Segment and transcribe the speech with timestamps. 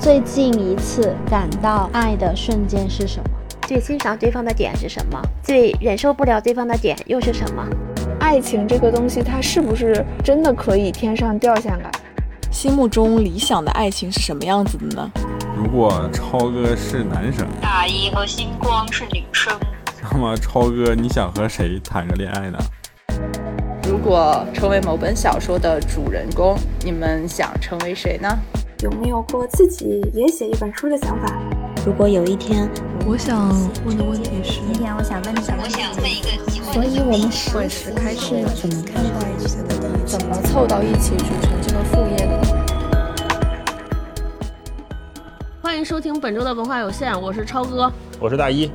[0.00, 3.28] 最近一次感到爱的瞬间是什么？
[3.68, 5.20] 最欣赏对方的点是什么？
[5.42, 7.62] 最忍受不了对方的点又是什么？
[8.18, 11.90] 爱情这个东西，它是不是真的可以天上掉下来？
[12.50, 15.10] 心目中理想的爱情是什么样子的呢？
[15.54, 19.52] 如果超哥是男生，大一和星光是女生，
[20.10, 22.58] 那么超哥你想和谁谈个恋爱呢？
[23.86, 28.38] 如果成为某本小说的主人公，你们想成为谁呢？
[28.82, 31.38] 有没有过自己也写一本书的想法？
[31.84, 32.66] 如果有一天，
[33.06, 33.50] 我想
[33.84, 36.28] 问的问题是，今天我想问你，我想问一个，
[36.72, 39.36] 所以我们会时开始怎么看待
[40.06, 42.40] 怎么凑到一起组成这个副业的？
[45.60, 48.70] 欢迎收听本周的文化有限，我是超哥，我是大一，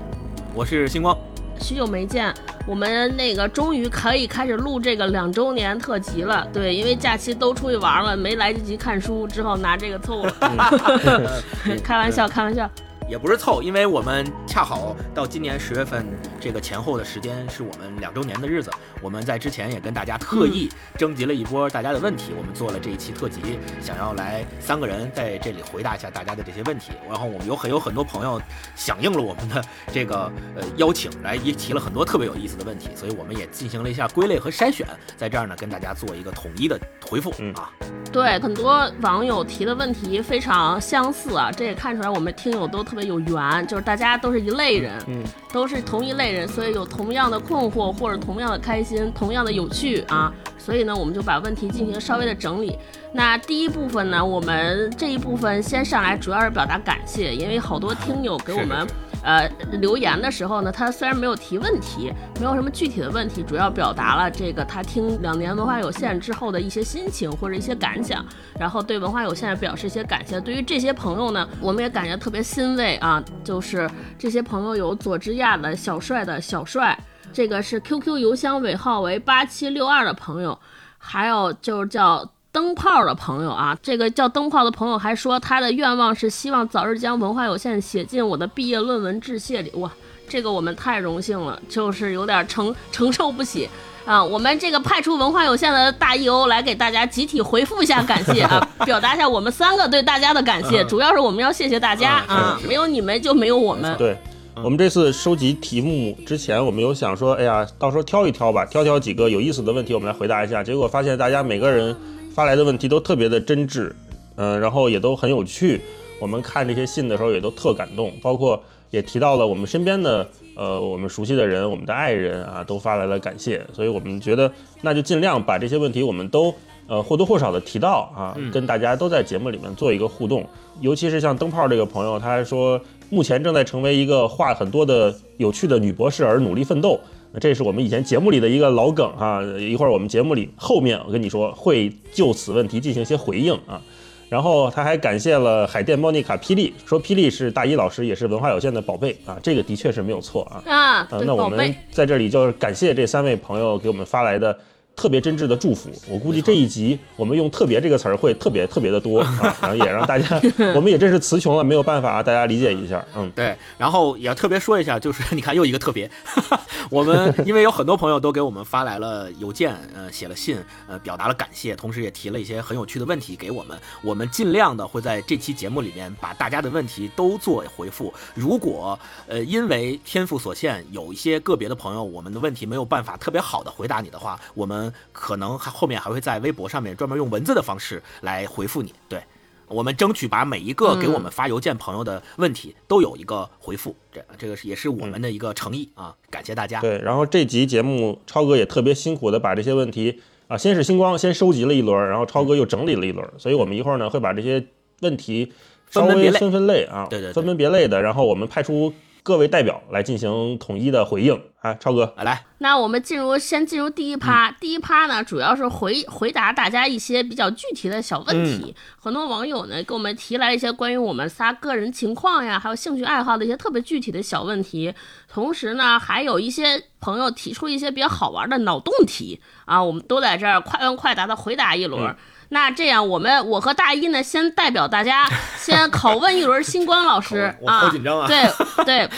[0.53, 1.17] 我是星光，
[1.59, 2.31] 许久没见。
[2.65, 10.33] 我们那个终于可以开始录这个两周年特辑了，对，因为假期都出去玩了，没来得及看书，只好拿这个凑了。
[11.83, 12.69] 开玩笑，开玩笑。
[13.07, 16.05] 也不是凑，因为我们恰好到今年十月份
[16.39, 18.71] 这个前后的时间是我们两周年的日子。
[18.99, 20.67] 我们在之前也跟大家特意
[20.97, 26.93] 征集了一波大家的问题，我们做了这一期特辑，想要来三个人在这里回答一下大家的这些问题。
[27.07, 28.41] 然后我们有很有很多朋友
[28.75, 37.69] 响应了我们的这个呃邀请，来也提了很多特别有意思的问题，所以我们也进行了一下归类和筛选，在这儿呢跟大家做一个统一的回复啊。
[38.11, 42.94] 对，很多网友提的问题非常相似啊，这也看出来我们听友都特。
[42.95, 52.79] 特别有缘，就是大家都是一类人，嗯，都是同一类人，所以有同样的困惑或者同样的开心，同样的有趣啊，所以呢，我们就把问题进行稍微的整理。
[53.11, 58.87] 那第一部分呢，我们这一部分先上来，主要是表达感谢，因为好多听友给我们。
[59.25, 59.49] 呃，
[59.81, 68.23] 留言的时候呢，他虽然没有提问题，没有什么具体的问题，主要表达了这个他听两年文化有限之后的一些心情或者一些感想，
[68.59, 70.39] 然后对文化有限表示一些感谢。
[70.39, 76.95] 对于这些朋友呢，我们也感觉特别欣慰啊，就是这些朋友有佐之亚的小帅的小帅，
[77.33, 80.59] 这个是 QQ 邮箱尾号为八七六二的朋友，
[80.99, 82.29] 还有就是叫。
[82.55, 89.69] 灯泡的朋友啊，这个叫灯泡的朋友还说他的愿望是希望早日将文化有限写进我的毕业论文致谢里。
[89.71, 89.91] 哇，
[90.29, 93.69] 这个我们太荣幸了，就是有点承承受不起
[94.05, 94.23] 啊。
[94.23, 100.81] 我们这个派出文化有限的大 EO 来给大家集体回复一下感谢啊， 表达一下我们三个对大家的感谢。
[100.85, 103.93] 主要是我们要谢谢大家啊，没有你们就没有我们。
[103.97, 104.17] 对，
[104.63, 110.63] 我们这次收集题目之前，我们有想说，哎呀，到时候挑一挑吧，挑挑几个有意思的问题，我们来回答一下。
[110.63, 111.93] 结果发现大家每个人。
[112.35, 113.89] 发来的问题都特别的真挚，
[114.35, 115.79] 嗯，然后也都很有趣。
[116.19, 123.65] 我们看这些信的时候也都特感动，包括也提到了我们身边的呃我们熟悉的人，我们的爱人啊，都发来了感谢。
[123.71, 124.51] 所以我们觉得
[124.81, 126.53] 那就尽量把这些问题我们都
[126.87, 130.45] 呃或多或少的提到啊，跟大家都在节目里面做一个互动。
[130.81, 132.77] 尤其是像灯泡这个朋友，他还说
[133.09, 136.99] 目前正在成为一个画很多的有趣的女博士而努力奋斗。
[137.39, 143.81] 这是我们以前节目里的一个老梗哈，一会儿我们节目里后面我跟你说会就此问题进行一些回应啊。
[144.27, 150.63] 然后他还感谢了海淀莫妮卡霹雳，说霹雳是大一老师，也是文化有限的宝贝啊，这个的确是没有错啊。
[150.65, 154.57] 啊，那我们在这里就是感谢这三位朋友给我们发来的。
[154.95, 160.41] 特别真挚的祝福，我估计这一集我们用“特别”这个词儿会特别特别的多 啊，然后也让大家，
[160.73, 166.09] 我们也真是词穷了，没有办法啊，大家理解一下，嗯，对，然后也要特别说一下，就是你看又一个特别，
[166.89, 170.57] 我们因为有很多朋友都给我们发来了邮件，呃，写了信，
[170.87, 178.13] 呃，表达了感谢，同时也提了一些很有趣的问题给我们，我们尽量的会在这期节目里面把大家的问题都做回复。
[178.33, 184.84] 如果呃因为天赋所限，有一些个别的朋友我们的问题没有办法特别好的回答你的话，我们。
[185.11, 189.21] 可能还后面还会在微博上面专门用文字的方式来回复你，对
[189.67, 196.79] 我们争取把每一个给我们发邮件朋友的问题都有一个回复，这这个是也是我们的一个诚意啊，感谢大家。
[196.81, 204.63] 对，然后这集节目超哥也特别辛苦的把这些问题啊，先是星光先收集了一轮，然后超哥又整理了一轮，所以我们一会儿呢会把这些
[205.01, 205.51] 问题
[205.89, 208.93] 稍微分分类啊，对对，分门别类的，然后我们派出。
[209.25, 212.45] 各位代表来进行统一的回应啊，超哥来。
[212.59, 214.51] 那我们进入，先进入第一趴。
[214.51, 218.75] 第一趴呢，主要是回回答大家一些比较具体的小问题。
[218.99, 224.93] 很多网友呢给我们提来一些关于我们仨个人情况呀，还有兴趣爱好的一些特别具体的小问题。
[225.27, 232.15] 同时呢，还有一些朋友提出一些比较好玩的脑洞题啊，我们都在这儿快问快答的回答一轮。
[232.49, 235.27] 那这样，我们我和大一呢，先代表大家
[235.57, 239.09] 先拷问一轮星光老师啊，好紧张啊，对对，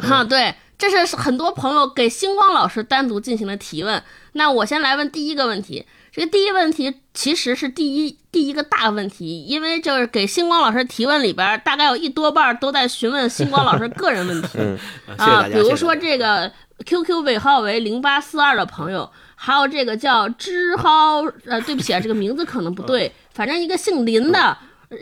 [0.00, 4.02] 哈 对，这是很多朋友给星光老师单独进行的提问。
[4.32, 14.58] 那我先来问第一个问题：这个第一问题其实是第一第一个大问题，因为就是给星光老师提问里边，大概有一多半都在询问星光老师个人问题。
[15.16, 16.50] 啊，比如说这个
[16.84, 19.08] QQ 尾号为零八四二的朋友，
[19.44, 24.56] 还有这个叫支蒿，呃，对不起啊，这个名字可能不对，反正一个姓林的。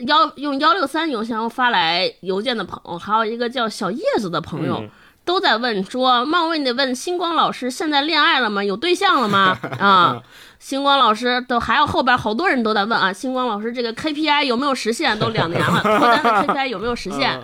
[0.07, 4.83] 幺用幺六三邮箱发来邮件的朋友，还有一个叫小叶子的朋友，
[5.23, 8.65] 都在问说：冒昧的问星光老师，现在恋爱了吗？
[8.65, 9.59] 有对象了吗？
[9.79, 10.23] 啊，
[10.59, 15.19] 星光老师都还有后边好多人都在问啊，星光老师这个 KPI 有没有实现？
[15.19, 17.39] 都两年了， 脱单的 KPI 有没有实现？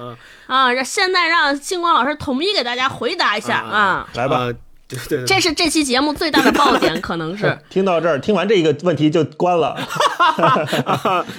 [0.47, 4.51] 啊，现在让星光老师统一给大家回答一下啊，来吧。
[5.09, 9.77] 对对，这是这期节目最大的爆点， 可能是 听到这儿，听完这个问题就关了。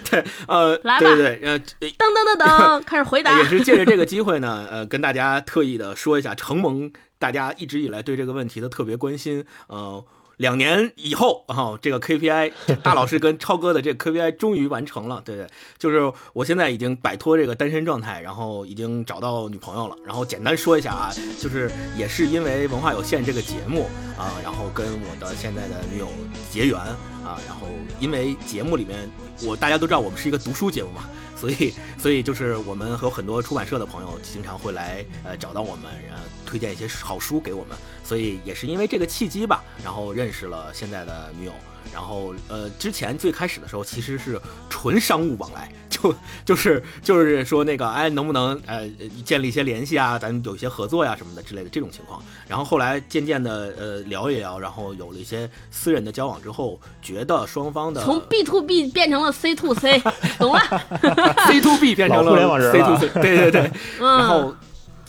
[0.09, 3.37] 对，呃，来吧，对对，呃，噔噔噔噔，开始回答。
[3.39, 10.05] 也是借着这个机会呢，呃，跟大家特意的说一下，承蒙大家一直以来对这个问题的特别关心，呃。
[10.39, 15.45] 两年以后啊，这个 KPI 大老师跟超哥的这个 KPI 终于完成了，对对，
[15.77, 19.95] 就是我现在已经摆脱这个单身状态，然后已经找到女朋友了。
[20.05, 26.07] 然后简单说一下啊，就是也是因为文化有限这个节目啊，然后跟我的现在的女友
[26.49, 27.67] 结缘啊，然后
[27.99, 28.97] 因为节目里面
[29.43, 31.03] 我大家都知道我们是一个读书节目嘛。
[31.39, 37.77] 所以，所以就是我们和很多出版社的朋友经常会来，呃，找到我们，然后推荐一些好书给我们。
[38.03, 41.53] 所以也是因为这个契机吧，然后认识了现在的女友。
[41.93, 44.39] 然后，呃，之前最开始的时候其实是
[44.69, 46.13] 纯商务往来， 就
[46.45, 48.87] 就是就是说那个，哎，能不能呃
[49.25, 52.21] 建立一些联系啊，咱有一些合作呀什么的之类的这种情况。
[52.47, 60.01] 然后后来渐渐的，呃，聊一聊，然后有了一些私人的交往之后，觉得双方的从 B to B 变成了 C to C，
[60.37, 60.59] 懂了，
[61.47, 64.55] C to B 变成了 C to C，对对对，然后。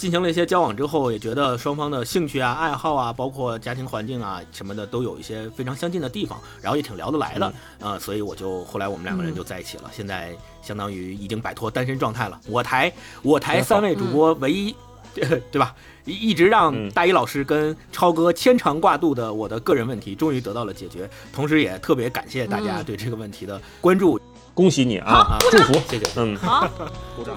[0.00, 7.52] 进行了一些交往之后，也觉得双方的兴趣啊、爱好啊，包括家庭环境啊什么的，都有一些非常相近的地方，然后也挺聊得来的
[7.82, 9.90] 啊，所以我就后来我们两个人就在一起了。
[9.92, 12.40] 现在相当于已经摆脱单身状态了。
[12.46, 14.74] 我台我台三位主播唯一，
[15.12, 15.74] 对吧？
[16.06, 21.08] 一直让大一老师跟超哥牵肠挂肚的我的个人问题，终于得到了解决。
[21.30, 24.18] 同时也特别感谢大家对这个问题的关注，
[24.54, 25.36] 恭喜你啊！
[25.50, 26.06] 祝福，谢谢。
[26.16, 26.66] 嗯，好，
[27.14, 27.36] 鼓掌。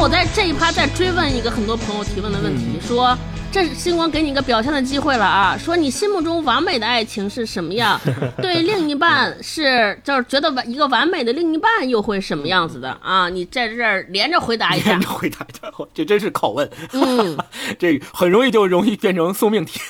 [0.00, 3.16] 我在这一趴在追问一个很多朋友提问的问题，说。
[3.52, 5.58] 这星光给你一个表现的机会了啊！
[5.58, 8.00] 说你心目中完美的爱情是什么样？
[8.40, 13.28] 对另一半是就是觉得完一个完美的另一半又会什么样子的啊？
[13.28, 16.70] 你在这儿连着回答一下，连着回答一下， 这真是拷问。
[16.92, 17.36] 嗯，
[17.76, 19.80] 这很容易就容易变成送命题。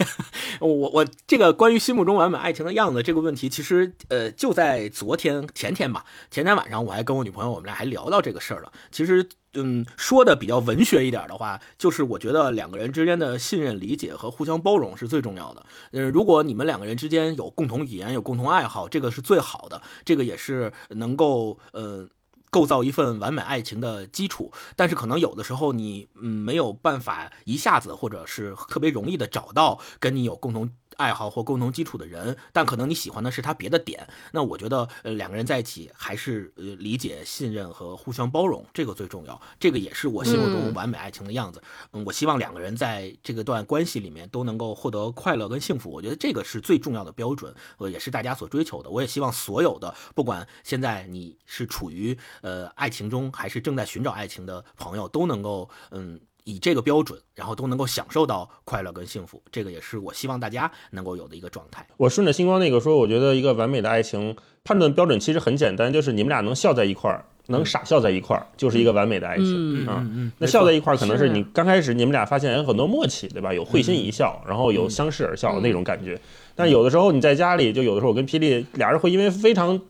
[0.61, 8.73] 我我这个关于心目中完美爱情的样子这个问题，其实呃就在昨天前天吧，前天晚上我还跟我女朋友我们俩还聊到这个事儿了。
[8.91, 9.29] 其实。
[9.55, 15.67] 嗯，说的比较文学一点的话，就是我觉得两个人之间的信任、理解和互相包容是最重要的。
[15.91, 22.09] 呃，如果你们两个人之间有共同语言、有共同爱好，这个是最好的，这个也是能够呃
[22.51, 24.53] 构造一份完美爱情的基础。
[24.77, 30.71] 但是可能有的时候你嗯没有办法一下子或者是特别容易的找到跟你有共同。
[31.01, 34.07] 爱好或共同基础的人，但可能你喜欢的是他别的点。
[34.33, 39.41] 那我觉得，呃，两个人在一起还是呃理解、信任和互相包容，这个最重要。
[39.59, 41.63] 这个也是我心目中完美爱情的样子。
[41.93, 45.91] 嗯，我希望两个人在这个段关系里面都能够获得快乐跟幸福。
[45.91, 48.91] 我觉得这个是最重要的标准，呃，也是大家所追求的。
[48.91, 56.21] 我也希望所有的，不管现在你是处于呃爱情中，还是正在寻找爱情的朋友，都能够嗯。
[56.51, 61.87] 以这个标准，然后都能够享受到快乐跟幸福，这个也是我希望大家能够有的一个状态。
[61.97, 70.05] 我顺着星光那个说，我觉得一个完美的爱情判断标准其实很简单，就是你们俩能笑在一块儿，能傻笑在一块儿，就是一个完美的爱情啊。
[70.39, 73.55] 那笑在一块儿，可能是你刚开始你们俩发现有很多默契，对吧？
[73.55, 76.21] 有会心一笑，然后有相视而笑的那种感觉。
[76.55, 79.81] 但有的时候你在家里，就有的时候我跟霹雳俩人会因为非常。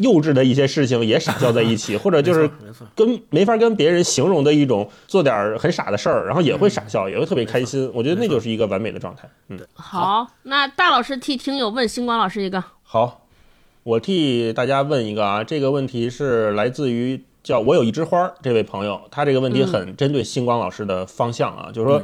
[0.00, 2.50] 幼稚的一些事情也傻笑在一起， 或者就是
[2.94, 7.90] 跟没法跟别人形容的一种做点很傻的事儿，然后也会傻笑，也会特别开心。
[7.94, 9.28] 我觉得那就是一个完美的状态。
[9.48, 12.62] 嗯，好，那大老师替听友问星光老师一个。
[12.82, 13.26] 好，
[13.82, 22.02] 我替大家问一个啊，这个问题是来自于叫我有一枝花这位朋友，他这个问题很针对星光老师的方向啊，就是说，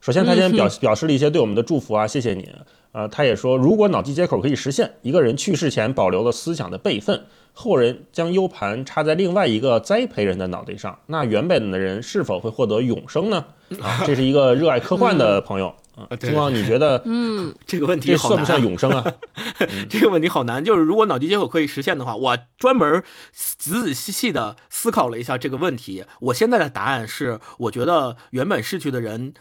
[0.00, 2.48] 首先他先表表示了一些对我们的祝福啊，谢谢你。
[2.92, 13.46] 呃，他也说，如果脑机接口可以实现，一个人去世前保留了思想的备份，后人将 U 盘插在另外一个栽培人的脑袋上，那原本的人是否会获得永生呢？
[13.80, 19.14] 啊，这是一个热爱科幻的朋友啊，对星光，你觉得嗯， 这个问题好难算不算永生啊？
[19.88, 26.04] 这个问题好难，就是如果脑机接口可以实现的话，我专门仔仔细细的思考了一下这个问题。
[26.20, 29.32] 我现在的答案是，我觉得原本逝去的人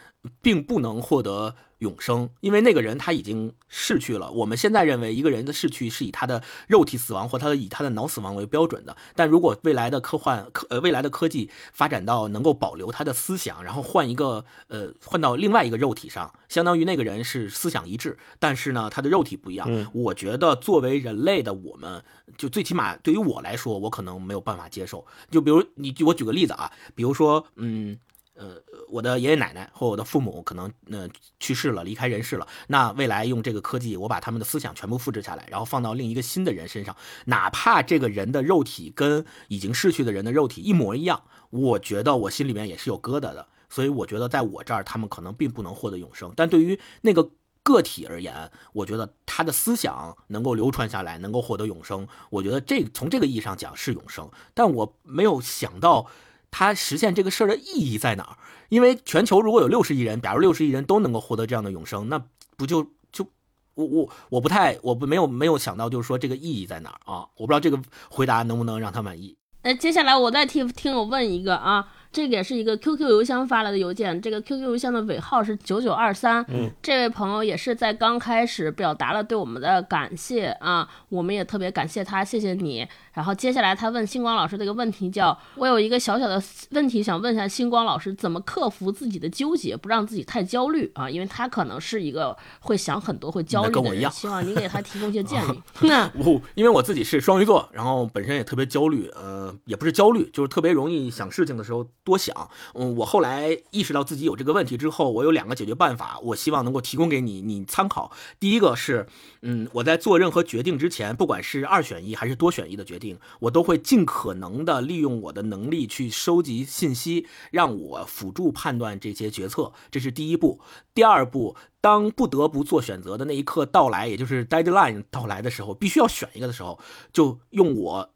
[0.41, 4.31] 并不能获得永生，因为那个人他已经逝去了。
[4.31, 19.67] 我们现在认为一个人的逝去是以他的肉体死亡或他的以他的脑死亡为标准的，但如果未来的科幻科呃未来的科技发展到能够保留他的思想，然后换一个呃换到另外一个肉体上，相当于那个人是思想一致，但是呢他的肉体不一样。
[19.69, 22.03] 嗯我觉得作为人类的我们，
[22.37, 25.05] 就最起码对于我来说，我可能没有办法接受。
[25.29, 27.97] 就比如你，我举个例子啊，比如说，嗯，
[28.41, 31.07] 呃，我的爷爷奶奶或我的父母可能呃
[31.39, 41.21] 去世了，离开人世了，那未来用这个科技，我把他们的思想全部复制下来，然后放到另一个新的人身上，哪怕这个人的肉体跟已经逝去的人的肉体一模一样，
[41.51, 43.47] 我觉得我心里面也是有疙瘩的。
[43.69, 47.29] 所以我觉得在我这儿，他们可能并不能获得永生，但对于那个
[47.61, 52.07] 个体而言，我觉得他的思想能够流传下来，能够获得永生。
[52.31, 56.07] 我觉得这从这个意义上讲是永生，但我没有想到
[56.51, 58.37] 他实现这个事儿的意义在哪儿。
[58.69, 62.23] 因为全球如果有六十亿人，假如六十亿人都能够获得这样的永生，那
[62.55, 63.25] 不就就
[63.73, 67.27] 我我我不太我不没有没有想到就是说这个意义在哪儿啊？
[67.35, 67.77] 我不知道这个
[68.09, 69.35] 回答能不能让他满意。
[69.63, 76.43] 那接下来我再替听友问一个啊，这个也是一个 QQ 邮箱发来的邮件，这个 QQ 邮箱的尾号是九九二三。
[76.49, 82.87] 嗯，这位朋友也是在刚开始表达了对我们的感谢啊，我们也特别感谢他，谢谢你。
[83.13, 86.41] 然后接下来他问星光老师这个问题叫，我有一个小小的
[86.71, 91.09] 问题想问一下星光老师，怎么克服自己的纠结，不让自己太焦虑啊？
[91.09, 95.61] 因为他可能是一个会想很多、会焦虑的人，跟我一样希望你给他提供一些建议。
[95.87, 102.49] 那我因为我自己是双鱼座，然后本身也特别焦虑，呃，也不是焦虑，就是特别容易想事情的时候多想。
[102.73, 108.11] 嗯，我后来意识到自己有这个问题之后，我有两个解决办法，我希望能够提供给你，你参考。
[108.39, 109.07] 第一个是，
[109.41, 120.59] 嗯，我在做任何决定之前，不管是二选一还是多选一的决定，我都会尽可能的利用我的能力去收集信息，让我辅助判断这些决策，这是第一步。
[120.93, 126.79] 第二步，当不得不做选择的那一刻到来，也就是 deadline 到来的时候，必须要选一个的时候，
[127.13, 128.13] 就用我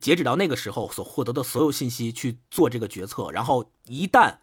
[0.00, 4.36] 截止到那个时候所获得的所有信息去做这个决策，然后一旦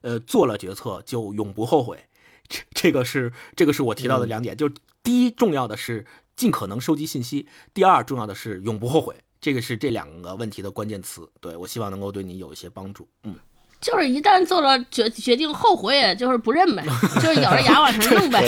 [0.00, 2.06] 呃做了决策，就永不后悔。
[2.48, 9.16] 这这个是这个是我提到的两点，就是第一重要的是尽可能收集信息，第二重要的是永不后悔。
[9.40, 11.28] 这个是这两个问题的关键词。
[11.40, 13.08] 对我希望能够对你有一些帮助。
[13.24, 13.36] 嗯。
[13.80, 16.82] 就是一旦做了决决定，后悔也就是不认呗，
[17.20, 18.42] 就是咬着牙往前弄呗，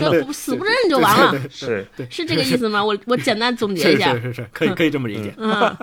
[0.00, 1.48] 就死不认就完了。
[1.50, 2.84] 是是这个意思吗？
[2.84, 5.34] 我我简单总结一下，是是是，可以可以这么理解。
[5.36, 5.76] 嗯，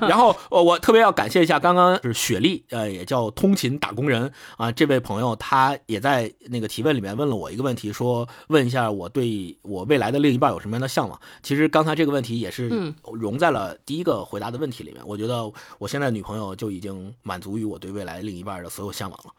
[0.08, 11.20] 然后我我特别要感谢一下刚刚是雪莉，呃，也叫通勤打工人啊，这位朋友他也在那个提问里面问了我一个问题，说问一下我对我未来的另一半有什么样的向往。
[11.42, 12.70] 其实刚才这个问题也是
[13.12, 15.02] 融在了第一个回答的问题里面。
[15.04, 19.32] 我觉得我现在女朋友就已经满足于我对未来另一半的所有向往了。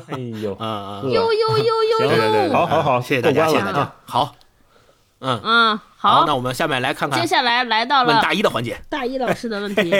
[0.08, 3.92] 哎呦，啊，呦呦呦呦呦，好好好，谢谢大家，谢谢大家。
[4.06, 4.34] 好，
[5.20, 5.38] 嗯。
[5.44, 9.90] 嗯，好，那我们下面来看看，接下来来到了问大一的环节，大一老师的问题，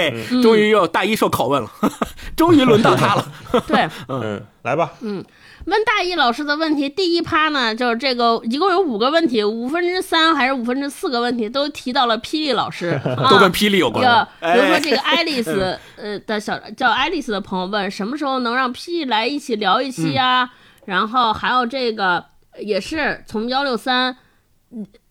[0.43, 1.71] 终于又大一受拷问了，
[2.35, 3.27] 终于轮到他了。
[3.67, 5.23] 对， 嗯，来吧，嗯。
[5.67, 14.05] 问大一老师的问题，第一趴呢，就是这个一共有五个问题，五分之三还是五分之四个问题都提到了霹雳老师， 都跟霹雳有关。
[14.41, 20.51] 比如说这个 爱丽丝呃的小叫爱丽丝的朋友问，什么时候能让霹雳来一起聊一期啊？
[20.85, 22.23] 然后还有这个
[22.61, 24.15] 也是从幺六三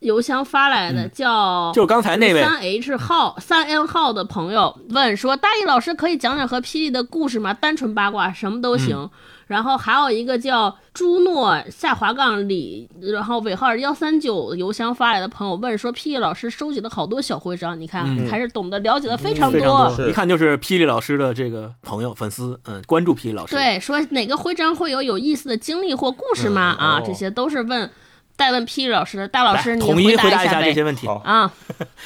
[0.01, 7.53] 邮箱发来的，叫就刚才那位三 H 号三 N 号的朋友问说，大一老师可以讲讲和霹雳的故事吗？
[7.55, 9.09] 单纯八卦什么都行。
[9.47, 19.61] 然后还有一个叫朱诺下滑杠里，然后尾号幺三九邮箱发来的朋友问说，霹雳老师收集了好多小徽章，你看、嗯、还是懂得了解的非常多，
[19.95, 23.55] 多一看就是霹雳老师的这个朋友粉丝，嗯，关注霹雳老师。
[23.55, 26.75] 对，说哪个徽章会有有意思的经历或故事吗？
[26.79, 27.89] 嗯、啊，哦、这些都是问。
[28.35, 31.53] 代问霹雳老师的大老师，你统一回答一下这些问题啊！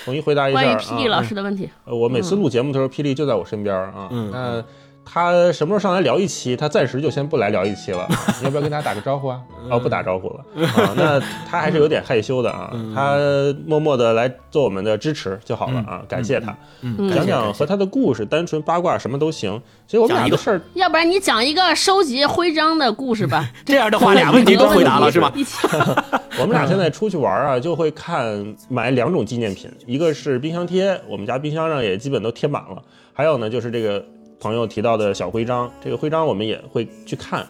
[0.03, 1.69] 统一回答一下关于霹雳老师的问题。
[1.85, 4.09] 呃，我每次录节目的时候，霹雳就在我身边啊。
[4.11, 4.61] 嗯，那
[5.09, 6.55] 他什么时候上来聊一期？
[6.55, 8.07] 他暂时就先不来聊一期了。
[8.43, 9.39] 要不要跟大家打个招呼啊？
[9.69, 10.93] 哦，不打招呼了啊。
[10.95, 12.71] 那他还是有点害羞的啊。
[12.93, 13.17] 他
[13.65, 16.55] 默默的来做我们的支持就好了啊，感谢他。
[16.81, 19.61] 嗯，讲讲和他的故事，单纯八卦什么都行。
[19.87, 23.49] 所以我们俩的事儿，要不然你讲一个收集徽章的故事吧。
[23.65, 25.31] 这样的话，俩问题都回答了是吧？
[26.39, 32.81] 我们俩现在出去玩啊，就会看买两种纪念品，一个是冰箱贴，我们家冰箱上也基本都贴满了。
[33.13, 34.05] 还有呢，就是这个
[34.39, 37.45] 朋友提到的小徽章，这个徽章我们也会去看。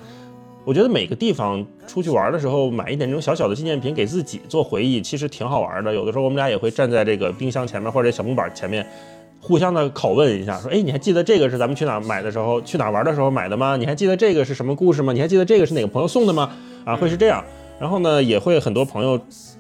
[0.66, 5.94] 我觉得每个地方出去玩的时候，买一点这种小小的纪念品给自己做回忆，其实挺好玩的。
[5.94, 8.86] 有的时候我们俩也会站在这个冰箱前面或者小木板前面，
[9.40, 13.78] 互相的拷问一下，说：“哎，你还记得这个是咱们去哪买的时候，去哪玩的时候买的吗？
[13.78, 15.14] 你还记得这个是什么故事吗？
[15.14, 16.52] 你还记得这个是哪个朋友送的吗？”
[16.84, 17.44] 啊，会是这样。
[17.80, 19.18] 然后呢，也会很多朋友，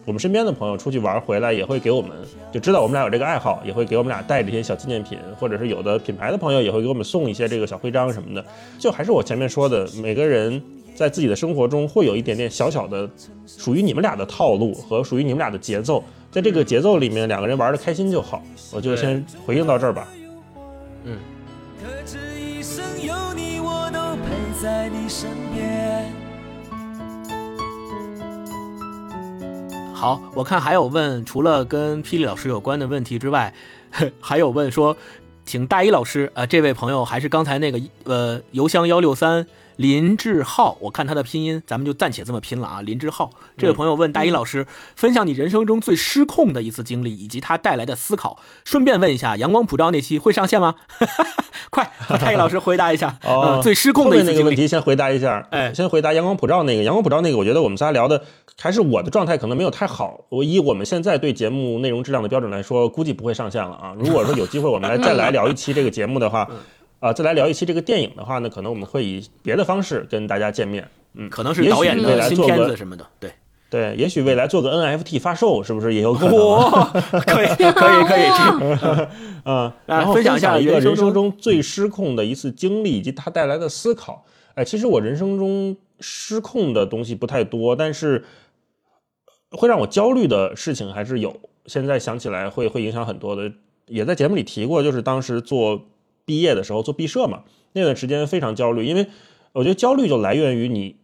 [0.07, 2.11] 我们身边的朋友出去玩回来，也会给我们
[2.49, 8.41] 就知道我们俩有这个爱好，也会给我们俩带这些小纪念品，或者是有的品牌的朋友也会给我们送一些这个小徽章什么的。
[8.79, 10.63] 就还是我前面说的，每个人
[10.95, 13.09] 在自己的生活中会有一点点小小的
[13.45, 18.41] 属于你们俩的套路和属于你们俩的节奏，在这个节奏里面，两个人玩的开心就好。
[18.71, 20.07] 我就先回应到这儿吧。
[21.03, 21.17] 嗯。
[29.99, 33.51] 好，我看还有问，除了跟霹雳老师有关的问题之外，
[34.21, 34.95] 还有问说，
[35.43, 39.47] 请大一老师，呃，这位朋友还是刚才那个，呃，邮箱幺六三。
[39.77, 42.81] 林志浩，我看他的拼音，咱们就暂且这么拼了啊。
[42.81, 48.39] 林志浩这位朋友问大一老师，分享你人生中最失控的一次经历以及它带来的思考。
[48.65, 50.75] 顺便问一下，阳光普照那期会上线吗？
[51.69, 53.17] 快，大一老师回答一下。
[53.23, 55.47] 哦，最失控的那个问题先回答一下。
[55.51, 56.83] 哎，先回答阳光普照那个。
[56.83, 58.23] 阳光普照那个，我觉得我们仨聊的
[58.59, 60.25] 还是我的状态可能没有太好。
[60.29, 63.93] 我以我们现在对节目内容质量的标准来说，估计不会上线了啊。
[63.97, 66.47] 如果说有机会我们来再来聊一期这个节目的话。
[66.99, 70.89] 啊，再来聊一期这个电影的话呢，可能我们会以别的方式跟大家见面。
[71.13, 73.05] 嗯，可能是导演的新片子什么的。
[73.19, 73.31] 对
[73.69, 76.33] 对，也许未来做个 NFT 发售，是不是也有可能？
[77.21, 79.07] 可以可以可以。
[79.45, 84.25] 嗯，然后分享一下一个人生中最失控的一次经历以及它带来的思考。
[84.55, 88.23] 哎，其实我人生中失控的东西不太多，但是
[89.51, 91.39] 会让我焦虑的事情还是有。
[91.65, 93.51] 现在想起来会会影响很多的，
[93.87, 95.85] 也在节目里提过，就是当时做。
[96.27, 99.07] 毕业的时候做毕设嘛，那段时间非常焦虑，因为
[99.53, 100.97] 我觉得焦虑就来源于你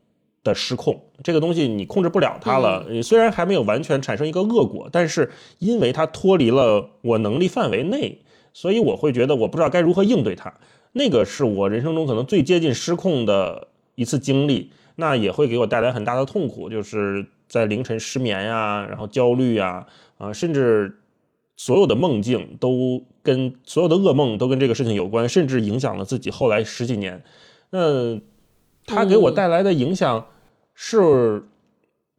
[0.43, 2.85] 的失控，这个东西你控制不了它了。
[2.89, 8.19] 你虽然还没有完全产生一个恶果，但是因为它脱离了我能力范围内，
[8.53, 10.53] 所以我会觉得我不知道该如何应对它。
[10.91, 20.99] 那个是我人生中可能最接近失控的一次经历，那也会给我带来很大的痛苦，就是在凌晨失眠呀，然后焦虑呀，啊，甚至。
[21.55, 27.23] 所有的梦境都跟所有的噩梦都跟这个事情有关，甚至影响了自己后来十几年。
[27.71, 28.19] 那
[28.85, 30.27] 他给我带来的影响
[30.75, 31.43] 是，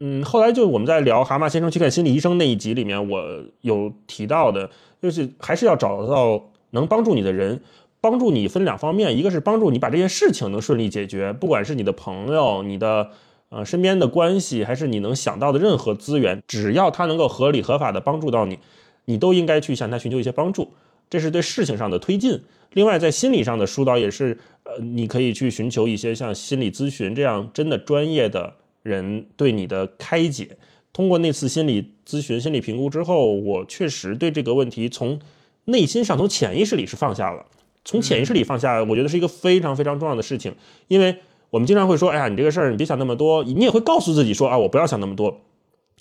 [0.00, 3.22] 嗯，后来就我们在聊《蛤蟆先生去看心理医生》那一集里面，我
[3.60, 4.70] 有提到的，
[5.02, 7.60] 就是还是要找到能帮助你的人，
[8.00, 13.10] 帮助你分两方面，一个是帮助你把这件事情能顺利解决，不管是你的朋友、你的
[13.50, 18.58] 呃身边的关系，还是你能想到的任何资源，只要他能够合理合法的帮助到你。
[19.06, 20.72] 你都应该去向他寻求一些帮助，
[21.14, 22.40] 这是对事情上的推进。
[22.72, 30.56] 另外，在心理上的疏导也是，呃，你可以去寻求一些像心理咨询这样真的专业的人对你的开解。
[30.92, 35.20] 通过那次心理咨询、心理评估之后，我确实对这个问题从
[35.66, 37.46] 内心上、从潜意识里是放下了。
[37.84, 40.52] 从潜意识里放下，我觉得是一个非常非常重要的事情。
[40.88, 41.14] 因为
[41.50, 45.42] 我们经常会说：“哎呀，你这个事儿你别想那么多。”你也会告诉自己说：“啊，我不要想那么多。”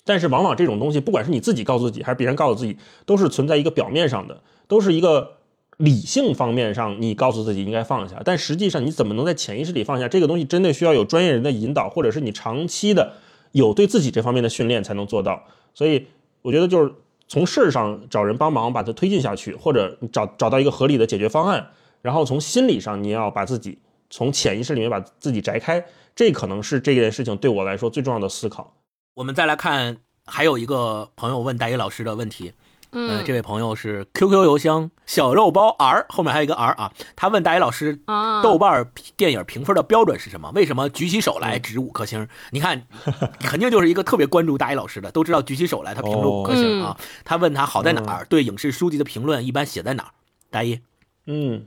[0.04, 5.38] 但是往往这种东西，不管是你自己告诉自己，还是别人告诉自己，都是存在一个表面上的，都是一个
[5.76, 8.22] 理性方面上，你告诉自己应该放下。
[8.24, 10.44] 但实际上，你怎么能在潜意识里放下这个东西？
[10.44, 13.14] 真的需要有专业人的引导，或者是你长期的
[13.52, 15.42] 有对自己这方面的训练才能做到。
[15.74, 16.06] 所以，
[16.42, 16.92] 我觉得就是
[17.26, 21.70] 从事儿上找人帮忙把它推进下去，或者找找到一个合理的解决方案。
[22.02, 23.78] 然后从心理上，你要把自己
[24.10, 28.74] 从潜意识里面把自己摘开，这可能是这件事情对我来说最重要的思考。
[29.14, 29.96] 我们再来看，
[30.26, 32.52] 还有一个朋友问大一老师的问题，
[32.94, 37.98] 嗯，这位朋友是 QQ 邮箱小肉包 R 后面还有一个 R 啊，他问大一老师，
[38.42, 40.50] 豆瓣电影评分的标准是什么？
[40.54, 42.26] 为什么举起手来值五颗星？
[42.50, 42.86] 你看，
[43.40, 46.96] 肯定就是一个特别关注大一老师的，都知道举起手来他评论五颗星啊。
[47.24, 48.24] 他问他好在哪儿？
[48.26, 50.10] 对影视书籍的评论一般写在哪儿？
[50.50, 50.78] 大一，
[51.26, 51.66] 嗯，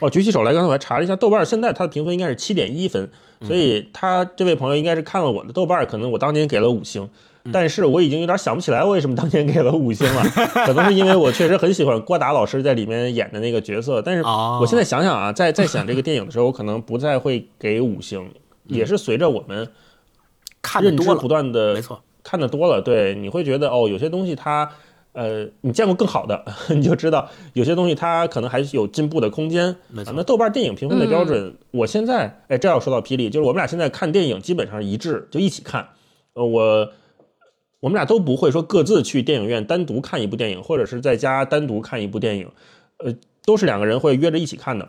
[0.00, 3.10] 哦，举起手来，刚才我还查了一下，豆瓣现在它的评分应该是七点一分。
[3.42, 7.10] 所以他这位朋友应该是看了我的豆瓣，可能我当年给了五星，
[7.52, 10.22] 但是我已经有点想不起来我为什么当年给了五星了，
[10.66, 18.30] 可能是因为我确实很喜欢郭达老师在里面演的那个角色，但是我现在想想啊，在在想这个电影的时候，我可能不再会给五星，
[18.66, 19.68] 也是随着我们
[20.62, 24.70] 看认知不断的没错，看的多了，对，你会觉得哦，有些东西它。
[25.18, 29.74] 呃，你见过更好的， 你就知道有些东西它可能还是有进步的空间。
[29.88, 35.88] 没错，那豆瓣电影评分的标准，我现在哎，这要说到霹雳，就是我们俩现在看电影基本上一致，就一起看。
[36.34, 36.92] 呃，我
[37.80, 42.48] 我们俩都不会说各自去电影院单独看一部电影，或者是在家单独看一部电影，
[42.98, 44.88] 呃，都是两个人会约着一起看的。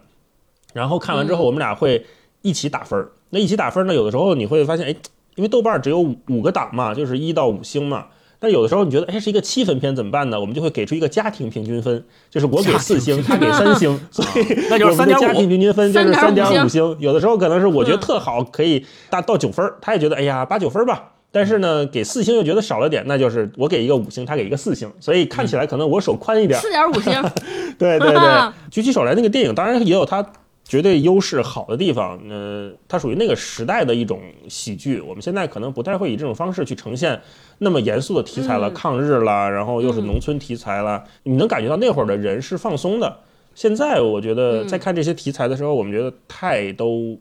[0.74, 2.06] 然后看完之后，我们俩会
[2.42, 4.96] 一起打分那一起打分呢，有的时候你会发现，哎，
[5.36, 8.08] 因为豆瓣只有五五个档嘛，就是一到五星嘛。
[8.40, 10.40] 但有的时候你觉得，哎，是一个七分片怎么办呢？
[10.40, 15.10] 我们就会给出一个家庭平均分，就是我给四星，他给三星，所以那就是三。
[15.10, 16.96] 家庭平均分就是三点五星。
[17.00, 21.16] 有的时候可能是我觉得特好，可以达到九分，他也觉得哎呀八九分吧。
[21.38, 26.60] 但是呢，给四星又觉得少了点，那就是我给一个五星，他给一个四星，所以看起来可能我手宽一点。
[26.60, 27.14] 四点五星。
[27.78, 30.26] 对对对， 举起手来那个电影，当然也有它。
[30.70, 34.20] 绝对优势好的地方，呃，它属于那个时代的一种
[34.50, 35.00] 喜剧。
[35.00, 37.22] 我们现在可能不太会以这种方式去呈现
[37.60, 41.02] 那么严肃的题材了，抗日啦，然后又是农村题材了。
[41.24, 43.20] 你能感觉到那会儿的人是放松的。
[43.56, 47.18] 现在我觉得在看这些题材的时候，我们觉得太都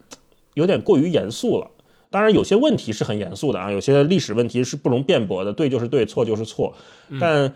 [0.54, 1.70] 有点过于严肃了。
[2.16, 6.74] 当然，有些问题是很严肃的啊，有些历史问题是不容辩驳的，对就是对，错就是错。
[7.20, 7.52] 但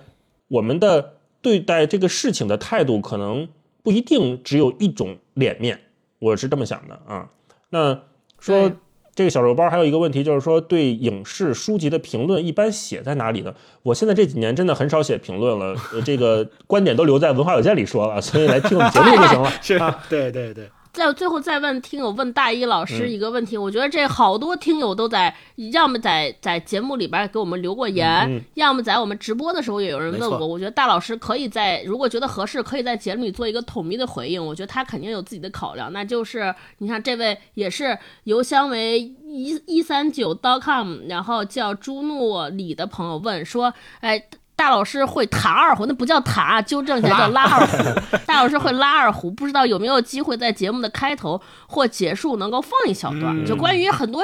[0.49, 3.49] 我们的对待这个事情的态度可能。
[3.83, 5.81] 不一定只有一种脸面，
[6.19, 7.31] 我是这么想的啊。
[7.71, 7.99] 那
[8.39, 8.71] 说
[9.15, 13.55] 这个小肉包还有一个问题，就是说对影视书籍的评论一般写在哪里呢？
[13.83, 19.51] 我现在这几年真的很少写评论了，这个观点都留在文化有限里说了，所以来听我们节目就行了。
[19.63, 20.69] 是啊，对对对。
[20.93, 25.35] 在最后再问听友问大一老师一个问题，我觉得这好多听友都在，
[25.73, 30.47] 要么在在节目里边给我们留过言，要么在我们直播的时候也有人问过。
[30.47, 34.45] 我觉得大老师可以在如果觉得合适，可以在节目里做一个统一的回应。
[34.45, 44.23] 我觉得他肯定有自己的考量，那就是你看这位也是邮箱为一一三九 .com，然后叫朱诺里的朋友问说，哎。
[44.61, 47.79] 大老师会弹二胡，那不叫弹，纠正一下叫拉二胡。
[48.27, 54.23] 大老师会拉二胡，不知道有没有机会在节目的开头或结束能够放一小段，就关于很多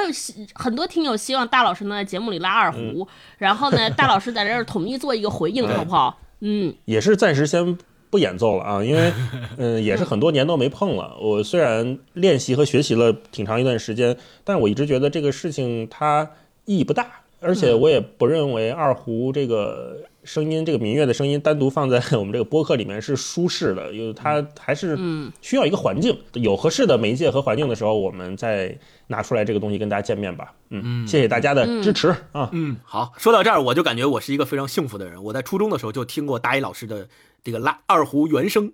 [0.53, 3.07] 很多听友希望大老师能在节目里拉二胡，
[3.39, 6.19] 然后呢，大老师在这儿统一做一个回应， 好不好？
[6.41, 7.75] 嗯，也是暂时先
[8.11, 9.11] 不演奏了啊，因为
[9.57, 11.17] 嗯， 也是很多年都没碰了。
[11.19, 16.29] 我虽然练习和学习了挺长一段时间，但我一直觉得这个事情它
[16.65, 17.07] 意义不大，
[17.41, 19.97] 而且我也不认为二胡这个。
[20.27, 24.99] 声音这个民乐的声音单独放在我们这个播客里面是舒适的，因为它还是
[25.41, 30.53] 需要一个环境，有合适的媒介和环境的时候，我们再拿出来这个东西跟大家见面吧。
[30.69, 32.49] 嗯，谢谢大家的支持啊。
[32.51, 35.23] 嗯，好，说到这儿，我就感觉我是一个非常幸福的人。
[35.23, 37.07] 我在初中的时候就听过大一老师的
[37.41, 38.73] 这个拉二胡原声。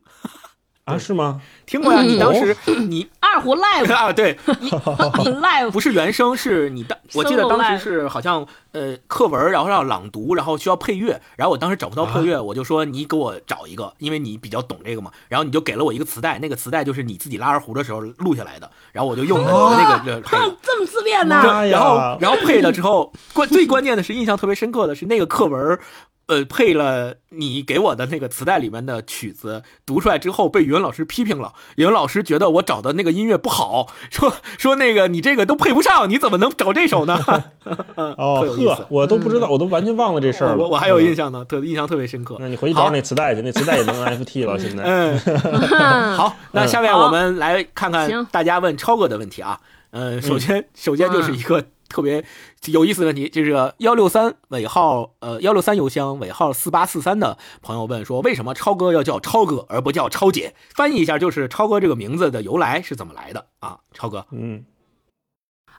[0.86, 1.40] 啊，是吗？
[1.66, 2.56] 听过呀，你当时
[2.88, 21.42] 你二胡 live 啊，对，你 live 不是原声，是你当我记得当时是好像呃课文，然后要朗读，然后需要配乐，然后我当时找不到配乐，我就说你给我找一个，因为你比较懂这个嘛，然后你就给了我一个磁带，那个磁带就是你自己拉二胡的时候录下来的，然后我就用的那个配，这么自恋呢？
[21.72, 25.80] 然后然后配了之后，关最关键的是印象特别深刻的是那个课文。
[26.28, 31.54] 呃，配了你给我的那个磁带里面的曲子，读出来之后被语文老师批评了。
[31.76, 37.20] 语文老师觉得我找的那个音乐不好， 说说那个你这个都配不上，你怎么能找这首呢？
[37.96, 40.58] 哦， 呵，我都不知道，我都完全忘了这事儿。
[40.58, 42.38] 我我还有印象呢，特印象特别深刻。
[42.40, 44.58] 那你回去找那磁带去，那磁带也能 NFT 了。
[44.58, 49.60] 现在，嗯，好，那下面我们来看看大家问超哥的问题啊。
[49.92, 51.66] 嗯，首先首先就是一个。
[51.90, 52.26] 特别
[52.72, 60.54] 有意思的问题，就是幺六三尾号，呃，幺六三邮箱尾号四八四三的朋友问说，为什么超哥要叫超哥而不叫超姐？
[60.76, 63.80] 翻译一下，就是超哥这个名字的由来是怎么来的啊？
[63.94, 64.66] 超哥，嗯。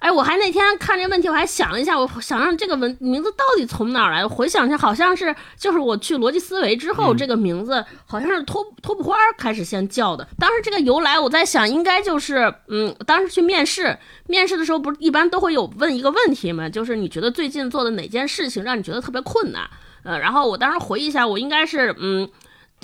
[0.01, 4.29] 哎，我还那天看这问题，我还想了一下，我想让这个文名字到底从哪儿来？
[4.29, 10.29] 回想一下，好像是就是我去逻辑思维之后，这个名字好像是托托普花开始先叫的。
[10.39, 16.69] 当时这个由来，我在想，应该就是嗯，当时去面试，面试的时候不是一般都会有问一个问题吗？
[16.69, 19.63] 就是你觉得最近做的哪件事情让你觉得特别困难？
[20.03, 22.29] 呃，然后我当时回忆一下，我应该是嗯。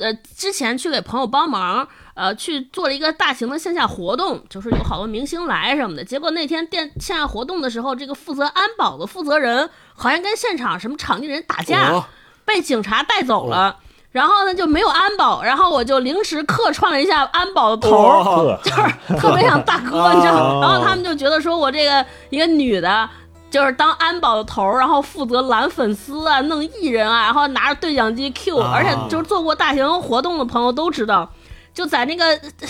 [0.00, 6.02] 呃，之前去给朋友帮忙，呃，去做了一个大型的线下活动，就是有好多明星来什么的。
[6.02, 12.04] 结果那天电线下活动的时候，这个负责安保的负责人好像跟现场什么场地人打架，
[12.44, 13.76] 被警察带走了。
[14.10, 20.60] 然后呢就没有安保，然后我就临时客串了一下安保的头，就是特别像大哥，你知道。
[20.60, 23.08] 然后他们就觉得说我这个一个女的。
[23.50, 31.28] 就是当安保的头，然后负责拦粉丝啊，弄艺人啊，然后拿着对讲机 Q，而且就是做过大型活动的朋友都知道，
[31.74, 32.24] 就在那个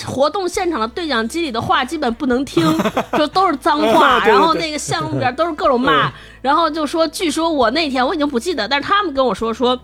[0.06, 2.64] 活动现场的对讲机里的话基本不能听，
[3.18, 9.78] 就都是脏话，然后那个项目里边都是各种骂，然后就说，据说我那天我已经不记得，但是他们跟我说说。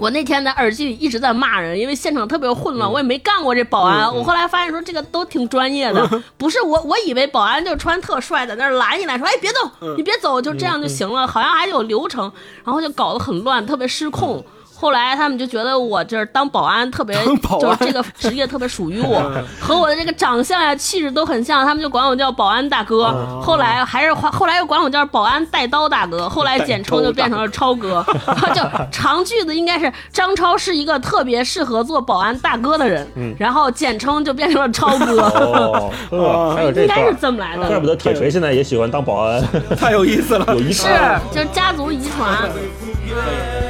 [0.00, 4.12] 我那天在耳机里一直在骂人，因为现场特别混乱，我也没干过这保安。
[4.14, 12.30] 我后来发现说这个都挺专业的， 不是我，我以为保安就穿特帅，在那儿拦你来说，哎，别走，你别走，就这样就行了，好像还有流程，
[12.64, 14.44] 然后就搞得很乱，特别失控。
[14.76, 19.22] 后来他们就觉得我就是当保安特别，就是这个职业特别属于我，
[19.60, 23.40] 和我的这个长相呀、气质都很像，他们就管我叫保安大哥。
[23.40, 28.04] 后来还是后来又管我叫保安带刀大哥，后来简称就变成了超哥。
[28.54, 33.06] 就长句子应该是张超是一个特别适合做保安大哥的人，
[33.38, 35.22] 然后简称就变成了超哥。
[36.10, 37.66] 哦，还有这应该是这么来的。
[37.68, 39.42] 怪不得铁锤现在也喜欢当保安，
[39.78, 40.88] 太有意思了，有遗是
[41.30, 42.50] 就是家族遗传。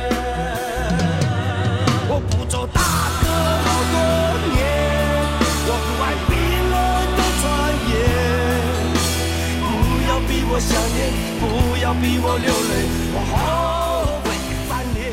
[10.55, 14.31] 我想念，不要逼我流泪，我后悔
[14.69, 15.11] 翻脸。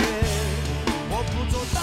[1.10, 1.82] 我不做大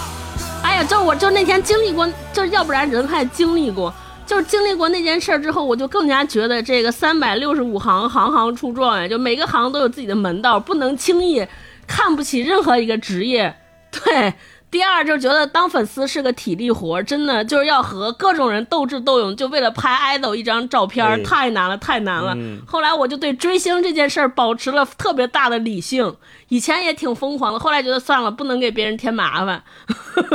[0.65, 3.93] 哎呀，就我就那天经历过，就是要不然人还经历过，
[4.25, 11.45] 就是经历过那件事之后，我就更加觉得这个三百六十五行，行行出状元，就每个行都有自己的门道，不能轻易
[11.85, 13.53] 看不起任何一个职业。
[13.91, 14.33] 对。
[14.71, 22.37] 第二就觉得当粉丝是个体力活，真的就是要和各种人斗智斗勇，就为了拍 idol 一张照片，太难了，太难了。
[22.67, 26.15] 后来我就对追星这件事儿保持了特别大的理性，
[26.49, 29.63] 以前也挺疯狂的，后来觉得算了，不能给别人添麻烦。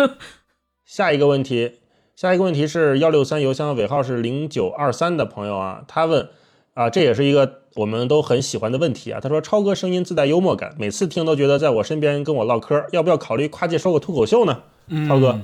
[0.85, 1.79] 下一个问题，
[2.17, 6.29] 下一个问题是幺六三邮箱尾号是零九二三的朋友啊，他问
[6.75, 7.65] 啊，这也是一个。
[7.75, 14.63] 我们都很喜欢的问题啊，他说超哥声音自带幽默感，每次听都觉得在我身边跟我唠嗑，要不要考虑跨界说个脱口秀呢？
[15.09, 15.41] 超哥，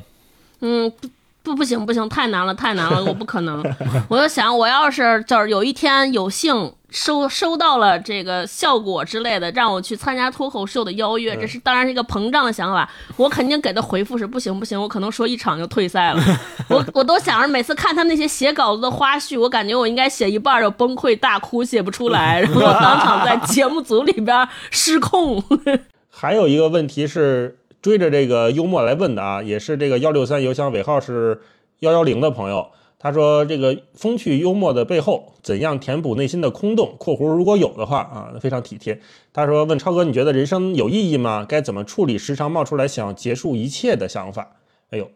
[0.60, 0.92] 嗯，
[1.42, 3.62] 不不不行不行，太难了太难了，我不可能。
[4.08, 6.72] 我就想，我要是就是有一天有幸。
[6.92, 12.90] 收收到了这个效果之类的，让我去参加脱口秀的邀约，这是当然是一个膨胀的想法。
[13.16, 16.20] 我肯定给的回复是不行不行，我可能说一场就退赛了。
[16.68, 25.40] 我我都想着每次看他那些写稿子的花絮，我感觉我应该写一半就崩溃大哭，写不出来，然后当场在节目组里边失控。
[26.10, 31.40] 还有一个问题是追着这个幽默来问的啊，也是这个幺六三邮箱尾号是
[31.80, 32.68] 幺幺零的朋友。
[33.02, 39.00] 他说：“这个风趣幽默的背后，怎样填补内心的空洞？（括弧如果有的话啊，非常体贴。）”
[39.32, 41.46] 他说：“问超哥，你觉得人生有意义吗？
[41.48, 44.56] 该怎么处理时常冒出来想结束一切的想法？”
[44.90, 45.10] 哎呦。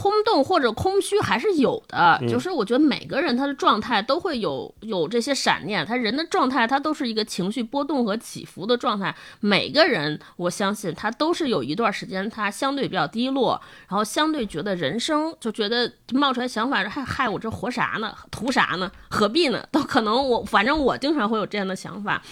[0.00, 9.12] 空洞或者空虚还是有的，就是我觉得每个人他的状态都会有有这些闪念，他人的状态他都是一个情绪波动和起伏的状态。
[9.40, 18.14] 每个人我相信他都是有一段时间他相对比较低落，然后相对觉得人生就觉得冒出来想法，害害我这活啥呢？
[18.30, 18.92] 图啥呢？
[19.08, 19.66] 何必呢？
[19.72, 22.22] 都可能我反正我经常会有这样的想法。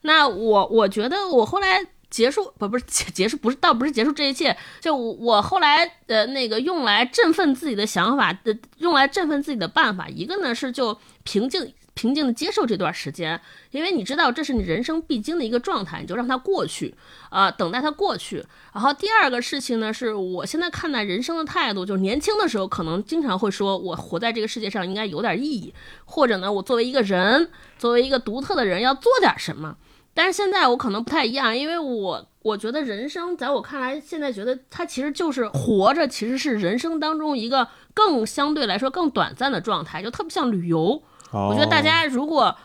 [0.00, 1.86] 那我我觉得我后来。
[2.12, 16.94] 结束不不是结束不是倒不是结束这一切，就我我后来呃那个用来振奋自己的想法的用来振奋自己的办法，一个呢是就平静平静的接受这段时间，因为你知道这是你人生必经的一个状态，你就让它过去
[17.30, 18.44] 啊，等待它过去。
[18.74, 25.72] 然后第二个事情呢，是我现在看待人生的态度，就是年轻的时候可能经常会说我活在这个世界上应该有点意义，
[26.04, 29.76] 或者呢我作为一个人，作为一个独特的人要做点什么。
[30.14, 41.02] 但是现在我可能不太一样，因为我我觉得人生在我看来，现在觉得它其实就是活着，其实是人生当中一个更相对来说更短暂的状态，就特别像旅游。
[41.32, 42.56] 我觉得大家如果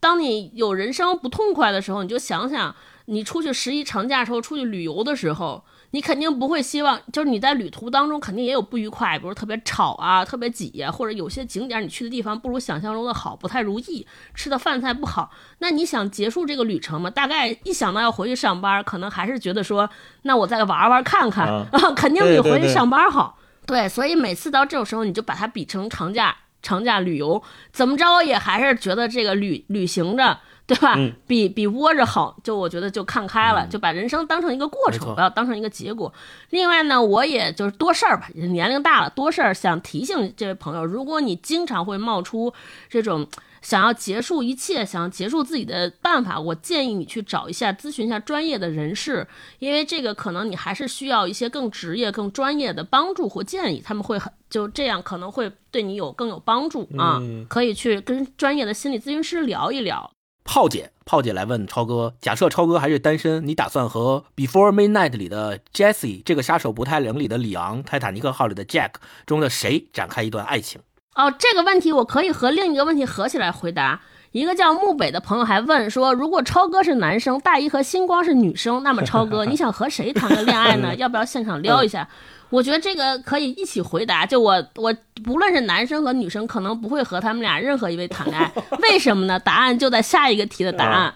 [0.00, 2.74] 当你有人生不痛快的时候，你就想想
[3.06, 5.64] 你出去十一长假时候出去旅游的时候。
[5.94, 14.04] 你肯定不会希望，就是你在旅途当中肯定也有不愉快，比如特别吵啊，特别挤呀，或者有些景点你去的地方不如想象中的好，不太如意，
[14.34, 15.30] 吃的饭菜不好。
[15.58, 17.08] 那你想结束这个旅程吗？
[17.08, 19.88] 大概一想到要回去上班，可能还是觉得说，
[20.22, 23.38] 那我再玩玩看看啊， 肯定比回去上班好。
[23.64, 27.40] 对，所以每次到这种时候，你就把它比成长假，长假旅游，
[27.72, 30.40] 怎么着也还是觉得这个旅旅行着。
[30.66, 30.96] 对吧？
[31.26, 36.12] 比比窝着好，就我觉得就看开了，就把人生当成一个过程，不要当成一个结果。
[36.50, 42.52] 另外呢，我也就是多事儿吧，年龄大了多事儿，想提醒这位朋友，如果你经常会冒出
[42.88, 43.26] 这种
[43.60, 49.26] 想要结束一切、想要结束自己的办法，我建议你去找一下咨询一下专业的人士，
[49.58, 60.10] 因为这个可能你还是需要一些更职业、更专业的帮助或建议，他们会很就这样可能会对你有更有帮助啊，可以去跟专业的心理咨询师聊一聊。
[60.44, 68.90] 炮姐，炮姐来问超哥：假设超哥还是单身，你打算和《Before Midnight》里的 Jesse，这个杀手不太冷里的里昂，泰坦尼克号里的 Jack
[69.26, 70.82] 中的谁展开一段爱情？
[71.14, 74.00] 哦，这个问题我可以和另一个问题合起来回答。
[74.32, 80.92] 一个叫木北的朋友还问说：如果超哥是男生，大一和星光是女生，那么超哥 你想和谁谈个恋爱呢？
[80.98, 82.08] 要不要现场撩一下？
[82.54, 84.24] 我觉得这个可以一起回答。
[84.24, 88.50] 就我，我不论是男生和女生，可能不会和他们俩任何一位谈恋爱。
[88.82, 89.38] 为什么呢？
[89.38, 91.12] 答案就在下一个题的答案。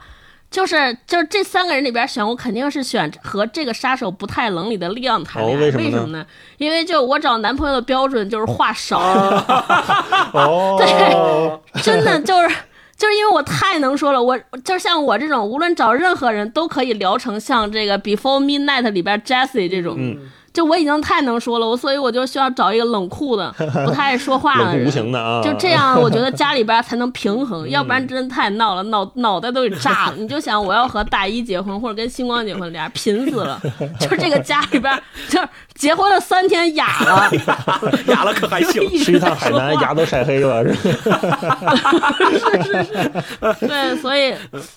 [0.50, 5.60] 就是就是这三个人里边选，我肯定是选和这个杀手不太冷里的利昂谈恋爱。
[5.60, 6.26] 哦为什么呢什么呢？
[6.56, 8.98] 因为就我找男朋友的标准就是话少。
[10.32, 12.56] 哦， 对，真的就是
[12.96, 19.96] 就是因为我太能说了，我就是像我这种，无论找任何人都可以聊成像这个《Before Midnight》里边 Jesse 这种。
[19.98, 23.48] 嗯就我已经太能说了，我所以我就需要找一个冷酷的、
[23.86, 30.14] 不太爱说话的人，无形的啊就这样， 我觉得家里边才能平衡，要不然真的太闹了，脑脑袋都给炸了。
[30.16, 33.60] 你就想我要和大一结婚，或者跟星光结婚，俩人贫死了。
[34.00, 37.30] 就这个家里边，就是结婚了三天哑了，
[38.08, 40.74] 哑了可还行， 去一趟海南牙都晒黑了，是
[42.34, 44.34] 是是是，对，所以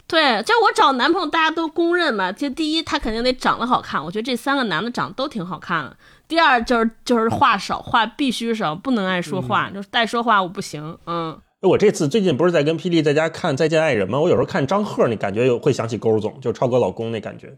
[0.07, 2.31] 对，就我找男朋友，大家都公认嘛。
[2.31, 5.97] 就第一，他肯定得长得好看，我觉得这三个男的长得都挺好看的。
[6.27, 11.37] 第二就是就是话少，话必须少，不能爱说话，就是带说话我不行，嗯。
[11.61, 14.19] 我这次最近不是在跟霹雳在家看《再见爱人》吗？
[14.19, 17.55] 我有时候看张赫，那感觉有会想起勾总，就超哥老公那感觉。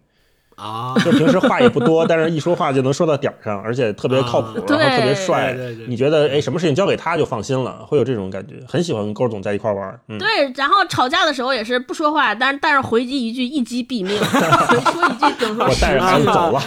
[0.63, 5.53] 啊，就平时话也不多，但是一说话就能说到点儿上，而且特别靠谱，然后特别帅。
[5.87, 8.55] 你觉得哎，什么事情交给他就放心了，会有这种感觉。
[8.65, 9.99] 很喜欢跟勾总在一块玩。
[10.07, 16.63] 嗯，对，然后吵架的时候也是不说话，但是但是回击一句一击毙命，说一句顶说我带着孩子走了。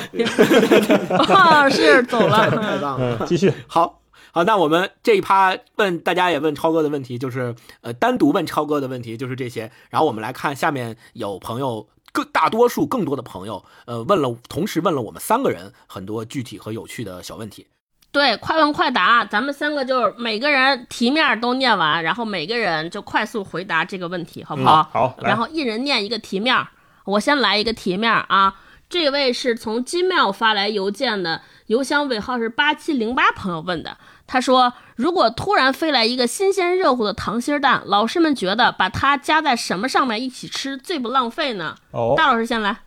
[1.34, 2.50] 啊，是走了。
[2.50, 3.50] 太棒了，继续。
[3.66, 4.00] 好。
[4.32, 9.70] 好，那我们这一趴问大家也问超哥的问题，就是呃单独问超哥的问题就是这些。
[9.88, 17.66] 然后我们来看下面有朋友更大多数更多的朋友呃问了，同时问了我们三个人很多具体和有趣的小问题。
[18.10, 24.80] 对，快问快答，咱们三个就是每个人题面都念完，然后每个人就快速回答这个问题，好不好？
[24.80, 25.16] 嗯、好。
[25.20, 26.56] 然后一人念一个题面，
[27.04, 28.54] 我先来一个题面啊。
[28.88, 33.98] 这位是从金庙发来邮件的，邮箱尾号是八七零八朋友问的。
[34.26, 42.78] 他说：“如果突然飞来一个新鲜热乎的糖心蛋，老师们觉得把它加在什么上面一起吃最不浪费呢？”哦，大老师先来，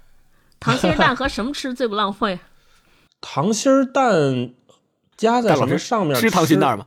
[0.60, 2.40] 糖心蛋和什么吃最不浪费？
[3.22, 4.52] 糖心蛋
[5.18, 6.86] 加在什么上面吃糖心蛋吗？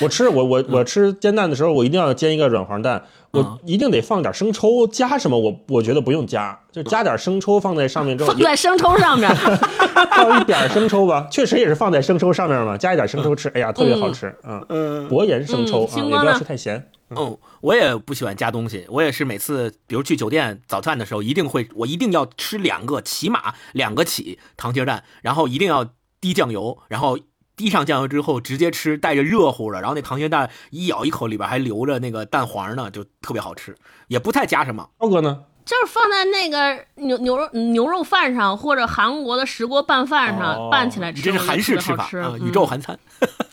[0.00, 4.86] 我吃我我我吃煎蛋的时候，我一定要煎一个软黄蛋，我一定得放点生抽。
[4.86, 9.30] 加什么我我觉得不用加，就加点生抽放在上面之后，放在生抽上面，
[10.10, 14.64] 放一点生抽吧，确实也是放在生抽上面嘛，加一点生抽吃，哎呀，特别好吃啊！
[14.68, 16.90] 嗯，薄盐生抽啊，也不要吃太咸。
[17.10, 25.86] 嗯，我也不喜欢加东西，我也是每次比如去酒店早饭的时候，一定会我一定要吃两个，起码两个起糖心蛋，然后一定要
[26.20, 27.16] 滴酱油，然后。
[27.56, 33.76] 滴上酱油之后直接吃，带着热乎的，然后那溏心蛋一咬一口，里边还留着那个蛋黄呢，就特别好吃，
[34.08, 34.88] 也不太加什么。
[34.98, 35.44] 涛哥呢？
[35.64, 42.98] 就是放在那个牛牛肉牛肉饭上，或者韩国的石锅拌饭上、哦、拌起来吃，这是韩式吃法吃啊，宇宙韩餐。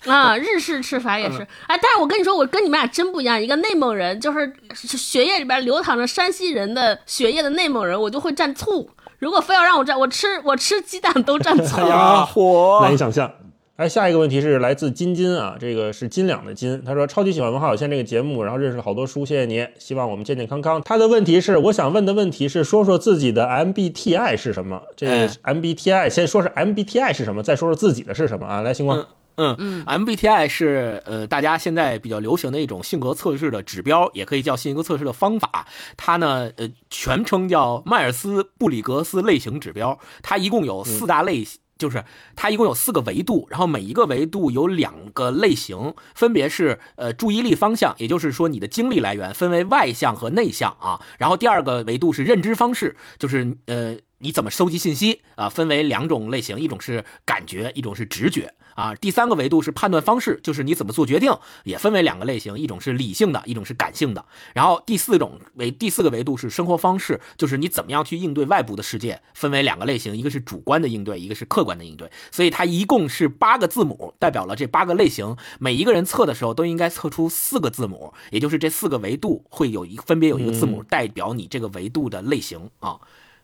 [0.05, 1.37] 啊，日式吃法也是。
[1.67, 3.41] 哎，但是我跟你说，我跟你们俩真不一样。
[3.41, 8.89] 一个内蒙人，就是血液里边流淌着山西人的血液的内蒙人，我就会蘸醋。
[9.19, 11.77] 如果非要让我蘸，我吃我吃鸡蛋都蘸醋。
[11.79, 13.31] 哎呀， 火难以想象。
[13.77, 16.83] 哎，下一个问题是来自金金啊，这个是金两的金。
[16.85, 20.79] 他说超级喜欢文化有限这个节目，然后认识了好多书，谢谢你，希望我们健健康康。
[20.83, 24.83] 他的问题是，我想问的问题是，说说自己的 MBTI 是什么？
[24.95, 28.61] 这 MBTI 先说是 MBTI 是什么，再说说自己的是什么啊？
[28.61, 29.03] 来，星光。
[29.37, 35.65] 嗯嗯，MBTI 是呃大家现在比较流行的一种性格测试的指标，也可以叫性格测试的方法。
[35.97, 41.43] 它呢呃全称叫迈尔斯布里格斯类型指标，它一共有四大类。
[41.81, 51.01] 就是它一共有四个维度，然后每一个维度有两个类型，分别是呃注意力方向，也就是说你的精力来源分为外向和内向啊。
[51.17, 58.53] 然后第二个维度是认知方式，就是呃你怎么收集信息啊，分为两种类型，一种是感觉，一种是直觉。
[58.75, 61.31] 啊，第三个维度是判断方式，就是你怎么做决定，
[61.63, 64.25] 也分为两个类型，一种是理性的，一种是感性的。
[64.53, 72.09] 然后第四种维第四个维度是生活方式，就是你怎么样去应对外部的世界，分为两个类型，一个是主观的应对，一个是客观的应对。
[72.31, 75.35] 所以它一共是八个字母，代表了这八个类型。
[75.59, 82.99] 每一个人测的时候都应该测出四个字母，也就是这四个维度会有一分别有一个字母代表你这个维度的类型啊。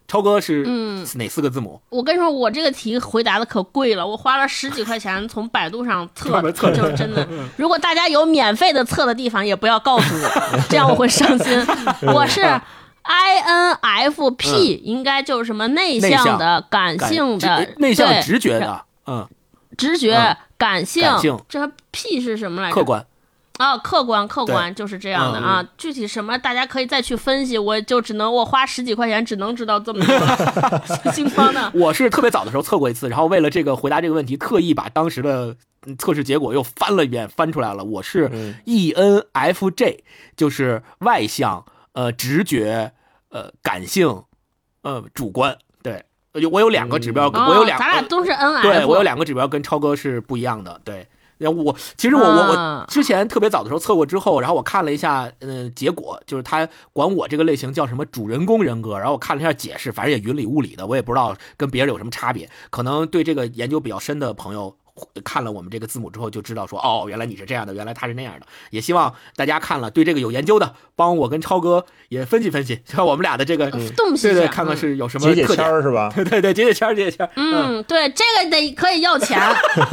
[0.07, 1.81] 超哥是嗯哪四个字母？
[1.89, 7.27] 我跟你说，我这个题回答的可贵了，我花了十几块钱 从百度上测，就是真的。
[7.57, 10.29] 如果大家有免费的测的地方，也不要告诉我，
[10.69, 11.65] 这样我会伤心。
[12.03, 12.41] 我是
[13.03, 19.27] INFP，应该就是什么内向的、感性的、内向直觉的，嗯，
[19.77, 22.75] 直觉、感性，性这 P 是什么来着？
[22.75, 23.05] 客观。
[23.57, 31.11] 啊，客观客观就是这样的啊，嗯、具体什么大家可以再去分析，我就只能我花十几块钱只能知道这么多。
[31.11, 31.71] 星光呢？
[31.73, 35.55] 我是特别早的时候测过一次，然后为了这个回答这个问题，特意把当时的
[35.97, 37.83] 测试结果又翻了一遍，翻出来了。
[37.83, 38.29] 我是
[38.65, 39.99] ENFJ，
[40.35, 42.91] 就是外向、呃直觉、
[43.29, 44.23] 呃感性，
[44.83, 45.57] 呃主观。
[45.81, 46.03] 对，
[46.33, 50.79] 有我有两个指标，哦我有两个，咱俩都是 N F，对我有两个指标跟超哥是不一样的。
[50.83, 51.07] 对，
[51.37, 62.49] 然后我其实我我啊我之前特别早的时候测过之后，然后我看了一下，嗯、结果就是他管我这个类型叫什么主人公人格，然后我看了一下解释，反正也云里雾里的，我也不知道跟别人有什么差别。
[62.69, 64.75] 可能对这个研究比较深的朋友。
[65.23, 68.45] 看了我们这个字母之后，就知道说哦，原来你是这样的，原来他是那样的。
[68.69, 76.11] 也希望大家看了对这个有研究的，帮我跟超哥也分析分析，看 我们俩的这个洞悉对对，看看是有什么解解是吧？
[76.15, 77.31] 对对对，解解签儿，解解签儿。
[77.35, 79.39] 嗯，对，这个得可以要钱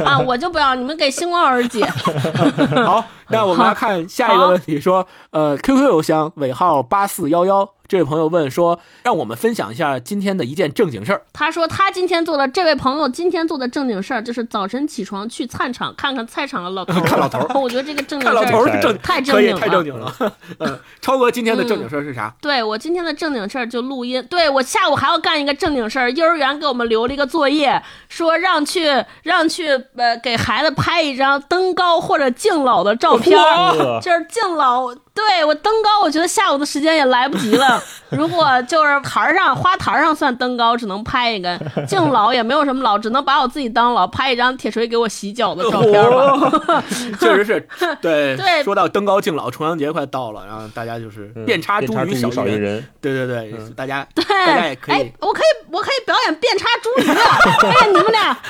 [0.05, 1.85] 啊， 我就不要，你们给星光老师解。
[2.85, 11.21] 好，那我们来看下一个问题，说，呃，QQ 邮箱尾号八四幺幺，这位朋友问说，让我们分享一下今天的一件正经事儿。
[11.33, 17.01] 他说他今天做的，这位朋友今天做的正经事儿就是早晨起床去菜场看看菜场的老头儿。
[17.05, 20.13] 看老头 我觉得这个正经看老事儿头是正，太正经了，太正经了。
[20.59, 22.33] 嗯，超哥今天的正经事儿是啥？
[22.41, 26.11] 对我今天的正经事儿就录音，对我下午还要干一个正经事儿。
[26.11, 34.95] 幼儿园给我们留了一个作业，说让去让去呃给孩子拍一张登高或者敬老的照片儿，就是敬老。
[35.13, 37.74] 对我登高，我觉得下午的时间也来不及了。
[38.09, 46.83] 如果就是台儿上花坛上算登高，只能拍一个敬老，也没有什么老，只能把我自己当老，拍一张铁锤给我洗脚的照片吧。
[47.19, 47.67] 确实是，
[48.01, 52.85] 对 对说到登高敬老，重阳节快到了，然后大家就是遍插茱萸少一人，人。
[53.01, 57.39] 对对对，大家对，大家也可以哎，我可以，我可以表演遍插茱萸啊！
[57.63, 58.33] 哎呀，你们俩，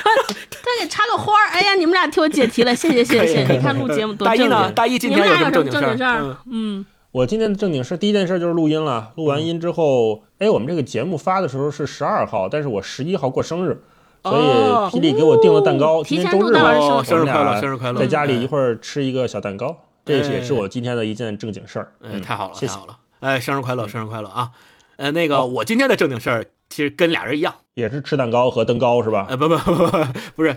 [0.50, 1.48] 再给插个花儿。
[1.50, 3.52] 哎呀，你们俩替我解题了，谢谢谢谢谢谢。
[3.52, 4.56] 你看录节目多大一呢？
[4.56, 4.74] 正经。
[4.74, 6.18] 大一今你们天有俩有什么正经正经事儿？
[6.18, 6.36] 事儿？
[6.50, 6.86] 嗯，
[7.16, 9.12] 我今天的正经事，第一件事就是录音了。
[9.16, 13.82] 录完音之后，哎，我们这个节目发的时候是十二号，但是我十一号过生日，
[14.22, 16.04] 所哦以霹雳给我订了蛋糕。
[16.04, 21.92] 今天周日嘛，哦生日快乐生日快乐在家里哎一会儿吃一个小蛋糕，这哎也是我今天的一件正经事儿。
[22.02, 22.98] 哎，太好了，谢谢太好了！
[23.20, 24.50] 哎，生日快乐，生日快乐啊！
[24.96, 29.26] 呃，那个我今天的正经事儿其实跟俩人一样，也是吃蛋糕和登高是吧？
[29.28, 29.86] 呃，不不不不，
[30.36, 30.56] 不是，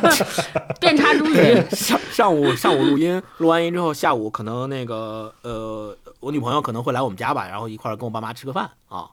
[0.78, 1.74] 变叉茱对萸。
[1.74, 9.06] 上上午上午录音，录完音之后，下午可能那个呃，我女朋友可能会来我们家吧，然后一块儿跟我爸妈吃个饭啊，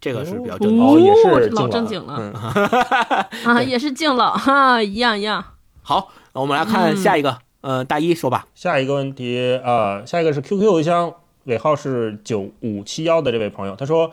[0.00, 0.82] 这个是比较正经。
[0.82, 2.32] 哦，也是老正经了嗯
[3.44, 5.44] 啊，也是敬老哈，一样一样。
[5.82, 8.46] 好，那我们来看下一个，呃，大一说吧。
[8.54, 11.12] 下一个问题啊、下一个是 QQ 邮箱
[11.44, 14.10] 尾号是九五七幺的这位朋友，他说：“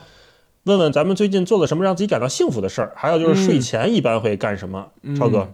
[0.65, 2.93] 问问咱们最近做了什么让自己感到幸福的事儿？
[2.95, 4.87] 还有就是睡前一般会干什么？”
[5.17, 5.49] 超哥，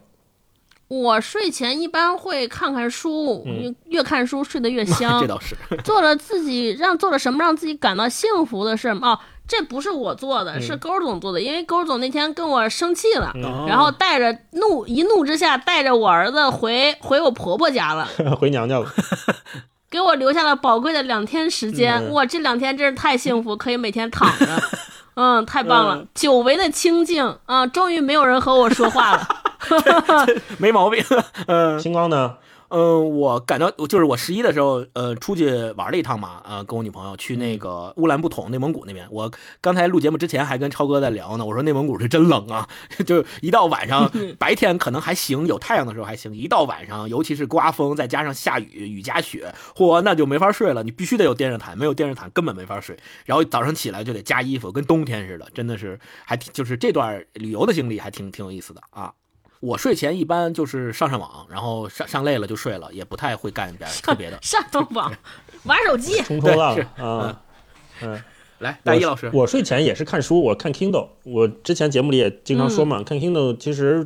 [0.88, 5.20] 我睡前一般会看看书，嗯越看书睡得越香。
[5.22, 5.56] 这倒是。
[5.84, 11.42] 做了自己让做了什么让自己感到幸福的事儿哦，这不是我做的，嗯是勾总做的。
[11.42, 18.08] 因为勾总那天跟我生气了，嗯然后带着怒一怒之下带着我儿子回回我婆婆家了，
[18.40, 18.86] 回娘家了。
[19.90, 21.96] 给我留下了宝贵的两天时间。
[21.96, 24.46] 嗯哇，这两天真是太幸福，可以每天躺着。
[25.16, 29.28] 嗯，太棒了，久违的清静啊、终于没有人和我说话了。
[30.58, 31.04] 没毛病。
[31.48, 32.36] 嗯，星光呢？
[32.70, 39.08] 嗯，我感到就是我十一的时候，呃，出去玩了一趟嘛，呃，跟我女朋友去那个乌兰布统，内蒙古那边。
[39.10, 42.70] 我刚才录节目之前还跟超哥在聊呢，我说内蒙古是真冷啊，
[43.06, 50.84] 就一到晚上，白天可能还行，有太阳的时候还行，一到晚上，尤其是刮风，再加上下雨，雨夹雪，嚯，那就没法睡了。
[50.84, 52.96] 你必须得有电热毯，没有电热毯根本没法睡。
[53.26, 59.14] 然后早上起来就得加衣服，跟冬天似的，真的是还挺，就是这段旅游的经历还挺挺有意思的啊。
[59.60, 64.40] 我睡前一般就是上上网，然后上上累了就睡了，也不太会干点特别的。
[64.42, 65.14] 上 上网
[65.64, 67.42] 玩手机，冲冲浪是啊，
[68.02, 68.22] 嗯。
[68.60, 71.08] 来，大一老师，我睡前也是看书，我看 Kindle。
[71.24, 74.06] 我之前节目里也经常说嘛，看 Kindle 其实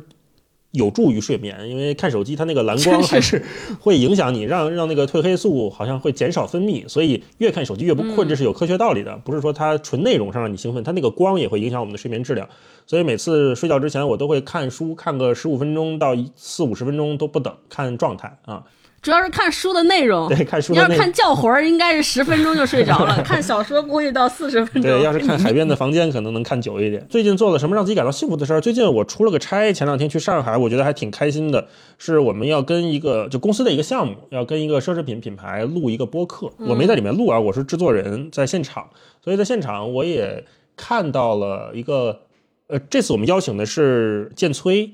[0.74, 3.40] 有助于睡眠，因为看手机它那个蓝光还是
[3.80, 12.48] 会影响你，让让那个褪黑素好像会减少分泌，所以越看手机越不困，这是有科学道理的，不是说它纯内容上让你兴奋，它那个光也会影响我们的睡眠质量。
[12.86, 18.64] 所以每次睡觉之前，我都会看书，看个十五分钟到四五十分钟都不等，看状态啊。
[19.04, 20.26] 主要是看书的内容。
[20.28, 24.90] 对，看书你要是的内容看教魂儿，应该是十分钟就睡着了； 看小说估计到四十分钟。
[24.90, 27.06] 对，要是看海边的房间，可能能看久一点。
[27.10, 28.60] 最近做了什么让自己感到幸福的事儿？
[28.62, 31.68] 最近我出了个差，前两天去上海，我觉得还挺开心的。
[31.98, 36.50] 是我们要跟一个就公司的一个项目，要跟一个奢侈品品牌录一个播客。
[36.60, 38.88] 我没在里面录啊，我是制作人，在现场。
[39.22, 40.42] 所以在现场我也
[40.78, 42.20] 看到了一个，
[42.68, 44.92] 呃，这次我们邀请的是建崔，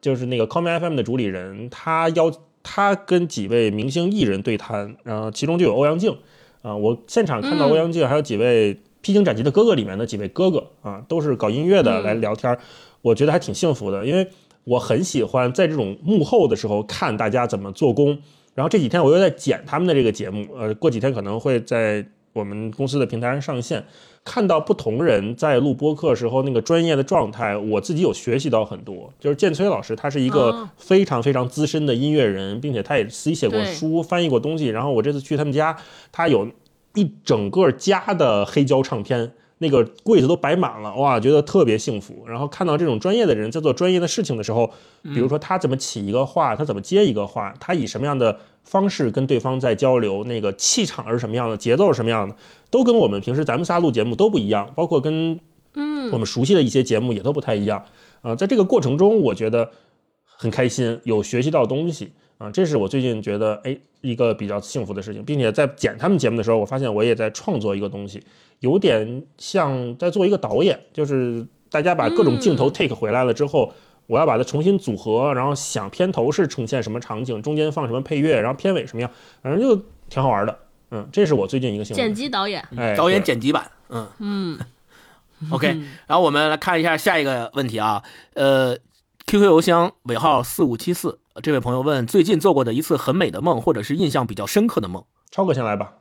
[0.00, 2.32] 就是那个 Call Me FM 的主理人，他邀
[2.64, 6.16] 他跟几位明星艺人对谈，然后其中就有欧阳靖。
[6.62, 12.58] 啊，我现场看到欧阳靖，还有几位《披荆斩棘的哥哥》里面的几位哥哥啊，都是搞音乐的来聊天，
[13.02, 14.26] 我觉得还挺幸福的，因为
[14.64, 18.18] 我很喜欢在这种幕后的时候看大家怎么做工。
[18.54, 23.84] 然后这几天我又在剪他们的这个节目，呃，过几天可能会在我们公司的平台上上线，
[24.24, 29.12] 看到不同人在录播课时候那个专业的状态，我自己有学习到很多。
[29.20, 34.66] 就是建崔老师，他是一个非常非常资深的音乐人，并且他也自己写过书、翻译过东西。
[34.68, 35.76] 然后我这次去他们家，
[36.10, 36.48] 他有
[36.94, 39.32] 一整个家的黑胶唱片。
[39.64, 42.24] 那个柜子都摆满了，哇，觉得特别幸福。
[42.28, 44.70] 然后看到这种专业的人在做专业的事情的时候，
[45.02, 52.36] 比如说他怎么起一个话，他怎么接一个话，他以什么样的方式跟对方在交流，那个气场是什么样的，节奏是什么样的，
[52.70, 55.40] 都跟我们平时咱们仨录节目都不一样，包括跟
[55.74, 57.82] 嗯我们熟悉的一些节目也都不太一样。
[58.22, 59.70] 啊，在这个过程中，我觉得
[60.24, 68.22] 很开心，有学习到东西啊，这是我最近觉得哎一个比较幸福的事情，并且在剪他们节目的时候，我发现我也在创作一个东西。
[68.60, 73.72] 有点像在做一个导演，就是大家把各种镜头 take 回来了之后，
[74.06, 79.10] 我要把它重新组合，然后想片头是呈现什么场景，中间放什么配乐，然后片尾什么样，
[79.42, 79.76] 反正就
[80.08, 80.58] 挺好玩的。
[80.90, 82.00] 嗯，这是我最近一个幸福。
[82.00, 84.58] 剪辑导演，哎，导演剪辑版，嗯嗯。
[85.50, 85.68] OK，
[86.06, 88.74] 然后我们来看一下下一个问题啊，呃
[89.26, 95.04] ，QQ 邮箱尾号四五七四，这位朋友问最近做过的一次很美的梦，或者是印象比较深刻的梦。
[95.32, 95.94] 超哥先来吧。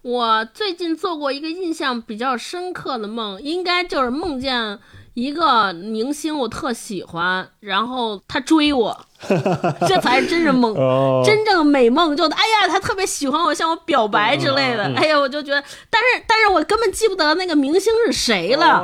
[0.00, 4.78] 我最近做过一个印象比较深刻的梦，应该就是梦见
[5.14, 8.98] 一个明星，我特喜欢，然后他追我，
[9.86, 10.74] 这才是真是梦，
[11.24, 18.82] 真正美梦就，哎呀，他特别喜欢我，向我表白之类的，哎呀，我就觉得，但是但是我根本记不得那个明星是谁了，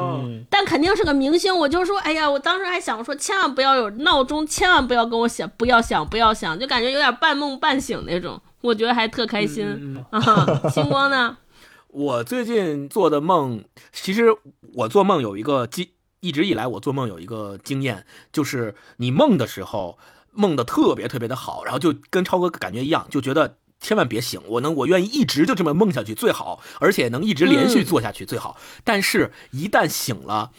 [0.50, 8.40] 但肯定是个明星，我就说，哎呀，我当时还想说，千万不要有闹钟，千万不要跟我响，不要想，不要想，就感觉有点半梦半醒那种。
[8.60, 9.96] 我觉得还特开心。
[10.10, 10.20] 啊！
[10.68, 11.36] 星光呢？
[11.90, 13.62] 我最近做的梦，
[13.92, 14.26] 其实
[14.74, 15.88] 我做梦有一个经，
[16.20, 19.98] 一直以来我做梦有一个经验，就是你梦的时候
[20.32, 28.56] 梦的特别特别的好，然后就跟超哥感觉一样，就觉得千万别醒，我能我愿意一直就这么梦下去最好，而且能一直连续做下去最好。
[28.84, 30.52] 但是，一旦醒了。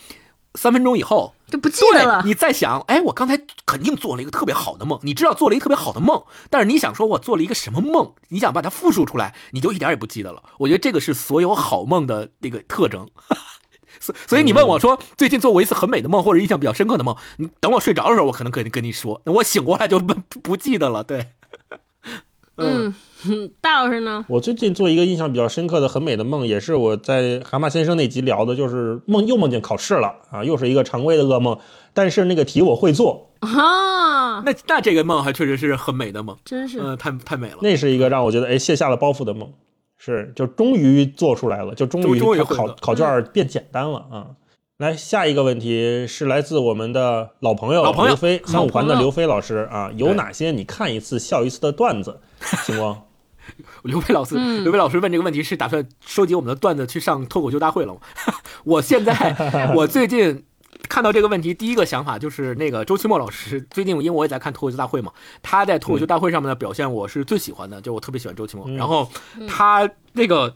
[0.55, 2.23] 三分钟以后就不记得了。
[2.25, 4.99] 你再想，哎，我刚才肯定做了一个特别好的梦。
[5.03, 8.15] 你知道做了一个特别好的梦，但是你想说我做了一个什么梦？
[8.29, 10.41] 你想把它复述出来，你就一点也不记得了。
[10.57, 13.07] 我觉得这个是所有好梦的那个特征。
[14.13, 19.21] 所所以你问我说最近做过一次很美的梦或者印象比较深刻的梦，你等我睡着的时候，我可能可以跟你说。
[19.25, 21.03] 我醒过来就不不记得了。
[21.03, 21.27] 对，
[22.57, 22.93] 嗯。
[23.59, 24.23] 大老师呢？
[24.29, 31.59] 我最近做一个印象比较深刻的很美的梦，也是我在蛤蟆先生那集聊的，就是梦又梦见考试了啊，又是一个常规的噩梦，
[31.93, 34.39] 但是那个题我会做啊。
[34.45, 37.57] 那那这个梦还确实是很美的梦，真是，嗯，太太美了。
[37.61, 39.51] 那是一个让我觉得哎卸下了包袱的梦，
[39.99, 44.27] 是就终于做出来了，就终于考考卷变简单了啊。
[44.77, 52.21] 来下一个问题是来自我们的老朋友刘飞三五环的刘飞老师啊，有哪些你看一次笑一次的段子？
[52.65, 53.03] 星光。
[53.83, 57.99] 刘飞老师，刘飞老师问这个问题是打算收集我们的段子去上脱口秀大会了吗？
[58.63, 59.35] 我现在，
[59.75, 60.45] 我最近
[60.87, 63.59] 看到这个问题，第一个想法就是那个周奇墨老师。
[63.69, 65.11] 最近因为我也在看脱口秀大会嘛，
[65.41, 68.69] 他在脱口秀大会上面的表现，我是最喜欢的，就我特别喜欢周奇墨。
[68.71, 69.11] 然后
[69.47, 70.55] 他那个。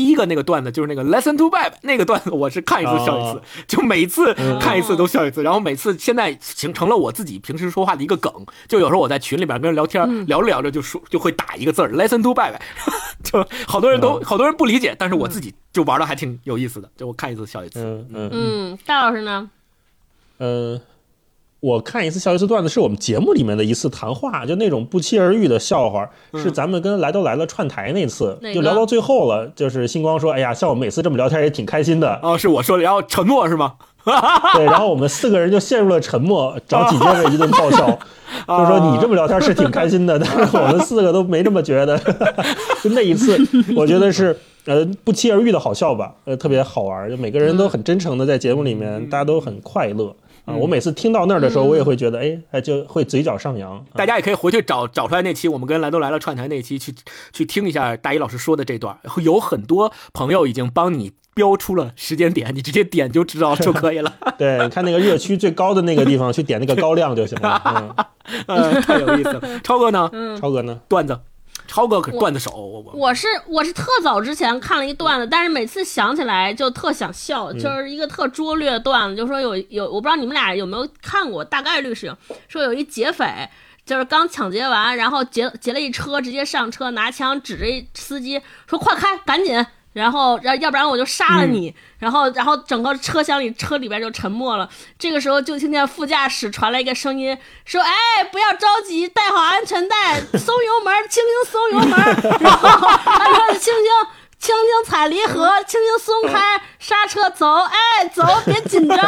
[0.00, 5.42] 第一个那个段子就是那个 lesson to bad 那个段子，我是看一次笑一次，就每次看一次都笑一次。
[5.42, 8.32] 然后每次现在形成了我自己平时说话的一个梗，
[8.66, 12.54] 就有时候我在群里边跟人聊天，聊着聊着就说就会打一个字 lesson to bad，
[13.22, 17.78] 就好多人都好多人不理解，但是我自己就玩的还挺有意思的，就我看一次笑一次。
[17.84, 19.50] 嗯嗯嗯，大老师呢？
[20.38, 20.80] 嗯。
[21.60, 29.46] 我看一次笑一次段子是我们节目里面的一次谈话，就那种不期而遇的笑话，是咱们跟来都来了串台那次，就聊到最后了。
[29.54, 33.74] 就是星光说：“哎呀，像我们每次这么聊天也挺开心的。”哦，是我说的，然后沉默是吗？
[34.54, 37.86] 对，然后我们四个人就陷入了沉默，找紧接着一顿爆笑，
[38.48, 41.98] 就说你这么聊天是挺开心的， 但是我们四个都没这么觉得。
[42.82, 43.38] 就那一次，
[43.76, 44.34] 我觉得是
[44.64, 50.16] 呃不期而遇的好笑吧，呃特别好玩，就每个人都很真诚的在节目里面，大家都很快乐。
[50.50, 53.84] 啊，我每次听到那儿的时候，我也会觉得，哎，哎，就会嘴角上扬。
[53.94, 56.94] 大家也可以回去找找出来那期，我们跟兰都来了串台那期，去
[57.32, 58.98] 去听一下大一老师说的这段。
[59.22, 64.14] 有很多朋友已经帮你标出了时间点，你直接点就知道就可以了。
[64.36, 68.12] 对，看那个热区最高的那个地方去点那个高亮就行了。
[68.46, 69.60] 嗯， 太有意思了。
[69.62, 70.10] 超哥呢？
[70.40, 70.80] 超哥呢？
[70.88, 71.18] 段子。
[71.70, 82.12] 超哥可段子手，我我我是我是特早之前看了一段子，但是每次想起来就特想笑，就是一个特拙劣的段子，就说有有我不知道你们俩有没有看过，大概率是
[82.48, 83.48] 说有一劫匪，
[83.86, 87.64] 就是刚抢劫完，然后劫劫了一车，直接上车拿枪指着
[87.94, 89.64] 司机说快开，赶紧。
[89.92, 91.74] 然后，要要不然我就杀了你。
[91.98, 94.68] 然后，然后整个车厢里车里边就沉默了。
[94.98, 101.98] 这个时候，就听见副驾驶传来一个声音，说：“哎，不要着急，带好安全带，松油门，轻轻松油门。”
[102.40, 103.84] 然后他说：“轻轻。”
[104.40, 108.98] 轻轻踩离合，轻轻松开刹车，走，哎，走，别紧张。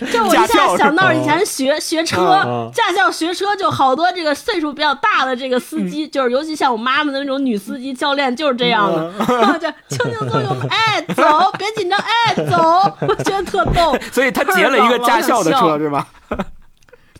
[0.00, 9.12] 就 就我一下想到以前学学车，驾校学车就好多这个岁数比较大的这个司机，就是尤其像我妈妈的那种女司机教练就是这样的，
[9.88, 13.96] 就轻轻松松， 哎，走，别紧张，哎，走，我觉得特逗。
[14.12, 16.04] 所以他劫了一个驾校的车是吧？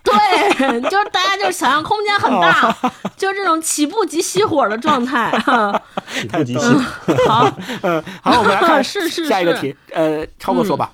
[0.08, 2.74] 对，就是大家就是想象空间很大，
[3.16, 5.30] 就是这种起步即熄火的状态。
[6.12, 7.26] 起步即熄。
[7.28, 7.50] 好，
[7.82, 9.74] 嗯，好，我们来看 是是下一个题。
[9.92, 10.90] 呃，超哥说吧。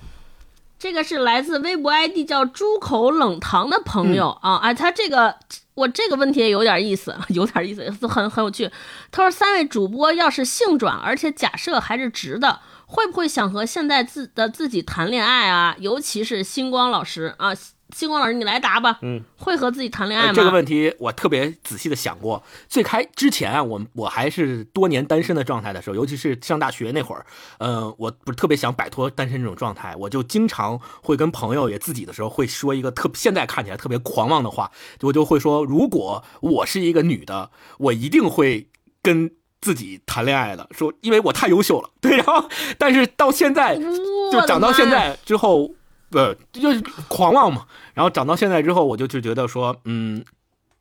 [0.78, 5.34] 这个是来自微博 ID 叫“猪口冷糖”的朋友啊，哎，他这个
[5.74, 8.70] 我这个问题也有点意思， 有点意思，很很有趣。
[9.10, 15.74] 他说：“三位主播要是性转，而且假设还是直的，会不会想和现在自的自己谈恋爱啊？
[15.78, 17.52] 尤其是星光老师啊。”
[17.94, 18.98] 星光老师，你来答吧。
[19.02, 20.32] 嗯，会和自己谈恋爱吗？
[20.34, 22.42] 这个问题我特别仔细的想过。
[22.68, 27.24] 最开之前啊，我我还是多年单身的状态的时候，尤其是上大学那会儿，
[27.58, 34.72] 嗯，我不是特别想摆脱单身这种状态，我就经常会跟朋友也自己的时候会说一个特现在看起来特别狂妄的话，
[35.02, 38.68] 我就会说，如果我是一个女的，我一定会
[39.02, 39.30] 跟
[39.60, 41.90] 自己谈恋爱的，说因为我太优秀了。
[42.02, 45.70] 对，然后但是到现在就长到现在之后。
[46.14, 47.66] 呃，就是狂妄嘛。
[47.92, 50.24] 然后长到现在之后，我就就觉得说，嗯，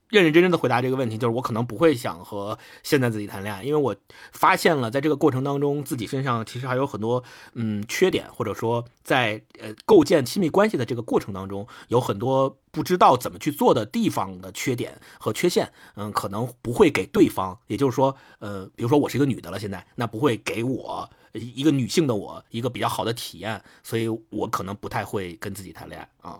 [0.09, 3.95] 认认真真的回答这个问题，就是我可能不会想和现在自己谈恋爱，因为我
[4.31, 7.23] 发现了在这个过程当中，自己身上其实还有很多
[7.53, 21.09] 嗯缺点，或者说在呃构建亲密关系的这个过程当中，有很多不知道怎么去做的地方的缺点和缺陷，嗯，可能不会给对方，也就是说，呃，比如说我是一个女的了，现在那不会给我。
[21.33, 26.39] 一个女性的我，一个比较好的体验，所以我可能不太会跟自己谈恋爱啊。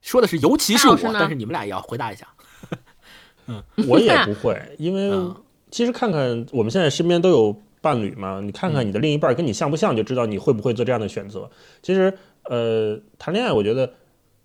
[0.00, 2.28] 说的是，尤其是我，但是你们俩也要回答一下。
[3.48, 5.34] 嗯， 我也不会，因为
[5.70, 11.50] 其实看看我们现在身边都有伴侣嘛，你看看你的另一半跟你像不像，就知道你会不会做这样的选择。
[11.82, 13.94] 其实，呃，谈恋爱我觉得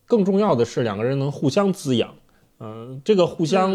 [0.06, 2.16] 更重要的是两个人能互相滋养，
[2.60, 3.72] 嗯，这个互相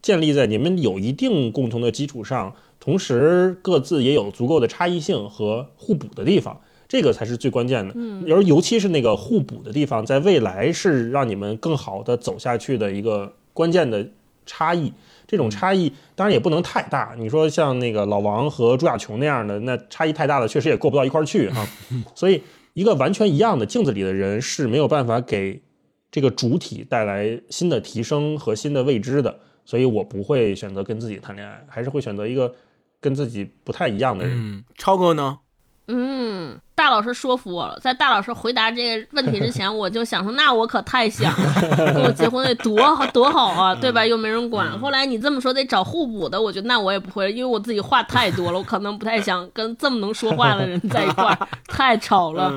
[0.00, 2.54] 建立在你们有一定共同的基础上。
[2.80, 7.92] 同时，各自也有足够的差异性和互补的地方，这个才是最关键的。
[7.96, 14.08] 嗯，而尤其是那个互补的地方，在未来是让你们更好的走下去的一个关键的
[14.46, 14.92] 差异。
[15.26, 17.14] 这种差异当然也不能太大。
[17.18, 21.68] 你说像那个老王和朱亚琼那样的，那差异太大了，确实也过不到一块儿去啊。
[22.14, 22.40] 所以，
[22.72, 25.60] 一个完全一样的镜子里的人是没有办法给
[26.10, 29.40] 这个主体带来新的提升和新的未知的。
[29.68, 32.50] 所以我不会选择跟自己谈恋爱，还是会选择一个。
[33.00, 35.38] 跟自己不太一样的人，超哥呢？
[35.86, 37.78] 嗯，大老师说服我了。
[37.80, 44.04] 在大老师回答这个问题之前，我就想说，那我可太想了，跟我结婚得多好多好啊，对吧？
[44.04, 44.76] 又没人管。
[44.80, 52.50] 后来你这么说，得找互补的，我觉得那我也不会，因为我自己话太多了，我可能不太想跟这么能说话的人在一块儿， 太吵了，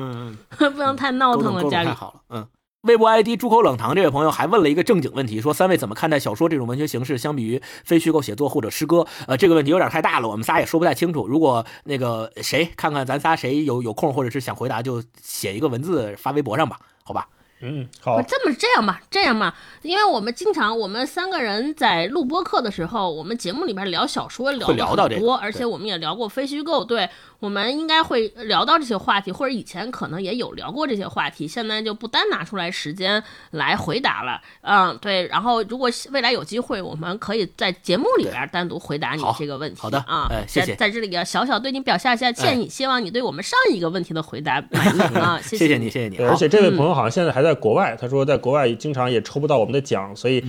[0.58, 1.88] 不能太闹腾了，家里。
[1.88, 2.48] 太好了，嗯。
[2.82, 9.06] 微博 ID 猪口冷糖这位朋友还问了一个正经问题，说三位怎么看待小说这种文学形式，相比于非虚构写作或者诗歌？
[9.28, 11.28] 呃，这个问题有点太大了，我们仨也说不太清楚。
[11.28, 17.28] 如果那个谁看看咱仨谁有有空或者是想回答，就写一个文字发微博上吧，好吧？
[17.64, 27.08] 嗯，好，这么这样吧，这样吧，因为我们经常我们三个人在录播课的时候，我们节目里边聊小说聊的很多，而且我们也聊过非虚构，对。
[27.42, 33.20] 我们应该会聊到这些话题，或者以前可能也有聊过这些话题，现在就不单拿出来时间
[33.50, 34.40] 来回答了。
[34.60, 35.26] 嗯，对。
[35.26, 39.80] 然后如果未来有机会，我们可以在节目里边单独回答你这个问题。
[39.80, 40.76] 好的啊，谢谢。
[40.76, 45.40] 在这里要小小对你表下一下歉意，希望你对我们上一个问题的回答满意 啊。
[45.42, 46.18] 谢谢你，谢谢你。
[46.18, 50.40] 而且这位朋友好像现在还在国外，他说在国外经常也抽不到我们的奖，所以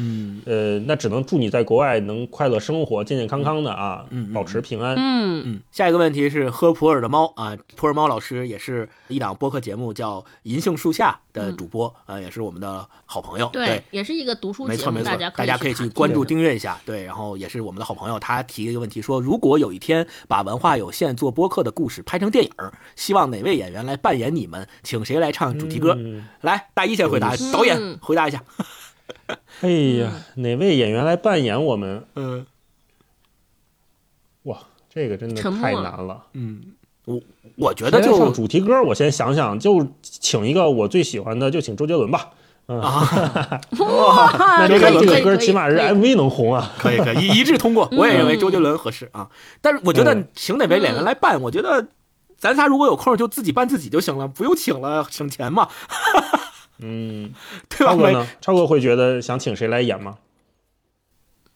[0.46, 4.94] 呃，那只能祝你在国外能快乐生活，健健康康的啊，嗯保持平安。
[4.96, 5.60] 嗯嗯。
[5.72, 7.56] 下一个问题是喝普洱的猫啊。
[7.76, 13.50] 普洱猫老师也是一档播客节目叫《银杏树下》的主播，呃，也是我们的好朋友。
[13.54, 16.80] 对，也是一个读书节目，没错没错，大家可以去关注订阅一下。
[16.86, 22.52] 对，然后也是我们的好朋友，他提一个问题说，如果有一天把文化有限做播客的故事拍成电影，
[22.96, 24.68] 希望哪位演员来扮演你们？
[24.84, 25.98] 请谁来唱主题歌？
[26.42, 28.44] 来，大一先回答，导演回答一下。
[29.62, 32.06] 哎呀，哪位演员来扮演我们？
[32.16, 32.46] 嗯，哇，
[34.94, 36.24] 这个真的太难了。
[36.34, 36.62] 嗯。
[37.06, 37.20] 我
[37.58, 42.30] 我觉得就唱主题歌，我先想想，就请一个我最喜欢的，就请周杰伦吧。
[42.66, 46.72] 啊， 那这个歌起码是 MV 能红啊。
[46.78, 49.30] 可以可以一致通过， 我也认为周杰伦合适啊。
[49.60, 51.86] 但是我觉得请哪位演员来扮，我觉得
[52.38, 55.68] 咱仨如果有空就自己扮自己就行了，不用请了，省钱嘛。
[56.80, 57.34] 嗯，
[57.68, 58.28] 对吧超哥呢？
[58.40, 60.16] 超哥会觉得想请谁来演吗？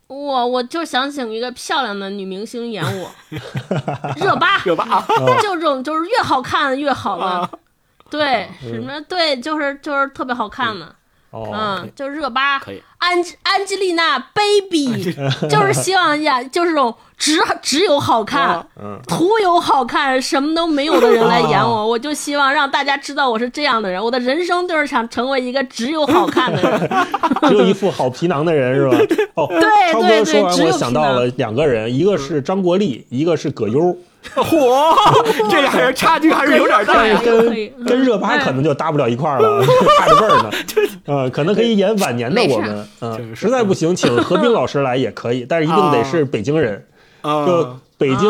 [0.08, 3.12] 我我就想请一个漂亮的女明星演我，
[4.16, 5.05] 热巴， 热巴啊，
[5.41, 7.49] 就这种就是越好看越好嘛，
[8.10, 10.76] 对，什么对，就是就是特别好看
[11.46, 15.14] 的，嗯，就是热巴，可以，安安吉丽娜 baby，
[15.50, 19.00] 就是希望演 就是这种只只有好看，嗯。
[19.08, 26.90] 徒有好看，什么都没有的人来演我，我就希望让大家知道我是这样的人，我的人生就是想成为一个只有好看的人，
[27.50, 29.16] 只有一副好皮囊的人是吧？
[29.36, 33.96] 哦，对超哥说完，我想到了两个人，一个是张国立，一个是葛优。
[34.36, 39.63] 嚯，这俩人差距还是有点大呀，跟跟热巴可能就搭不了一块儿了，
[39.99, 40.51] 差着辈儿呢。
[41.05, 46.86] 呃，可能可以演晚年的我们，嗯，实在不行，请何冰老师来也可以，但是一定得是北京人，
[47.23, 48.30] 就北京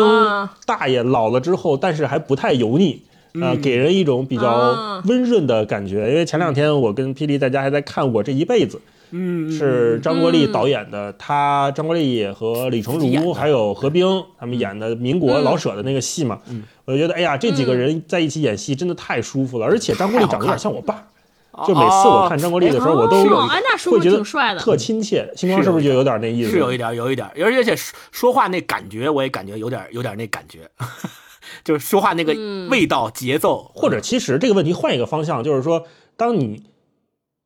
[0.66, 3.02] 大爷老了之后，但是还不太油腻，
[3.40, 6.08] 呃，给人一种比较温润的感觉。
[6.08, 8.76] 因为前两天我跟霹雳在家还在看《我这一辈子》。
[9.10, 14.06] 嗯，是张国立导演的，他张国立和李成儒还有何冰
[14.38, 16.40] 他们演的民国老舍的那个戏嘛，
[16.84, 21.06] 我就觉得哎呀，这几个人在一起演戏真的太舒服了，而且张国立长得有点像我爸，
[21.66, 23.24] 就每次我看张国立的时候，我都
[23.90, 24.22] 会觉得
[24.58, 25.32] 特亲切。
[25.34, 26.50] 星光是不是就有点那意思？
[26.50, 27.74] 是有一点，有一点，而且
[28.12, 30.68] 说话那感觉我也感觉有点，有点那感觉，
[31.64, 32.34] 就是说话那个
[32.68, 35.86] 味道、节奏，或者其实这个问题换一个方向，就是说，
[36.16, 36.64] 当你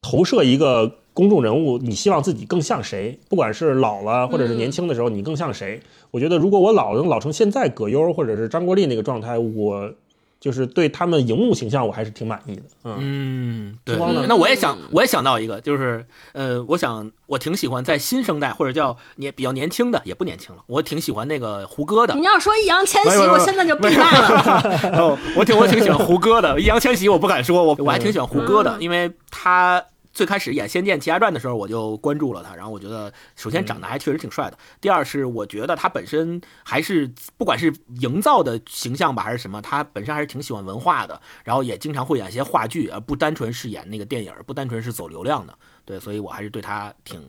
[0.01, 0.99] 投射一个。
[1.15, 3.19] 公众人物，你希望自己更像谁？
[3.29, 5.81] 不管是老了，或者是年轻的时候，你更像谁？
[6.11, 9.93] 我觉得，如果我老能老成现在葛优或者是张国立那个状态，我
[10.41, 12.63] 就是对他们荧幕形象，我还是挺满意的。
[12.85, 13.97] 嗯，对。
[14.27, 22.15] 那我也想，我也想到一个，就是呃，我想我挺喜欢在新生代或者叫年比较年轻的，也不年轻了，我挺喜欢那个胡歌的。
[22.15, 25.19] 你要说易烊千玺，我现在就闭麦了。
[25.37, 29.85] 我挺我挺喜欢胡歌的，易烊千玺我不敢说，我我还挺喜欢胡歌的，因为他。
[30.13, 34.59] 最开始演《仙剑奇侠传》的时候，我就关注了他，然后我觉得，首先长得还确实挺帅的。
[34.81, 41.21] 第二是我觉得他本身还是不管是营造的形象吧，还是什么，他本身还是挺喜欢文化的。
[41.45, 45.55] 然后也经常会演一些话剧，而不单纯是演那个电影，不单纯是走流量的。
[45.85, 47.21] 对，所以我还是对他挺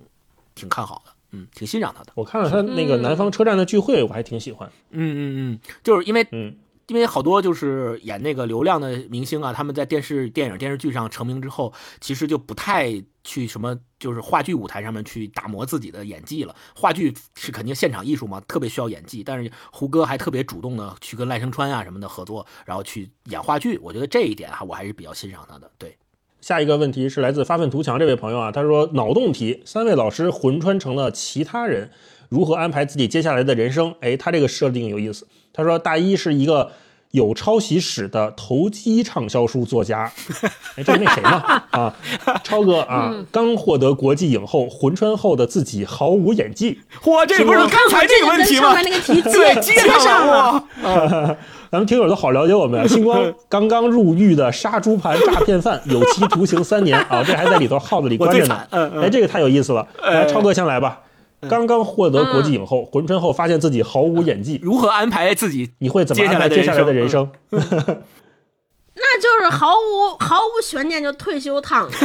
[0.54, 2.12] 挺看好的，嗯，挺欣赏他的。
[2.16, 4.70] 我看了他那个《南方车站的聚会》，我还挺喜欢。
[4.92, 5.20] 嗯嗯
[5.54, 6.56] 嗯，就是因为嗯。
[6.88, 16.54] 因为好多就是演那个流量的明星啊，他们在电视、电影、电视剧上成名之后，其实就不太去什么，就是话剧舞台上面去打磨自己的演技了。
[16.76, 19.24] 话剧是肯定现场艺术嘛，特别需要演技。
[19.24, 23.78] 但是胡歌还特别主动的去跟赖声川啊什么的合作，然后去演话剧。
[23.82, 25.72] 我觉得这一点哈，我还是比较欣赏他的。
[25.78, 25.96] 对，
[26.42, 31.92] 下一个问题是来自发愤图强这位朋友啊，他说脑洞题：三位老师魂穿成了其他人，
[32.28, 33.96] 如何安排自己接下来的人生？
[34.02, 35.26] 哎，他这个设定有意思。
[35.54, 36.72] 他说：“大一是一个
[37.12, 40.12] 有抄袭史的投机畅销书作家。
[40.76, 41.64] 哎，这是那谁嘛？
[41.70, 41.94] 啊，
[42.44, 46.80] 超哥啊，刚获得国际影后，魂穿后的自己毫无演技。
[47.04, 48.74] 嚯，这不是刚才这个问题吗？
[48.74, 50.66] 对，接上了。
[51.72, 52.88] 咱们听友都好了解我们。
[52.90, 58.60] 星光 刚刚入狱的杀猪盘诈骗犯，有期徒刑三年啊，这还在里头耗子里关着呢。
[58.72, 59.88] 哎，这个太有意思了。
[60.02, 61.00] 来，超哥先来吧。
[61.50, 65.72] 刚刚获得国际影后，浑春后发现自己毫无演技，如何安排自己？
[65.80, 67.30] 你会怎么安排接下来的人生？
[68.96, 71.98] 那就是毫无毫无悬念就退休躺着。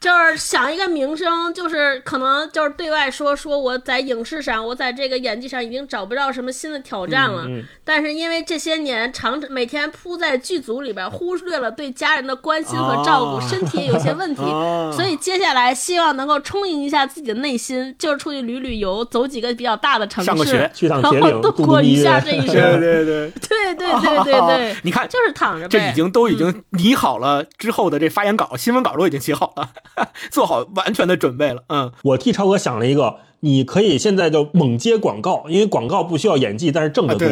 [0.00, 7.46] 就是想一个名声，就是可能就是对外说说我在影视上，我在这个演技上已经找不到什么新的挑战了。
[7.82, 14.42] 但是因为这些年常每天扑在剧组里边，忽略了对家人的关心和照顾，身体也有些问题，
[14.94, 22.54] 所以接下来希望能够充盈一下自己的内心，就是出去旅旅游，走几个比较大的城市，然后度过一下这一 生。
[22.54, 23.32] 对对对。
[23.48, 29.70] 对对 对对对，你看就是躺着，这已经都已经拟好了之后的这发言稿、新闻稿都已经写好了。
[30.30, 37.28] 做好完全的准备了，嗯，我替超哥想了一个，你可以现在就猛接广告，因为广告不需要演技，但是挣得多。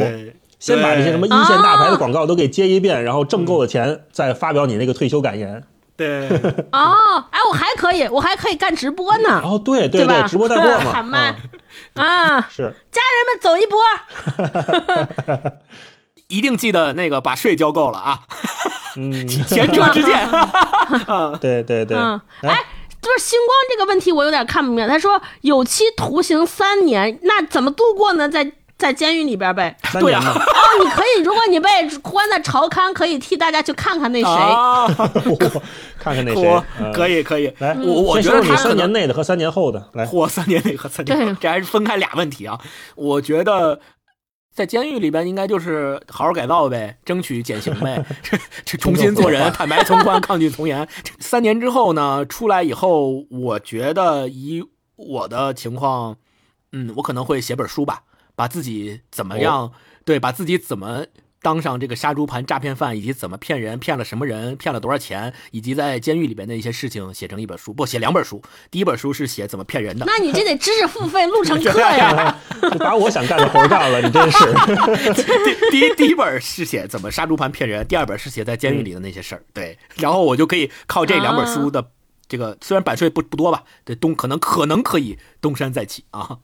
[0.61, 5.63] 先把这些什么一线大牌的广告都给接一遍，然后挣够了钱，再发表你那个退休感言。
[5.95, 6.27] 对。
[6.73, 9.43] 哦，哎，我还可以，我还可以干直播呢。
[9.45, 10.91] 哦，对对对，直播带货嘛。
[10.93, 11.37] 喊麦
[11.95, 12.75] 啊，是。
[12.91, 13.79] 家人们走一波。
[16.29, 18.21] 一定记得那个把税交够了啊。
[18.97, 20.29] 嗯，前车之鉴。
[21.41, 22.65] 对对对，嗯哎，
[23.03, 24.93] 就是星光这个问题，我有点看不明白。
[24.93, 28.29] 他说有期徒刑三年，那怎么度过呢？
[28.29, 29.77] 在在监狱里边呗。
[30.01, 30.21] 对呀。
[30.21, 31.69] 哦，你可以，如果你被
[32.03, 34.29] 关在朝刊，可以替大家去看看那谁。
[35.99, 36.63] 看看那谁。
[36.93, 37.53] 可以可以。
[37.59, 40.05] 来，我我觉得他三年内的和三年后的来。
[40.07, 42.59] 或，三年内和三年后，这还是分开俩问题啊。
[42.95, 43.81] 我觉得。
[44.55, 48.05] 在监狱里边，应该就是好好改造呗，争取减刑呗，
[48.65, 50.89] 重新做人，坦白从宽，抗拒从严。
[51.19, 54.63] 三年之后呢，出来以后，我觉得以
[54.95, 56.17] 我的情况，
[56.71, 58.05] 嗯，我可能会写本书吧，
[58.37, 59.73] 把自己怎么哦样，
[60.05, 61.05] 对，把自己怎么
[61.45, 68.41] 当上这个杀猪盘诈骗犯，以及怎么骗人，骗了什么人，骗了多少钱，以及在监狱里边的一些事情，写成一本书，不写两本书。
[68.71, 72.41] 第一本书是写怎么骗人的，那你这得知识付费录成课呀。
[72.73, 74.39] 就把我想干的活干了，你真是。
[75.71, 79.43] 第一第一本是写怎么杀猪盘骗人，第二本是写在监狱里的那些事儿。
[79.53, 81.91] 对，然后我就可以靠这两本书的
[82.35, 86.39] 这个，虽然版税不不多吧，这东可能可能可以东山再起啊。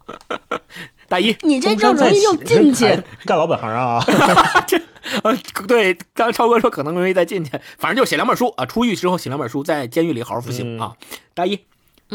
[1.08, 4.00] 大一，你这就容易又进去，干老本行啊。
[4.68, 4.80] 这
[5.24, 5.36] 呃，
[5.66, 10.92] 对，刚超哥说可能容易再进去，反正就写两本书啊，出狱之后写两本书，在监狱里好好服刑、啊。
[11.34, 11.58] 大一，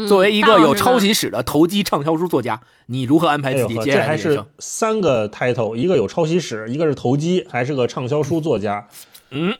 [0.08, 4.30] 作为一个有抄袭史的投机畅销书作家，你如何安排自己接下来的人生？
[4.32, 8.88] 这还是三个 title，一个有抄袭史，一个是投机，还是个畅销书作家。
[9.30, 9.54] 嗯，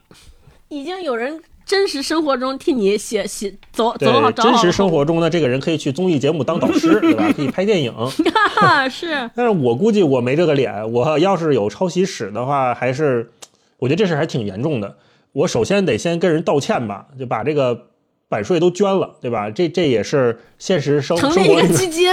[0.68, 7.28] 已经有人真实生活中替你写写走走好对，真实生活中呢，这个人可以去综艺节目当导师，对吧？
[7.34, 7.92] 可以拍电影。
[8.88, 10.92] 是， 但是我估计我没这个脸。
[10.92, 13.30] 我要是有抄袭史的话，还是
[13.78, 14.96] 我觉得这事还挺严重的。
[15.32, 17.88] 我首先得先跟人道歉吧，就把这个
[18.28, 19.50] 版税都捐了，对吧？
[19.50, 22.08] 这这也是现实生生活里面基金，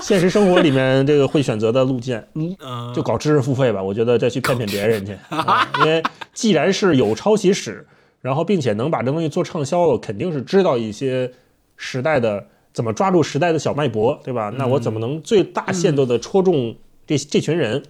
[0.00, 2.56] 现实生活里面这个会选择的路径，嗯，
[2.94, 3.82] 就搞知识付费吧。
[3.82, 6.00] 我觉得再去骗骗别人去，啊、因为
[6.32, 7.84] 既然是有抄袭史，
[8.26, 11.30] 然后并且能把这东西做畅销了，肯定是知道一些
[11.76, 14.52] 时代的怎么抓住时代的小脉搏，对吧？
[14.58, 16.74] 那我怎么能最大限度的戳中
[17.06, 17.80] 这这群人？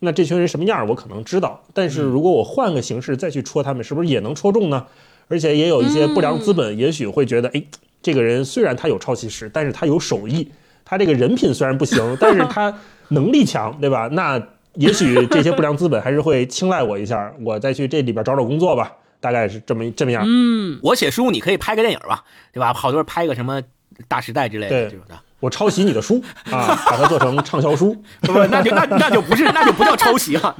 [0.00, 1.62] 那这群人什么样，我可能知道。
[1.72, 4.84] 但是如果我换个形式再去戳他们，是不是也能戳中呢？
[5.28, 7.62] 而且也有一些不良资本，也许会觉得，哎，
[8.02, 10.46] 这个人虽然他有抄袭史，但是他有手艺，
[10.84, 12.78] 他这个人品虽然不行， 但是他
[13.08, 14.06] 能力强，对吧？
[14.12, 14.40] 那
[14.74, 18.92] 也许这些不良资本还是会青睐我一下，我再去这里边找找工作吧。
[19.20, 20.22] 大概是这么这么样。
[20.26, 22.72] 嗯，我写书，你可以拍个电影吧，对吧？
[22.72, 23.60] 好多人拍个什么
[24.08, 25.14] 《大时代》之类的这种的。
[25.40, 30.56] 我抄袭你的书 啊，把它做成畅销书，不，那就那那就不是，那就不叫抄袭了。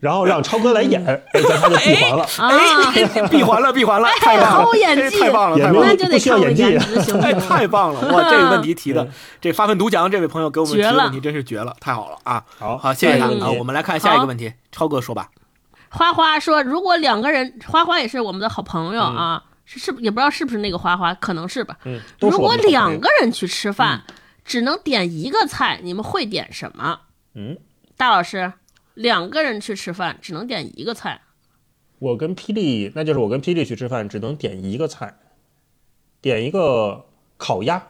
[0.00, 6.76] 然后让超哥来演，哎，咱他就闭环了，哎，闭环了，闭环了，太棒了，演技太棒了，也那就得不需要演技，
[7.22, 8.00] 哎，太棒了！
[8.12, 9.06] 哇，这个问题提的，
[9.40, 12.42] 这发愤图强，这位朋友给我们提的问题真是绝了，太好了啊！
[12.58, 13.52] 好，好，谢谢他啊！
[13.56, 15.28] 我们来看下一个问题，超哥说吧。
[15.92, 21.76] 花花说，如果两个人，花花也是我们的好朋友啊，是是也不知道是不是那个花花，可能是吧。
[21.84, 24.02] 嗯，如果两个人去吃饭，
[24.42, 27.00] 只能点一个菜，你们会点什么？
[27.34, 27.58] 嗯，
[27.96, 28.54] 大老师，
[28.94, 31.20] 两个人去吃饭只能点一个菜。
[31.98, 35.18] 我跟霹雳，那就是我跟霹雳去吃饭，只能点一个菜，
[36.22, 37.04] 点一个
[37.36, 37.82] 烤鸭。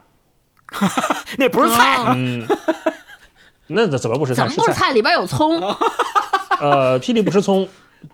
[1.37, 2.45] 那不是菜，嗯，
[3.67, 4.47] 那怎么不是菜？
[4.47, 4.91] 怎么不是菜？
[4.91, 5.59] 里边有葱。
[6.59, 7.67] 呃，霹雳不吃葱，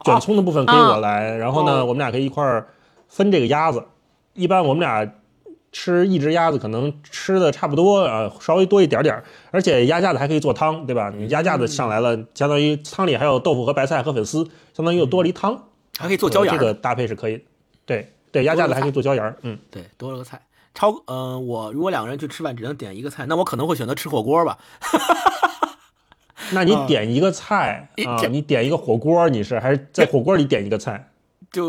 [0.03, 2.67] 卷葱的部分给我来，然后呢，我们俩可以一块儿
[3.07, 3.83] 分这个鸭子。
[4.33, 5.11] 一般我们俩
[5.71, 9.21] 吃一只鸭子，可能吃的差不多啊，稍微多一点点。
[9.51, 11.11] 而且鸭架子还可以做汤，对吧？
[11.15, 15.61] 你鸭架子上来了，相当于汤里还有豆腐和白菜和粉丝，相当于又多了一汤，
[15.97, 16.53] 还可以做椒盐。
[16.53, 17.43] 这个搭配是可以。
[17.85, 19.35] 对对，鸭架子还可以做椒盐。
[19.41, 20.41] 嗯，对，多了个菜。
[20.73, 24.57] 超，嗯、呃，我如果两个人去吃饭只能点一个菜，那我可能会选择吃火锅吧。
[26.51, 28.21] 那你点一个菜、嗯、啊？
[28.27, 31.11] 你点一个火锅，你是还是在火锅里点一个菜？
[31.51, 31.67] 就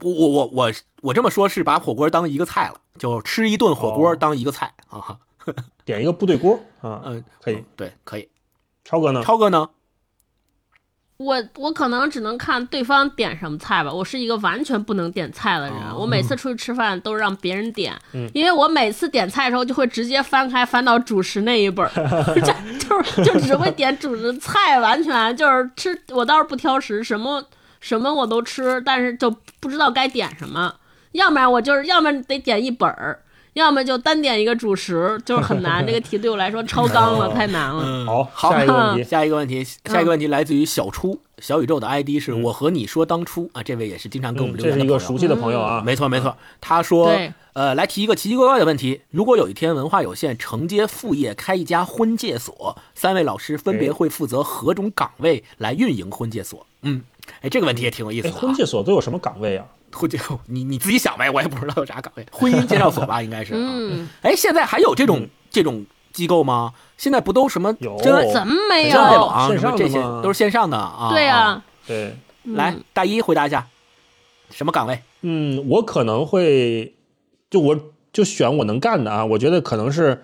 [0.00, 0.72] 我我我我
[1.02, 5.18] 我这么说，是把火锅当一个菜了，就吃一顿火锅当一个菜、哦、啊。
[5.84, 8.28] 点一个部队锅啊，嗯，可以，对，可以。
[8.84, 9.22] 超哥呢？
[9.22, 9.70] 超哥呢？
[11.18, 13.92] 我我可能只能看对方点什么菜吧。
[13.92, 21.88] 我是一个完全不能点菜的人，哦、我每次 出去吃饭都让别人点，嗯、因为我每次点菜的时候就会直接翻开翻到主食那一本，
[22.44, 25.98] 就就是就只会点主食菜，完全就是吃。
[26.10, 27.42] 我倒是不挑食，什么
[27.80, 30.74] 什么我都吃，但是就不知道该点什么。
[31.12, 33.18] 要不然我就是，要么得点一本儿。
[33.56, 35.84] 要么就单点一个主食，就是很难。
[35.86, 37.82] 这个题对我来说超纲了，太难了。
[37.86, 46.36] 嗯、好，好，下一个问题， 下一个问题，下一个问题来自于小初，小宇宙的 ID 是我和你说当初啊，这位也是经常跟我们留言的、嗯、这是一个熟悉的朋友啊，没错没错。
[46.60, 47.10] 他说，
[47.54, 56.66] 呃，来提一个奇奇怪怪的问题：如果有一天文化有限承接副业开一家婚介所，三位老师分别会负责何种岗位来运营婚介所？
[56.82, 57.02] 嗯，
[57.40, 58.38] 哎，这个问题也挺有意思的、啊。
[58.40, 59.66] 婚介所都有什么岗位啊？
[59.92, 62.26] 婚介，你你自己想呗，我也不知道有啥岗位。
[62.30, 63.54] 婚姻介绍所吧，应该是。
[63.54, 66.72] 嗯， 哎，现在还有这种、嗯、这种机构吗？
[66.96, 68.92] 现在不都什么有真怎么没有？
[68.92, 71.10] 真爱网什么这些都是线上的啊。
[71.12, 72.16] 对呀、啊，对。
[72.44, 73.66] 来，嗯、大一回答一下，
[74.50, 75.02] 什么岗位？
[75.22, 76.94] 嗯，我可能会，
[77.50, 77.76] 就我
[78.12, 79.24] 就选我能干的啊。
[79.24, 80.22] 我觉得可能是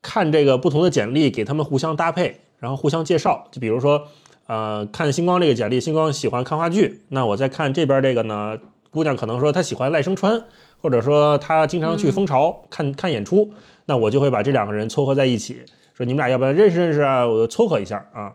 [0.00, 3.48] 看这个不同的简历，给他们互相搭配，然后互相介绍。
[3.50, 4.06] 就比如说，
[4.46, 8.58] 呃，看星光这个简历，星光喜欢看话剧，那我再看这边这个呢。
[8.90, 10.44] 姑娘可能说她喜欢赖声川，
[10.82, 13.50] 或者说她经常去蜂巢、嗯、看看演出，
[13.86, 15.62] 那我就会把这两个人撮合在一起，
[15.94, 17.26] 说说你们俩要不要认识认识啊？
[17.26, 18.34] 我撮合一下啊。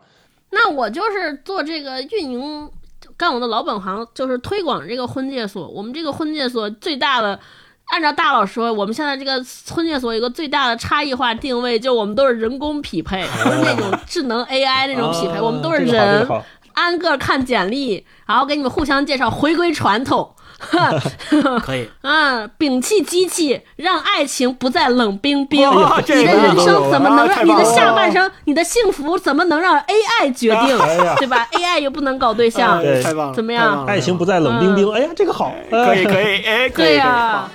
[0.49, 2.71] 那我就是做这个运营，
[3.15, 5.67] 干我的老本行，就是推广这个婚介所。
[5.67, 7.39] 我们这个婚介所最大的，
[7.87, 16.27] 按照大佬说，我们现在这个婚介所有个最大的差异化定位，就我们都是人工匹配，不是那种智能 AI 那种匹配，我们都是人，
[16.73, 20.33] 按个看简历，然后给你们互相介绍，回归传统。
[21.61, 25.69] 可以， 嗯，摒弃机器，让爱情不再冷冰冰。
[25.69, 30.75] 你的人生怎么能让你的下半生、你的幸福怎么能让 AI 决定？
[31.17, 33.85] 对吧？AI 又不能搞对象，太棒了，怎么样？
[33.85, 34.91] 爱情不再冷冰冰。
[34.91, 37.47] 哎呀，这个好，可以可以，哎，对呀。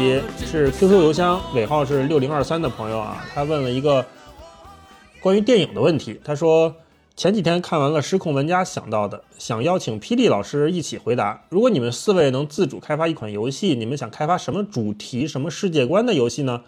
[0.00, 4.06] 题是 QQ 邮箱尾号是六零二三的朋友啊，他问了一个
[5.20, 6.18] 关于电影的问题。
[6.24, 6.74] 他说
[7.14, 11.44] 前几天看完了《失控玩家》，想到的，想邀请霹雳老师一起回答。
[11.50, 16.62] 如果你们四位能自主开发一款游戏，你们想开发什么主题、什么世界观的游戏呢？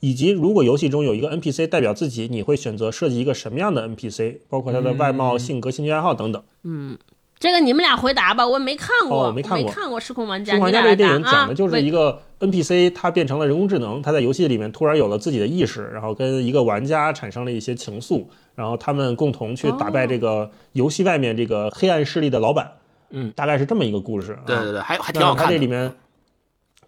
[0.00, 4.40] 以及如果游戏中有一个 NPC 代表自己，你会选择设计一个什么样的 NPC？
[4.50, 6.42] 包括他的外貌、性格、兴趣爱好等等。
[6.64, 6.98] 嗯。
[7.44, 10.52] 这个你们俩回答吧，我没看过，没看过，没看过《失控玩家》。
[10.56, 18.24] 失控玩家这个电影讲的就是一个 NPC，他变成了人工智能，他在游戏里面突然有了自己的意识，然后跟一个玩家产生了一些情愫，
[18.54, 22.72] 然后他们共同去打败这个游戏外面这个黑暗势力的老板。
[23.10, 24.38] 嗯，大概是这么一个故事。
[24.46, 25.44] 对对对，还还挺好看。
[25.44, 25.94] 他这里面，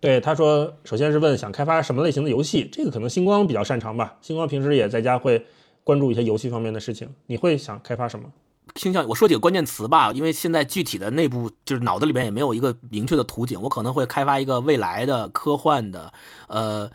[0.01, 4.17] 对他说，首先是问想开发什么类型的游戏，这个可能星光比较擅长吧。
[4.23, 5.45] 星光平时也在家会
[5.85, 8.25] 关注一些游戏方面的事情，你会想开发什么？
[8.75, 16.13] 倾向我说几个关键词吧，因为现在具体的内部就是脑子里边也没有一个明确的图景，我可能会开发一个未来的科幻的，
[16.49, 16.91] 呃，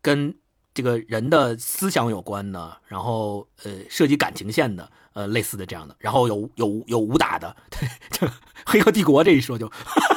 [0.00, 0.34] 跟
[0.74, 7.56] 这个人的思想有关的，然后呃涉及感情线的，呃类似的这样的，然后有有有武打的，
[8.10, 8.28] 这
[8.66, 9.68] 黑客帝国这一说就，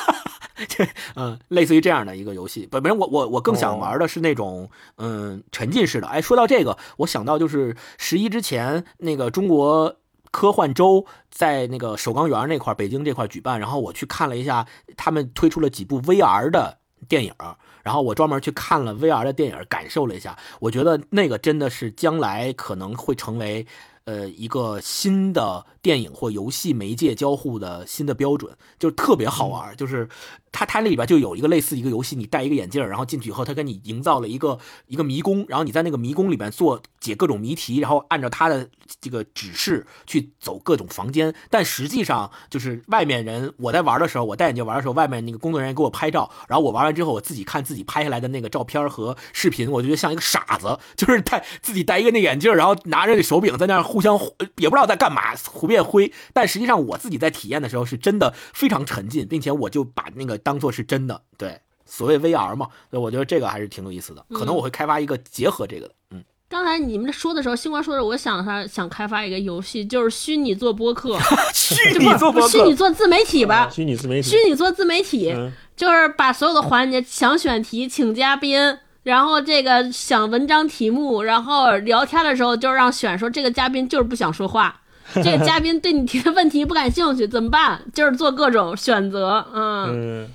[0.68, 6.08] 这嗯类似于这样的一个游戏，本本我我我更想玩的是那种嗯沉浸式的。
[6.08, 9.96] 哎，说到这个，我想到就是十一之前那个中国。
[10.32, 17.34] 科幻周在那个首钢园那块，北京这块举办，然后我去看了一下，他们推出了几部 VR 的电影，
[17.84, 23.66] 然后我专门去看了 VR 的电影，感受了一下，我觉得那个真的是将来可能会成为
[24.06, 30.10] 呃一个新的电影或游戏媒介交互的新的标准，就特别好玩，就是。
[30.50, 34.58] 它它那里边就有一个类似一个游戏，你戴一个眼镜，然后进去以后，它给你营造了一个
[34.88, 38.68] 一个迷宫，然后你在那个迷宫里边做解各种谜题，然后按照它的
[39.00, 41.36] 这个指示去走各种房间。
[41.52, 54.18] 但实际上就是外面人，我在玩的时候，我戴眼镜玩的时候，外面那个工作人员给我拍照，然后我玩完之后，我自己看自己拍下来的那个照片和视频，我觉得像一个傻子， 就是戴自己戴一个那眼镜，然后拿着那手柄在那互相
[54.56, 56.12] 也不知道在干嘛，胡变灰。
[56.34, 60.36] 但实际上我自己在体验的时候，是真的非常沉浸，并且我就把那个。
[60.48, 64.26] 当做是真的，对，所谓 VR 嘛，所以我觉得这个还是挺有意思的。
[64.30, 65.94] 可能我会开发一个结合这个的。
[66.12, 71.18] 嗯，刚才你们说的时候，星光说的，我想他想开发一个游戏，就是虚拟做播客，
[71.54, 75.36] 虚拟做播客，虚拟做自媒体吧，虚拟自媒体，虚拟做自媒体，
[75.76, 84.82] 就是把所有的环节，想选题，请嘉宾，然后这个想文章题目，然后聊天的时候就让选说这个嘉宾就是不想说话。
[85.24, 87.82] 这个嘉宾对你提的问题不感兴趣怎么办？
[87.94, 90.28] 就是做各种选择，嗯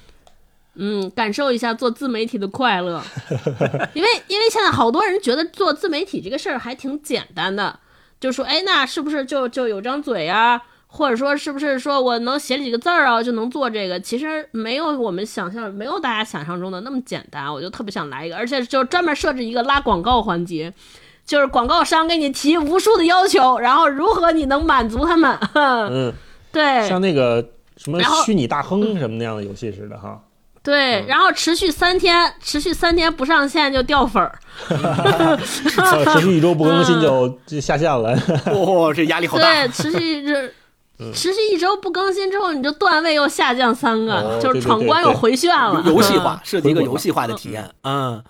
[0.75, 3.03] 嗯，感受一下做自媒体的快乐。
[3.95, 7.79] 因为因为现在好多人觉得做自媒体这个事儿还挺简单的，
[8.19, 14.01] 就说哎，那是不是就就有张嘴啊，或者说是不是说我能写几个字儿啊就能做这个？
[14.01, 17.53] 其实没有我们想象，没有大家想象中的那么简单。
[17.53, 20.73] 我就特别想来一个，而且就专门设置一个拉广告环节，
[21.25, 25.39] 就是广告商给你提无数的要求，然后如何你能满足他们？
[25.55, 26.13] 嗯，
[26.53, 27.45] 对，像那个
[27.77, 30.21] 什么虚拟大亨什么那样的游戏似的哈。
[30.65, 35.37] 对，然后持续三天，持续三天不上线就掉粉儿，呃
[36.15, 38.17] 持续一周不更新就就下线了。
[38.47, 39.43] 哦，这压力好大。
[39.43, 40.35] 对，持续一周，
[41.13, 45.83] 持续一周不更新之后，你就段位又下降三个，哦就是闯关又回旋了。
[45.85, 47.69] 游戏化，设计一个游戏化的体验。
[47.83, 48.23] 嗯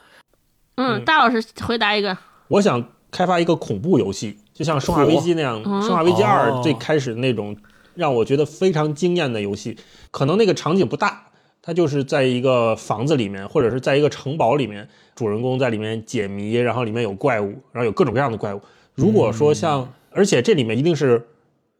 [0.76, 2.16] 嗯，大老师回答一个。
[2.52, 7.56] 我想开发一个恐怖游戏，就像《生化危机》那样，嗯生化危机二》哦最开始那种
[7.94, 9.78] 让我觉得非常惊艳的游戏。
[10.10, 11.28] 可能那个场景不大，
[11.62, 18.60] 它就是在一个房子里面，或者是在一个城堡里面，主人公在里面解谜，然后里面有怪物，然后有各种各样的怪物。
[18.94, 21.26] 如果说像，而且这里面一定是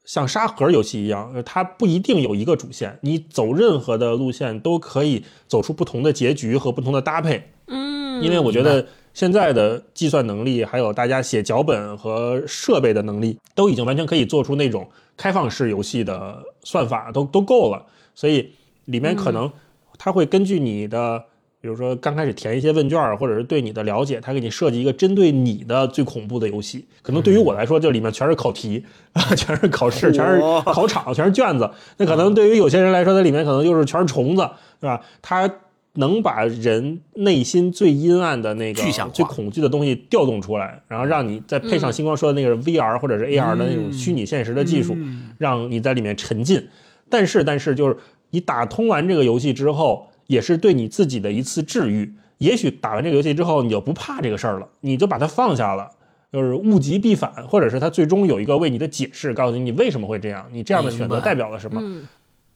[0.06, 7.50] 像沙盒游戏一样，呃它不一定有一个主线，你走任何的路线都可以走出不同的结局和不同的搭配。
[7.66, 17.84] 嗯，因为我觉得现在的计算能力，还有大家写脚本和设备的能力，都已经完全可以做出那种开放式游戏的算法，都都够了。
[18.14, 18.52] 所以
[18.86, 19.50] 里面可能
[19.98, 21.22] 它会根据你的，
[21.60, 26.86] 比如说刚开始填一些问卷，或者是对你的了解，它给你设计一个针对你的最恐怖的游戏。
[27.02, 31.70] 可能对于我来说，这里面全是考题，啊 全是考试，全是考场，全是卷子。
[31.98, 34.48] 那可能对于有些人来说，它里面可能就是全是虫子，
[34.80, 35.00] 对吧？
[35.20, 35.48] 它
[35.94, 38.82] 能把人内心最阴暗的那个
[39.12, 44.96] 最恐惧的东西调动出来，然后让你再配上嗯星光说的那个 VR 或者是 AR 的那种虚拟现实的技术，
[45.38, 46.66] 让你在里面沉浸。
[47.10, 47.96] 但是，但是就是
[48.30, 52.10] 你打通完这个游戏之后，也是对你自己的一次治愈。
[52.38, 55.90] 也许打完这个游戏之后，你就不怕这个事儿了，你就把它放下了。
[56.32, 61.78] 就是物极必反，或者是它最终有一个为你的解释，告诉你你为什么会这样，你这样的选择代表了什么。
[61.84, 62.08] 嗯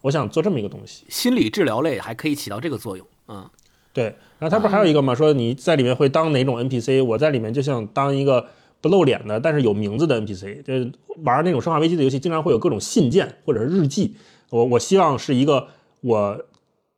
[0.02, 1.04] 我想做这么一个东西。
[1.08, 3.04] 心理治疗类还可以起到这个作用。
[3.28, 3.48] 嗯，
[3.92, 4.04] 对，
[4.38, 5.14] 然后他不是还有一个吗？
[5.14, 7.02] 说你在里面会当哪种 NPC？
[7.04, 8.46] 我在里面就像当一个
[8.80, 10.62] 不露脸的，但是有名字的 NPC。
[10.62, 10.92] 就是
[11.24, 14.16] 玩那种生化危机的游戏，经常会有各种信件或者是日记。
[14.50, 15.68] 我我希望是一个
[16.02, 16.44] 我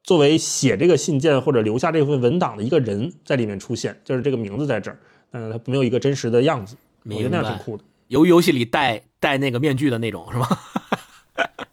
[0.02, 4.98] 作为写这个信件或者留下这份文档的一个人在里面出现，就是这个名字在这儿，
[5.30, 6.76] 但是它没有一个真实的样子。
[7.04, 7.84] 我觉得那样挺酷的。
[8.08, 10.48] 由于游戏里戴戴那个面具的那种是吧？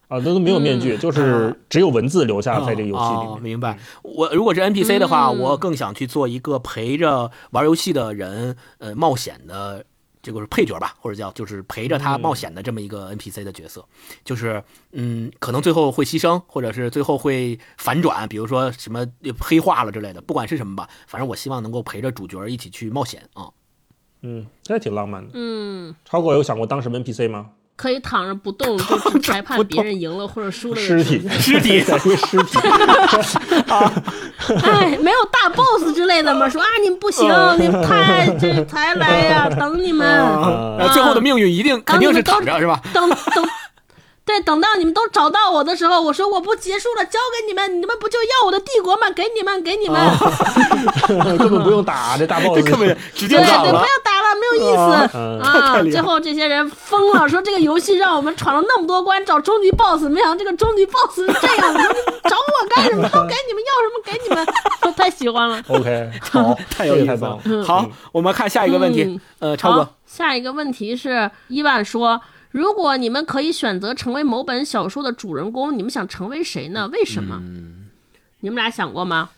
[0.08, 3.28] 啊，那都没有面具，就是只有文字留下在这个游戏里面。
[3.28, 3.80] 哦明白。
[4.04, 9.84] 我如果是 NPC 的话，嗯我更想去做一个陪着玩游戏的人，呃，冒险的
[10.22, 13.84] 这个是配角吧，或者叫就是陪着他冒险的这么一个 NPC 的角色。
[14.24, 19.06] 就是嗯，可能最后会牺牲，或者是最后会反转，比如说什么
[19.40, 23.50] 黑化了之类的，不管是什么吧，反正我希望能够陪着主角一起去冒险啊。
[24.22, 25.30] 嗯，这还挺浪漫的。
[25.34, 27.50] 嗯，超哥有想过当什么 NPC 吗？
[27.76, 32.60] 可以躺着不动， 就只裁判别人赢了或者输了的尸体，尸体，尸体。
[34.64, 36.48] 哎，没有大 boss 之类的吗？
[36.50, 37.26] 说啊，你们不行，
[37.60, 40.08] 你们太这才来呀，等你们。
[40.94, 42.80] 最后的命运一定肯定是躺着是吧？
[42.94, 43.18] 等等，
[44.26, 49.08] 对，等到你们都找到我的时候，我说我不结束了，交给你们，你们不就要我的帝国吗？
[49.12, 50.02] 给你们，给你们。
[51.38, 53.86] 根本不用打这大 boss，根本直接对对，不要。
[54.04, 55.82] 打了，没有意思 嗯啊！
[55.84, 61.74] 最后这些人疯了，说这个游戏让我们闯了那么多关找终极 BOSS，没想到这个终极 BOSS 是这样
[62.24, 63.08] 找我干什么？
[63.10, 64.46] 都给你们，要什么给你们，
[64.82, 65.62] 我 太喜欢了。
[65.68, 67.40] OK，好，太有意思了。
[67.64, 69.22] 好，我们看下一个问题嗯。
[69.40, 72.20] 呃，超哥好，，下一个问题是伊万说，
[72.56, 76.88] 如果你们可以选择成为某本小说的主人公，你们想成为谁呢？
[76.94, 77.42] 为什么？
[78.40, 79.32] 你们俩想过吗？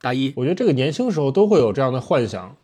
[0.00, 2.56] 大一，我觉得这个年轻时候都会有这样的幻想。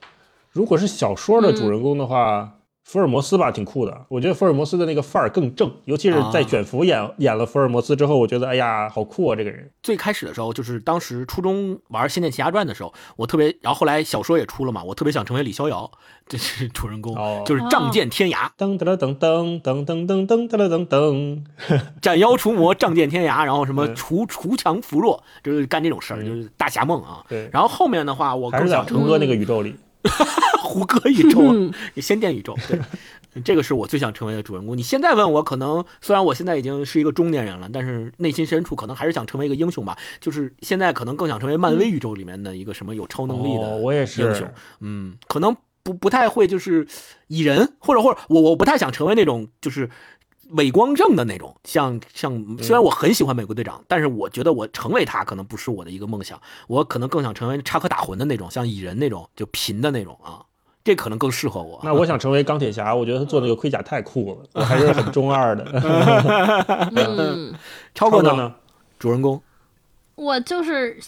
[0.53, 4.07] 如果是小说的主人公的话，福尔摩斯吧，挺酷的。
[4.09, 9.71] 我觉得福尔摩斯的那个范儿更正，尤其是在卷福演、演了福尔摩斯之后，我觉得哎呀，好酷啊，这个人。
[9.83, 15.91] 最开始的时候，就是当时初中玩《仙剑奇侠传》的时候，我特别，然后后来小说也出了嘛，我特别想成为李逍遥，
[16.27, 21.43] 这是主人公，哦就是仗剑天涯，噔噔噔噔噔噔噔噔噔噔噔，
[22.03, 27.25] 斩妖除魔，仗剑天涯，然后什么除除强扶弱，就是干这种事儿，就是大侠梦啊。
[27.29, 29.77] 对然后后面的话，我还是在更想成哥那个宇宙里。
[30.63, 31.55] 胡歌宇宙啊，
[31.97, 34.77] 仙剑宇宙，对，这个是我最想成为的主人公。
[34.77, 39.97] 你现在问我，可能虽然我现在已经是一个中年人了，但是内心深处可能还是想成为一个英雄吧。
[40.21, 44.49] 就是现在可能更想成为漫威宇宙里面的一个什么有超能力的哦我也是英雄。
[44.81, 46.87] 嗯，可能不不太会就是
[47.29, 49.89] 蚁人，或者或者我我不太想成为那种就是。
[50.53, 60.43] 伪光正的那种，像像，虽然我很喜欢美国队长，但是我觉得我成为他可能不是我的一个梦想，我可能更想成为插科打诨的那种，像蚁人那种就贫的那种啊，
[60.85, 61.81] 这可能更适合我。
[61.85, 65.65] 那我想成为钢铁侠，我觉得他做那个盔甲太酷了， 我还是很中二的。
[66.95, 67.55] 嗯，
[67.95, 68.55] 超哥呢？
[68.99, 69.43] 主人公，
[70.15, 70.99] 我就是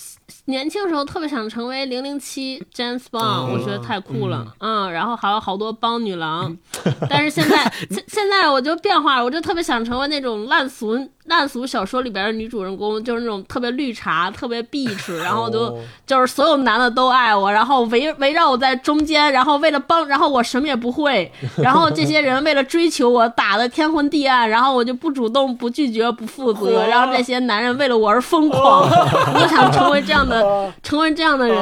[0.47, 3.53] 年轻时候特别想成为零零七 James Bond，、嗯。
[3.53, 4.93] 我觉得太酷了，嗯。
[4.93, 6.57] 然后还有好多帮女郎，
[7.09, 15.81] 但是现在现现在我就变化了，我就特别想成为那种烂俗烂俗小说里边的女主人公，就是那种特别绿茶、特别 bitch， 然后就、哦。
[16.07, 31.57] 就是所有男的都爱我，然后围围绕我在中间，然后为了帮，然后我什么也不会， 然后这些人为了追求我打的天昏地暗，然后我就不主动、不拒绝、不负责，然后这些男人为了我而疯狂，我想成为这样的，成为这样的人，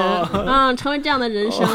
[0.47, 1.67] 嗯，成为这样的人生，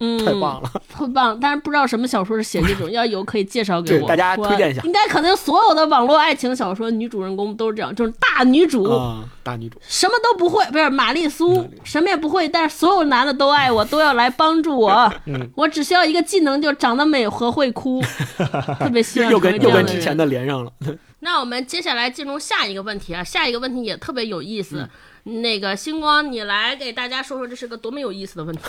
[0.00, 1.38] 嗯， 太棒了，特棒！
[1.40, 4.82] 但是不知道什么小说是写这种，要有可以介绍给我，大家我推荐一下。
[4.82, 8.84] 应该可能所有的网络爱情小说女主人公都是这样，就是大女主。
[8.84, 15.12] 啊，大女主，什么都不会，不是玛丽苏，什么也不会，但是所有男的都爱我，都要来帮助我。
[15.26, 15.50] 嗯。
[15.54, 18.00] 我只需要一个技能，就长得美和会哭，
[18.78, 20.72] 特别希望又跟又跟之前的连上了。
[21.20, 24.88] 那我们接下来进入下一个问题啊，下一个问题也特别有意思。
[25.24, 28.62] 那个星光，你来给大家说说这是个多么有意思的问题。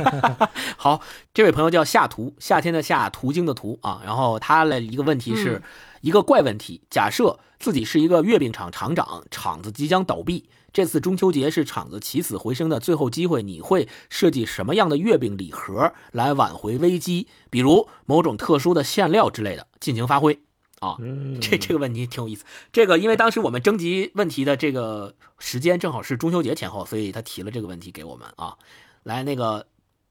[0.76, 1.00] 好，
[1.32, 4.02] 这位朋友叫夏图，夏天的夏，途经的途啊。
[4.04, 5.62] 然后他的一个问题是、嗯
[6.00, 17.26] 一个怪问题：假设自己是一个月饼厂厂长，厂子即将倒闭，这次中秋节是厂子起死回生的最后机会，你会设计什么样的月饼礼盒来挽回危机？
[17.50, 20.38] 比如某种特殊的馅料之类的，尽情发挥。
[20.80, 20.96] 啊，
[21.40, 22.44] 这这个问题挺有意思。
[22.72, 28.54] 这个因为当时我们征集问题的这个时间正好是中秋节前后，所以他提了这个问题给我们啊。
[29.02, 29.66] 来，那个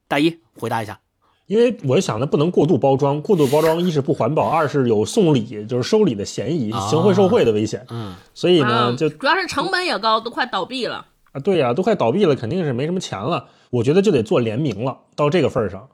[0.08, 1.00] 大一回答一下。
[1.46, 7.86] 因为我想的不能过度包装，过度包装一是不环保，二是有送礼就是收礼的嫌疑，啊行贿受贿的危险。
[7.90, 11.06] 嗯，所以呢，就嗯主要是成本也高，都快倒闭了。
[11.32, 13.48] 啊，对呀、都快倒闭了，肯定是没什么钱了。
[13.70, 15.88] 我觉得就得做联名了，到这个份儿上，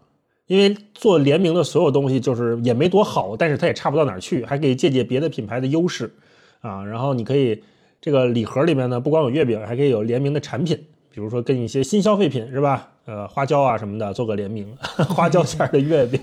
[0.48, 6.14] 因为做联名的所有东西就是也没多好，但是它也差不到哪儿去，还可以借鉴别的品牌的优势
[6.62, 6.84] 啊。
[6.86, 7.64] 然后你可以
[8.02, 10.78] 这个礼盒里面呢，不光有月饼，还可以有联名的产品，
[11.12, 12.90] 比如说跟一些新消费品是吧？
[13.06, 14.74] 呃，花椒啊什么的做个联名，
[15.10, 16.20] 花椒馅儿的月饼。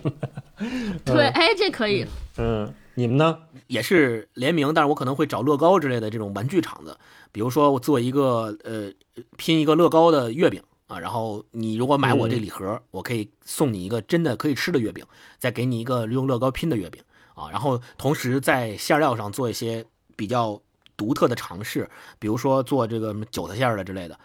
[1.05, 2.07] 对，哎，这可以。
[2.39, 3.37] 嗯，你们呢？
[3.67, 6.97] 也是联名，但是我可能会找乐高之类的这种玩具厂子，
[7.33, 8.91] 比如说我做一个呃
[9.37, 10.61] 拼一个乐高的月饼
[10.91, 15.07] 啊，然后你如果买我这礼盒，我可以送你一个真的可以吃的月饼，
[15.39, 17.01] 再给你一个用乐高拼的月饼
[17.37, 19.87] 啊，然后同时在馅料上做一些
[20.17, 20.61] 比较
[20.97, 21.89] 独特的尝试，
[22.19, 24.19] 比如说做这个韭菜馅儿的之类的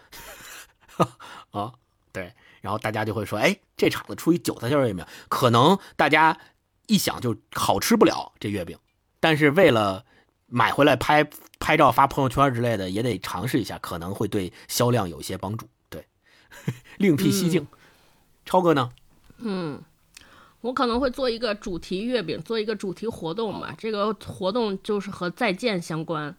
[1.52, 1.72] 啊，
[2.10, 6.36] 对，然后大家就会说，哎，这厂子出一韭菜馅儿月饼，可能大家
[6.88, 8.76] 一想就好吃不了这月饼。
[9.20, 10.04] 但是为了
[10.46, 11.30] 买回来拍
[11.60, 15.68] 拍照发朋友圈之类的，也得尝试一下，可能会对销量有一些帮助。
[16.64, 17.66] 对， 另辟蹊径。
[18.44, 18.90] 超哥呢？
[19.38, 19.82] 嗯，
[20.60, 23.74] 我可能会做一个主题月饼，做一个主题活动吧。
[23.76, 26.34] 这个活动就是和再见相关，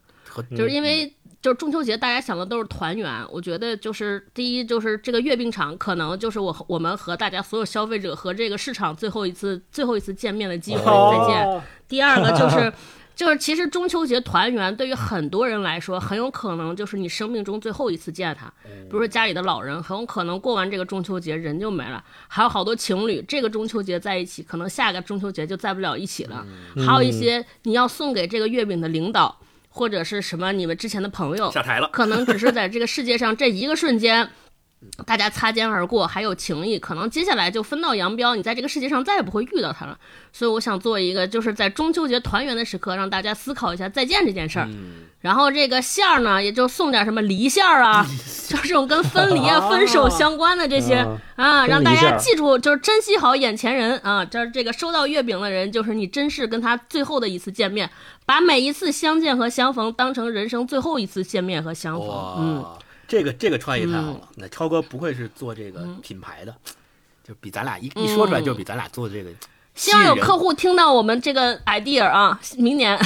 [0.56, 3.24] 就是因为就是中秋节，大家想的都是团圆。
[3.30, 11.62] 我觉得就是第一，就是这个月饼厂可能就是我我们和大家所有消费者和这个市场最后一次最后一次见面的机会，再见。
[11.86, 12.72] 第二个就是。
[13.18, 18.46] 就是其实中秋节团圆对于很多人来说，很有可能就是你生命中最后一次见他。
[18.62, 22.04] 比如说家里的老人，很有可能过完这个中秋节人就没了。
[22.28, 26.46] 还有好多情侣，这个中秋节在一起，可能下个中秋节就在不了一起了。
[26.86, 29.36] 还有一些你要送给这个月饼的领导，
[29.68, 34.30] 或者是什么你们之前的朋友下台了，可能只是在这个世界上这一个瞬间。
[35.04, 39.98] 大家擦肩而过，还有情谊，可能接下来就分道扬镳，你在这个世界上再也不会遇到他了。
[40.32, 44.68] 所以我想做一个，就是在中秋节团圆的时刻，让大家思考一下再见这件事儿。
[45.20, 48.06] 然后这个馅儿呢，也就送点什么梨馅儿啊，
[48.48, 54.24] 就是这种跟分离啊、分手相关的这些啊，让大家记住，就是珍惜好眼前人啊。
[54.24, 57.90] 这这个收到月饼的人，就是你真是跟他最后的一次见面，
[58.24, 62.08] 把每一次相见和相逢当成人生最后一次见面和相逢。
[62.38, 62.64] 嗯。
[63.08, 66.74] 这个这个创意太好了，嗯、那超哥不愧是做这个品牌的，嗯、
[67.26, 69.30] 就比咱俩一一说出来就比咱俩做的这个。
[69.74, 72.98] 希望有客户听到我们这个 idea 啊，明年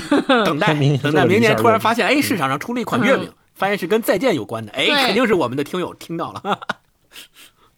[0.45, 6.59] 等待等待明年突然发现，哎，市场上出了一款月饼，发现是跟再见有关的，哎，肯定是我们的听友听到了。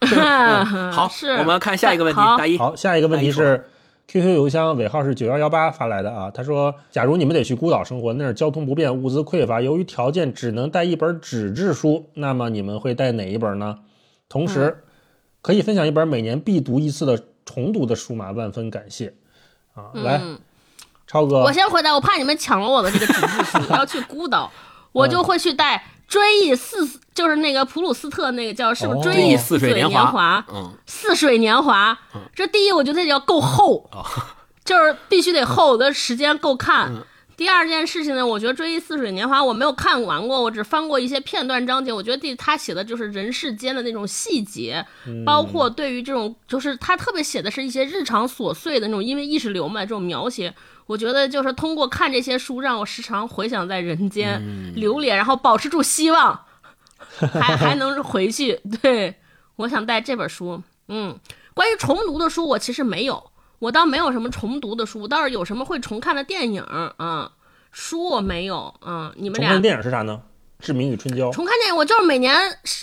[0.90, 2.56] 好，是我们看下一个问题，大一。
[2.56, 3.68] 好，下一个问题是。
[4.14, 13.80] QQ 邮箱尾号是九幺幺八发来的啊，他说：“假如你们得去孤岛生活，那儿交通不便，物资匮乏，由于条件只能带一本纸质书，那么你们会带哪一本呢？
[14.28, 14.84] 同时，
[15.42, 18.30] 可以分享一本每年必读一次的重读的书吗？
[18.30, 19.14] 万分感谢
[19.74, 19.90] 啊！
[19.94, 20.38] 来，嗯、
[21.08, 24.48] 超哥，我先回答，我怕你们抢了我的这个纸质书，要去孤岛。”
[24.94, 31.98] 我就会去带追忆似就是那个普鲁斯特那个叫是不是哦追忆似水年年华嗯似水年华。
[32.34, 34.04] 这第一，我觉得要够厚，哦
[34.64, 36.92] 就是必须得厚的时间够看。
[37.34, 41.92] 嗯第二件事情呢，我觉得《追忆似水年华》我没有看完过，我只翻过一些片段章节。
[41.92, 50.54] 我觉得第他写的就是人世间的那种细节，嗯包括对于这种就是他特别写的是一些日常琐碎的那种，因为意识流嘛这种描写。
[50.86, 56.38] 我觉得就是通过看这些书，让我时常回想在人间、嗯流连，然后保持住希望，
[57.32, 58.60] 还 还能回去。
[58.82, 59.14] 对，
[59.56, 60.62] 我想带这本书。
[60.88, 61.18] 嗯，
[61.54, 67.30] 关于重读的书，我其实没有，我倒没有什么重读的书，倒是有什么会重看的电影啊、
[67.72, 68.74] 书我没有。
[68.80, 70.20] 啊，你们俩重看电影是啥呢？
[70.66, 71.28] 《志明与春娇》。
[71.32, 72.34] 重看电影，我就是每年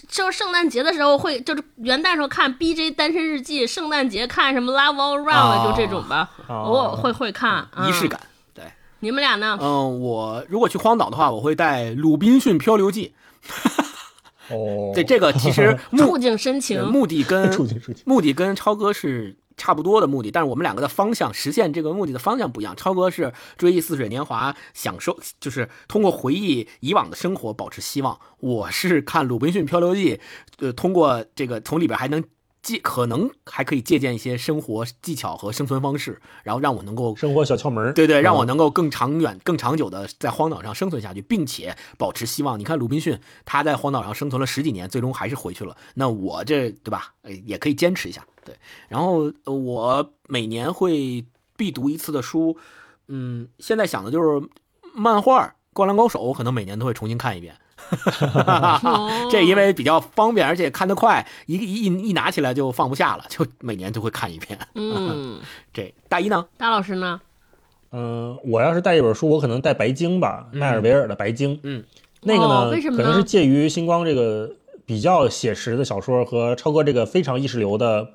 [0.08, 2.92] 就是圣诞节的时候会，就是元旦时候看《B.J.
[2.92, 7.68] 单身日记》，圣诞节看什么《Love All Around》，就这种吧，哦偶尔会会看。
[7.76, 8.20] 嗯仪式感。
[8.54, 8.66] 对，
[9.00, 9.58] 你们俩呢？
[9.60, 13.14] 嗯，我如果去荒岛的话，我会带《鲁滨逊漂流记》。
[14.54, 22.76] 哦，对，这个其实 触景生情呃目的跟触景生情目的跟超哥是差不多的目的，但是我们两个的方向实现这个目的的方向不一样。
[22.76, 30.16] 超哥是追忆似水年华，享受就是通过回忆以往的生活保持希望；我是看《鲁滨逊漂流记》，
[30.60, 32.24] 呃，通过这个从里边还能
[32.64, 37.92] 借可能还可以借鉴一些生活技巧和生存方式，然后让我能够生活小窍门。
[37.94, 42.60] 对对，让我嗯能够更长远、更长久的在荒岛上生存下去，并且保持希望。
[42.60, 45.76] 你看鲁滨逊，他在荒岛上生存了十几年，最终还是回去了。
[45.96, 47.16] 那我这对吧？
[47.24, 48.24] 呃也可以坚持一下。
[48.46, 48.56] 对，
[48.90, 52.58] 然后呃我每年会必读一次的书，
[53.08, 54.48] 嗯，现在想的就是
[54.94, 57.56] 漫画《灌篮高手》，我可能每年都会重新看一遍。
[59.32, 64.58] 这因为比较方便，而且看得快，一一一一拿起来就放不下了，就每年都会看一遍。
[64.76, 65.40] 嗯，
[65.74, 66.48] 这大一呢？
[66.58, 67.20] 大老师呢？
[67.92, 71.56] 嗯，我要是带一本书，我可能带《白鲸》吧，奈尔维尔的《白鲸》。
[71.64, 71.84] 嗯，
[72.22, 74.56] 那个呢，哦为什么呢可能是介于星光这个
[74.86, 78.06] 比较写实的小说和超哥这个非常意识流的《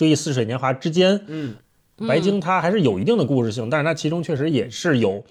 [0.00, 1.20] 追忆似水年华》之间。
[1.26, 1.54] 嗯，
[2.08, 5.22] 白鲸它还是有一定的故事性，但是它其中确实也是有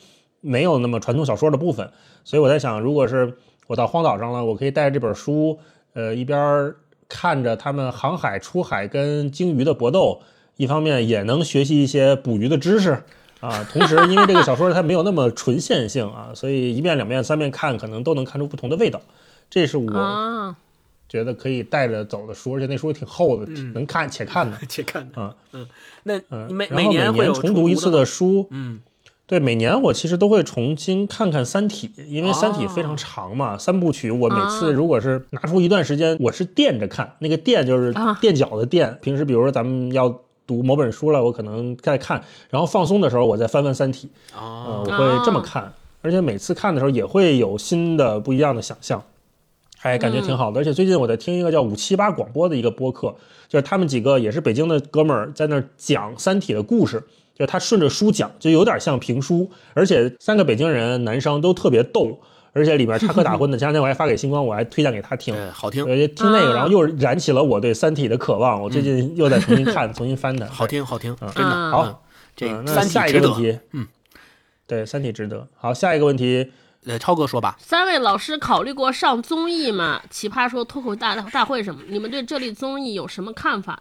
[0.42, 1.90] 没有那么传统小说的部分。
[2.24, 3.34] 所以我在想，如果是
[3.66, 5.58] 我到荒岛上了，我可以带着这本书，
[5.94, 6.72] 呃，一边
[7.08, 10.22] 看着他们航海、出海跟鲸鱼的搏斗，
[10.58, 13.02] 一方面也能学习一些捕鱼的知识。
[13.40, 19.02] 啊，同时，因为这个小说它没有那么纯线性啊，所以一遍、两遍、三遍看，可能都能看出不同的味道。
[19.50, 20.58] 这是我啊，
[21.10, 24.58] 觉得可以带着走的书，而且那书挺厚的，能看 且看的。
[24.70, 25.68] 且看啊，嗯，
[26.04, 28.80] 那嗯，每每年会重读一次的书，嗯，
[29.26, 34.12] 对，每年我其实都会重新看看《三体》，因为《三体》非常长嘛，三部曲。
[34.12, 38.98] 我每次如果是拿出一段时间，我是垫着看，那个垫就是垫脚的垫。
[39.02, 45.74] 平时比如说咱们要读某本书了，我可能在看，然后放松的时候我再翻翻《三体》，呃，我会这么看。
[46.02, 49.04] 而且每次看的时候也会有新的不一样的想象，
[49.82, 50.60] 还感觉挺好的。
[50.60, 53.16] 而且最近我在听一个叫五七八广播的一个播客，
[53.48, 57.02] 就是他们几个也是北京的哥们儿在那儿讲《三体》的故事。
[57.34, 62.20] 就他顺着书讲，就有点像评书，而且三个北京人男生都特别逗，
[62.52, 63.58] 而且里面插科打诨的。
[63.58, 65.90] 前两天我还发给星光，我还推荐给他听，好听。
[65.90, 68.62] 我就听那个，然后又燃起了我对《三体》的渴望。
[68.62, 72.04] 我最近又在重新看，重新翻的， 好听，好听，嗯真的好。
[72.36, 73.88] 这嗯那三体下一值得个问题，嗯，
[74.68, 75.48] 对，《三体》值得。
[75.56, 76.52] 好，下一个问题，
[76.90, 77.56] 呃，超哥说吧。
[77.60, 80.02] 三位老师考虑过上综艺吗？
[80.10, 81.82] 奇葩说、脱口大大会什么？
[81.88, 83.80] 你们对这类综艺有什么看法？（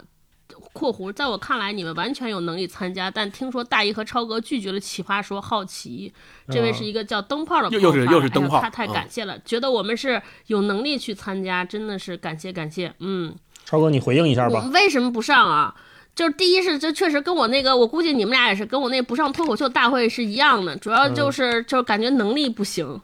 [0.75, 6.13] 括弧在我看来，你们完全有能力参加，但听说大一和超哥拒绝了奇葩说，好奇。
[6.51, 12.95] 这位是一个叫灯泡的朋友又又是又是灯泡哎他太感谢了，觉得我们是有能力去参加，真的是感谢感谢。
[13.01, 14.73] 嗯，超哥你回应一下吧我们。
[14.73, 15.75] 为什么不上啊？
[16.19, 23.01] 就是第一是这确实跟我那个，我估计你们俩也是跟我那不上脱口秀大会是一样的，主要就是、就是感觉能力不行，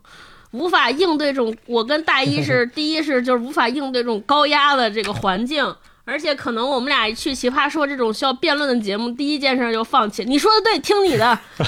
[0.51, 1.57] 无法应对这种。
[1.66, 5.65] 我跟大一是 第一是就是无法应对这种高压的这个环境，
[6.05, 10.24] 而且可能我们俩一去奇葩说这种需要辩论的节目，第一件事就放弃。
[10.24, 11.39] 你说的对，听你的。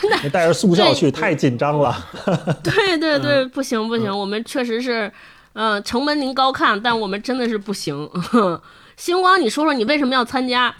[0.00, 1.92] 真的带着速效去，太紧张了。
[2.62, 5.12] 对对对，不行不行，我们确实是，
[5.54, 8.08] 嗯、城门您高看，但我们真的是不行。
[8.96, 10.74] 星光，你说说你为什么要参加？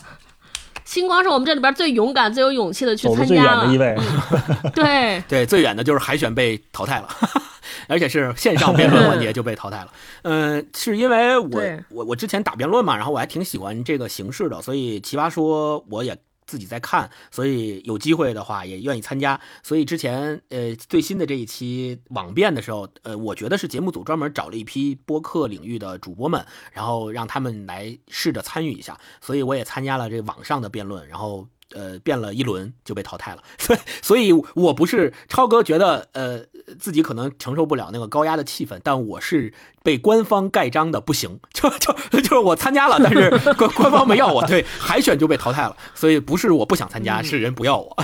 [0.85, 3.65] 星光是我们这里边最勇敢、最有勇气的去参加了。
[3.65, 3.97] 远的一位，
[4.74, 7.09] 对对，最远的就是海选被淘汰了，
[7.89, 9.89] 而且是线上辩论环节就被淘汰了。
[10.23, 16.15] 嗯， 是因为我我我之前打辩论嘛，然后我还挺喜欢这个形式的，所以奇葩说我也
[16.47, 19.41] 自己在看，所以有机会的话也愿意参加。
[19.62, 31.49] 所以之前呃最新的这一期网辩的时候，呃，我觉得是节目组专门找了一批播客领域的主播们，然后让他们来试着参与一下，所以我也参加了这网上的辩论，然后。
[31.75, 33.43] 呃变了一轮就被淘汰了。
[33.59, 36.41] 所以，所以我不是超哥觉得呃
[36.79, 39.53] 自己可能承受不了那个高压的气氛，但我是
[39.83, 45.77] 被官方盖章的不行， 就就就是我参加了，但是官官方没要我，对海选就被淘汰了。
[45.95, 47.97] 所以不是我不想参加，是人不要我，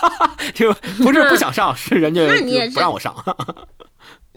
[0.54, 0.72] 就
[1.02, 2.26] 不是不想上，是人家
[2.72, 3.14] 不让我上。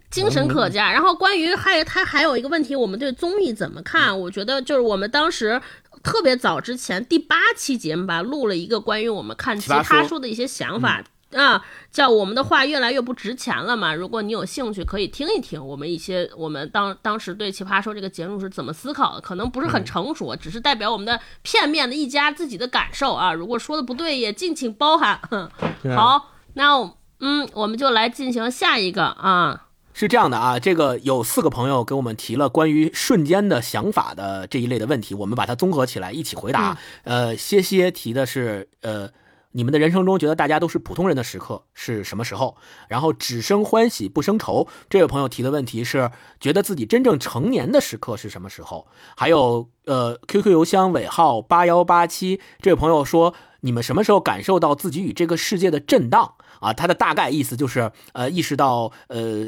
[0.10, 0.92] 精神可嘉。
[0.92, 4.20] 然后关于还他还有一个问题，我们对综艺怎么看？
[4.20, 5.62] 我觉得就是我们当时
[6.04, 11.04] 特别早之前第八期节目吧，录了一个关于我们看奇葩说的一些想法
[11.34, 13.94] 啊，叫我们的话越来越不值钱了嘛。
[13.94, 23.32] 如果你有兴趣，可以听一听我们一些我们当当时对奇葩说这个节目是怎么思考的，可能不是很成熟，只是代表我们的片面的一家自己的感受啊。
[23.32, 25.22] 如果说的不对，也敬请包涵。
[25.96, 29.68] 好，那嗯，我们就来进行下一个啊。
[30.00, 36.78] 是这样的啊，这个有四个朋友给我们提了关于瞬间的想法的这一类的问题，我们把它综合起来一起回答。
[37.04, 39.10] 呃，歇歇提的是，呃，
[39.52, 42.56] 你们的人生中觉得大家都是普通人的时刻是什么时候？
[42.88, 46.10] 然后只生欢喜不生愁，这位朋友提的问题是，
[46.40, 48.88] 觉得自己真正成年的时刻是什么时候？
[49.18, 56.36] 还有，呃，QQ 邮箱尾号八幺八七，这位朋友说，你们什么时候感受到自己与这个世界的震荡？
[56.60, 59.48] 啊，他的大概意思就是，呃，意识到，呃，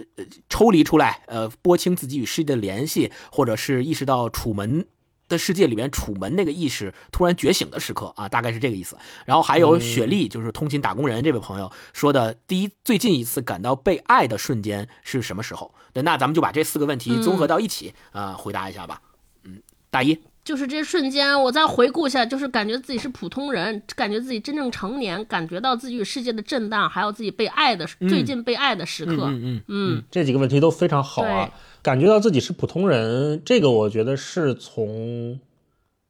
[0.49, 4.85] 抽离出来，呃，拨清自己与世界的联系，或者是意识到楚门
[5.27, 8.97] 的世界里面，楚门那个意识突然觉醒的时刻啊，大概是这个意思。
[9.25, 15.73] 然后还有雪莉，就是通勤打工人这位朋友说的，第一最近一次感到被爱的瞬间是什么时候？
[15.93, 19.01] 对，那咱们就把这四个问题综合到一起啊，回答一下吧。
[19.43, 20.17] 嗯，大一。
[20.43, 29.25] 就是这瞬间，我再回顾一下，就是感觉自己是普通人，感觉自己真正成年，感觉到自己与世界的震荡，还有自己被爱的最近被爱的时刻。
[29.27, 31.47] 嗯嗯嗯，这几个问题都非常好啊。
[31.83, 35.39] 感觉到自己是普通人，这个我觉得是从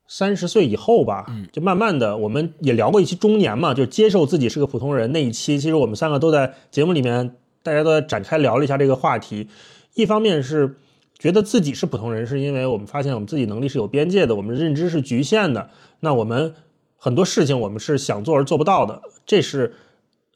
[0.07, 9.49] 三十岁以后吧，就慢慢的，我们也聊过一期中年嘛，就接受自己是个普通人那一期，其实我们三个都在节目里面，大家都在展开聊了一下这个话题。
[9.95, 10.77] 一方面是。
[11.21, 15.69] 觉得自己是普通人，是因为我们发现我们自己能力是有边界的，我们认知是局限的。
[15.99, 16.51] 那我们
[16.97, 19.71] 很多事情我们是想做而做不到的，这是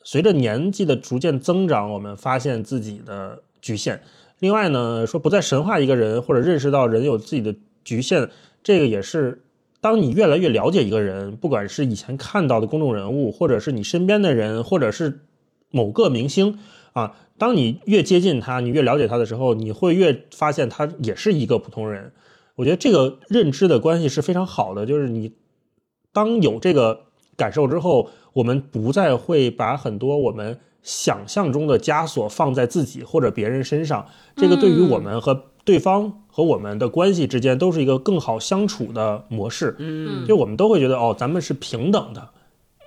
[0.04, 4.00] 随着年纪的逐渐增长，我们发现自己的局限。
[4.38, 8.30] 另外呢，说不再神化一个人，或者认识到人有自己的局限，
[8.62, 9.42] 这个也是
[9.82, 15.22] 当你越来越了解一个人，不管是以前看到的公众人物，或者是你身边的人，或者是
[15.72, 16.60] 某个明星
[16.96, 17.16] 啊。
[17.38, 22.14] 当你越接近他，你越了解他的时候，你会越发现他也是一个普通人。
[22.56, 25.34] 我觉得这个认知的关系是非常好的，就是你
[26.14, 34.08] 当有这个感受之后，我们不再会把很多我们想象中的枷锁放在自己或者别人身上。
[34.38, 39.76] 这个对于我们和对方和我们的关系之间都是一个更好相处的模式。
[39.80, 42.30] 嗯，就我们都会觉得哦，咱们是平等的，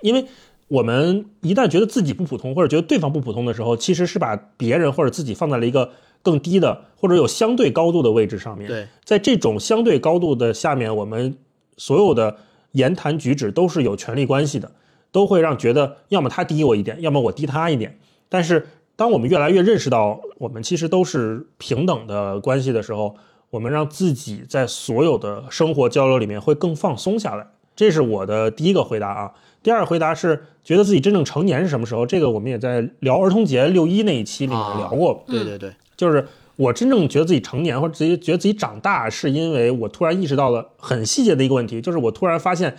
[0.01, 0.25] 因为。
[0.69, 5.89] 我们一旦觉得自己不普通，或者觉得对方不普通的时候，其实是把别人或者自己放在了一个
[6.21, 8.67] 更低的或者有相对高度的位置上面。
[8.67, 11.35] 对，在这种相对高度的下面，我们
[11.75, 12.37] 所有的
[12.73, 14.71] 言谈举止都是有权利关系的，
[15.11, 17.97] 都会让觉得要么他低我一点，要么我低他一点。
[18.29, 23.15] 但是，当我们越来越认识到我们其实都是平等的关系的时候，
[23.49, 27.47] 我们让自己在所有的生活交流里面会更放松下来。
[27.75, 29.31] 这是我的第一个回答啊。
[29.61, 32.05] 第二个回答是觉得自己真正成年是什么时候？
[32.05, 35.23] 这个我们也在聊儿童节六一那一期里面聊过。
[35.27, 42.75] 对对对，就是我真正觉得自己成年或者自己觉得自己长大，是因为我突然意识到了很细节的一个问题，就是我突然发现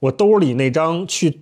[0.00, 1.40] 我兜里那张去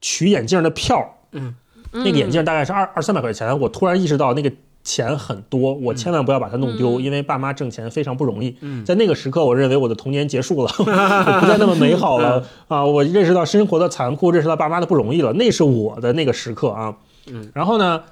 [0.00, 1.54] 取眼镜的票，嗯，
[1.92, 4.52] 那个眼镜大概是二二三百块钱，我突然意识到那个。
[4.86, 8.56] 钱很多，我千万不要把它弄丢，因为爸妈挣钱非常不容易。
[8.84, 12.84] 在那个时刻，我认为我的童年结束了， 不再那么美好了啊！
[12.86, 16.96] 我认识到生活的残酷，认识到爸妈的不容易了，那是我的那个时刻啊。
[17.26, 18.04] 嗯，然后呢，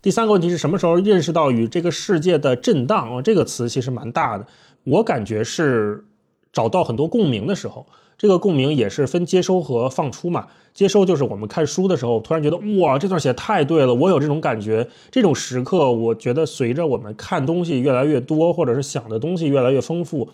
[0.00, 3.16] 第三个问题是什么时候认识到与这个世界的震荡？
[3.16, 4.46] 哦这个词其实蛮大的，
[4.84, 6.04] 我感觉是
[6.52, 7.84] 找到很多共鸣的时候。
[8.22, 10.46] 这个共鸣也是分接收和放出嘛。
[10.72, 14.88] 接收就是我们看书的时候，突然觉得哇，这段写太对了，我有这种感觉。
[15.10, 20.28] 这种时刻，我觉得随着我们看东西越来越多，或者是想的东西越来越丰富，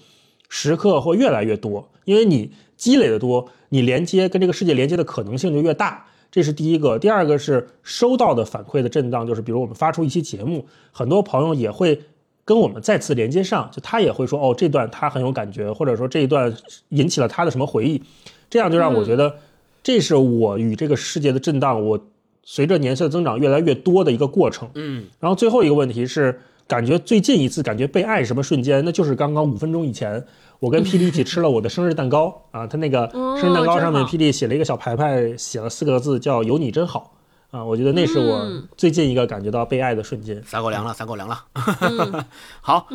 [0.50, 1.88] 时刻会越来越多。
[2.04, 6.04] 因为你积累的多，你连接跟这个世界连接的可能性就越大。
[6.30, 6.98] 这是第一个。
[6.98, 12.02] 第二个是收到的反馈的震荡，就是比如我们发出一期节目，很多朋友也会。
[12.48, 16.50] 跟我们再次连接上，就他也会说哦，这段他很有感觉，或者说这一段
[16.88, 18.02] 引起了他的什么回忆，
[18.48, 19.34] 这样就让我觉得，
[19.82, 22.00] 这是我与这个世界的震荡，我
[22.42, 24.66] 随着年岁的增长越来越多的一个过程。
[24.76, 28.82] 嗯，然后最后一个问题是，感觉最近一次感觉被爱什么瞬间？
[28.82, 30.24] 那就是刚刚五分钟以前，
[30.58, 33.06] 我跟 霹雳一起吃了我的生日蛋糕啊，他那个
[33.38, 37.12] 生日蛋糕上面，霹雳写了一个小牌牌，写了四个字叫“有你真好”
[37.50, 40.42] 啊，我觉得那是我最近一个感觉到被爱的瞬间。
[40.44, 41.46] 撒狗粮了，撒狗粮了。
[42.60, 42.88] 好，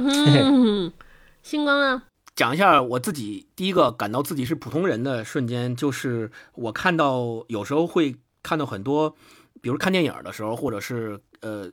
[1.41, 2.03] 星光啊？
[2.35, 9.15] 讲一下我自己第一个感到自己是普通人的瞬间，就是我看到有时候会看到很多，
[9.61, 11.71] 比如看电影的时候，或者是呃。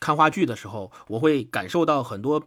[0.00, 2.42] 看话剧的时候，我会感受到很多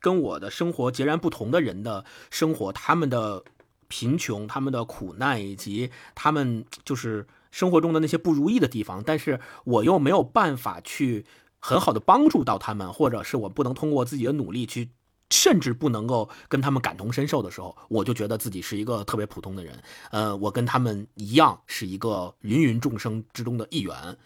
[0.00, 3.44] 跟我的生活截然不同的人的生活，他们的
[3.86, 9.02] 贫穷、他们的苦难，以及他们就是生活中的那些不如意的地方。
[9.04, 11.24] 但是我又没有办法去
[11.58, 14.90] 很好的帮助到他们，或者是我不能通过自己的努力去，
[15.30, 19.82] 甚至不能够跟他们感同身受的时候，我就觉得自己是一个特别普通的人。
[20.10, 24.16] 呃，我跟他们一样，是一个芸芸众生之中的一员。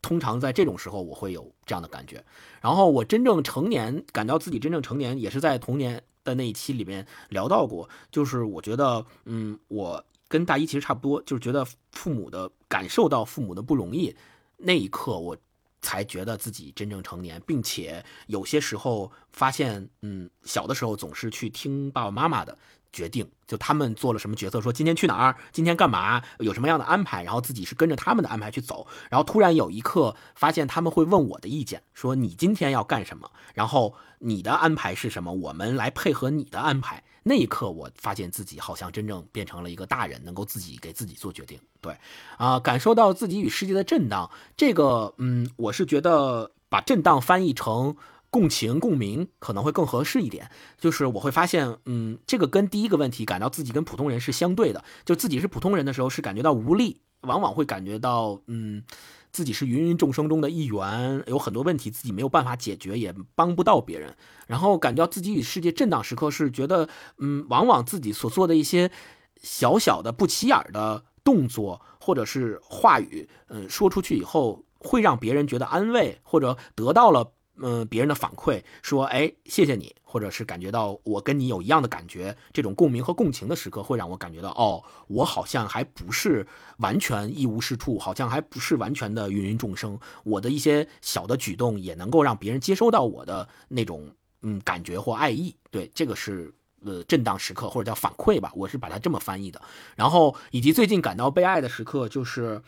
[0.00, 2.22] 通常在这种时候，我会有这样的感觉。
[2.60, 7.88] 然后我真正成年，感到自己真正成年，也是在童年的那一期里面聊到过。
[8.10, 10.04] 就是我觉得，嗯，我
[10.34, 14.12] 跟大一其实差不多，就是觉得父母的感受到父母的不容易，
[14.56, 15.36] 那一刻我
[15.80, 22.58] 才觉得自己真正成年，并且有些时候发现，嗯，小的时候总是去听爸爸妈妈的。
[22.92, 37.02] 决定就他们做了什么决策，说今天去哪儿，今天干嘛，有什么样的安排，然后自己是跟着他们的安排去走，然后突然有一刻发现他们会问我的意见，说你今天要干什么，然后你的安排是什么，我们来配合你的安排。
[37.24, 41.58] 那一刻我发现自己好像真正变成了一个大人，能够自己给自己做决定。
[41.80, 41.96] 对，
[42.36, 47.96] 啊，感受到自己与世界的震荡，这个，嗯，我是觉得把震荡翻译成。
[48.30, 58.82] 共情共鸣可能会更合适一点，就是我会发现，嗯，这个跟第一个问题感到自己跟普通人是相对的，就自己是普通人的时候是感觉到无力，往往会感觉到，嗯，
[59.34, 64.16] 自己是芸芸众生中的一员，有很多问题自己没有办法解决，也帮不到别人，
[64.46, 66.88] 然后感觉到自己与世界震荡时刻是觉得，
[67.18, 68.92] 嗯，往往自己所做的一些
[69.42, 77.32] 小小的不起眼的动作或者是话语，嗯，说出去以后会让别人觉得安慰，或者得到了。
[77.56, 86.44] 嗯，别人的反馈说，哎，谢谢你，或者是感觉到我跟你有一样的感觉，这种共鸣和共情的时刻，会让我感觉到，哦，我好像还不是
[86.78, 94.10] 完全一无是处，好像还不是完全的芸芸众生，我的一些小的举动也能够让别人接收到我的那种
[94.42, 95.54] 嗯感觉或爱意。
[95.70, 96.52] 对，这个是
[96.84, 99.62] 呃震荡时刻或者叫反馈吧，我是把它这么翻译的。
[99.94, 102.60] 然后以及最近感到被爱的时刻，就是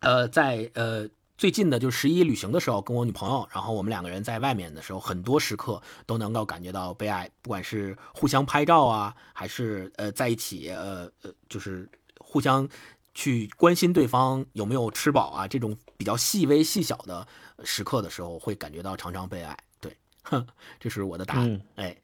[0.00, 1.06] 呃在呃。
[1.40, 11.88] 最近的就十一旅行的时候，跟我女朋友，然后我们两个人在外面的时候，很多时刻都能够感觉到被爱，不管是互相拍照啊，还是呃在一起，呃呃，就是
[12.18, 12.68] 互相
[13.14, 17.26] 去关心对方有没有吃饱啊，这种比较细微细小的
[17.64, 19.56] 时刻的时候，会感觉到常常被爱。
[19.80, 20.46] 对，哼，
[20.78, 21.58] 这是我的答案。
[21.76, 21.96] 哎，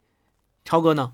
[0.64, 1.12] 超哥呢？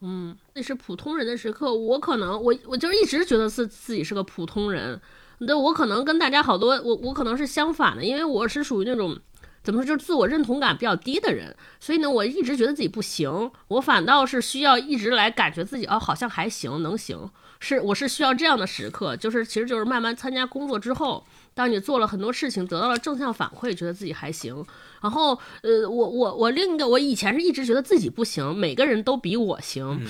[0.00, 5.00] 嗯，那是普通人的时刻，我可能我我就一直觉得自自己是个普通人。
[5.46, 9.18] 对，我可能跟大家好多，我我可能是相反的，因为我是属于那种
[9.62, 24.64] 怎么说，就是自我认同感比较低的人，所以呢，我一直觉得自己不行，我反倒是需要一直来感觉自己哦，好像还行，能行，是我是需要这样的时刻，就是其实就是慢慢参加工作之后，当你做了很多事情，得到了正向反馈，觉得自己还行，
[25.02, 30.00] 然后呃，我我我另一个，我以前是一直觉得自己不行，每个人都比我行。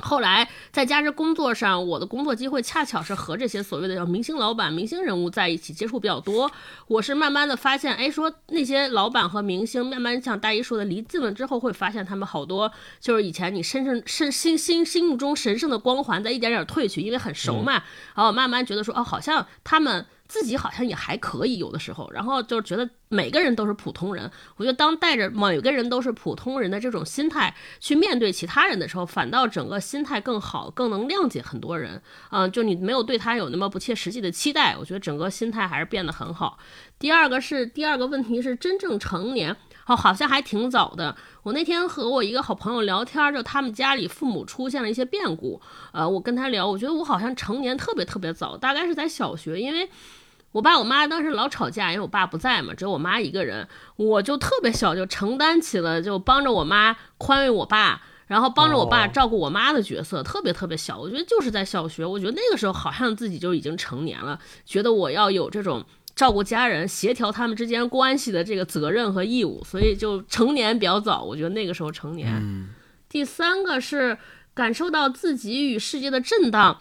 [0.00, 6.50] 后来再加之工作上，我的工作机会恰巧是和这些所谓的叫明星老板、明星人物在一起接触比较多。
[6.86, 12.70] 我是慢慢的发现，哎，说那些老板和明星，慢慢像大一说的离近了之后，会发现他们好多
[13.00, 17.72] 就是以前你身上身心心心目中神圣的光环在一点点褪去，因为很熟嘛，
[18.14, 20.06] 然后慢慢觉得说，哦，好像他们。
[20.30, 24.30] 自己好像也还可以，有的时候，然后就觉得每个人都是普通人。
[24.56, 32.00] 我觉得当带着每个人都是普通人的这种心态去面对其他人的时候，反倒整个心态更好，更能谅解很多人。
[32.30, 36.58] 嗯，就你没有对他有那么不切实际的期待，我觉得整个心态还是变得很好。
[37.00, 41.16] 第二个是第二个问题是真正成年，哦，好像还挺早的。
[41.42, 45.60] 我那天和我一个好朋友聊天，就他们家里父母出现了一些变故。
[45.92, 49.90] 呃，我跟他聊，我觉得我好像成年特别特别早，大概是在小学，因为。
[50.52, 60.98] 我爸我妈当时老吵架，因为我爸不在嘛，只有我妈一个人，我就特别小就承担起了就帮着我妈宽慰我爸，然后帮着我爸照顾我妈的角色，特别特别小。
[60.98, 65.84] 我觉得就是在小学，我觉得那个时候好像自己就已经成年了，觉得我要有这种
[66.16, 71.22] 照顾家人、协调他们之间关系的这个责任和义务，所以就成年比较早。
[71.22, 72.68] 我觉得那个时候成年。
[73.08, 74.18] 第三个是
[74.52, 76.80] 感受到自己与世界的震荡。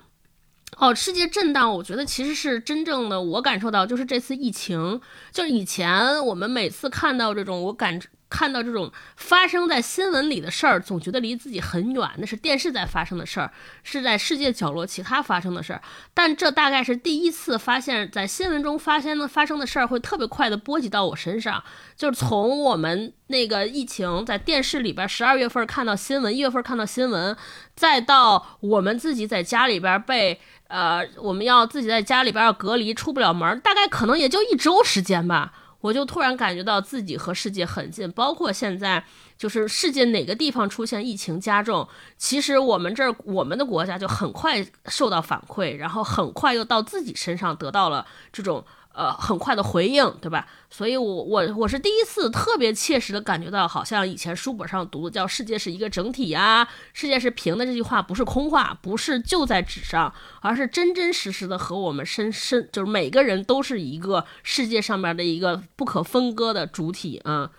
[0.77, 3.21] 哦，世界震荡，我觉得其实是真正的。
[3.21, 5.01] 我感受到就是这次疫情，
[5.31, 13.51] 就是以前我们每次看到这种，我感看到这种发生在新闻里的事儿，总觉得离自己很远，那是电视在发生的事儿，
[13.83, 15.81] 是在世界角落其他发生的事儿。
[16.13, 21.61] 但这大概是第一次发现，在新闻中发现的发生的事儿会特别快的波及到我身上。
[21.97, 27.35] 就是从我们那个疫情在电视里边，十二月份看到新闻，一月份看到新闻，
[27.79, 30.37] 再到我们自己在家里边被
[30.67, 35.53] 呃，我们要自己在家里边要隔离，出不了门，大概可能也就一周时间吧。
[35.79, 39.01] 我就突然感觉到自己和世界很近，包括现在，
[39.37, 41.87] 就是世界哪个地方出现疫情加重，
[42.17, 48.65] 其实我们这儿我们的国家就很快受到反馈，然后很快又到自己身上得到了这种。
[48.99, 50.45] 呃，很快的回应，对吧？
[50.69, 67.49] 所以，我我我是第一次特别切实的感觉到，好像以前书本上读的叫“世界是一个整体”呀，“世界是平的”这句话不是空话，不是就在纸上，而是真真实实的和我们身身，就是每个人都是一个世界上面的一个不可分割的主体啊。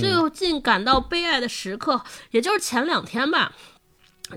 [0.00, 2.00] 最近感到悲哀的时刻，
[2.30, 3.52] 也就是前两天吧，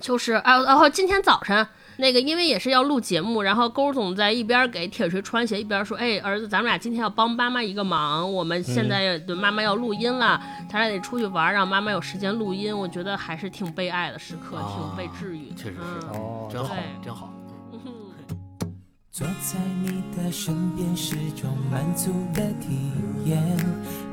[0.02, 1.68] 就是啊，然后今天早晨。
[1.98, 10.40] 那个，因为也是要录节目，然后勾总在一边给铁锤穿鞋，一边说：“哎，儿子，咱们俩今天要帮妈妈一个忙，我们现在妈妈要录音了，
[10.72, 15.56] 咱俩得出去玩，让妈妈有时间录音。”我觉得还是挺悲哀的时刻，挺被治愈的。
[15.56, 16.00] 确实是，
[16.54, 17.34] 真好，真好。
[19.12, 22.92] 坐在你的身边是种满足的体
[23.26, 23.42] 验，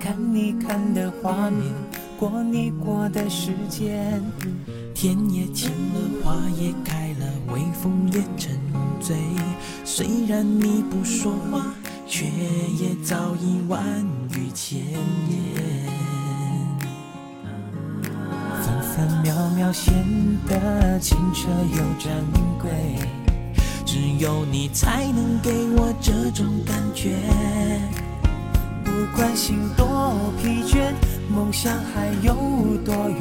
[0.01, 1.71] 看你看的画面，
[2.19, 4.23] 过你过的时间，
[4.95, 7.27] 天也晴了，花也开了。
[7.53, 8.57] 微风也沉
[9.01, 9.17] 醉，
[9.85, 11.67] 虽然你不说话，
[12.07, 13.83] 却也早已万
[14.31, 15.93] 语千言。
[18.63, 19.93] 分分秒秒显
[20.49, 22.13] 得清澈又珍
[22.61, 22.71] 贵，
[23.85, 27.17] 只有你才能给我这种感觉。
[28.85, 30.93] 不管心多疲倦，
[31.29, 32.35] 梦想还有
[32.85, 33.21] 多远，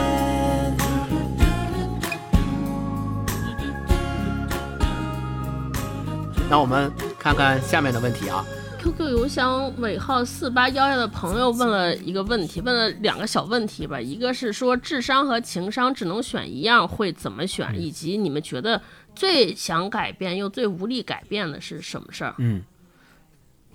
[6.51, 8.45] 那我们看看下面的问题啊。
[8.77, 14.01] QQ 邮箱尾号四八幺幺的朋友问了一个问题，问了两个小问题吧。
[14.01, 17.73] 一个是说智商和情商只能选一样，会怎么选？
[17.81, 18.81] 以及你们觉得
[19.15, 22.35] 最想改变又最无力改变的是什么事儿？
[22.39, 22.61] 嗯，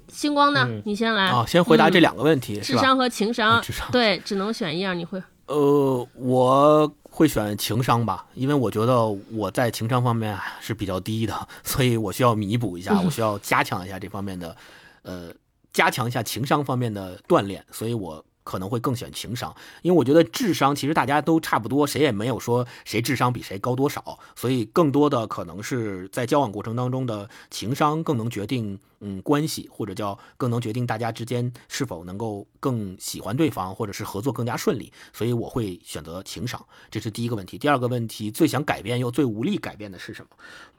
[0.09, 0.69] 星光呢？
[0.85, 2.61] 你先来啊，先回答这两个问题。
[2.61, 5.23] 智商和情商，对，只能选一样，你会？
[5.47, 14.55] 呃，我会选情商吧，因为我觉得我在情商方面是比较低的，所以我需要弥补一下，我需要加强一下这方面的。
[15.01, 15.33] 呃，
[15.73, 19.53] 加强一下情商方面的锻炼，所以我可能会更选情商，
[19.83, 37.59] 因为我觉得智商其实大家都差不多，谁也没有说谁智商比谁高多少，所以更多的可能是在交往过程当中的情商更能决定嗯关系，或者叫更能决定大家之间是否能够更喜欢对方，或者是合作更加顺利，所以我会选择情商，这是第一个问题。
[37.59, 40.29] 第二个问题，最想改变又最无力改变的是什么？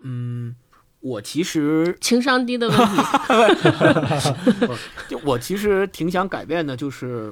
[0.04, 0.56] 嗯。
[1.00, 2.96] 我其实 情商低的问题，
[5.08, 7.32] 就我其实挺想改变的，就是，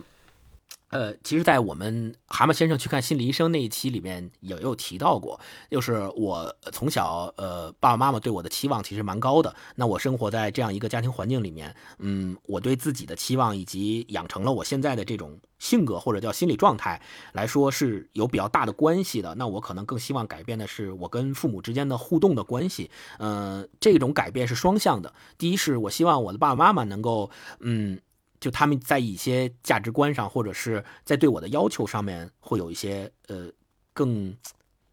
[0.96, 5.38] 呃，其实，在我们蛤蟆先生去看心理医生那一期里面也有提到过，
[5.70, 15.38] 就是我从小呃爸爸妈妈对我的期望其实蛮高的，那我生活在这样一个家庭环境里面，嗯，我对自己的期望以及养成了我现在的这种。
[15.58, 17.02] 性格或者叫心理状态
[17.32, 19.34] 来说是有比较大的关系的。
[19.36, 22.92] 那我可能更希望改变的是我跟父母之间的互动的关系。
[23.20, 25.12] 嗯，这种改变是双向的。
[25.38, 27.32] 第一是我希望我的爸爸妈妈能够，
[27.62, 28.00] 嗯，
[28.46, 33.50] 就他们在一些价值观上或者是在对我的要求上面会有一些呃
[33.92, 34.38] 更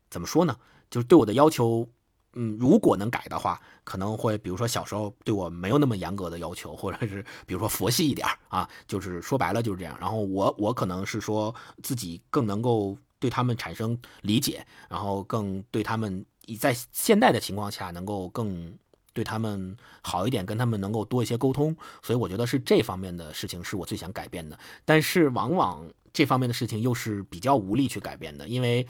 [0.08, 0.56] 怎么说呢？
[0.88, 1.86] 就是对我的要求。
[2.34, 9.94] 嗯，如果能改的话，可能会比如说小时候对我没有那么严格的要求，或者是比如说佛系一点啊，就是说白了就是这样。
[10.00, 16.24] 然后我我可能是说自己更能够对他们产生理解，然后更对他们
[16.58, 18.78] 在现代的情况下能够更
[19.12, 21.76] 对他们好一点，跟他们能够多一些沟通。
[22.02, 24.58] 所以我觉得是这方面的事情是我最想改变的。
[24.84, 28.86] 但是往往这方面的事情又是比较无力去改变的，因为，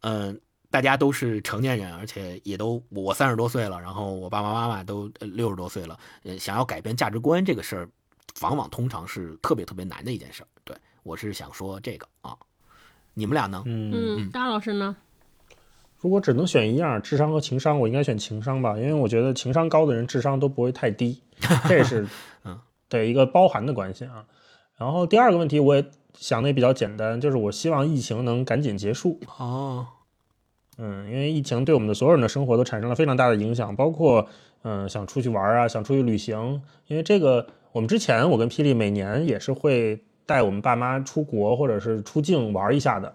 [0.00, 7.88] 嗯、大家都是成年人，而且也都我三十多岁了，然后我爸爸妈妈都六十多岁了，呃，想要改变价值观这个事儿，
[8.40, 10.48] 往往通常是特别特别难的一件事儿。
[10.64, 12.36] 对我是想说这个啊，
[13.12, 13.62] 你们俩呢？
[13.66, 14.96] 嗯，大老师呢？
[15.98, 21.20] 如果只能选一样，智商和情商，我应该选情商吧，因为我觉得情商高的人智商都不会太低，
[21.68, 22.06] 这是
[22.44, 22.58] 嗯
[22.88, 24.24] 对一个包含的关系啊。
[24.76, 29.18] 然后第二个问题我也想的也比较简单，就是我希望疫情能赶紧结束。
[29.38, 29.86] 哦，
[30.76, 34.28] 嗯，因为疫情对我们的所有人的生活都产生了非常大的影响，包括
[34.62, 36.62] 嗯想出去玩啊，想出去旅行。
[36.88, 43.14] 因为这个，我们之前我跟霹雳每年也是会带我们爸妈出国或者是出境玩一下的。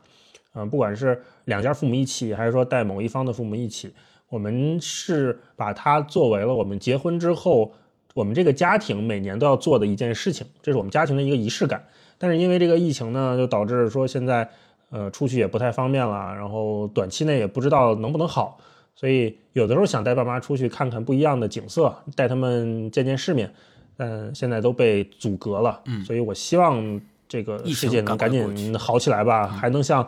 [0.53, 3.93] 嗯，不管是两家父母一起，还是说带某一方的父母一起，
[4.27, 7.71] 我们是把它作为了我们结婚之后，
[8.13, 11.81] 我们这个家庭每年都要做的一件事情，这是我们家庭的一个仪式感。
[12.17, 14.47] 但是因为这个疫情呢，就导致说现在
[14.89, 18.59] 呃出去也不太方便了，然后短期内也不知道能不能好，
[18.93, 23.49] 所以有的时候想带爸妈出去看看不一样的景色，带他们见见世面，
[23.95, 25.79] 但现在都被阻隔了。
[25.85, 26.99] 嗯所以我希望
[27.29, 30.05] 这个世界能赶紧好起来吧，还能像。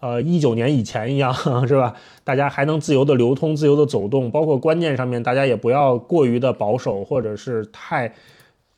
[0.00, 1.32] 呃，一九年以前一样
[1.66, 1.94] 是吧？
[2.24, 8.14] 大家还能自由的流通、自由的走动，包括观念上面，大家也不要过于的保守，或者是太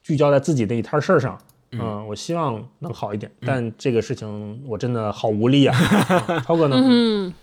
[0.05, 1.37] 聚焦在自己的一摊事儿上。
[1.73, 5.77] 嗯、我希望能好一点，但这个事情我真的好无力啊。
[6.29, 6.77] 啊超哥呢？
[6.81, 7.35] 嗯，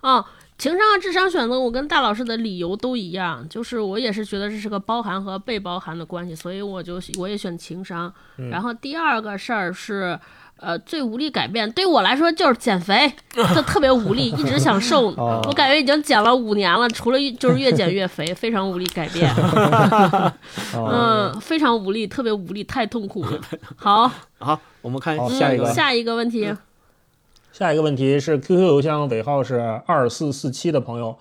[0.00, 0.24] 哦，
[0.56, 8.12] 情商和智商选择，我跟大老师的理由都一样，就是我也是觉得这是个包含和被包含的关系，所以我就我也选情商。
[8.36, 10.16] 嗯然后第二个事儿是。
[10.60, 13.12] 呃，最无力改变对我来说就是减肥，
[13.54, 15.10] 就特别无力，一直想瘦。
[15.16, 19.32] 哦我感觉已经减了五年了，除了就是越减越肥，非常无力改变。
[20.74, 23.40] 哦嗯，非常无力，特别无力，太痛苦了。
[23.76, 26.52] 好， 好，我们看下一个下一个问题。
[27.52, 31.16] 下一个问题是 QQ 邮箱尾号是二四四七的朋友，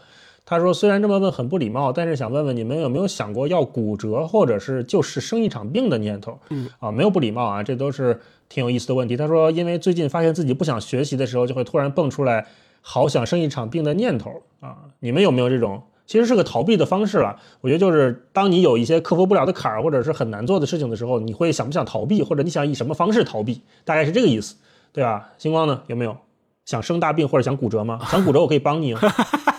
[0.45, 6.39] 他说虽然这么问很不礼貌，但是想问问你们有没有想过要骨折或者是就是生一场病的念头？
[6.49, 9.17] 嗯啊，没有不礼貌啊，这都是挺有意思的问题。
[9.17, 12.45] 他说因为最近发现自己不想学习的时候，就会突然蹦出来
[12.81, 15.83] 好想生一场病的念头啊，你们有没有这种？
[16.05, 17.35] 其实是个逃避的方式了。
[17.59, 24.55] 我觉得就是当你有一些克服不了的坎儿，或者是很难做的事情的时候，你会想不想逃避，或者你想以什么方式逃避，大概是这个意思，
[24.93, 25.31] 对吧？
[25.37, 26.15] 星光呢，有没有
[26.63, 27.99] 想生大病或者想骨折吗？
[28.09, 29.01] 想骨折我可以帮你啊。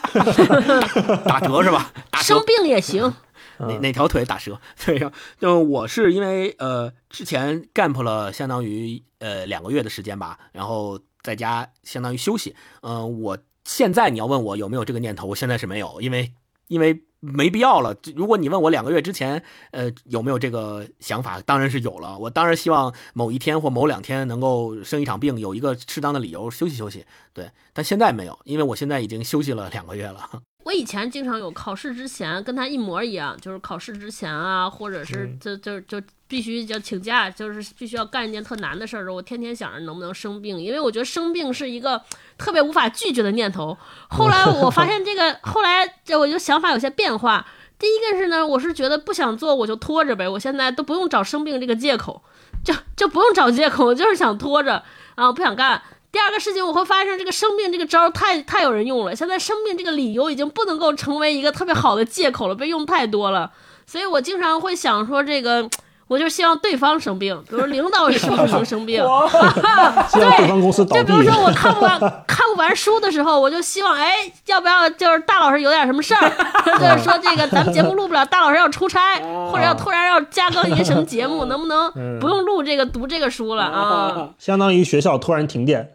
[1.26, 1.92] 打折是吧？
[2.10, 3.12] 打折生病也行。
[3.58, 4.60] 哪哪条腿打折？
[4.84, 12.54] 对呀，就我是因为呃之前 gap 了相当于呃两个月的时间吧，然后在家相当于休息。
[12.82, 16.32] 嗯、我现在你要问我有没有这个念头，我现在是没有，因为
[16.68, 17.96] 因为没必要了。
[18.14, 22.16] 如果你问我两个月之前呃有没有这个想法，当然是有了。
[22.16, 27.04] 我当然希望某一天或某两天能够生一场病，有一个适当的理由休息休息。
[27.32, 30.30] 对，但现在没有，因为我现在已经休息了两个月了。
[30.68, 42.02] 我以前经常有考试之前跟他一模一样，就是考试之前啊，或者是嗯就就就必须要请假，就是必须要干一件特难的事儿的时候，我天天想着能不能生病，因为我觉得生病是一个
[42.36, 43.78] 特别无法拒绝的念头。
[44.10, 47.46] 后来我发现这个，后来这我就想法有些变化。
[47.78, 52.22] 第一个是呢，我是觉得不想做我就拖着呗，我现在都不用找生病这个借口，
[52.62, 54.84] 就就不用找借口，我就是想拖着
[55.14, 55.80] 啊，不想干。
[56.10, 63.50] 第二个事情，我会发现这个生病这个招儿太太有人用了，现在生病这个理由已经不能够成为一个特别好的借口了，被用太多了，
[63.86, 65.68] 所以我经常会想说这个。
[66.08, 68.96] 我就希望对方生病，比如领导是不能生病，
[70.08, 71.02] 希望对方公司倒闭。
[71.02, 74.14] 就比如说我看不完看不完书的时候，我就希望哎，
[74.46, 76.32] 要不要就是大老师有点什么事儿，
[76.80, 79.20] 就是说这个咱们节目录不了，大老师要出差，
[79.52, 82.18] 或者要突然要加更一个什么节目，能不能嗯。
[82.18, 84.30] 不用录这个读这个书了啊？
[84.38, 85.92] 相当于学校突然停电，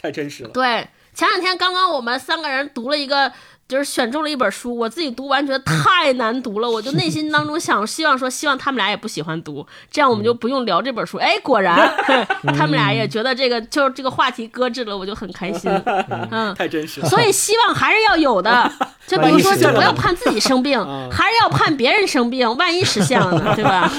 [0.00, 0.50] 太真实了。
[0.50, 3.32] 对，前两天刚刚我们三个人读了一个，
[3.66, 11.18] 就是选中了一本书，我自己读完觉得太难读了，我就内心当中想，希望说，希望他们俩也不喜欢读， 这样我们就不用聊这本书。
[11.18, 11.92] 哎，果然
[12.56, 15.70] 他们俩也觉得这个就是这个话题搁置了，我就很开心。
[16.30, 17.08] 嗯，太真实了。
[17.08, 18.72] 所以希望还是要有的，
[19.06, 20.78] 就比如说，就不要盼自己生病，
[21.10, 23.90] 还是要盼别人生病，万一实现了呢，对吧？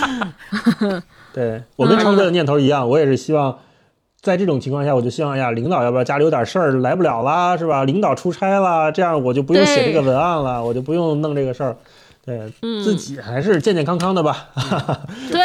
[1.34, 3.60] 对我跟超哥的念头一样，我也是希望。
[4.22, 7.86] 在这种情况下，我就希望，哎呀，领导要不要家里有点事儿来不了啦，是吧？
[7.86, 11.78] 领导出差啦，这样我就不用写这个文案了，我就不用弄这个事儿。
[12.26, 14.50] 对、嗯、自己还是健健康康的吧。
[15.32, 15.44] 对，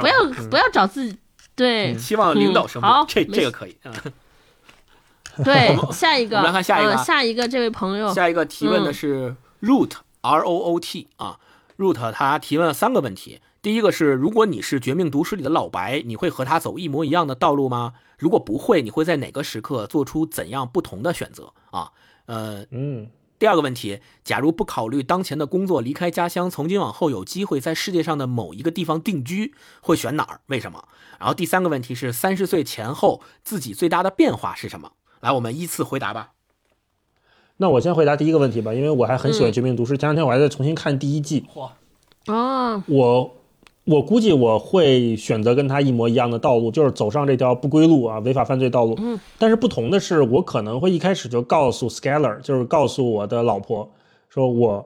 [0.00, 1.16] 不要不要找自己。
[1.54, 3.76] 对，嗯、希望领导生病，嗯、好，这这个可以。
[5.44, 9.92] 对，下一个，我们来看下一个、呃，下一个这位朋友，下一个提问的是 root、
[10.22, 11.36] 嗯、r o o t 啊。
[11.78, 13.40] root 他提问了三个问题。
[13.66, 17.94] 第一个是，如果你是《绝命毒师》里的老白，你会和他走一模一样的道路吗？
[18.16, 21.90] 如果不会，你会在哪个时刻做出怎样不同的选择啊？
[22.26, 23.08] 呃，嗯。
[23.40, 30.40] 第二个问题，假如不考虑当前的工作，离开家乡，从今往后有机会在世界上的某一个地方定居，会选哪儿？
[30.46, 30.84] 为什么？
[31.18, 34.92] 然后第三个问题是，三十岁前后自己最大的变化是什么？
[35.18, 36.34] 来，我们依次回答吧。
[37.56, 41.44] 那我先回答第一个问题吧，因为我还很喜欢《绝命毒师》，前两天我还在重新看第一季。
[41.52, 41.70] 嚯！
[42.32, 43.34] 啊，我。
[43.86, 48.96] 我估计我会选择跟他一模一样的道路，就是走上这条不归路啊，违法犯罪道路。
[48.98, 53.88] 嗯，但是不同的是，我可能会一开始就告诉 Scaler，就是告诉我的老婆，
[54.28, 54.84] 说我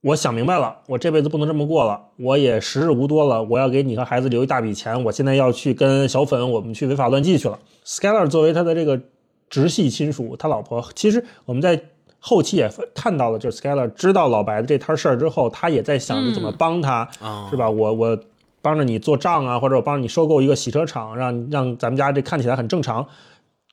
[0.00, 7.56] 我想明白了，我这辈子不能这么过了，我也时日无多了，我要给你和孩子留一大笔钱，我现在要去跟小粉我们去违法乱纪去了。
[7.84, 9.00] Scaler 作为他的这个
[9.48, 11.80] 直系亲属，他老婆其实我们在
[12.28, 17.08] 后期也看到了，就是 Skyler 知道老白的这摊事儿之后，他也在想着怎么帮他，
[17.48, 17.70] 是吧？
[17.70, 18.18] 我我
[18.60, 23.06] 帮着你做账啊，或者我帮你收购一个洗车厂，让让咱们家这看起来很正常，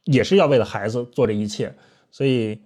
[0.03, 1.73] 也是要为了孩子做这一切。
[2.11, 2.59] 所以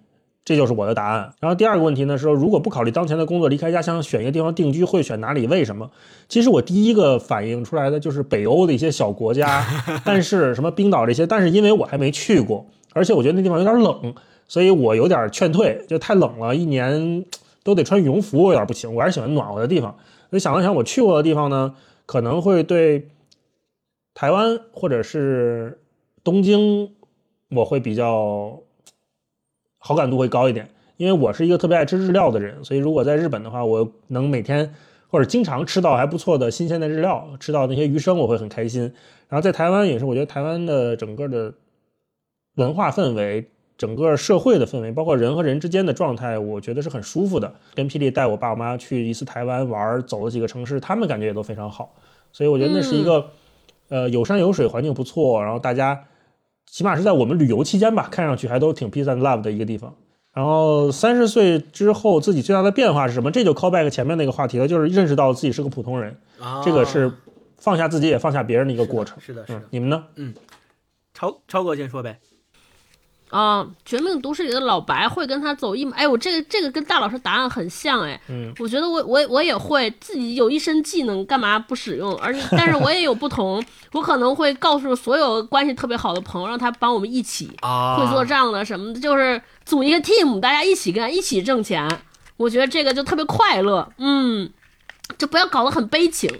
[0.44, 1.32] 这就是我的答案。
[1.40, 5.46] 然后第二个问题呢，是说如果不考虑当前的工作，离开家乡选一个地方定居，会选哪里？
[5.46, 5.90] 为什么？
[6.28, 9.64] 其实我第一个反应出来的就是北欧的一些小国家，
[10.04, 14.14] 但是什么冰岛这些，但是因为我还没去过，而且我觉得那地方有点冷。
[14.48, 17.24] 所以我有点劝退，就太冷了，一年
[17.62, 18.92] 都得穿羽绒服，有点不行。
[18.94, 19.94] 我还是喜欢暖和的地方。
[20.30, 21.74] 所以想了想，我去过的地方呢，
[22.06, 23.08] 可能会对
[24.14, 25.78] 台湾或者是
[26.24, 26.90] 东京，
[27.50, 28.58] 我会比较
[29.78, 30.70] 好感度会高一点。
[30.96, 34.74] 因为我是一个特别爱吃日料的人，所以如果在日本的话，我能每天
[35.08, 38.82] 或者经常吃到还不错的新鲜的日料，吃到那些鱼生，我会很开心。
[39.28, 41.52] 然后在台湾也是，我觉得台湾的整个的
[42.56, 43.50] 文化氛围。
[43.78, 47.54] 整个社会的氛围，包括人和人之间的状态，我觉得是很舒服的。
[47.74, 51.94] 跟霹雳带我爸我妈去一次台湾玩，走了几个城市，他们感觉也都非常好。
[52.32, 53.30] 所以我觉得那是一个，
[53.88, 56.04] 呃，有山有水，环境不错，然后大家
[56.66, 59.94] 起码是在我们旅游期间吧，看上去还都挺 peace and love 的一个地方。
[60.34, 63.30] 然后三十岁之后自己最大的变化是什么？
[63.30, 66.16] 这就 call back 前面那个话题了，就是认识到自己是个普通人。
[66.64, 67.12] 这个是
[67.56, 69.16] 放下自己也放下别人的一个过程。
[69.20, 69.62] 是的，是的。
[69.70, 70.04] 你们呢？
[70.16, 70.34] 嗯，
[71.14, 72.18] 超超哥先说呗。
[73.30, 82.16] 啊，《绝命毒师》里的老白会跟他走一，哎，我这个这个跟大老师答案很像，哎，嗯，我觉得我我我也会自己有一身技能，干嘛不使用？
[82.16, 91.86] 而且，但是我也有不同，我可能会告诉所有关系特别好的朋友，让他帮我们一起会做账的什么的，就是组一个 team，大家一起干，一起挣钱，
[92.36, 94.50] 我觉得这个就特别快乐，嗯，
[95.18, 96.30] 就不要搞得很悲情。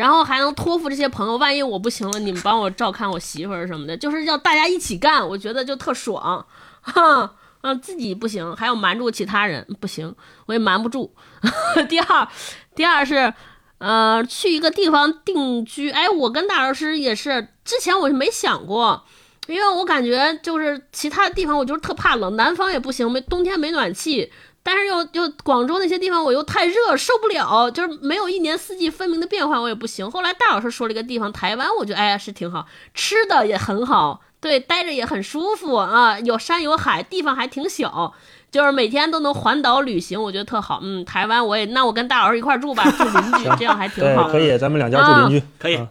[0.00, 6.46] 然后还能托付这些朋友，万一我不行了，你们帮我照看我媳妇儿什么的，就是要大家一起干，我觉得就特爽，
[6.80, 10.14] 哈，啊，自己不行，还要瞒住其他人，不行，
[10.46, 11.14] 我也瞒不住。
[11.90, 12.26] 第二，
[12.74, 13.34] 第二是，
[13.76, 19.04] 呃，去一个地方定居，哎，我跟大老师也是，之前我是没想过，
[19.48, 24.32] 因为我感觉就是其他地方我就是特怕冷，南方也不行，没冬天没暖气。
[24.62, 30.10] 但是又又广州那些地方我又太热受不了，就是没有一年四季分明的变化我也不行。
[30.10, 38.12] 后来大老师说了一个地方，台湾，我觉得哎呀是挺好吃的也很好，对，待着也很舒服啊，有山有海，地方还挺小，
[38.50, 40.80] 就是每天都能环岛旅行，我觉得特好。
[40.82, 44.28] 嗯，台湾我也那我跟大老师一块住吧，住邻居，这样还挺好。
[44.32, 45.86] 可以，咱们两家住邻居，可以。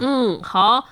[0.00, 0.84] 嗯，好。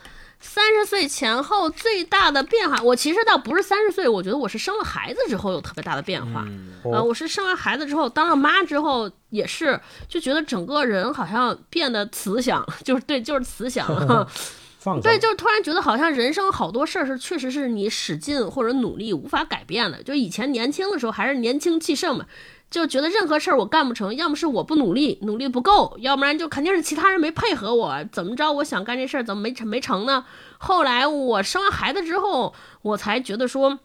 [0.42, 6.44] 三十岁前后最大的变化，我其实倒不是三十岁，我觉得我是生了孩子之后有特别大的变化。
[6.92, 13.86] 啊，我是生完孩子之后，当了妈之后，也是就觉得整个人好像变得慈祥， 就是对，就是慈祥。
[15.00, 20.02] 对，就是突然觉得好像人生好多事儿是确实是你使劲或者努力无法改变的。
[20.02, 22.26] 就以前年轻的时候还是年轻气盛嘛。
[22.72, 28.02] 就觉得任何事儿我干不成，要么是我不努力，努力不够，要不然就肯定是其他人没配合我。
[28.10, 30.24] 怎么着，我想干这事儿怎么没成没成呢？
[30.56, 33.78] 后来我生完孩子之后，我才觉得说，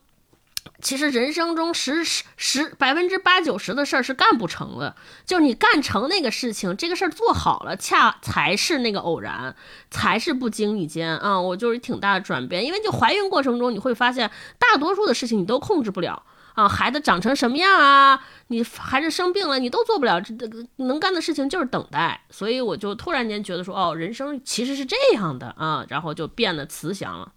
[0.82, 4.96] 其实人生中十十十百分之八九十的事儿是干不成的。
[5.26, 9.54] 就是你干成那个事情，这个事儿做好了，恰才是那个偶然，
[9.92, 11.42] 才是不经意间啊。
[11.42, 16.24] 我就是挺大的转变，因为就怀孕过程中你会发现，大多数的事情你都控制不了。
[16.54, 18.20] 啊，孩子长成什么样啊？
[18.50, 20.22] 你孩子生病了，你都做不了。
[20.22, 22.26] 这个能干的事情就是等待。
[22.30, 27.34] 所以我就突然间觉得说，哦，人生其实是这样的啊，然后就变得慈祥了。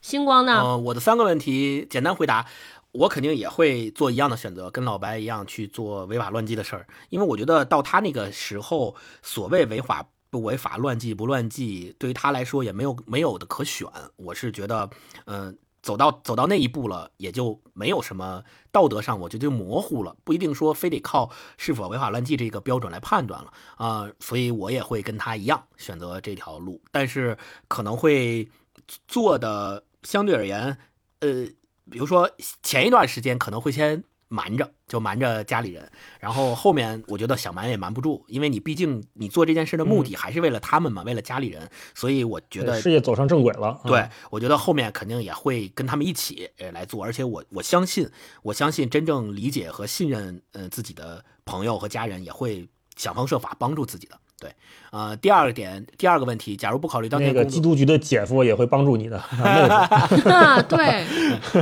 [0.00, 0.62] 星光呢？
[0.62, 2.46] 呃，我的三个问题简单回答，
[2.92, 6.86] 我肯定也会做一样的选择，跟老白一样去做违法乱纪的事儿。
[7.08, 13.88] 因为我觉得到他那个时候，所谓违法不违法、乱纪不乱纪，对于他来说也没有没有的可选。
[14.16, 14.88] 我是觉得，
[15.26, 15.58] 嗯。
[15.88, 27.38] 走到走到那一步了，也就没有什么道德上，我觉得就模糊了，不一定说非得靠是否违法乱纪这个标准来判断了啊、所以我也会跟他一样选择这条路，但是
[27.68, 28.46] 可能会
[29.06, 30.76] 做的相对而言，
[31.20, 31.46] 呃，
[31.90, 32.30] 比如说
[32.62, 35.88] 前一段时间可能会先瞒着，就瞒着家里人，
[36.18, 43.78] 然后后面我觉得想瞒也瞒不住，因为你毕竟你做这件事的目的还是为了他们嘛，为了家里人，所以我觉得事业走上正轨了。
[43.84, 48.08] 对嗯，我觉得后面肯定也会跟他们一起呃来做，而且我我相信，
[48.42, 52.66] 我相信真正理解和信任呃自己的朋友和家人也会
[52.96, 54.18] 想方设法帮助自己的。
[54.40, 54.54] 对，
[54.92, 59.18] 呃，第二个点，第二个问题，假如不考虑当那前工作，个缉毒局的姐夫也会帮助你的。
[60.30, 61.04] 啊，对，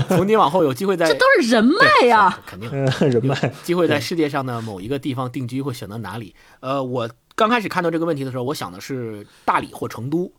[0.09, 2.39] 从今往后有机会在这都是人脉呀。
[2.47, 6.35] 肯定人脉机会在世界上的某一个地方定居，会选择哪里？
[6.61, 10.31] 呃，我刚开始看到这个问题的时候，我想的是大理或成都，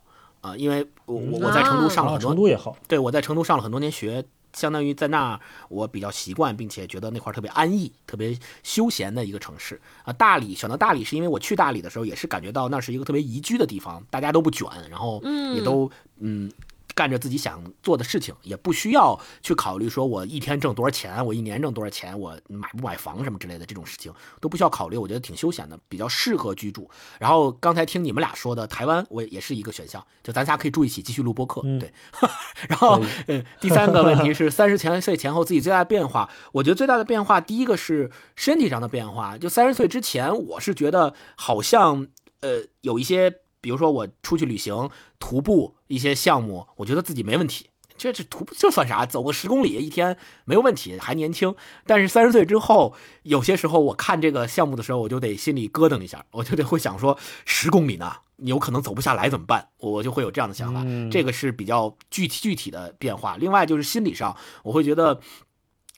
[0.41, 10.13] 啊、因为我我我在成都上了啊很多，成都也好，对我在成都上了很多年学，相当于在那儿我比较习惯，并且觉得那块特别安逸、特别休闲的一个城市啊。
[10.13, 15.21] 大理选择大理是因为我去大理的时候也是感觉到那是一个特别宜居的地方，大家都不卷，然后
[15.55, 16.51] 也都嗯。
[16.97, 24.11] 干着自己想做的事情，也不需要去考虑说我一天挣多少钱，我一年挣多少钱，我买不买房什么之类的这种事情
[24.41, 24.97] 都不需要考虑。
[24.97, 26.89] 我觉得挺休闲的，比较适合居住。
[27.19, 31.61] 然后刚才听你们俩说的台湾，我也是一个选项，就咱仨可以住一起继续录播客。
[31.79, 31.93] 对，
[32.67, 36.27] 然后呃，第三个问题是三十前岁前后自己最大的变化。
[36.53, 39.37] 我觉得最大的变化，第一个是身体上的变化。
[39.37, 42.07] 就三十岁之前，我是觉得好像
[42.41, 44.89] 呃有一些，比如说我出去旅行、
[45.19, 47.69] 徒步一些项目，我觉得自己没问题。
[47.97, 49.05] 这这徒步这算啥？
[49.05, 50.15] 走个十公里一天
[50.45, 51.53] 没有问题，还年轻。
[51.85, 59.67] 但是三十岁之后，有些时候我看这个项目的时候，我就得心里咯噔一下，我就得会想说，十公里呢，你有可能走不下来怎么办？
[59.79, 60.81] 我就会有这样的想法。
[60.85, 63.35] 嗯这个是比较具体具体的变化。
[63.35, 64.33] 另外就是心理上，
[64.63, 65.19] 我会觉得。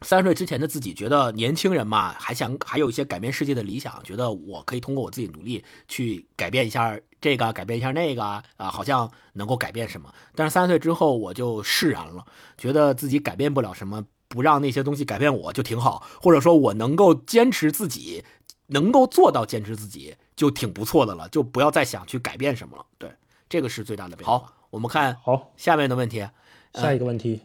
[0.01, 10.13] 三十岁之前的自己觉得年轻人嘛，还想还有一些改变世界的理想，觉得我可以通过我自己努力去改变一下这个，改变一下那个啊，好像能够改变什么。
[10.35, 12.25] 但是三十岁之后我就释然了，
[12.57, 18.23] 觉得自己改变不了什么，不让那些东西改变我就挺好，或者说我能够坚持自己，
[18.67, 22.85] 能够做到坚持自己就挺不错的了，就不要再想去改变什么了。
[22.97, 23.11] 对，
[23.49, 24.37] 这个是最大的变化。
[24.37, 26.25] 好，我们看好下面的问题，
[26.73, 27.41] 下一个问题，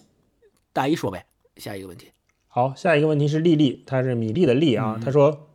[0.73, 1.27] 大一说呗。
[1.57, 2.11] 下一个问题。
[2.55, 5.49] 好，下一个问题是丽丽，她是米粒的粒啊，她说，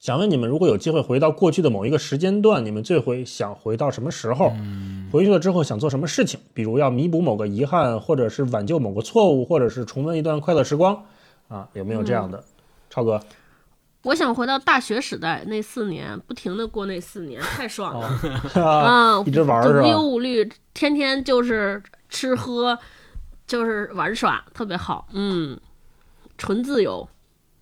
[0.00, 4.52] 想问你们，如果有机会回到过去的某一个时间段，你们最会想回到什么时候？
[5.12, 6.40] 回去了之后想做什么事情？
[6.52, 11.04] 比如要弥补某个遗憾，或者是挽救某个错误，或者是重温一段快乐时光
[11.46, 11.68] 啊？
[11.74, 12.42] 有没有这样的？
[12.90, 13.20] 超哥，
[14.02, 18.08] 我想回到大学时代那四年，不停的过那四年，太爽了
[18.60, 19.22] 啊！
[19.24, 19.86] 一直玩是吧？
[19.86, 22.76] 无忧无虑，天天就是吃喝，
[23.46, 25.06] 就是玩耍，特别好。
[25.12, 25.56] 嗯，
[26.38, 27.08] 纯自由。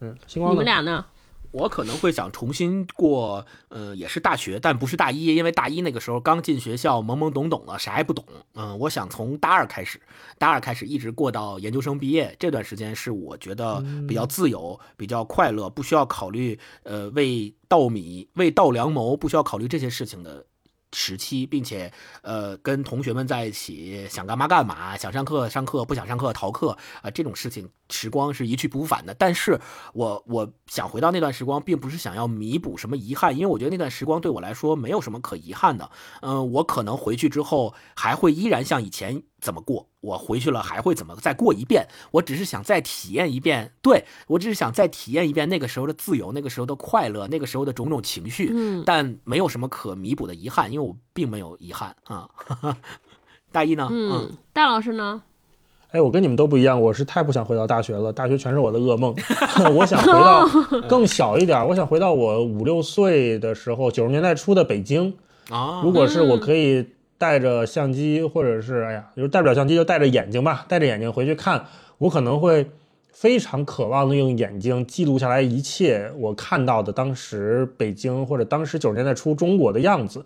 [0.01, 1.07] 嗯，星光你们俩呢？
[1.53, 8.25] 我可能会想重新过，呃，也是大学，但不是大一，因为大一那个时候刚进学校，懵懵懂懂的，啥也不懂。
[8.55, 10.01] 嗯，我想从大二开始，
[10.39, 20.47] 大二开始一直过到研究生毕业这段时间，是我觉得比较自由、比较快乐，不需要考虑呃为稻米、为稻粱谋，不需要考虑这些事情的。
[20.95, 21.91] 时期，并且
[22.21, 29.15] 呃跟同学们在一起，想干嘛干嘛，想上课上课，不想上课逃课啊、呃，这种事情时光是一去不复返的。
[29.15, 29.61] 但是
[29.93, 35.91] 我我想回到那段时光，并不是想要弥补什么遗憾，因为我觉得那段时光对我来说没有什么可遗憾的。
[36.23, 41.87] 嗯、呃，我可能回去之后还会依然像以前怎么过，我回去了还会怎么再过一遍。
[42.13, 48.51] 我只是想再体验一遍，对我只是想再体验一遍那个时候的自由，那个时候的快乐，那个时候的种种情绪。
[48.55, 52.29] 嗯，但没有什么可弥补的遗憾，因为我并没有遗憾啊。
[53.53, 53.87] 大一呢？
[53.91, 55.23] 嗯，大老师呢？
[55.93, 59.15] 哎，我跟你们都不一样，我是太不想回到大学了，大学全是我的噩梦。
[59.77, 60.49] 我想回到
[60.89, 65.13] 更小一点，我想回到我五六岁的时候，九十年代初的北京。
[65.51, 66.87] 啊，如果是我可以
[67.19, 71.67] 带着相机，或者是哎呀，就是带不了相机就带着眼睛吧，带着眼睛回去看，
[71.99, 72.71] 我可能会
[73.13, 80.25] 非常渴望的用眼睛记录下来一切我看到的当时北京或者当时九十年代初中国的样子。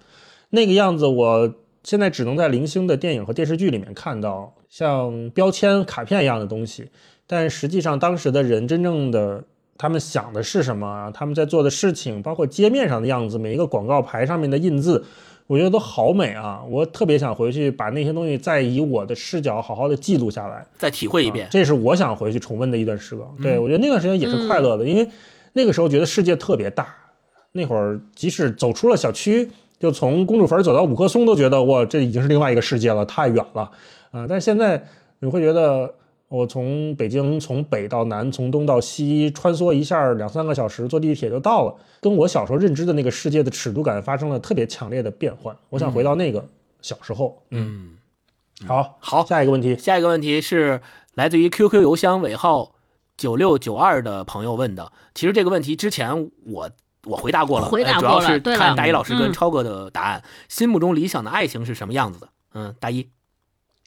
[0.51, 1.53] 那个样子，我
[1.87, 6.91] 现在只能在零星的电影和电视剧里面看到，像标签、卡片一样的东西。
[7.29, 9.45] 但实际上，当时的人真正的
[9.79, 11.09] 他们想的是什么？
[11.15, 15.05] 他们在做的事情，包括街面上的样子，每一个广告牌上面的印字，
[15.47, 16.61] 我觉得都好美啊！
[16.69, 21.47] 我特别想回去把那些东西再以我的视角好好的记录下来，再体会一遍。
[21.47, 23.33] 啊、这是我想回去重温的一段时光。
[23.39, 25.09] 嗯、对我觉得那段时间也是快乐的，嗯、因为
[25.53, 26.93] 那个时候觉得世界特别大。
[27.53, 29.49] 那会儿即使走出了小区。
[29.79, 33.63] 就从公主坟走到五棵松，都觉得哇，这已经是另外一个世界了，太远了
[34.11, 34.27] 啊、呃！
[34.29, 34.87] 但是现在
[35.19, 35.95] 你会觉得
[36.29, 45.55] 我从北京从北到南，从东到西穿梭一下两三个小时，坐地铁就到了，跟我小时候认知的那个世界的尺度感发生了特别强烈的变换。
[45.71, 46.45] 我想回到那个
[46.81, 47.43] 小时候。
[47.51, 47.97] 嗯，
[48.67, 50.81] 好，好，下一个问题，下一个问题是
[51.15, 52.73] 来自于 QQ 邮箱尾号
[53.17, 54.91] 九六九二的朋友问的。
[55.15, 56.71] 其实这个问题之前我
[57.07, 60.23] 我回答过了，回答主要是对了看大一老师跟嗯超哥的答案。
[60.49, 62.29] 心目中理想的爱情是什么样子的？
[62.55, 63.09] 嗯，大一，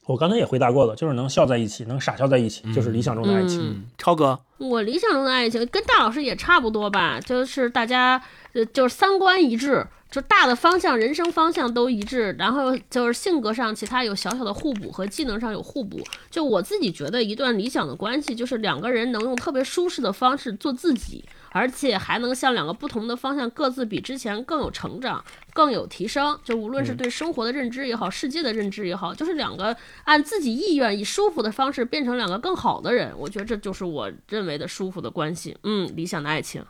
[0.06, 3.60] 我刚才也回答过了，就是能笑在一起，能傻笑在一起，就是理想中的爱情。
[3.62, 8.22] 嗯超哥，我理想中的爱情跟大老师也差不多吧，就是大家
[8.54, 16.02] 呃就是三观一致，就大的方向、人生方向都一致，然后就是性格上其他有小小的互补和技能上有互补。
[16.31, 25.23] 就我自己觉得，一段理想的关系就是两个人能用特别舒适的方式做自己，而且还能向两个不同的方向各自比之前更有成长、
[25.53, 26.40] 更有提升。
[26.44, 33.14] 就无论是对生活的认知也好，世界的认知也好，就是两个按自己意愿以舒服的方式变成两个更好的人。
[33.15, 36.65] 我觉得这就是我认为的舒服的关系，嗯，理想的爱情。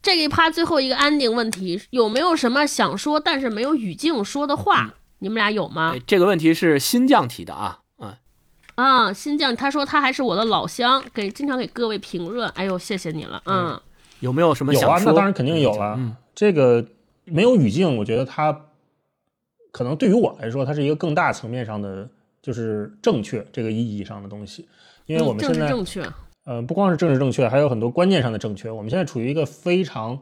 [0.00, 4.94] 这一趴最后一个安定问题，有没有什么想说但是没有语境说的话？
[5.18, 5.92] 你们俩有吗？
[5.94, 8.14] 哎这个问题是新将提的啊，嗯，
[8.76, 13.80] 啊，新将他说他还是我的老乡，给经常给各位评论，哎呦，谢谢你了，嗯，
[14.20, 15.12] 有没有什么有啊，想说？
[15.12, 15.98] 那当然肯定有了。
[16.34, 16.86] 这个
[17.24, 18.66] 没有语境，我觉得他
[19.72, 22.08] 可能对于我来说，它是一个更大层面上的，
[22.40, 24.68] 就是正确这个意义上的东西。
[25.06, 26.08] 因为我们现在，治正确，
[26.48, 28.70] 呃，不光是政治正确，还有很多观念上的正确。
[28.70, 30.18] 我们现在处于一个非常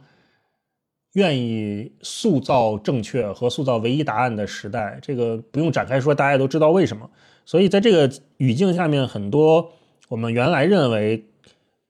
[1.12, 7.08] 愿意塑造正确和塑造唯一答案的时代，这个不用展开说，大家都知道为什么。
[7.44, 9.70] 所以在这个语境下面，很多
[10.08, 11.24] 我们原来认为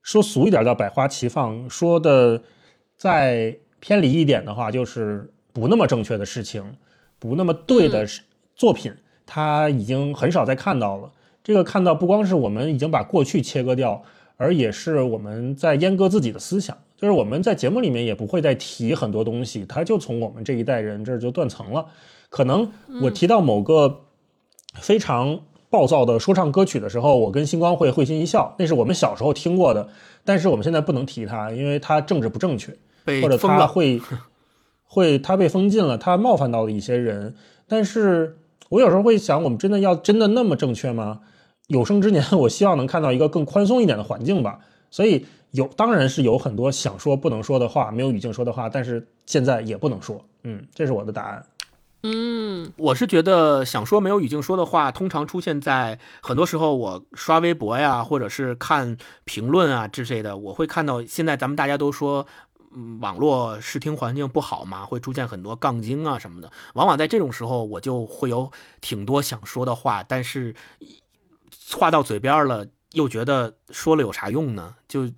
[0.03, 2.43] 说俗一点叫百花齐放，说的
[2.95, 6.77] 再偏离一点的话，就是不那么正确的事情，
[7.17, 8.21] 不那么对的事
[8.55, 8.93] 作品，
[9.25, 11.11] 它已经很少再看到了。
[11.43, 14.03] 这个看到不光是我们已经把过去切割掉，
[14.37, 16.77] 而也是我们在阉割自己的思想。
[16.95, 21.85] 就是我们在节目里面也不会再提很多东西，它就从我们这一代人这儿就断层了。
[22.29, 22.71] 可能
[23.03, 23.99] 我提到某个
[24.73, 25.39] 非常
[25.69, 29.89] 暴躁的说唱歌曲的时候，我跟星光会会心一笑，那是我们小时候听过的，
[30.25, 32.75] 但是我们现在不能提它，因为它政治不正确，
[33.21, 34.01] 或者它会
[34.85, 37.35] 会它被封禁了，它冒犯到了一些人。
[37.67, 38.37] 但是
[38.69, 41.19] 我有时候会想，我们真的要真的那么正确吗？
[41.67, 44.59] 有生之年， 我希望能看到一个更宽松一点的环境吧。
[44.89, 50.23] 所以有当然是有很多想说不能说的话，没有语境说的话，但是现在也不能说。
[50.43, 51.45] 嗯，这是我的答案。
[52.03, 62.25] 嗯，我是觉得想说没有语境说的话，通常出现在很多时候，我刷微博呀，或者是看评论啊之类的，我会看到现在咱们大家都说。
[62.75, 66.51] 嗯，网络视听环境不好嘛，会出现很多杠精啊什么的。
[66.73, 70.53] 往往在这种时候，我就会有挺多想说的话，但是
[71.73, 74.75] 话到嘴边了，又觉得说了有啥用呢？
[74.87, 75.11] 就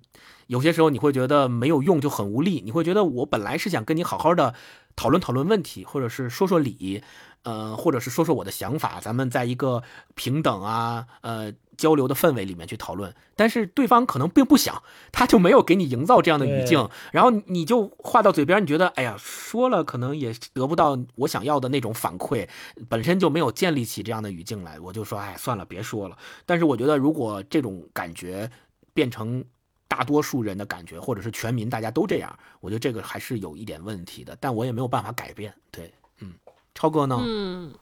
[0.46, 2.60] 有些时候你会觉得没有用，就很无力。
[2.64, 4.54] 你会觉得我本来是想跟你好好的
[4.96, 7.02] 讨论讨论问题，或者是说说理，
[7.42, 9.82] 呃，或者是说说我的想法，咱们在一个
[10.14, 11.52] 平等啊，呃。
[11.80, 22.46] 交流的氛围里面去讨论，但是对方可能并不想，他就没有给你营造这样的语境，然后你就话到嘴边，你觉得哎呀说了可能也得不到我想要的那种反馈，
[22.90, 26.18] 本身就没有建立起这样的语境来，我就说哎算了别说了。
[26.44, 28.50] 但是我觉得如果这种感觉
[28.92, 29.42] 变成
[29.88, 35.52] 大多数人的感觉，或者是全民大家都这样，我觉得这个还是有一点问题的，但我也没有办法改变。
[35.70, 35.90] 对，
[36.20, 36.34] 嗯，
[36.74, 37.18] 超哥呢？
[37.20, 37.72] 嗯。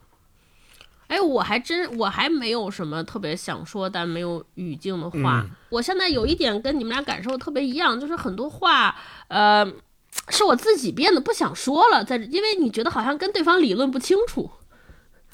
[1.09, 5.40] 哎，我还真我还没有什么特别想说但没有语境的话。
[5.44, 8.94] 嗯、我现在有一点跟你们俩感受特别一样，就是很多话，
[9.28, 9.66] 呃，
[10.28, 14.51] 是我自己变得不想说了，在因为你觉得好像跟对方理论不清楚。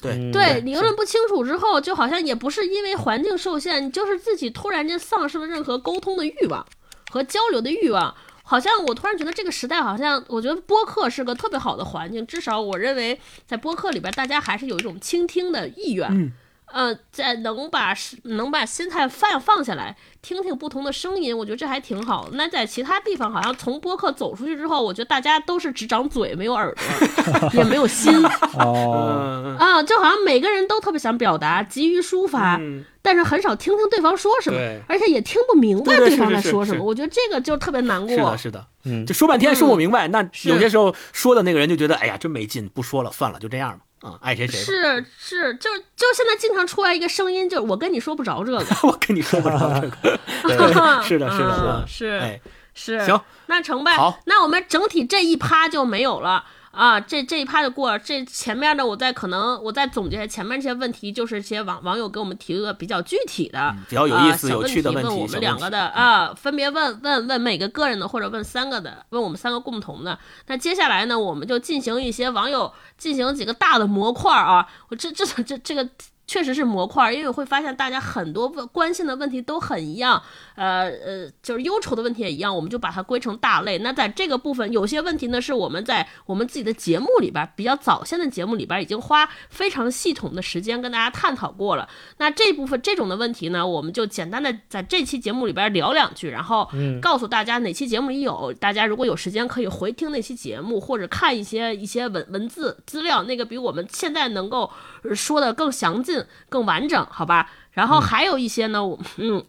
[0.01, 6.67] 对对，理论不清楚之后，就好像也不是因为环境受限，就是自己突然间丧失了任何沟通的欲望
[7.11, 8.15] 和交流的欲望。
[8.47, 16.33] 好像我突然觉得这个时代，好像我觉得播客是个特别好的环境，至少我认为在播客里边，大家还是有一种倾听的意愿，
[16.75, 17.95] 呃，在能把
[18.25, 22.29] 能把心态放放下来，听听不同的声音，我觉得这还挺好。
[22.33, 28.13] 那在其他地方，好像从播客走出去之后，我觉得大家都是只长嘴，没有耳朵， 也没有心，
[28.59, 32.57] 哦，啊，就好像每个人都特别想表达，急于抒发。
[32.57, 36.83] 嗯但是很少听听对方说什么，而且也听不明白对方在说什么。
[36.83, 38.09] 我觉得这个就特别难过。
[38.09, 40.09] 是的，是的，嗯，就说半天说不明白。
[40.09, 43.85] 嗯、那有些时候说的那个人就觉得，哎呀，真没劲，不说了，算了，就这样吧。
[44.05, 44.61] 啊、嗯，爱谁谁。
[44.61, 50.19] 是是，就就现在经常出来一个声音，就是我跟你说不着这个， 我跟你说不着这个。
[51.03, 52.41] 是的，是的，是，哎，
[52.75, 53.05] 是。
[53.07, 53.97] 行，那成呗。
[53.97, 56.45] 好，那我们整体这一趴就没有了。
[56.75, 57.99] 啊，这这一趴就过了。
[57.99, 70.19] 这前面的我再可能我再总结前面这些问题，就是些网网友给我们提个比较具体的、嗯、比较有意思、啊、有趣的问题，问我们两个的啊，分别问问问每个个人的，或者问三个的，问我们三个共同的。
[70.49, 75.89] 那接下来呢，我们就进行一些网友进行几个大的模块啊，我这这这这个。
[76.27, 80.23] 确实是模块，因为我会发现大家很多问关心的问题都很一样，
[80.55, 83.79] 呃呃，就是忧愁的问题也一样，我们就把它归成大类。
[83.79, 91.87] 那在这个部分，有些问题呢是我们在我们自己的节目里边，比较早先的节目里边已经花非常系统的时间跟大家探讨过了。
[92.17, 96.67] 那这部分这种的问题呢，我们就简单的在这期节目里边聊两句，然后
[97.03, 104.71] 告诉大家哪期节目里有，大家如果有时间可以回听那期节目，或者看一些一些文文字资料，那个比我们现在能够
[105.15, 106.14] 说的更详尽。
[106.49, 107.51] 更完整，好吧？
[107.73, 109.45] 然后还有一些呢，我嗯，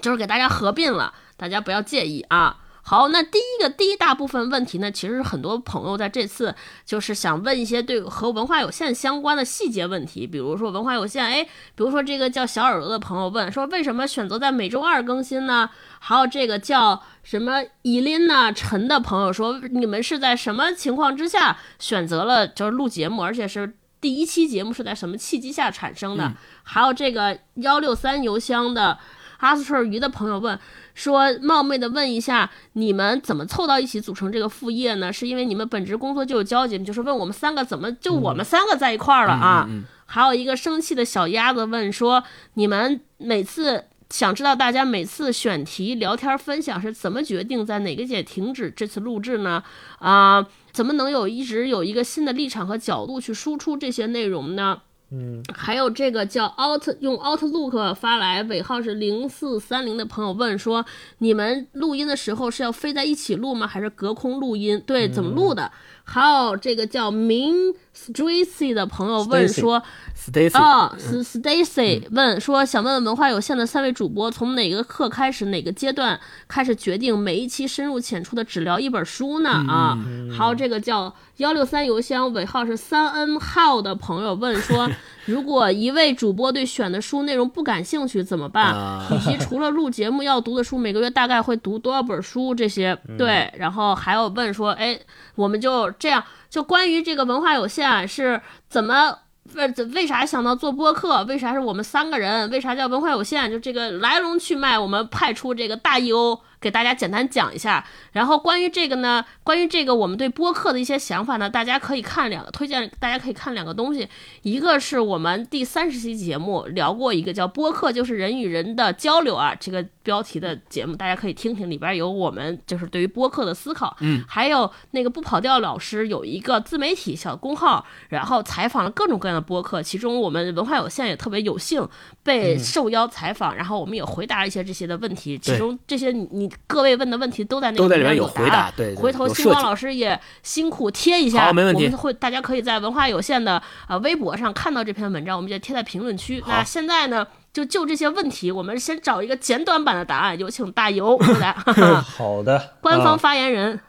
[0.00, 2.58] 就是给大家合并了，大家不要介意啊。
[2.84, 6.52] 好，那第一个第一大部分问题呢，其实很多朋友在这次
[6.84, 15.70] 就是想问一些对和文化有限相关的细节问题，比如说文化有限，哎，比如说这个叫小耳朵的朋友问说，为什么选择在每周二更新呢？
[16.00, 23.76] 还有这个叫什么伊琳娜陈的朋友说，你们是在什么情况之下选择了就是录节目，而且是。
[24.02, 26.24] 第一期节目是在什么契机下产生的？
[26.24, 26.34] 嗯、
[26.64, 28.98] 还有这个幺六三邮箱的
[29.38, 30.58] 阿斯特鱼的朋友问
[30.94, 35.12] 说：“冒昧的问一下，你们怎么凑到一起组成这个副业呢？
[35.12, 42.24] 是因为你们本职工作就有交集，就是问我们三个怎么就我们三个在一块儿了啊？”嗯嗯嗯、还有一个生气的小鸭子问说
[42.54, 49.62] ：“你们每次想知道大家每次选题聊天分享是怎么决定在哪个点停止这次录制呢？
[49.98, 54.82] 啊？”怎么能有一直有一个新的立场和角度去输出这些内容呢？
[55.10, 60.84] 嗯，还有这个叫 out 用 Outlook 发来尾号是零四三零的朋友问说，
[61.18, 63.66] 你们录音的时候是要飞在一起录吗？
[63.66, 64.82] 还是隔空录音？
[64.86, 65.70] 对，怎么录的？
[66.04, 67.54] 还有这个叫明
[67.94, 69.82] Stacy 的朋友问说
[70.16, 76.18] Stacy 啊，Stacy 问说，想问问文化有限的三位主播，从哪个课开始，哪个阶段
[76.48, 79.50] 开始决定每一期深入浅出的只聊一本书呢？
[79.50, 79.98] 啊，
[80.36, 84.88] 还有这个叫幺六三邮箱尾号是三 N 号的朋友问说，
[85.26, 88.74] 如果一位主播对选的书内容不感兴趣怎么办？
[89.10, 92.54] 以及除了录节目要读的书，每个月大概会读多少本书？
[92.54, 94.98] 这些对，然后还有问说，哎，
[95.34, 99.18] 我们就这样，就关于这个文化有限是怎么
[99.54, 101.24] 为为啥想到做播客？
[101.24, 102.48] 为啥是我们三个人？
[102.50, 103.50] 为啥叫文化有限？
[103.50, 107.84] 就这个来龙去脉，我们派出这个大 EO 给大家简单讲一下。
[108.12, 114.08] 然后关于这个呢，关于这个我们对播客的一些想法呢，大家可以看两个，推荐大家可以看两个东西。
[114.42, 123.96] 一个是我们第三十期节目聊过一个叫“播客就是人与人的交流”啊，这个标题的节目，大家可以听听，里边有我们就是对于播客的思考。
[124.00, 131.88] 嗯，还有那个不跑调老师有一个自媒体小公号，然后采访了各种各样的播客，其中我们文化有限也特别有幸
[132.22, 141.84] 被受邀采访，然后我们也回答了一些这些的问题，其中这些你你各位问的问题都在那都在里面有回答，对，回头星光老师也辛苦贴一下，好，没问题。
[141.84, 146.42] 我们会大家可以在文化有限的呃微博上看到这篇文章，我们就贴在评论区。
[146.46, 151.52] 那现在呢，就就这些问题，我们先找一个简短版的答案，有请大游 回答。
[152.02, 153.80] 好的， 官方发言人，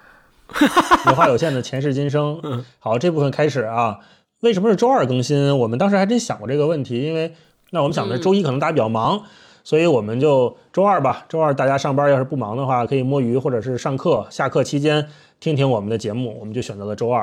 [1.06, 2.40] 文化有限的前世今生。
[2.42, 4.00] 嗯好，这部分开始啊。
[4.42, 5.58] 为什么是周二更新？
[5.58, 7.34] 我们当时还真想过这个问题，因为
[7.74, 9.22] 那我们想着周一可能大家比较忙。
[9.66, 15.08] 所以我们就周二吧，周二大家上班要是不忙的话，可以摸鱼或者是上课、下课期间
[15.40, 17.22] 听听我们的节目，我们就选择了周二，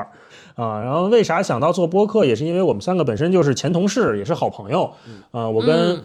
[0.55, 4.91] 啊，然后为啥想到做播客，也是因为我们三个本身就是前同事，也是好朋友，
[5.29, 6.01] 啊，我跟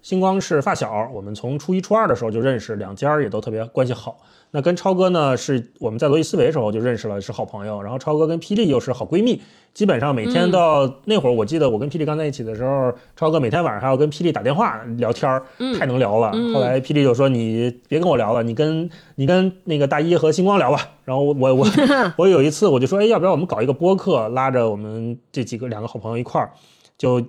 [0.00, 4.16] 星光是发小，我们从初一、初二的时候就认识，两家也都特别关系好。
[4.50, 7.82] 那跟超哥呢，是我们在罗辑思维的时候就认识了，是好朋友。
[7.82, 9.42] 然后超哥跟霹雳又是好闺蜜，
[9.74, 15.42] 基本上每天到那会儿，我记得我跟霹雳刚在一起的时候，超哥每天晚上还要跟霹雳打电话聊天儿，
[15.78, 16.32] 太能聊了。
[16.54, 21.66] 后来霹雳就说：“你别跟我聊了，你跟你跟那个大一和星光聊吧。”然后我我
[22.16, 26.50] 我有一次我就说：“哎，要不要我们搞一个播客，拉着我们这几个两个好朋友一块儿，
[26.96, 27.22] 就。”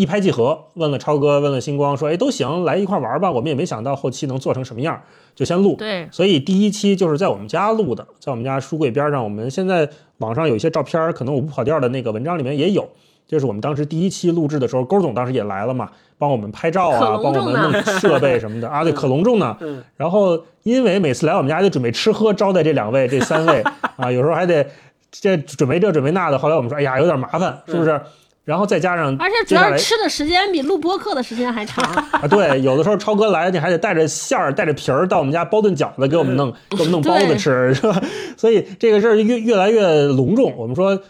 [0.00, 4.98] 一拍即合，问了超哥，问了星光，说：“哎，都行，来一块玩吧。”我们也没想到后期能做成什么样，
[5.34, 5.76] 就先录。
[5.76, 9.22] 对，所以第一期就是在我们家录的，在我们家书柜边上。
[9.22, 9.86] 我们现在
[10.18, 12.88] 网上有一些照片，可能我不跑调的那个文章里面也有。
[13.26, 19.56] 就是我们当时第一期录制的时候，勾总当时也来了嘛，帮我们拍照啊，帮我们弄设备什么的啊，对， 可隆重呢。
[19.60, 19.80] 嗯。
[19.96, 23.62] 然后因为每次来我们家还得准备吃喝招待这两位、这三位
[23.96, 24.66] 啊，有时候还得
[25.12, 26.36] 这准备这准备那的。
[26.36, 28.00] 后来我们说，哎呀，有点麻烦，是不是？
[28.50, 32.26] 然后再加上，而且主要是吃的时间比录播课的时间还长啊。
[32.28, 38.02] 对，有的时候超哥来，你还得带着馅儿、带着皮儿到我们家包顿饺子，给我们弄、 给我们弄包子吃，是吧？
[38.36, 40.52] 所以这个事儿越越来越隆重。
[40.56, 41.00] 我们说，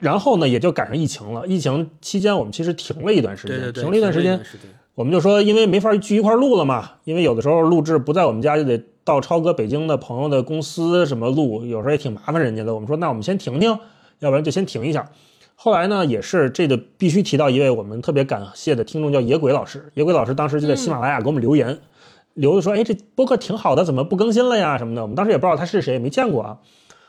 [0.00, 1.46] 然后呢，也就赶上疫情了。
[1.46, 4.40] 疫情期间，我们其实停了一段时间，停了一段时间，
[4.96, 6.90] 我们就说，因为没法聚一块录了嘛。
[7.04, 12.74] 因为有的时候录制不在我们家，就得到超哥北京的朋友的公司什么录，有时候也挺麻烦人家的。
[12.74, 13.78] 我们说，那我们先停停，
[14.18, 15.08] 要不然就先停一下。
[15.62, 19.92] 后来呢，也是这个必须提到一位我们特别感谢的听众，叫野鬼老师。
[19.92, 21.78] 野鬼老师当时就在喜马拉雅给我们留言，
[22.32, 24.78] 留的说：“哎，这播客挺好的，怎么不更新了呀？
[24.78, 26.56] 什么的。”我们当时也不知道他是谁，也没见过啊。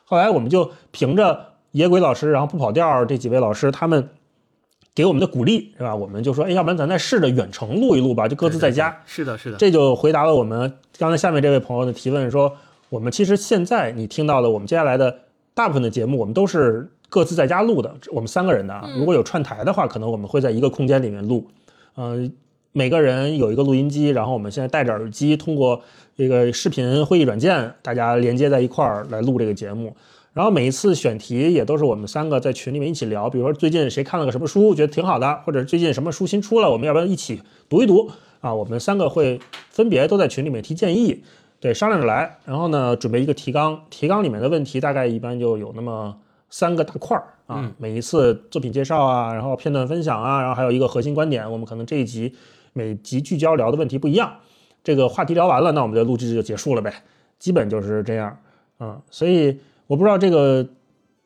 [0.03, 4.09] 后来我们就凭着野鬼老师，然后不跑调这几位老师他们
[4.93, 5.95] 给我们的鼓励，是吧？
[5.95, 9.55] 我们就说：“哎，要不然咱再试着远程录一录吧，就各自在家。”是的，是的。
[9.55, 12.53] 这就回答了我们刚才下面这位朋友的提问，说
[12.89, 15.19] 我们其实现在你听到的，我们接下来的
[15.53, 16.91] 大部分的节目，我们都是。
[17.11, 18.89] 各自在家录的，我们三个人的啊。
[18.97, 21.45] 如果有串台的话，可能我们会在一个空间里面录。
[21.97, 22.31] 嗯，
[22.71, 25.81] 每个人有一个录音机，然后我们现在戴着耳机，通过
[26.15, 29.93] 这个视频会议软件，大家连接在一块儿来录这个节目。
[30.31, 38.09] 然后每一次选题也都是我们三个在群里面一起聊，比如说最近谁看了个什么书，觉得挺好的，或者最近什么书新出了，我们要不要一起读一读
[38.39, 38.53] 啊？
[38.53, 39.37] 我们三个会
[39.69, 41.21] 分别都在群里面提建议，
[41.59, 42.37] 对，商量着来。
[42.45, 46.15] 然后呢，准备一个提纲，提纲里面的问题大概一般就有那么。
[46.51, 51.49] 三个大块儿啊，每一次作品介绍啊，然后片段分享啊，然后还有一个核心观点。
[51.49, 52.35] 我们可能这一集
[52.73, 54.31] 每集聚焦聊的问题不一样，
[54.83, 56.93] 这个话题聊完了，那我们的录制就结束了呗，
[57.39, 58.37] 基本就是这样。
[58.79, 59.57] 嗯，所以
[59.87, 60.67] 我不知道这个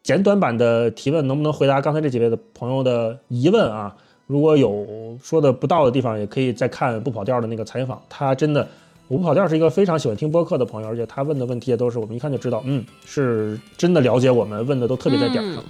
[0.03, 3.93] 简短版的提问能不能回答刚才这几位的朋友的疑问啊？
[4.27, 8.67] 如果有说的不到的地方，也可以再看不跑调的那个采访，他真的。
[9.07, 15.63] 我不跑调是一个非常喜欢听播客的朋友，而且他问的问题也都是我们一看就知道，嗯，是真的了解我们，问的都特别在点上。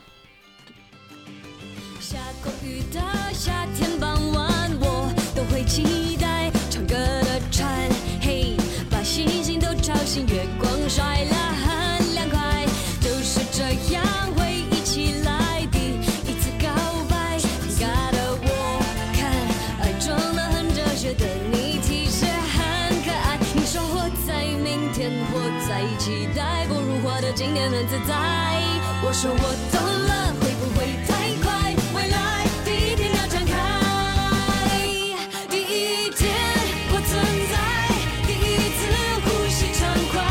[28.05, 28.15] 自在。
[29.03, 29.37] 我说我
[29.71, 31.09] 懂了，会不会太
[31.41, 31.73] 快？
[31.95, 33.51] 未来第一天要展开，
[35.49, 36.23] 第一天
[36.91, 37.17] 我存
[37.51, 37.53] 在，
[38.27, 38.79] 第一次
[39.25, 40.21] 呼吸畅快，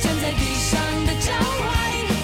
[0.00, 1.60] 站在地上的脚踝，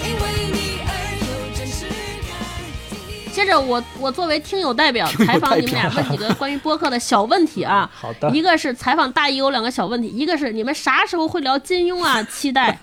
[0.07, 0.23] 因为
[0.53, 0.57] 你
[0.87, 0.91] 而
[1.21, 1.27] 有
[1.57, 1.87] 真实
[2.29, 3.33] 感。
[3.33, 7.91] 接着我我作为听友代表采访你们俩，问几个关于播客的小问题啊。
[7.93, 8.31] 好的。
[8.31, 12.23] 一个是采访大一有两个小问题，一个是你们啥时候会聊金庸啊？
[12.25, 12.79] 期待。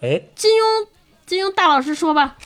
[0.00, 0.88] 哎，金庸，
[1.26, 2.36] 金庸大老师说吧，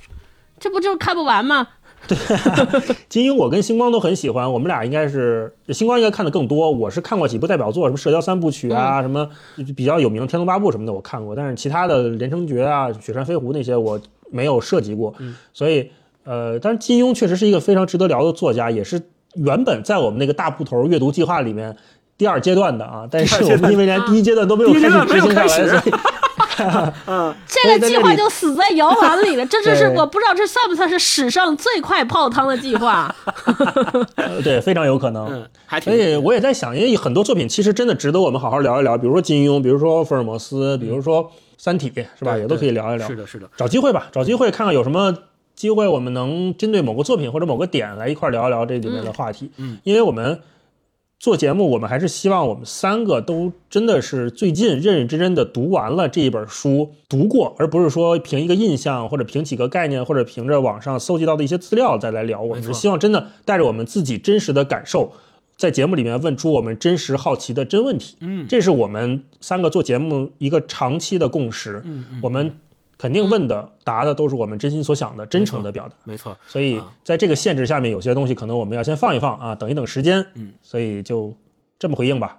[0.59, 1.69] 这不就是看不完吗？
[2.09, 2.17] 对，
[3.09, 6.69] 金庸我跟星光都很喜欢，我们俩应该是星光应该看的更多。
[6.69, 9.29] 我是看过几部代表作，什么《射雕三部曲》啊，什么
[9.77, 11.37] 比较有名《天龙八部》什么的，我看过。
[11.37, 14.01] 但是其他的《连城诀》啊，《雪山飞狐》那些我
[14.31, 15.15] 没有涉及过。
[15.53, 15.91] 所以，
[16.25, 19.01] 呃，但是金庸确实是一个非常值得聊的作家，也是
[19.35, 21.77] 原本在我们那个大部头阅读计划里面
[22.19, 23.07] 第二阶段的啊。
[23.09, 25.47] 但是我们因为连第一阶段都没有开始执行下来，
[25.79, 25.95] 所以。
[27.07, 29.47] 嗯，这个计划就死在摇篮里了。
[29.47, 33.15] 这就是我不知道这算不算是史上最快泡汤的计划。
[34.45, 35.27] 对，非常有可能。
[35.29, 42.37] 嗯，还所以我也在想，因为很多作品其实真的值得我们好好聊一聊，比如说金庸，比如说福尔摩斯，比如说三体，是吧？
[42.37, 43.07] 也都可以聊一聊。
[43.07, 43.49] 是的，是的。
[43.57, 45.15] 找机会吧，找机会看看有什么
[45.55, 49.51] 机会，我们能针对某个作品或者某个点来一块聊一聊这里面的话题。
[49.57, 50.41] 嗯，因为我们。
[51.23, 62.43] 做节目，我们还是希望我们三个都真的是最近认认真真的读完了这一本书，读过，而不是说凭一个印象或者凭几个概念或者凭着网上搜集到的一些资料再来聊。
[62.43, 65.13] 我们是希望真的带着我们自己真实的感受，
[65.57, 68.17] 在节目里面问出我们真实好奇的真问题。
[68.19, 71.81] 嗯，这是我们三个做节目一个长期的共识。
[71.85, 72.53] 嗯，我们。
[73.03, 75.95] 肯定问的答的都是我们真心所想的，真诚的表达。
[76.05, 80.25] 没错，所以在这个限制下面，有些东西可能我们要先放一放啊，等一等时间。
[80.35, 81.35] 嗯，所以就
[81.81, 82.39] 这么回应吧。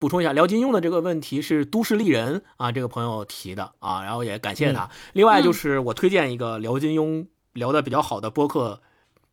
[0.00, 4.90] 补充一下，聊金庸的这个问题是都市丽人啊这个朋友提的啊，然后也感谢他。
[5.12, 8.80] 另外就是我推荐一个聊金庸聊的比较好的播客，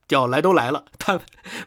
[0.07, 0.85] 叫来都来了。
[0.99, 1.19] 他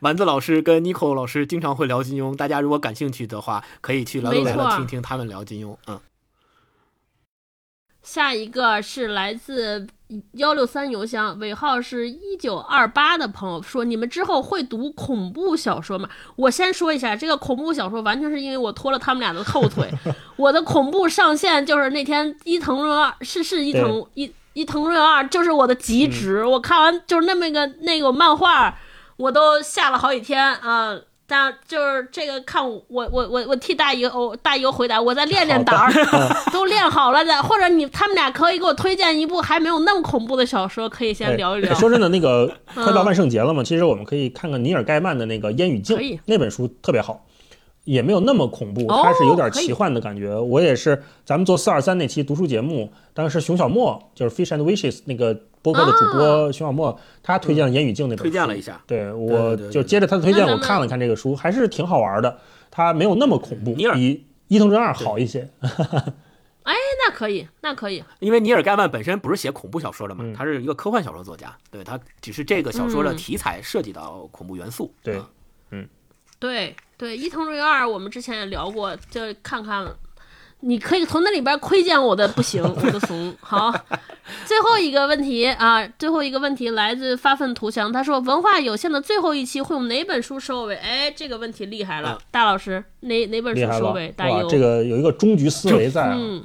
[0.03, 5.77] 丸子老师跟 Nico 老师经常会聊金庸，大家如果感兴趣的话，可以去来都来了听听他们聊金庸。
[5.89, 5.99] 嗯。
[8.05, 9.87] 下一个是来自
[10.33, 19.91] 幺六三邮箱，尾号是一九二八的朋友说：“你们之后会读恐怖小说吗？”我先说一下，这个恐怖小说完全是因为我拖了他们俩的后腿。
[20.37, 28.77] 我的恐怖上限就是那天伊藤润二，是是伊藤伊伊藤润二就是我的极致，我看完就是那么一个那个漫画，
[29.17, 30.97] 我都下了好几天啊。
[31.27, 35.91] 但就是这个看我我我我替大姨哦大姨回答，我再练练胆儿，
[36.53, 37.41] 都练好了再。
[37.41, 41.75] 或者你他们俩可以给我推荐一部还没有那么恐怖的小说，可以先聊一聊。
[41.75, 45.97] 说真的，那个快到万圣节了嘛，其实我们可以看看尼尔盖曼的那个《烟雨镜》，
[46.27, 47.25] 那本书特别好，
[47.85, 50.39] 也没有那么恐怖，它是有点奇幻的感觉。
[50.39, 55.39] 我也是，咱们做四二三那期读书节目，当时熊小莫就是 Fish and Wishes 那个。
[55.65, 58.79] 播客的主播熊小莫，他推荐了《言语镜》那本书，推荐了一下。
[58.87, 62.39] 对，我就接着他的推荐，我看了看这个书，还是挺好玩的。
[62.71, 65.49] 它没有那么恐怖，比伊藤润二好一些。
[66.65, 66.75] 哎，
[67.09, 68.05] 那可以，那可以。
[68.19, 71.57] 因为尼尔盖曼本身不是写恐怖小说的嘛，他是一个科幻小说作家。
[71.71, 74.93] 对他只是这个小说的题材涉及到恐怖元素。
[75.03, 75.19] 对，
[75.71, 75.89] 嗯，
[76.39, 79.87] 对对，伊藤润二我们之前也聊过，就看看。
[80.61, 83.37] 你可以从那里边窥见我的不行，我的怂。
[83.41, 83.71] 好，
[84.47, 90.77] 最后一个问题啊，最后一个问题来自发愤图强，他说文化有限的最后一期会用哪本书收尾？
[90.77, 94.09] 哎，这个问题厉害了，大老师哪哪本书收尾？
[94.17, 96.43] 大优，这个有一个终局思维在，嗯，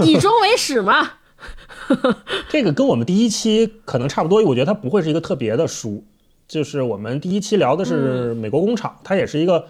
[0.00, 1.12] 以终为始嘛。
[2.50, 6.04] 这个跟我们第一期可能差不多，我觉得它不会是一个特别的书，
[6.52, 9.64] 就是我们第一期聊的是美国工厂，它也是一个。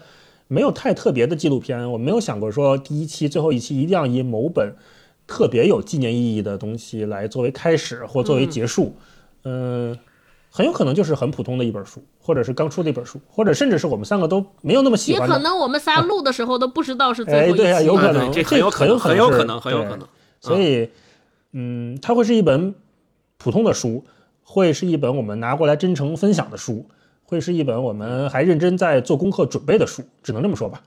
[0.49, 4.75] 没有太特别的纪录片，我没有想过说第一期、最后一期一定要以某本
[5.25, 8.93] 特别有纪念意义的东西来作为开始或作为结束。
[9.45, 9.97] 嗯，
[10.51, 15.27] 很有可能就是很普通的一本书，或者是刚出的一本书，或者甚至是我们三个都没有那么喜欢。
[15.27, 17.57] 也可能我们仨录的时候都不知道是最后一期。
[17.57, 20.07] 对呀，有可能，这很有可能很有可能，很有可能。
[20.41, 20.89] 所以，
[21.53, 22.75] 嗯，它会是一本
[23.37, 24.03] 普通的书，
[24.43, 26.89] 会是一本我们拿过来真诚分享的书。
[27.25, 30.81] 会是一本我们还认真在做功课准备的书，只能这么说吧。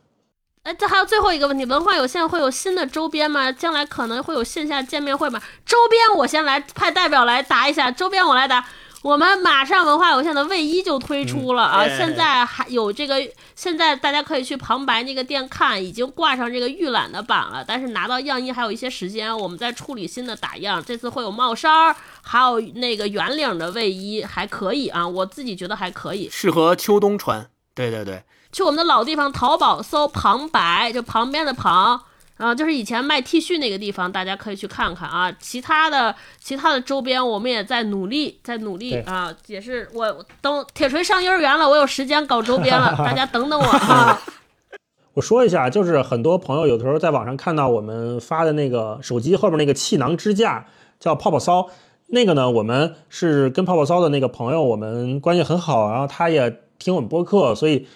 [0.62, 3.50] 哎，这还有最后一个问题，文化有限会有新的周边吗？
[3.50, 5.40] 将来可能会有线下见面会吗？
[5.64, 8.64] 周边我先来派代表来答一下，周边我来答。
[9.02, 11.86] 我们马上文化有限的卫衣就推出了啊！
[11.86, 13.14] 现在还有这个，
[13.54, 17.64] 现在大家可以去旁白那个店看，已经挂上这个预览的版了。
[17.64, 20.82] 但是拿到样衣还有一些时间，我们在处理新的打样。
[20.84, 21.94] 这次会有帽衫儿，
[22.28, 27.48] 还有那个圆领的卫衣，还可以啊，我自己觉得还可以，适合秋冬穿。
[27.72, 32.02] 对对对，去我们的老地方淘宝搜旁白，就旁边的旁。
[32.38, 35.32] 啊，就是以前卖 T 恤那个地方，大家可以去看看啊。
[35.40, 39.34] 其他的其他的周边，我们也在努力，在努力啊。
[39.46, 44.20] 也是我等铁锤上幼儿园了，我有时间搞周边了， 大家等等我啊。
[45.14, 50.66] 我说一下，就是很多朋友有的时候在网上看到我们发的那个手机后面那个气囊支架，
[51.00, 51.70] 叫泡泡骚。
[52.08, 57.86] 那个呢，我们是跟泡泡骚的那个朋友，我们关系很好，然后他也听我们播客，所以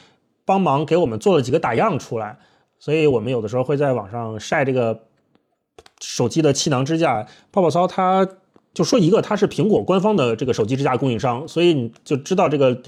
[0.45, 2.39] 帮忙给我们做了几个打样出来。
[2.79, 5.03] 所以我们有的时候会在网上晒这个
[6.01, 7.27] 手机的气囊支架。
[7.53, 8.27] 泡泡骚，它
[8.73, 12.81] 就说一个，它是苹果官方的这个手机支架供应商，所以你就知道这个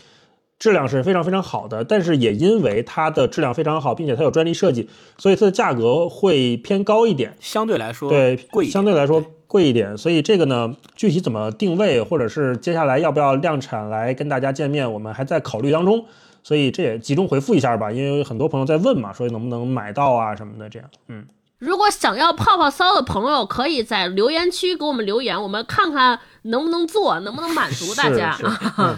[0.58, 1.84] 质量是非常非常好的。
[1.84, 4.88] 但是也因为它的质量非常好，并且它有专利设计，
[5.18, 9.22] 所以它的价格会偏高一点，相对来说对贵，相对来说
[9.52, 9.98] 贵一点。
[9.98, 16.06] 所以这个呢，具体怎么定位，或者是接下来要不要量产来跟大家见面，我们还在考虑当中。
[16.42, 21.26] 所以这也集中回复一下吧，因为很多朋友在问嘛，说能不能买到啊什么的，这样，嗯。
[21.58, 28.36] 如果想要泡泡骚的朋友，可以在留言区给我们留言，我们看看能不能做，能不能满足大家。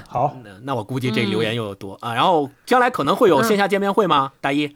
[0.08, 2.14] 好，那我估计这留言又多啊。
[2.14, 4.32] 然后将来可能会有线下见面会吗？
[4.40, 4.74] 大一？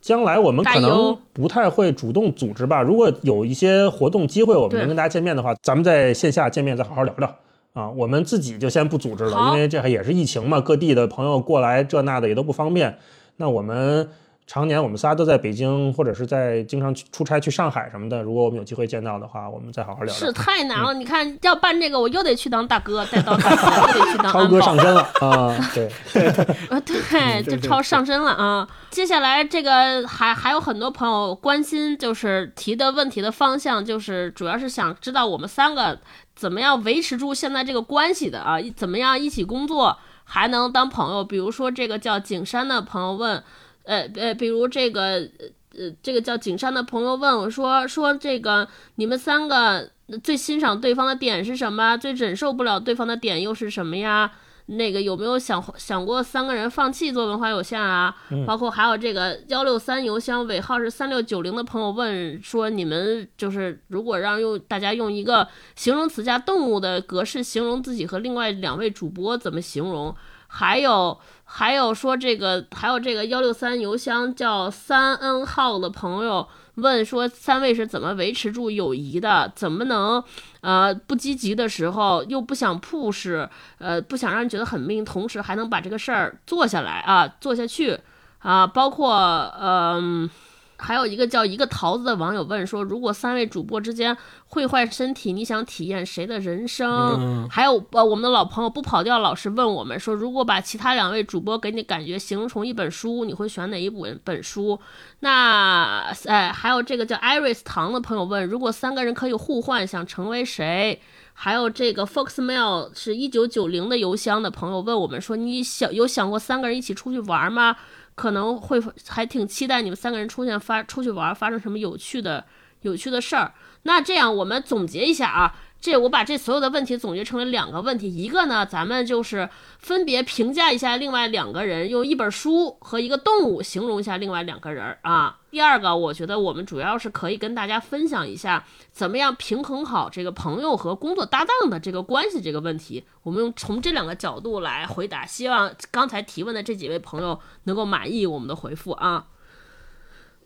[0.00, 2.82] 将来我们可能不太会主动组织吧。
[2.82, 7.34] 如果有一些活动机会，我们能跟大家见面的话，咱们在线下见面再好好聊聊。
[7.72, 12.98] 啊，我们自己就先不组织了，因为这也是疫情嘛，各地的朋友过来这那的也都不方便。
[13.36, 14.08] 那我们。
[14.50, 18.20] 常年我们仨都在北京，或者是在经常出差去上海什么的。
[18.20, 20.12] 如果我们有机会见到的话，我们再好好聊聊。
[20.12, 25.56] 是太难了，你看要办这个，我又得去当大哥，再当大哥，又得去当超哥上身了啊！
[25.72, 25.86] 对，
[26.68, 28.68] 啊 对，就超上身了啊！
[28.90, 35.96] 接下来这个还还有很多朋友关心，就是提的问题的方向，就是主要是想知道我们三个
[36.34, 38.56] 怎么样维持住现在这个关系的啊？
[38.74, 41.22] 怎么样一起工作还能当朋友？
[41.22, 43.40] 比如说这个叫景山的朋友问。
[43.84, 45.28] 呃呃，比如这个
[45.76, 49.90] 呃，这个叫景山的朋友问我说说这个你们三个
[50.22, 51.96] 最欣赏对方的点是什么？
[51.96, 54.30] 最忍受不了对方的点又是什么呀？
[54.66, 58.14] 那个有没有想想过三个人放弃做文化有限啊？
[58.46, 70.14] 包括还有这个幺六三邮箱尾号是三六九零的朋友问说你们就是如果让用大家用一个形容词加动物的格式形容自己和另外两位主播怎么形容？
[70.46, 71.18] 还有
[71.52, 76.46] 还有说这个还有这个幺六三邮箱叫三 N 号的朋友
[76.76, 79.52] 问说三位是怎么维持住友谊的？
[79.56, 80.22] 怎么能
[80.60, 83.48] 呃不积极的时候又不想 push，
[83.78, 87.98] 呃不想让人觉得很命，同时还能把这个事儿做下来啊做下去
[88.38, 88.66] 啊？
[88.66, 89.12] 包括
[89.60, 90.30] 嗯。
[90.80, 94.16] 还有一个叫一个桃子的网友问说：“如果三位主播之间
[94.46, 96.90] 会换身体，你想体验谁的人生？”
[97.20, 104.80] 嗯还有呃，我们的老朋友不跑调老师问我们说：“如果把其他两位主播给你感觉形容成一本书，你会选哪一本本书？”
[105.20, 111.00] 那哎，还有这个叫 Iris 糖的朋友问：“如果三个人可以互换，想成为谁？”
[111.32, 117.76] 还有这个 Foxmail 是一九九零的邮箱的朋友问我们说：“你想有想过三个人一起出去玩吗？”
[118.20, 118.78] 可能会
[119.08, 122.44] 还挺期待你们三个人出现发出去玩，发生什么有趣的
[122.82, 123.54] 有趣的事儿。
[123.84, 129.48] 那这样我们总结一下啊，这我把这所有的问题总结成了两个问题，一个呢，咱们就是
[129.78, 135.38] 分别评价一下另外两个人，用一本书和一个动物形容一下另外两个人儿啊。
[135.50, 143.04] 第二个，我觉得我们主要是可以跟大家分享一下，怎么样平衡好这个朋友和工作搭档的这个关系这个问题。
[143.22, 149.28] 我们用从这两个角度来回答，希望刚才提问的这几位朋友能够满意我们的回复啊。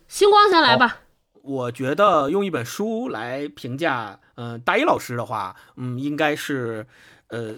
[0.07, 1.01] 星光先来吧。
[1.43, 6.87] 我觉得用一本书来评价，嗯、大一老师的话，嗯，应该是，
[7.29, 7.55] 呃，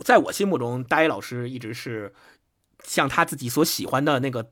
[0.00, 2.12] 在我心目中，大一老师一直是
[2.84, 4.50] 像他自己所喜欢的那个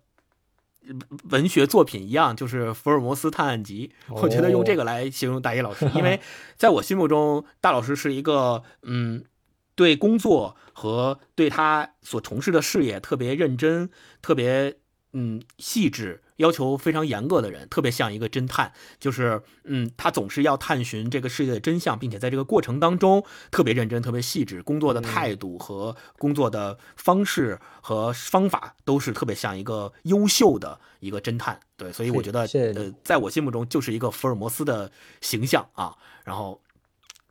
[0.87, 0.95] 呃
[1.31, 3.93] 文学作品一样，就是《福尔摩斯探案集》。
[4.15, 6.21] 我觉得用这个来形容大一老师，因为
[6.57, 9.25] 在我心目中，大老师是一个，嗯，
[9.75, 13.91] 对工作和对他所从事的事业特别认真、
[14.23, 14.77] 特别
[15.19, 18.71] 嗯细致、要求非常严格的人，特别像一个侦探。
[19.01, 31.59] 就是嗯，他总是要探寻这个世界的真相，并且在这个过程当中特别认真、特别细致，工作的态度和工作的方式和方法都是特别像一个优秀的一个侦探。
[31.79, 32.41] 对，所以我觉得
[32.75, 35.97] 呃，在我心目中就是一个福尔摩斯的形象啊。
[36.25, 36.61] 然后。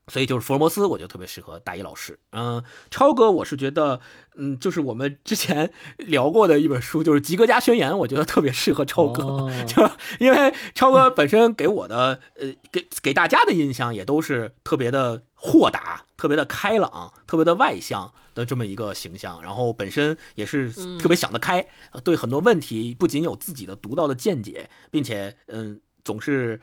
[0.07, 2.19] 所以就是福尔摩斯，我觉得特别适合大一老师。
[2.31, 3.99] 嗯，超哥，我是觉得，
[4.35, 21.67] 嗯，就是我们之前 聊过的一本书，就是《吉格加宣言》，我觉得特别适合超哥， 就因为超哥本身给我的，呃，给给大家的印象也都是特别的豁达、特别的开朗、特别的外向的这么一个形象，然后本身也是特别想得开，
[22.03, 26.61] 对很多问题不仅有自己的独到的见解，并且，嗯，总是。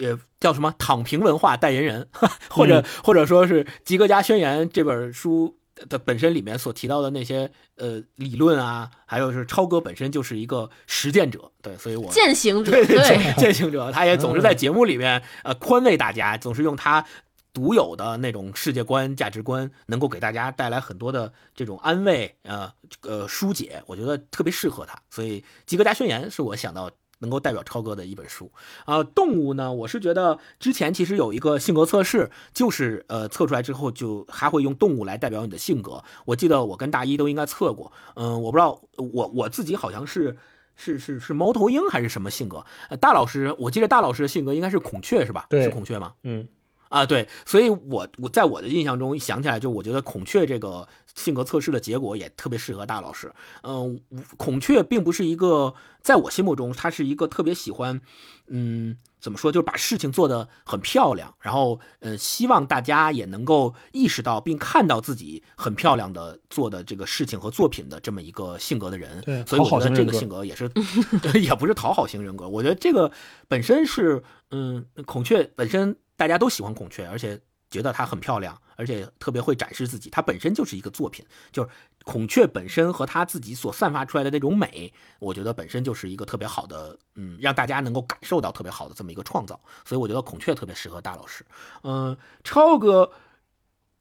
[0.00, 2.08] 呃，叫什么“躺平文化代言人”，
[2.50, 5.56] 或者、嗯或者说是《吉格加宣言》这本书
[5.88, 17.04] 的本身里面所提到的那些呃理论啊，还有是超哥本身就是一个实践者，对，所以我践行者对 对践践行者，他也总是在节目里面呃宽慰大家，总是用他。
[17.52, 22.72] 独有的那种世界观、价值观，能够给大家带来很多的这种安慰，呃
[23.02, 24.96] 呃疏解，我觉得特别适合他。
[25.10, 26.88] 所以《吉格加宣言》是我想到
[27.20, 28.50] 能够代表超哥的一本书
[28.84, 36.04] 啊、动物呢，我是觉得之前其实有一个性格测试，就是呃测出来之后就还会用动物来代表你的性格。
[36.26, 40.36] 我记得我跟大一都应该测过，嗯、我不知道我我自己好像是。
[40.82, 42.64] 是是是猫头鹰还是什么性格？
[42.88, 45.44] 呃，大老师，我记得大老师的性格应该是孔雀是吧？
[45.50, 46.14] 对是孔雀吗？
[46.22, 46.48] 嗯，
[46.90, 53.32] 啊，对，所以我我在我的印象中想起来，就我觉得孔雀这个性格测试的结果也特别适合大老师。
[53.62, 54.00] 嗯、
[54.36, 55.72] 孔雀并不是一个，
[56.02, 58.00] 在我心目中，它是一个特别喜欢，
[58.48, 69.20] 嗯，怎么说，就是把事情做得很漂亮，然后嗯、呃希望大家也能够意识到并看到自己很漂亮的做的这个事情和作品的这么一个性格的人。
[69.20, 70.68] 对所以我觉得这个性格也是，
[71.40, 72.48] 也不是讨好型人格。
[72.48, 73.12] 我觉得这个
[73.46, 77.40] 本身是，嗯，孔雀本身大家都喜欢孔雀，而且
[77.70, 80.10] 觉得它很漂亮，而且特别会展示自己。
[80.10, 81.70] 它本身就是一个作品，就是
[82.04, 89.58] 孔雀本身和它自己所散发出来的那种美，我觉得本身就是一个特别好的，嗯，让大家能够感受到特别好的这么一个创造。
[89.86, 91.42] 所以我觉得孔雀特别适合大老师。
[91.84, 92.14] 嗯、
[92.44, 93.10] 超哥。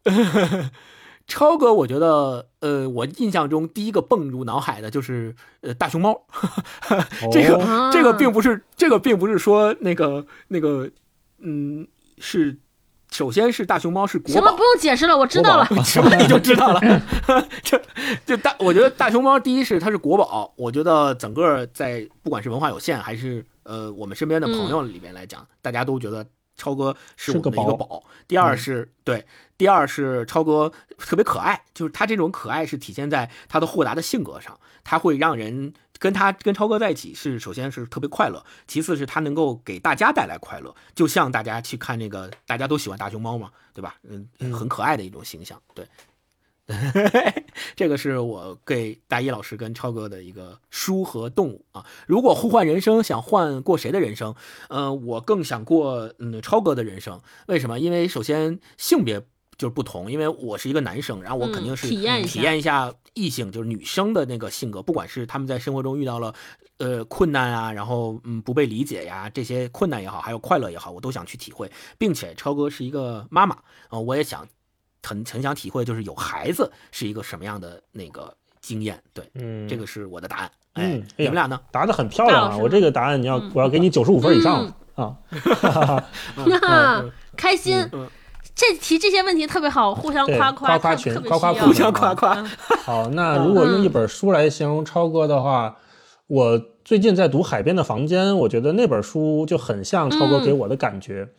[1.25, 6.25] 超哥，我觉得，呃，我印象中第一个蹦入脑海的就是，呃，大熊猫。
[7.31, 10.89] 这个、哦这个并不是，这个并不是说那个那个，
[11.37, 11.87] 嗯，
[12.19, 12.57] 是，
[13.11, 15.65] 首先是大熊猫是国行了，宝不，用解释了，我知道了。
[15.83, 16.79] 什么你就知道了。
[17.63, 17.81] 这
[18.25, 26.25] 这大，我觉得大熊猫第一是它是国宝，我觉得整个在不管是文化有限还是呃我们身边的朋友里面来讲，大家都觉得
[26.55, 28.03] 超哥是我们的一个是个宝宝。
[28.27, 29.25] 第二是、对，
[29.57, 35.73] 第二是超哥特别可爱，就是他这种可爱是体现在他的豁达的性格上，他会让人。
[35.99, 43.97] 跟他跟超哥在一起是首先是特别快乐，其次是他能够给大家带来快乐，就像大家去看那个大家都喜欢大熊猫嘛，对吧？
[44.03, 45.85] 嗯，很可爱的一种形象，对。
[47.75, 51.83] 这个是我给大一老师跟超哥的一个书和动物啊。
[52.05, 54.35] 如果互换人生，想换过谁的人生？
[54.69, 57.19] 呃，我更想过嗯超哥的人生。
[57.47, 57.79] 为什么？
[57.79, 59.25] 因为首先性别
[59.59, 66.33] 就是不同，因为我是一个男生，然后我肯定是体验体验一下异性，就是女生的那个性格，不管是他们在生活中遇到了
[66.79, 73.55] 呃困难啊，然后嗯不被理解呀，这些困难也好，还有快乐也好，我都想去体会，并且超哥是一个妈妈
[73.89, 74.47] 啊，我也想。
[75.01, 79.01] 很很想体会，就是有孩子是一个什么样的那个经验。
[79.13, 80.51] 对，嗯，这个是我的答案。
[80.73, 81.57] 哎，你们俩呢？
[81.71, 82.57] 答的很漂亮啊！
[82.57, 85.15] 我这个答案你要，我要给你九十五分以上啊！
[87.37, 87.89] 开心，
[88.59, 92.43] 这提这些问题特别好，互相夸夸夸群，夸夸互相夸夸。
[92.83, 95.77] 好，那如果用一本书来形容超哥的话，
[96.27, 101.29] 我最近在读《海边的房间》，我觉得那本书就很像超哥给我的感觉。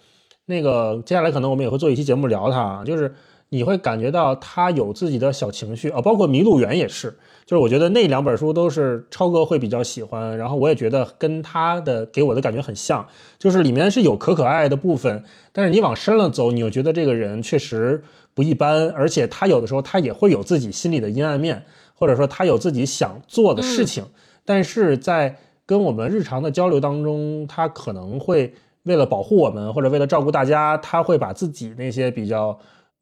[0.46, 3.14] 那个接下来可能我们也会做一期节目聊他，就是。
[3.52, 7.18] 你会感觉到他有自己的小情绪啊，包括《麋鹿园》也是，
[7.50, 13.04] 就是我觉得那两本书都是超哥会比较喜欢，然后我也觉得跟他的给我的感觉很像，
[13.40, 18.04] 就是里面是有可可爱的部分，但是你往深了走，你又觉得这个人确实
[18.34, 21.64] 不一般，而且他有的时候他也会有自己心里的阴暗面，
[21.96, 24.04] 或者说他有自己想做的事情，
[24.44, 25.36] 但是在
[25.66, 28.54] 跟我们日常的交流当中，他可能会
[28.84, 32.56] 为了保护我们或者为了照顾大家，他会把自己那些比较。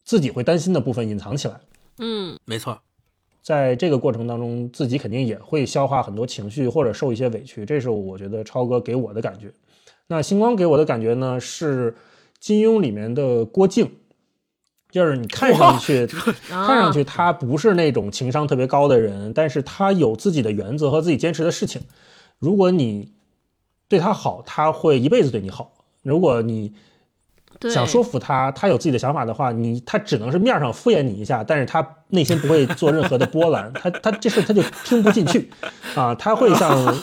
[0.05, 1.61] 自己会担心的部分隐藏起来，
[1.99, 2.79] 嗯，没错，
[3.49, 9.51] 在这个过程当中，自己肯定也会消化很多情绪或者受一些委屈，这是我觉得超哥给我的感觉。
[10.07, 11.97] 那星光给我的感觉呢，是
[12.39, 13.91] 金庸里面的郭靖，
[14.91, 21.81] 就是你看上去看上去他不是那种情商特别高的人，但是他有自己的原则和自己坚持的事情。
[22.39, 23.15] 如果你
[23.89, 25.73] 对他好，他会一辈子对你好；
[26.03, 26.75] 如果你
[27.63, 35.51] 想说服他，他有自己的想法的话，你他只能是面上敷衍你一下，但是他内心不会做任何的波澜， 他他这事他就听不进去，
[35.97, 36.95] 啊，他会像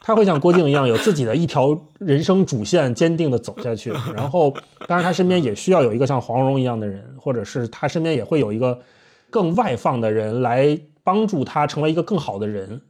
[0.00, 3.90] 他会像郭靖一样有自己的一条人生主线，坚定的走下去。
[4.14, 4.54] 然后，
[4.86, 8.78] 当然他身边也需要有一个像黄蓉一样的人，或者是他身边也会有一个
[9.30, 12.80] 更外放的人来帮助他成为一个更好的人。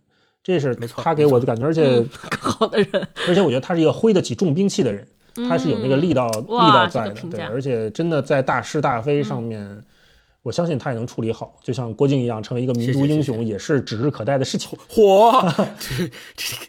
[0.43, 5.09] 这是他给我的感觉，而且更好的人，而且我觉得他是一个挥得起重兵器的人。
[5.49, 9.83] 他是有那个力道，力道在的，对，而且真的在大是大非上面，
[10.43, 14.79] 我相信他也能处理好，就像郭靖一样，成为一个民族英雄，也是指日可待的事情。
[14.89, 15.43] 火，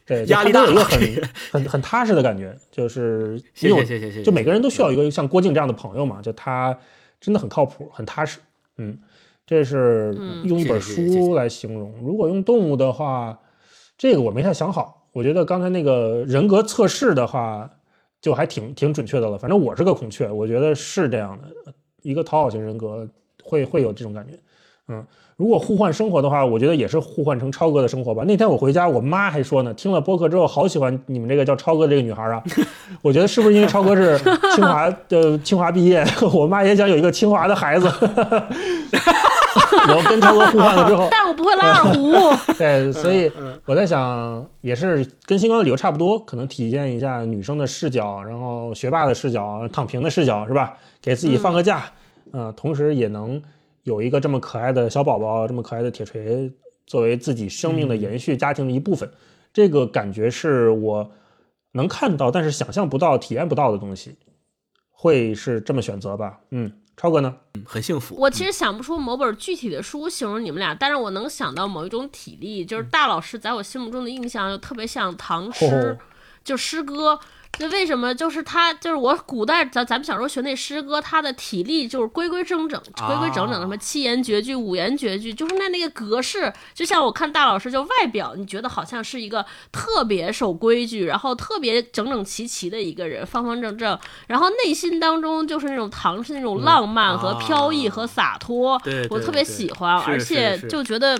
[0.05, 6.75] 对，压力大，有一个很很很踏实的感觉，就是谢谢谢谢，就每个人都需要一个像郭靖这样的朋友嘛，就他
[7.21, 8.39] 真的很靠谱，很踏实。
[8.77, 8.97] 嗯，
[9.45, 11.93] 这是用一本书来形容。
[12.03, 13.37] 如果用动物的话，
[13.97, 15.07] 这个我没太想好。
[15.11, 17.69] 我觉得刚才那个人格测试的话。
[18.25, 21.71] 就还挺挺准确的了，反正我是个孔雀，我觉得是这样的，
[22.01, 23.07] 一个讨好型人格
[23.43, 24.33] 会会有这种感觉，
[24.87, 28.23] 嗯，如果互换生活的话，我觉得也是互换成超哥的生活吧。
[28.25, 32.41] 那天我回家，我妈还说呢，听了播客之后，好喜欢你们这个叫超哥这个女孩啊。
[33.03, 34.17] 我觉得是不是因为超哥是
[34.55, 36.03] 清华的 清华毕业，
[36.33, 37.87] 我妈也想有一个清华的孩子。
[39.93, 42.11] 我跟超哥互换了之后， 但我不会拉二胡。
[42.57, 43.31] 对，所以
[43.65, 50.77] 我在想，也是跟星光的理由差不多，可能体现一下女生的视角，然后学霸的视角，躺平的视角，是吧？
[51.01, 51.91] 给自己放个假，
[52.31, 53.41] 嗯，同时也能
[53.83, 56.51] 有一个这么可爱的小宝宝，这么可爱的铁锤，
[56.87, 59.09] 作为自己生命的延续，家庭的一部分。
[59.53, 61.09] 这个感觉是我
[61.73, 64.17] 能看到，但是想象不到、体验不到的东西，
[64.91, 66.39] 会是这么选择吧？
[66.51, 66.71] 嗯。
[66.97, 67.35] 超哥呢？
[67.55, 68.15] 嗯，很幸福。
[68.15, 75.97] 我其实想不出某本具体的书形容你们俩，但是我能想到某一种体力，就是大老师在我心目中的印象就特别像唐诗，
[76.43, 77.19] 就诗歌。
[77.59, 78.73] 那为什么就是他？
[78.73, 86.51] 就是我古代咱咱们小时候学那诗歌，他的体力就是规规整整、规规整整，什么七言绝句、五言绝句，就是那那个格式。
[86.73, 93.97] 就像我看大老师，就外表你觉得好像是一个特别守规矩，然后特别整整齐齐的一个人，方方正正。
[94.27, 101.19] 然后内心当中就是那种唐诗那种浪漫和飘逸和洒脱，我特别喜欢，而且就觉得。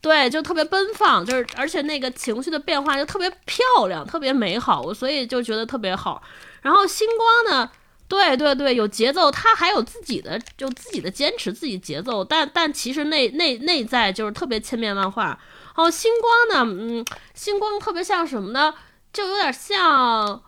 [0.00, 6.22] 对，就特别奔放，就是而且那个情绪的变化就特别漂亮，特别美好，我所以就觉得特别好。
[6.62, 7.70] 然后星光呢，
[8.08, 15.38] 对对对，有节奏，他还有自己的就自己的坚持，自己节奏，但但其实内内内在就是特别千变万化。
[15.76, 17.04] 然后，星光呢，嗯，
[17.34, 18.74] 星光特别像什么呢？
[19.12, 20.42] 就有点像，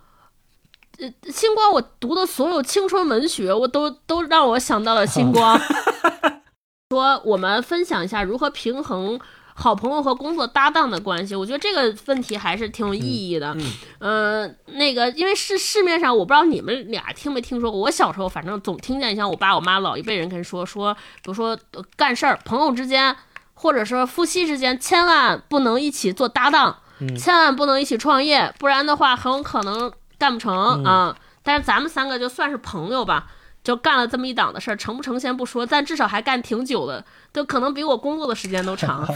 [0.98, 5.60] 呃，星光，我读的所有青春文学，我都都让我想到了星光。
[6.90, 9.20] 说我们分享一下如何平衡。
[9.54, 13.54] 好朋友和工作搭档的关系，我觉得这个问题还是挺有意义的。
[13.54, 17.80] 嗯，呃，那个，因为是市面上，我不知道你们俩听没听说过。
[17.80, 21.58] 我小时候反正总听见像我爸我妈老一辈人跟说说，比如说
[21.96, 23.14] 干事儿，朋友之间
[23.54, 26.78] 或者说夫妻之间，千万不能一起做搭档，
[27.18, 31.16] 千万不能一起创业，不然的话很有可能干不成啊。
[31.42, 33.26] 但是咱们三个就算是朋友吧。
[33.64, 39.06] 就干了这么一档的事儿，成不成先不说，但至少还干挺久的，就可能比我工作的时间都长，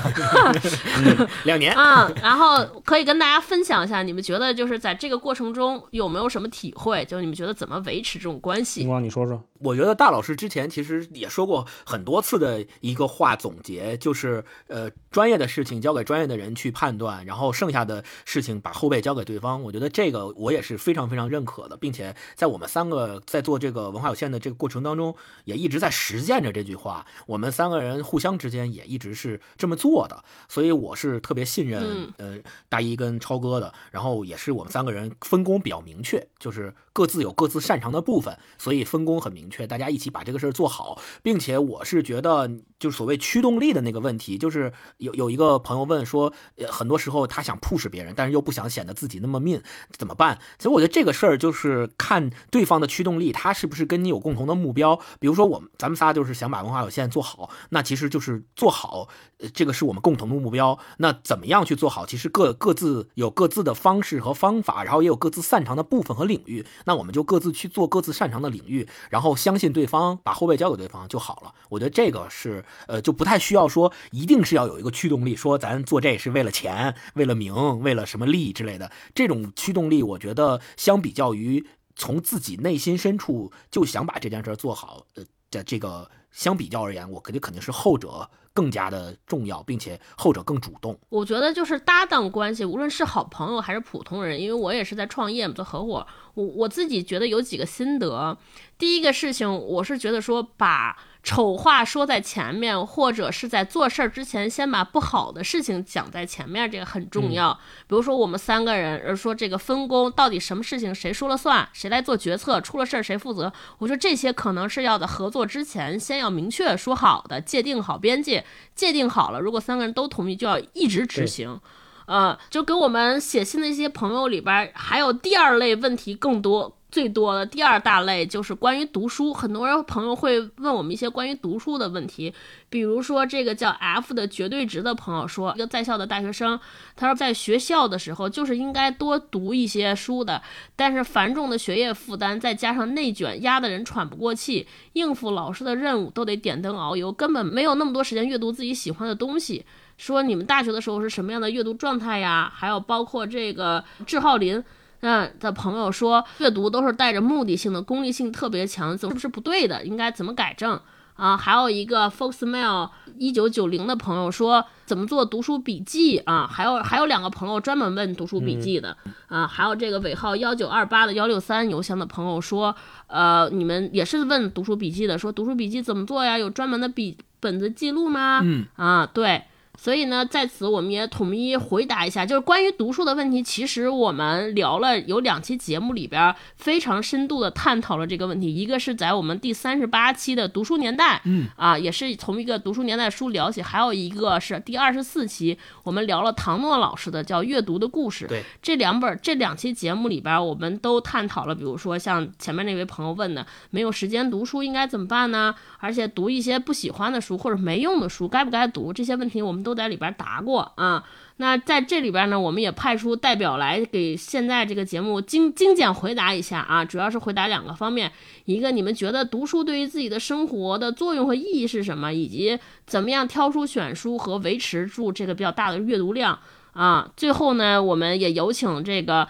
[1.44, 2.10] 两年 啊。
[2.22, 7.04] 然后可以跟大家分享一下，你们觉得就是在这个过程中有没有什么体会？
[7.04, 8.84] 就你们觉得怎么维持这种关系？
[8.84, 9.42] 你说说。
[9.60, 19.62] 我觉得大老师之前其实也说过很多次的一个话总结，就是呃，专业的事情交给专业的人去判断，然后剩下的事情把后背交给对方。
[19.62, 27.06] 我觉得这个我也是非常非常认可的，并且在我们三个在做这个文化有限的这个过程当中，也一直在实践着这句话。
[27.26, 33.74] 我们三个人互相之间也一直是这么做的，所以我是特别信任呃大一跟超哥的。
[33.90, 39.50] 然后也是我们三个人分工比较明确，就是各自有各自擅长的部分，所以分工很明。
[39.50, 46.32] 确，大家一起把这个事儿做好，并且我是觉得，就是所谓驱动力的那个问题，就是有有一个朋友问说，
[46.70, 49.62] 很多时候他想 push 别人，但是又不想显得自己那么命，
[49.98, 50.38] 怎么办？
[50.56, 54.98] 其实我觉得这个事儿就是看对方的驱动力，他是不是跟你有共同的目标。
[55.20, 59.08] 比如说我们咱们仨就是想把文化有限做好，那其实就是做好，
[59.52, 60.78] 这个是我们共同的目标。
[60.96, 62.06] 那怎么样去做好？
[62.06, 66.64] 其实各各自有各自的方式和方法，然后也有各自擅长的部分和领域。
[66.86, 69.36] 那我们就各自去做各自擅长的领域，然后。
[69.36, 71.54] 相信对方，把后背交给对方就好了。
[71.68, 78.90] 我觉得这个是，呃，就不太需要说，一定是要有一个驱动力，说咱做这是为了钱、为了名、为了什么利益之类的。
[79.14, 88.28] 这种驱动力，我觉得相比较于从自己内心深处就想把这件事做好，呃的这个相比较而言，我肯定肯定是后者。
[88.56, 90.98] 更加的重要，并且后者更主动。
[91.10, 98.38] 我觉得就是搭档关系，无论是好朋友还是普通人，因为我也是在创业做合伙，我我自己觉得有几个心得。
[98.78, 100.96] 第一个事情，我是觉得说把。
[101.26, 107.52] 丑话说在前面，或者是在做事儿之前，先把不好的事情讲在前面，这个很重要。
[107.88, 113.52] 比如说我们三个人，而说这个分工到底什么事情谁说了算，谁来做决策，出了事儿谁负责。
[113.78, 118.44] 我说这些可能是要在合作之前先要明确说好的，界定好边界，
[118.76, 121.60] 界定好了，如果三个人都同意，就要一直执行。
[122.06, 126.76] 呃，就给我们写信的一些朋友里边，还有第二类问题更多。
[126.96, 132.32] 最多的第二大类就是关于读书，很多人朋友会问我们一些关于读书的问题，
[132.70, 136.58] 比如说这个叫 F 的绝对值的朋友说，一个在校的大学生，
[136.96, 140.40] 他说在学校的时候就是应该多读一些书的，
[140.74, 149.66] 但是繁重的学业负担再加上内卷，压得人喘不过气，应付老师的任务都得点灯熬油，根本没有那么多时间阅读自己喜欢的东西。
[149.98, 152.50] 说你们大学的时候是什么样的阅读状态呀？
[152.54, 154.64] 还有包括这个志浩林。
[155.06, 159.84] 嗯，的朋友说阅读都是带着目的性的，功利性特别强，是不是不对的？
[159.84, 160.80] 应该怎么改正
[161.14, 161.36] 啊？
[161.36, 166.44] 还有一个 Foxmail 一九九零的朋友说怎么做读书笔记啊？
[166.52, 168.96] 还有还有两个朋友专门问读书笔记的
[169.28, 169.46] 啊？
[169.46, 172.74] 还有这个尾号幺九二八的幺六三邮箱的朋友说，
[173.06, 176.36] 呃，你们也是问读书笔记的，说读书笔记怎么做呀？
[176.36, 178.40] 有专门的笔本子记录吗？
[178.42, 179.44] 嗯啊，对。
[179.76, 183.42] 所以呢，在此我们也统一回答一下，就是关于读书的问题。
[183.42, 188.52] 其实我们聊了有两期节目里边，非常深度的探讨了这个问题。
[188.52, 198.24] 一个是在我们第三十八期的读书年代，嗯啊，也是从一个读书年代书聊起；还有一个是第二十四期，我们聊了唐诺老师的叫《阅读的故事》。
[198.28, 205.54] 对，这两本这两期节目里边，我们都探讨了，比如说像前面那位朋友问的，没有时间读书应该怎么办呢？
[205.78, 208.90] 而且读一些不喜欢的书或者没用的书，该不该读？
[208.90, 209.65] 这些问题我们。
[209.66, 211.02] 都在里边答过啊，
[211.38, 218.12] 那在这里边呢，我们也派出代表来给现在这个节目精精简回答一下啊，主要是回答两个方面，
[218.44, 226.38] 一个你们觉得读书对于自己的生活的作用和意义是什么，以及怎么样挑书选书和维持住这个比较大的阅读量
[226.72, 227.10] 啊。
[227.16, 229.26] 最后呢，我们也有请这个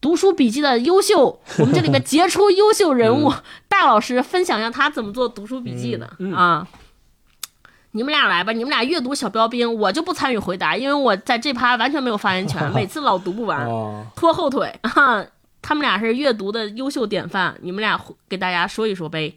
[0.00, 3.32] 读书笔记的优秀，我们这里面 杰出优秀人物
[3.68, 6.66] 大老师分享一下他怎么做读书笔记的啊。
[7.96, 13.64] 你们俩来吧，你们俩阅读小标兵，我就不参与回答，因为我在这趴完全没有发言权， 每次老读不完，
[14.16, 14.76] 拖后腿。
[14.82, 15.24] 哈，
[15.62, 19.36] 他们俩是阅读的优秀典范，你们俩给大家说一说呗。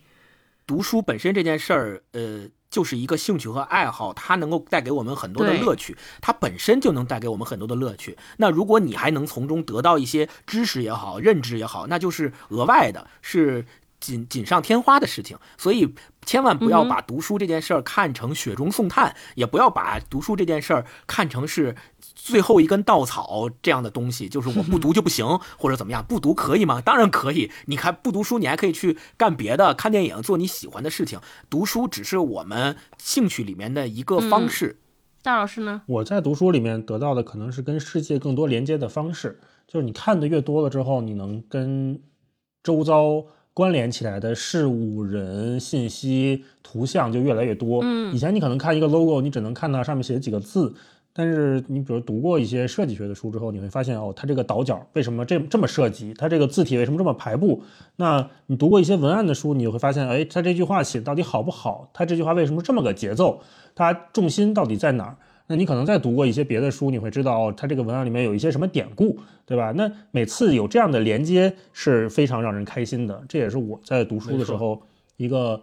[0.65, 8.17] 读书本身这件事儿，呃，就是一个兴趣和爱好，它能够带给我们很多的乐趣，它本身就能带给我们很多的乐趣。
[8.37, 13.63] 那如果你还能从中得到一些知识也好，认知也好，那就是额外的，是。
[13.99, 15.93] 锦锦上添花的事情，所以
[16.25, 25.25] 千万不要把读书这件事儿看成雪中送炭，也不要把读书这件事儿看成是最后一根稻草这样的东西，就是我不 读就不行，
[25.57, 26.05] 或者怎么样？
[26.05, 26.79] 不读可以吗？
[26.79, 27.51] 当然可以。
[27.65, 31.19] 你看不读书，你还可以去干别的，看电影，做你喜欢的事情。
[31.49, 34.79] 读书只是我们兴趣里面的一个方式。
[35.23, 35.81] 大老师呢？
[35.87, 41.99] 我在读书里面得到的可能是跟世界更多连接的方式，就是你看的越多了之后，你能跟
[42.61, 43.25] 周遭。
[43.57, 47.79] 关联起来的事物、人、信息、图像就越来越多。
[47.81, 50.71] 嗯，以前你可能看一个 logo，你只能看到上面写几个字，
[51.11, 56.13] 但是你比如读过一些设计学的书之后，你会发现哦，它这个倒角为什么这这么设计？
[56.13, 57.63] 它这个字体为什么这么排布？
[57.95, 61.89] 那你读过一些文案的书，你会发现，哎，它这句话写到底好不好？
[61.91, 63.41] 它这句话为什么这么个节奏？
[63.73, 65.17] 它重心到底在哪儿？
[65.47, 69.71] 那你可能再读过一些别的书，你会知道它这个文案里面有一些什么典故，对吧？
[69.75, 74.81] 那每次有这样的连接是非常让人开心的，这也是我在读书的时候
[75.15, 75.61] 一个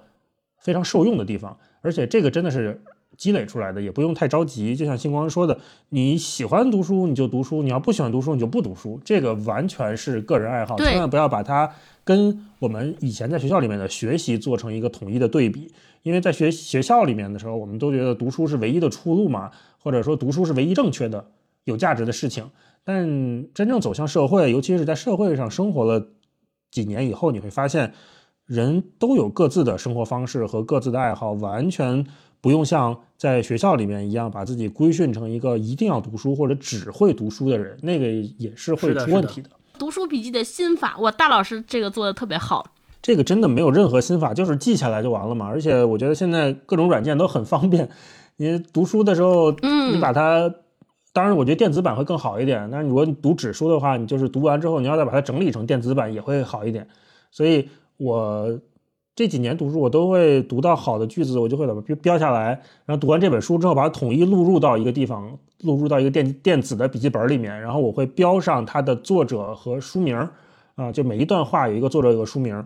[0.59, 1.57] 非常受用的地方。
[1.83, 2.81] 而且这个真的是
[3.19, 4.75] 积累出来的，也不用太着急。
[4.75, 5.59] 就像星光说的，
[5.91, 11.71] 你喜欢读书你就读书，你要不喜欢读书你就不读书，这个完全是个人爱好，千万不要把它
[12.03, 15.71] 跟我们以前在学校里面的学习做成一个统一的对比。
[16.03, 19.51] 因为在学学校里面的时候，我们都觉得读书是唯一的出路嘛。
[19.85, 21.27] 或者说读书是唯一正确的、
[21.65, 22.51] 有价值的事情，
[22.83, 23.07] 但
[23.53, 26.09] 真正走向社会，尤其是在社会上生活了
[26.71, 27.93] 几年以后，你会发现，
[28.47, 32.07] 人都有各自的生活方式和各自的爱好，完全
[32.41, 39.51] 不用像在学校里面一样，把自己规训成一个一定要读书或者只会读书的人，那个也是会出问题的。
[39.79, 42.65] 读书笔记的心法，哇，大老师这个做的特别好。
[43.03, 45.47] 这个真的没有任何心法，就是记下来就完了嘛。
[45.47, 47.87] 而且我觉得现在各种软件都很方便。
[48.37, 49.53] 你读书的时候，
[49.93, 50.53] 你把它，
[51.13, 52.69] 当然我觉得电子版会更好一点。
[52.71, 56.87] 但是如果你读纸书的话，你就是读完之后，你要再把它整理成电子版也会好一点。
[57.31, 58.59] 所以我
[59.15, 62.61] 这几年读书，我都会读到好的句子，我就会把它标标下来。
[62.85, 67.61] 然后读完这本书之后，把它统一录入到一个地方，录入到一个电电子的笔记本里面。
[67.61, 70.17] 然后我会标上它的作者和书名
[70.75, 72.65] 啊，就每一段话有一个作者，有个书名。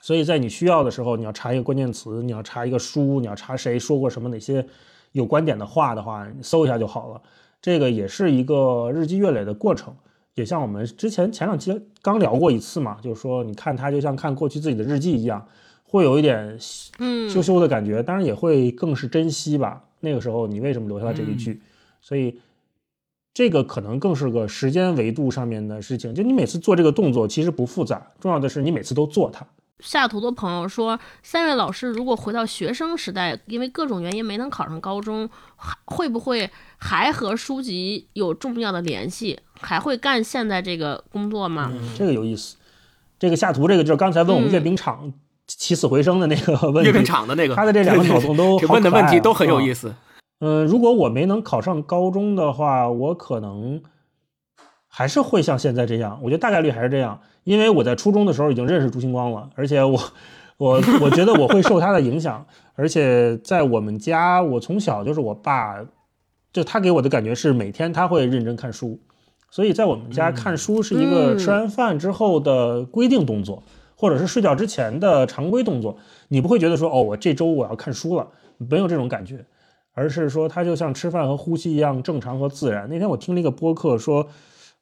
[0.00, 4.64] 所以在你需要的时候，你要查一个关键词，你要查一个书，你要查谁说过什么哪些
[5.12, 7.20] 有观点的话的话，你搜一下就好了。
[7.60, 9.92] 这个也是一个日积月累的过程，
[10.34, 15.44] 也像我们之前前两期刚聊过一次嘛，就是说你看它就像看过去自己的日记一样，
[15.82, 16.56] 会有一点
[17.00, 19.82] 嗯羞羞的感觉，当然也会更是珍惜吧。
[19.98, 21.60] 那个时候你为什么留下这一句？
[22.00, 22.38] 所以
[23.34, 26.14] 这个可能更是个时间维度上面的事情。
[26.14, 29.44] 就你每次做这个动作其实不复杂，重要的是你每次都做它。
[29.80, 35.28] 下图的朋友说，三位老师如果回到学生时代，因为各种原因没能考上高中，
[35.84, 39.38] 会不会还和书籍有重要的联系？
[39.60, 41.72] 还会干现在这个工作吗？
[41.96, 42.56] 这个有意思。
[43.18, 45.12] 这个下图这个就是刚才问我们阅兵场
[45.46, 46.90] 起死回生的那个问题。
[46.90, 49.94] 阅兵场的那个，他的这两个脑洞都 问的问题都很有意思。
[50.40, 53.82] 嗯，如果我没能考上高中的话，我可能
[54.98, 56.18] 还是会像现在这样。
[56.20, 57.20] 我觉得大概率还是这样。
[57.44, 59.96] 因为我在初中的时候已经认识朱星光了，而且我，
[60.56, 62.44] 我我觉得我会受他的影响，
[62.74, 65.76] 而且在我们家，我从小就是我爸，
[66.52, 68.98] 就他给我的感觉是每天他会认真看书，
[69.52, 73.62] 所以在我们家看书是一个吃完饭之后的规定动作，
[73.96, 75.96] 或者是睡觉之前的常规动作。
[76.26, 79.46] 你不会觉得说哦，我这周我要看书了，没有这种感觉，
[79.94, 82.88] 而是说他就像吃饭和呼吸一样正常和自然。
[82.90, 84.26] 那天我听了一个播客，说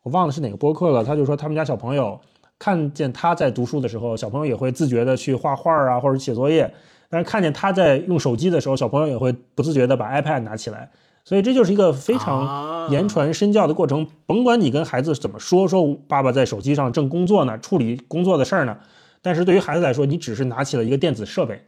[0.07, 2.21] 我忘了是哪个播客了，他就说他们家小朋友。
[2.61, 6.73] 看见他在读书的时候，小朋友也会自觉的去画画啊，或者写作业。
[7.11, 10.89] 但是看见他在用手机的时候，小朋友也会不自觉的把 iPad 拿起来。
[11.25, 14.07] 所以这就是一个非常言传身教的过程。
[14.27, 18.79] 甭管你跟孩子怎么说，说爸爸在手机上正工作呢，处理工作的事儿呢。
[19.21, 21.61] 但是对于孩子来说，你只是拿起了一个电子设备，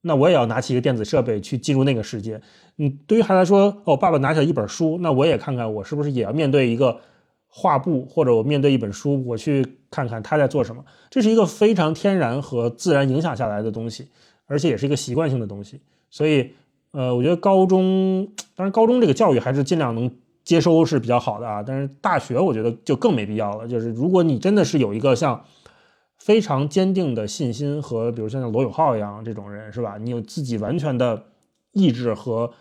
[0.00, 2.40] 那我也要拿起一个电子设备去进入那个世界。
[2.78, 6.98] 嗯，对于孩子来说，哦，爸爸拿起了一本书，那我也看看我是不是也要面对一个。
[7.52, 14.08] 画布，或者我面对一本书，我去看看他在做什么，这是一个非常天然和自然影响下来的东西，
[14.46, 15.80] 而且也是一个习惯性的东西。
[16.10, 16.52] 所以，
[16.92, 20.10] 呃，我觉得高中，当然高中这个教育还是尽量能
[20.44, 21.62] 接收是比较好的啊。
[21.62, 23.66] 但是大学，我觉得就更没必要了。
[23.66, 25.44] 就是如果你真的是有一个像
[26.18, 29.98] 非常坚定的信心和，比如像罗永浩一样这种人，是吧？
[29.98, 31.24] 你有自己完全的
[31.72, 32.52] 意志和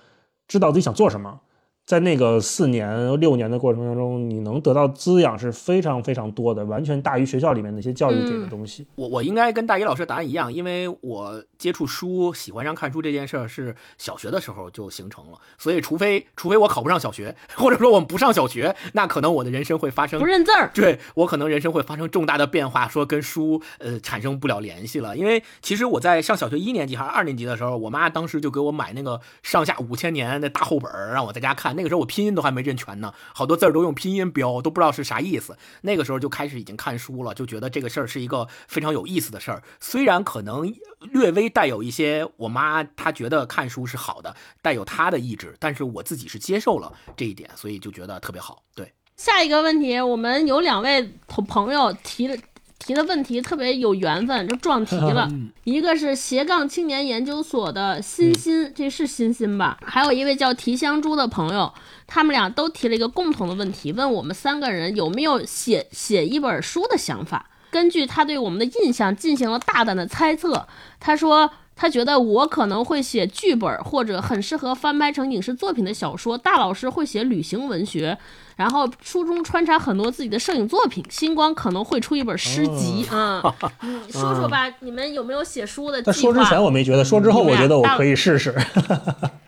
[0.48, 1.42] 知道自己想做什么。
[1.90, 8.85] 在那个四年六年的过程当中，你能得到滋养是非常非常多的，完全大于学校里面那些教育给的东西。
[8.93, 25.18] 我我应该跟大一老师答案一样，因为我接触书、喜欢上看书这件事儿是小学的时候就形成了，所以除非除非我考不上小学，或者说我们不上小学，那可能我的人生会发生不认字儿，对我可能人生会发生重大的变化，说跟书呃产生不了联系了。
[25.18, 31.78] 因为其实我在上小学一年级还是二年级的时候，我妈当时就给我买那个上下五千年的大厚本儿，让我在家看。
[31.80, 35.58] 那个时候我拼音都还没认全呢，好多字儿都用拼音标，都不知道是啥意思。
[35.83, 39.64] 那个时候就开始已经看书了，就觉得这个事儿是一个非常有意思的事儿。
[39.80, 48.61] 虽然可能略微带有一些我妈她觉得看书是好的，带有她的意志，但是我自己是接受了这一点，所以就觉得特别好。
[48.75, 52.35] 对，下一个问题，我们有两位朋朋友提了。
[52.80, 55.30] 提的问题特别有缘分，就撞题了。
[55.66, 59.77] 一个是斜杠青年研究所的欣欣，这是欣欣吧？
[59.85, 61.72] 还有一位叫提香珠的朋友，
[62.08, 67.49] 他们俩都提了一个共同的问题，问我们三个人有没有写写一本书的想法。
[67.69, 70.67] 根据他对我们的印象进行了大胆的猜测，
[70.99, 71.51] 他说
[71.82, 76.38] 他觉得我可能会写剧本，或者很适合翻拍成影视作品的小说。
[76.38, 78.17] 大老师会写旅行文学。
[78.58, 83.41] 然后书中穿插很多自己的摄影作品，星光可能会出一本诗集啊。
[83.80, 86.14] 嗯，说说吧，你们有没有写书的计划？
[86.14, 88.53] 说之前我没觉得，说之后我觉得我可以试试。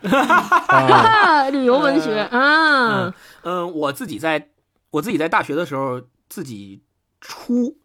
[1.52, 3.12] 旅游文学啊，
[3.42, 4.48] 嗯，我自己在
[4.92, 6.80] 我自己在大学的时候自己
[7.20, 7.76] 出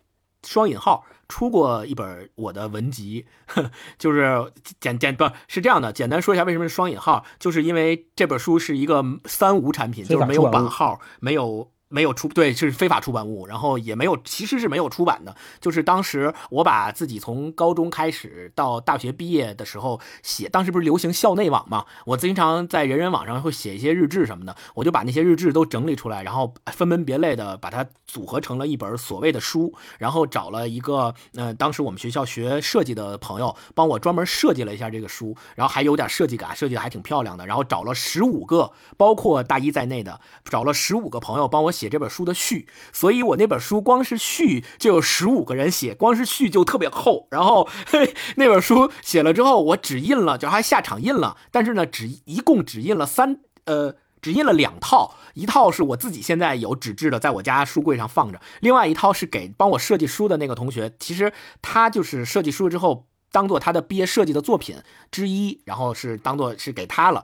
[0.45, 1.03] 双引号。
[1.27, 3.25] 出过一本我的文集，
[3.97, 11.71] 就是简简不是这样的，简单说一下为什么是双引号，就是因为这本书是一个三无产品，就是没有版号，没有。
[11.89, 15.35] 没有出对，是非法出版物，然后也没有，其实是没有出版的。
[15.61, 41.76] 就是当时我把自己从高中开始到大学毕业的时候写，当时不是流行校内网嘛，我经常在人人网上会写一些日志什么的，我就把那些日志都整理出来，然后分门别类的把它组合成了一本所谓的书，然后找了一个，呃，当时我们学校学设计的朋友帮我专门设计了一下这个书，然后还有点设计感，设计的还挺漂亮的，然后找了十五个，包括大一在内的，找了十五个朋友帮我。
[41.77, 47.27] 写这本书的序，所以我那本书光是序就有十五个人写，光是序就特别厚。
[47.29, 61.31] 然后嘿那本书写了之后，我只印了，就还下场印了，但是呢，只一共只印了三，呃，只印了两套，一套是我自己现在有纸质的，在我家书柜上放着，另外一套是给帮我设计书的那个同学，其实
[61.61, 64.77] 他就是设计书之后当做他的毕业设计的作品
[65.11, 67.23] 之一，然后是当做是给他了。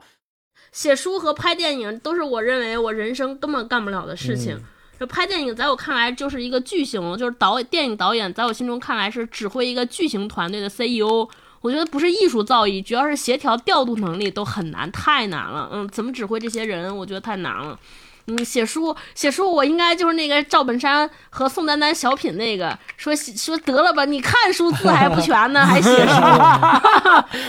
[0.74, 4.60] 写书和拍电影都是我认为我人生根本干不了的事情。
[4.98, 11.28] 这拍电影在我看来就是一个巨型，就是导电影导演，在我心中看来是指挥一个巨型团队的 CEO。
[11.60, 15.70] 我觉得不是艺术造诣，主要是协调调度能力都很难，太难了。
[15.72, 17.78] 嗯，怎么指挥这些人，我觉得太难了。
[18.26, 26.14] 嗯，写书写书，我应该就是那个赵本山和宋丹丹小品那个，说说得了吧，你看书字还不全呢，还写书，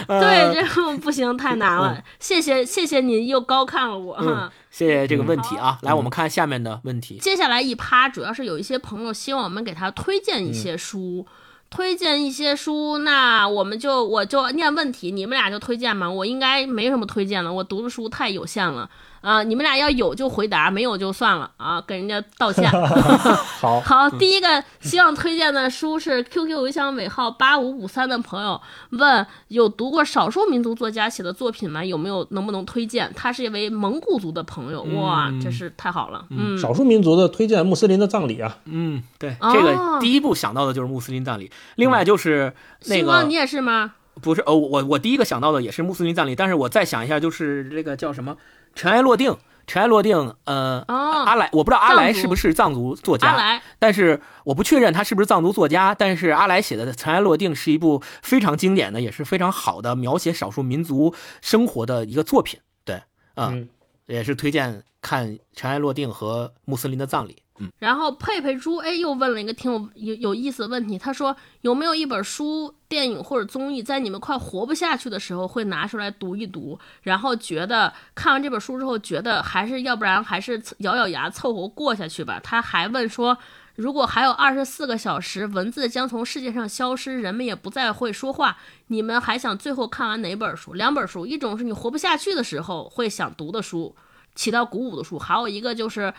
[0.19, 2.03] 对，这不行，太难了。
[2.19, 5.77] 谢谢谢谢您又高看了我，谢谢这个问题啊。
[5.81, 7.17] 来，我们看下面的问题。
[7.21, 11.25] 接下来一趴主要是有一些朋友希望我们给他推荐一些书，
[11.69, 16.09] 推荐一些书，那我们就我就念问题，你们俩就推荐嘛。
[16.09, 18.89] 我应该没什么推荐了，我读的书太有限了。
[19.25, 22.69] 啊，你们俩要有就回答，没有就算了啊，跟人家道歉。
[23.59, 31.83] 好， 好，第一个希望推荐的书是 QQ 邮箱尾号八五五三的朋友问，有读过少数民族作家写的作品吗？
[31.83, 33.11] 有没有能不能推荐？
[33.15, 36.23] 他是一位蒙古族的朋友，哇，真是太好了。
[36.29, 38.57] 嗯，少数民族的推荐穆斯林的葬礼啊。
[38.65, 42.53] 嗯，对，这个第一步想到的就是穆斯林葬礼，另外就是
[42.85, 43.93] 那个，你也是吗？
[44.21, 48.37] 不是，哦，我我第一个想到的也是穆斯林葬礼，但是我再想一下，就是这个叫什么？
[48.75, 50.35] 尘埃落定，尘埃落定。
[50.43, 55.95] 呃，阿来，我不知道阿来是不是藏族作家，阿，但是我不确认他是不是藏族作家。
[55.95, 62.59] 但是阿来写的《尘埃落定》是一部非常经典的，也是非常好的描写少数民族生活的一个作品。
[62.83, 63.01] 对，
[63.35, 63.67] 嗯，
[64.05, 67.37] 也是推荐看《尘埃落定》和穆斯林的葬礼。
[67.79, 82.41] 然后佩佩猪哎又问了一个挺有有有意思的问题，他说有没有一本书、电影或者综艺，在你们快活不下去的时候会拿出来读一读，然后觉得看完这本书之后觉得还是要不然还是咬咬牙凑合过下去吧。
[82.43, 83.37] 他还问说，
[83.75, 90.73] 如果还有二十四个小时，文字将从世界上消失，人们也不再会说话，你们还想最后看完哪本书？
[90.73, 93.95] 两本书，一种是你活不下去的时候会想读的书。
[94.35, 96.13] 起到鼓舞的书，还有一个就是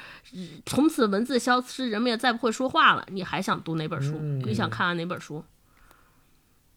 [0.65, 3.07] 从此文字消失，人们也再不会说话了。
[3.13, 4.19] 你还想读哪本书？
[4.45, 5.45] 你想看完哪本书？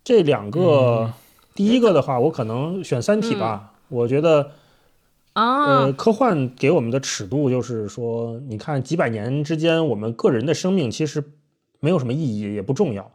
[0.04, 1.14] 这两个，
[1.56, 3.74] 第一个的话，我可能选《三体》吧。
[3.88, 4.52] 我觉得，
[5.34, 5.66] 啊。
[5.66, 11.24] 呃，科幻给我们的尺度就是说，你看几百年之间，我们个人的生命其实
[11.80, 13.12] 没有什么意义，也不重要。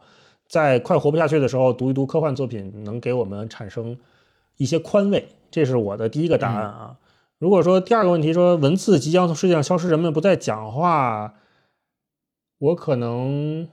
[0.47, 3.97] 在快活不下去的时候，读一读科幻作品，能给我们产生
[4.57, 5.27] 一些宽慰。
[5.51, 6.95] 这是我的第一个答案啊。
[7.37, 11.33] 如果说第二个问题说文字即将从世界上消失，人们不再讲话，
[12.57, 13.67] 我可能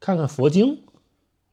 [0.00, 0.82] 看看佛经，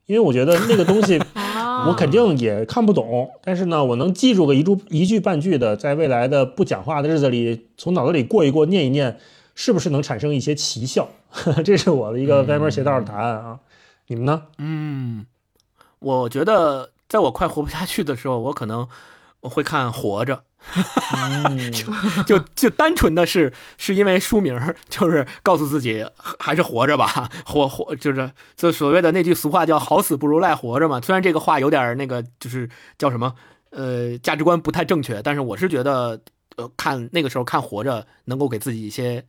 [0.06, 1.20] 因为我觉得那个东西
[1.88, 9.20] 我肯定也看不懂，但是呢，我能记住个一句一句半句的，在未来的不讲话的日子里，从脑子里过一过，念一念，
[9.54, 11.10] 是不是能产生一些奇效？
[11.66, 13.60] 这是我的一个歪门邪道的答案啊！
[14.08, 14.44] 你们呢？
[14.58, 15.26] 嗯，
[16.00, 18.88] 我觉得在我快活不下去的时候，我可能
[19.42, 20.44] 我会看《活着》
[22.26, 26.06] 就，就就单纯的是是因为书名，就是告诉自己
[26.40, 31.02] 还是活着吧，活活就是就所谓的那句俗话叫“好死不如赖活着”嘛。
[31.02, 33.36] 虽然这个话有点那个，就是叫什么
[33.72, 36.22] 呃价值观不太正确，但是我是觉得
[36.58, 39.26] 呃看那个时候看《活着》能够给自己一些。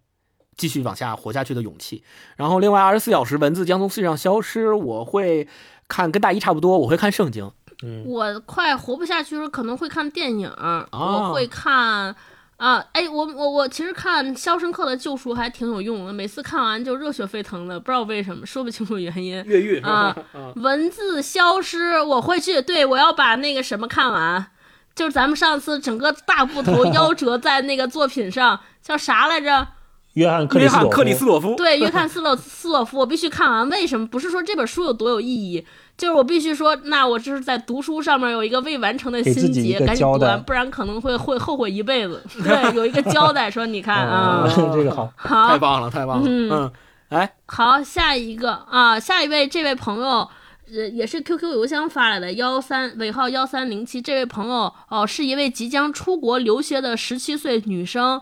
[0.55, 2.05] 继续往下活下去的勇气。
[2.36, 5.49] 然后，另外二十四小时文字将从世界上消失，我会
[5.89, 7.50] 看跟大一差不多，我会看圣经。
[7.83, 10.51] 嗯，我快活不下去的时候可能会看电影，
[10.93, 12.15] 我会看
[12.57, 19.43] 啊，哎，我我我其实看《肖申克的救赎》还挺有用的，每次看完就热血沸腾的，不知道为什么，说不清楚原因。
[19.44, 20.17] 越狱啊，
[20.57, 24.47] 文字消失，我会去，对我要把那个什么看完，
[24.94, 29.67] 就是咱们上次整个大部头 夭折在那个作品上，叫啥来着？
[30.15, 33.67] 约翰克约翰克里斯洛夫，对，约翰斯洛斯洛夫，我必须看完。
[33.70, 34.07] 为什么？
[34.07, 35.67] 不是说这本书有多有意义，
[36.03, 42.21] 就是我必须说，那我就是在读书上面有一个未完成的心结，赶紧读完，不然可能会会后悔一辈子。
[42.43, 46.25] 对，有一个交代，说你看啊，这个好，好，太棒了，太棒了。
[46.27, 46.73] 嗯，
[47.11, 50.29] 哎，好，下一个啊，下一位这位朋友，
[50.67, 58.21] 也，也是 QQ 邮箱发来的，幺三尾号幺三零七，这位朋友哦，是一位即将出国留学的十七岁女生。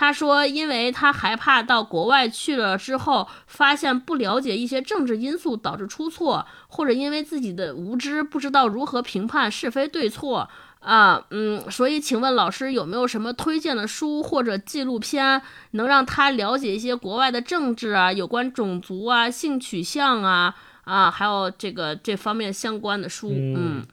[0.00, 20.54] 他说：“因为他害怕到国外去了之后，发现不了解一些政治因素导致出错，或者因为自己的无知不知道如何评判是非对错啊，嗯，所以请问老师有没有什么推荐的书或者纪录片，能让他了解一些国外的政治啊，有关种族啊、性取向啊
[20.84, 23.32] 啊，还有这个这方面相关的书？
[23.32, 23.84] 嗯。”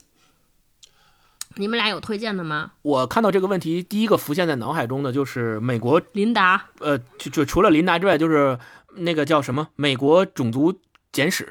[1.58, 2.74] 你们俩有推荐的吗？
[2.82, 6.66] 我看到这个问题，第一个浮现在脑海中的就是美国琳达。
[6.80, 8.60] 呃，就就除了琳达之外，就是
[8.96, 10.80] 那个叫什么《美国种族
[11.12, 11.44] 简史》，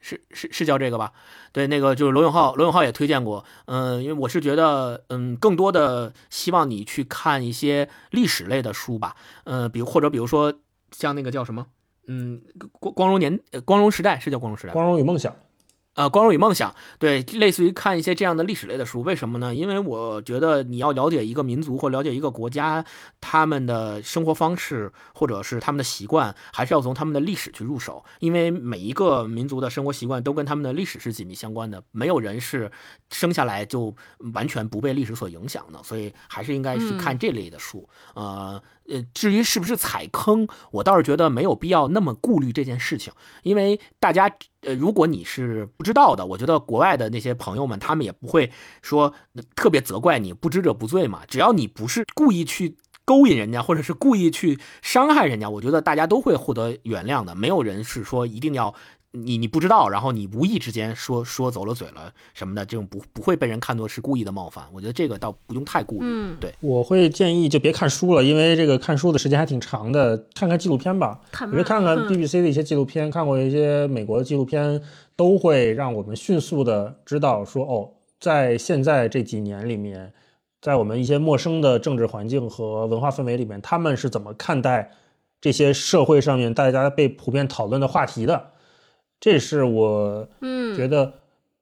[0.00, 1.12] 是是是叫这个吧？
[1.52, 3.44] 对，那个就是罗永浩，罗永浩也推荐过。
[3.64, 9.16] 嗯，因为我是觉得，嗯，更多的希望你去看一些历史类的书吧。
[9.44, 10.52] 嗯，比如或者比如说
[10.92, 11.66] 像那个叫什么，
[12.06, 12.42] 嗯，
[12.78, 15.34] 光光荣年，光荣时代是叫光荣时代，光荣与梦想。
[15.98, 19.52] 呃，光荣与梦想，对，类似于看一些这样的历史类的书，为什么呢？
[19.52, 22.84] 因为我觉得你要了解一个民族或了解一个国家，
[23.20, 28.04] 他们的生活方式或者是他们的习惯，还是要从他们的历史去入手。
[28.20, 32.70] 因为每一个民族的生活习惯都跟他们的历史是紧密相关的，没有人是
[33.10, 33.92] 生下来就
[34.32, 37.88] 完全不被历史所影响的，所以还是应该去看这类的书。
[38.14, 44.30] 呃呃，至于是不是踩坑，我倒是觉得没有必要那么顾虑这件事情，因为大家。
[44.62, 48.50] 呃，如果你是不知道的，我觉得国外的那些朋友们，他们也不会
[48.82, 49.14] 说
[49.54, 51.20] 特别责怪你，不知者不罪嘛。
[51.28, 57.36] 只要你不是故意去勾引人家，或者是故意去伤害人家，我觉得大家都会获得原谅的。
[57.36, 58.74] 没有人是说一定要。
[59.12, 64.66] 你你不知道，然后你无意之间说说走了嘴了什么的，这种不不会被人看作是故意的冒犯。
[64.70, 66.00] 我觉得这个倒不用太顾虑。
[66.02, 71.20] 嗯，对，我会建议就别看书了，因为这个看书的时间还挺长的，看看纪录片吧。
[71.32, 74.80] 看，别看看 BBC 的一些纪录片，看过一些美国的纪录片，
[75.16, 80.12] 都会让我们迅速的知道说，哦，在现在这几年里面，
[80.60, 84.90] 在我们一些陌生的政治环境和文化氛围里面，他们是怎么看待
[85.40, 88.50] 这些社会上面大家被普遍讨论的话题的。
[89.20, 91.12] 这是我嗯觉得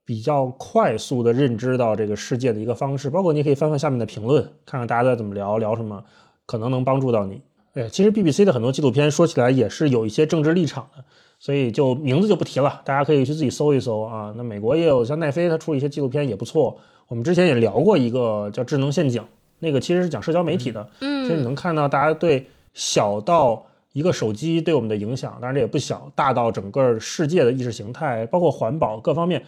[0.05, 6.05] 比较快速的认知到这个世界的一个方式，包括你可以翻翻下面的评论，看看大家在怎么聊，聊什么，
[6.45, 7.41] 可能能帮助到你。
[7.75, 11.05] 哎，其实 BBC 的很多纪录片说起来也是有一些政治立场的，
[11.39, 14.33] 所以就名字就不提了，大家可以去自己搜一搜啊。
[14.37, 16.79] 那美国也有像奈飞，他出一些纪录片也不错。
[17.09, 19.23] 我们之前也聊过一个叫《智能陷阱》，
[19.59, 23.67] 那个其实是讲社交媒体的，嗯，其实你能看到大家对小到。
[23.97, 29.43] 一个手机对我们的影响，当然这也不小，大到整个世界的意识形态，包括环保各方面，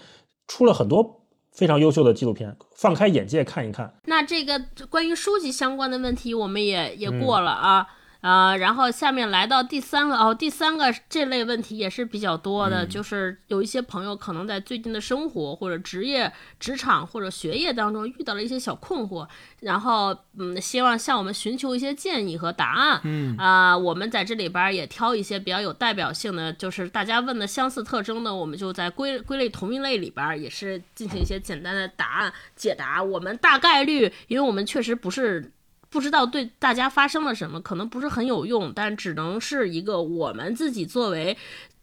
[0.47, 1.21] 出了很多
[1.53, 3.93] 非常优秀的纪录片，放开眼界看一看。
[4.07, 7.87] 那这个关于书籍相关的问题，我们也也过了啊。
[8.21, 19.27] 啊，然后下面来到第三个哦，第三个这类问题也是比较多的，嗯就是有一些朋友可能在最近的生活或者职业、职场或者学业当中遇到了一些小困惑，
[19.61, 23.01] 然后嗯，希望向我们寻求一些建议和答案。
[23.05, 33.01] 嗯啊、我们在这里边儿也挑一些比较有代表性的，就是大家问的相似特征呢，我们就在归归类同一类里边儿，也是进行一些简单的答案解答。
[33.01, 35.53] 我们大概率，因为我们确实不是。
[35.91, 41.37] 不知道对大家发生了什么，可能不是很有用，但只能是一个我们自己作为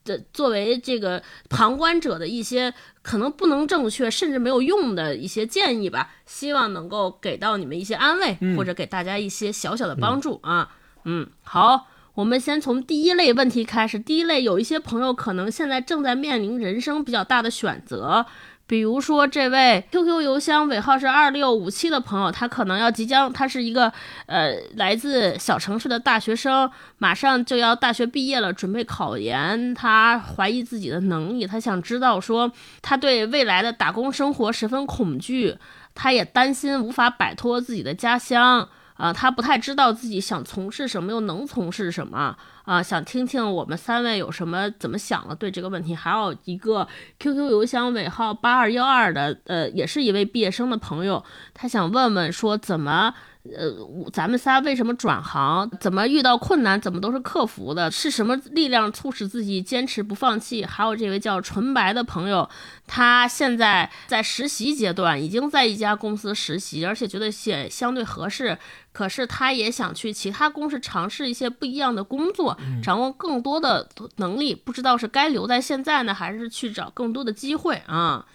[0.03, 6.11] 的作为这个旁观者的一些可能不能正确，甚至没有用的一些建议吧。
[6.25, 10.69] 希望能够给到你们一些安慰，嗯或者给大家一些小小的帮助啊。
[11.05, 13.97] 嗯，好，我们先从第一类问题开始。
[13.97, 18.27] 第一类有一些朋友可能现在正在面临人生比较大的选择。
[18.67, 23.91] 比如说，这位 QQ 邮箱尾号是二六五七的朋友，他可能要即将，他是一个
[24.25, 29.73] 呃来自小城市的大学生，马上就要大学毕业了，准备考研。
[29.75, 35.55] 他怀疑自己的能力，他想知道说，他对未来的打工生活十分恐惧，
[35.93, 38.67] 他也担心无法摆脱自己的家乡。
[38.95, 42.33] 啊、他不太知道自己想从事什么，又能从事什么
[42.65, 45.95] 啊、想听听我们三位有什么怎么想的对这个问题。
[45.95, 46.87] 还有一个
[47.19, 53.13] QQ 邮箱尾号八二幺二的，呃，也是一位毕业生的朋友，他想问问说怎么。
[53.55, 55.69] 呃，我咱们仨为什么转行？
[55.79, 57.91] 怎么遇到困难，怎么都是克服的？
[57.91, 60.65] 是什么力量促使自己坚持不放弃？
[60.65, 62.49] 还有这位叫纯白的朋友，
[62.87, 68.57] 他现在在实习阶段，已经在一家公司实习，而且觉得也相对合适。
[68.91, 74.55] 可是他也想去其他公司尝试一些不一样的工作，掌握更多的能力。
[74.55, 78.25] 不知道是该留在现在呢，还是去找更多的机会啊？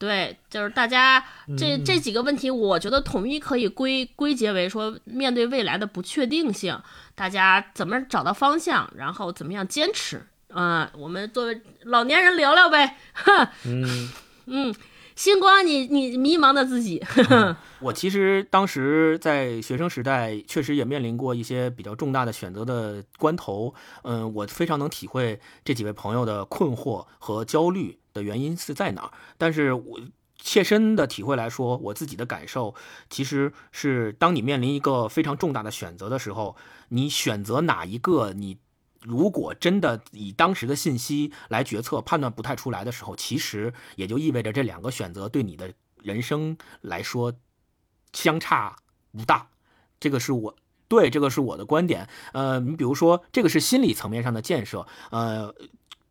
[0.00, 1.22] 对，就是大家
[1.58, 6.80] 这嗯这几个问题，我觉得统一可以归归结为说，面对未来的不确定性，
[7.14, 10.26] 大家怎么找到方向，然后怎么样坚持。
[10.48, 14.10] 嗯、我们作为老年人聊聊呗，哼，嗯
[14.46, 14.74] 嗯，
[15.14, 17.04] 星光你，你迷茫的自己，
[17.80, 23.72] 我其实当时在学生时代，确实也面临过一些比较重大的选择的关头。
[24.02, 29.12] 嗯，我非常能体会这几位朋友的困惑和焦虑的原因是在哪儿。
[29.38, 30.00] 但是我
[30.42, 32.74] 切身的体会来说，我自己的感受
[33.10, 36.56] 其实是，当你面临一个非常重大的选择的时候，
[36.88, 38.56] 你选择哪一个，你
[39.02, 47.34] 如果真的以当时的信息来决策，判断不太出来的时候，其实也就意味着这两个选择对你的人生来说
[48.14, 48.76] 相差
[49.12, 49.48] 不大。
[49.98, 50.56] 这个是我
[50.88, 52.08] 对这个是我的观点。
[52.32, 54.86] 呃，你比如说，这个是心理层面上的建设。
[55.10, 55.54] 呃。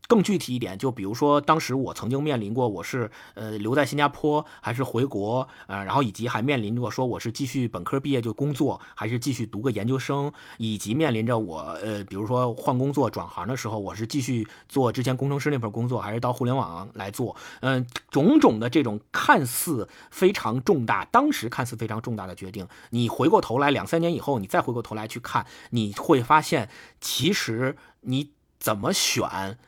[0.10, 26.68] 更具体一点，就比如说，当时我曾经面临过，我是呃留在新加坡还是回国，呃，然后以及还面临着说我是继续本科毕业就工作，还是继续读个研究生，以及面临着我呃，比如说换工作转行的时候，我是继续做之前工程师那份工作，还是到互联网来做，嗯、种种的这种看似非常重大，当时看似非常重大的决定，你回过头来两三年以后，你再回过头来去看，你会发现，
[27.00, 29.60] 其实你怎么选。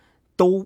[0.41, 0.65] 都，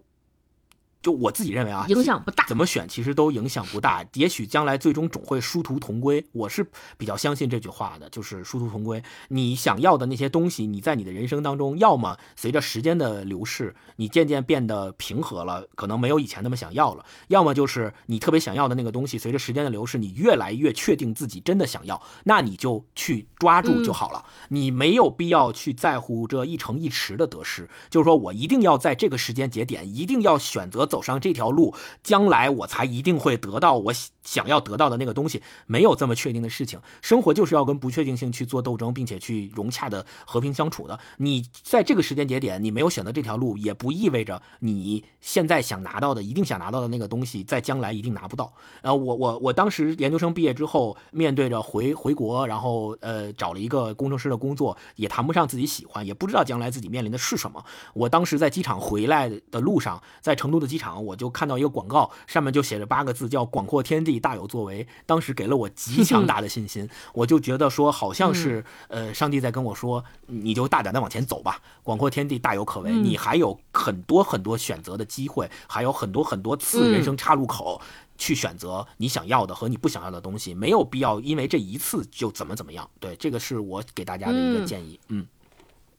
[1.06, 2.44] 就我自己认为啊，影响不大。
[2.48, 6.26] 怎么选其实都影响不大，也许将来最终总会殊途同归。
[6.32, 6.68] 我是
[6.98, 9.04] 比较相信这句话的，就是殊途同归。
[9.28, 24.26] 你想要的那些东西，你在你的人生当中，要么随着时间的流逝，你渐渐变得平和了，可能没有以前那么想要了；要么就是你特别想要的那个东西，随着时间的流逝，你越来越确定自己真的想要，那你就去抓住就好了。
[24.50, 33.92] 你没有必要去在乎这一成一池的得失，就是说我一定要在这个时间节点，一定要选择走上这条路，将来我才一定会得到我
[34.24, 35.42] 想要得到的那个东西。
[35.68, 40.98] 没有这么确定的事情，生活就是要跟不确定性去做斗争，并且去融洽的和平相处的。
[41.18, 48.54] 你在这个时间节点，你没有选择这条路，也不意味着你现在想拿到的、一定想拿到的那个东西，在将来一定拿不到。
[48.84, 57.62] 呃，我我我当时研究生毕业之后，面对着回回国，然后呃找了一个工程师的工作，也谈不上自己喜欢，也不知道将来自己面临的是什么。
[57.94, 64.86] 我当时在机场回来的路上，在成都的机场，我就看到一个广告，上面就写着八个字，叫“广阔天地，大有作为”。
[65.06, 77.82] 当时给了我极强大的信心，我就觉得说，好像是呃，上帝在跟我说，你就大胆的往前走吧，广阔天地，大有可为，嗯你还有很多很多选择的机会，还有很多很多次人生岔路口。
[78.18, 82.90] 去选择你想要的和你不想要的东西，没有必要因为这一次就怎么怎么样。
[82.98, 84.98] 对，这个是我给大家的一个建议。
[85.10, 85.28] 嗯，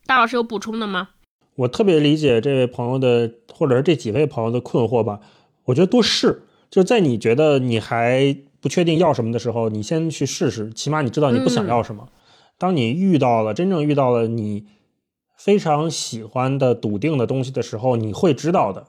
[0.07, 1.09] 大老师有补充的吗？
[1.57, 5.19] 我特别理解这位朋友的，或者是这几位朋友的困惑吧。
[5.65, 12.09] 我觉得多试，就在你觉得你还不确定要什么的时候，你先去试试，起码你知道你不想要什么。
[12.59, 14.65] 当你遇到了真正遇到了你
[15.35, 18.87] 非常喜欢的笃定的东西的时候，你会知道的。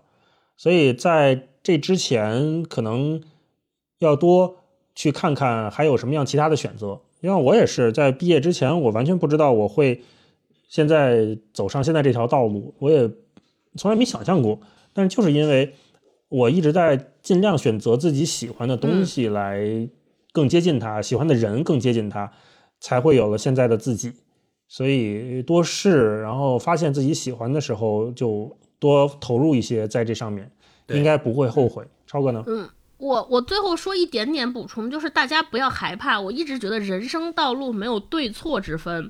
[0.57, 3.23] 所以在这之前，可能
[3.99, 4.57] 要多
[4.95, 7.01] 去看看还有什么样其他的选择。
[7.21, 10.03] 因为我也是在毕业之前，我完全不知道我会
[10.69, 13.11] 现在走上现在这条道路，我也
[13.77, 14.61] 从来没想象过。
[14.93, 15.75] 但是就是因为
[16.29, 19.89] 我一直在尽量选择自己喜欢的东西来
[20.33, 22.31] 更接近他，喜欢的人更接近他，
[22.79, 24.13] 才会有了现在的自己。
[24.69, 30.51] 所以多试，然后发现自己喜欢的时候，就多投入一些在这上面，
[30.89, 31.85] 应该不会后悔。
[32.07, 32.45] 超哥呢？
[32.47, 32.69] 嗯。
[32.99, 36.21] 我我最后说一点点补充，就是大家不要害怕。
[36.21, 39.09] 我一直觉得人生道路没有对错之分，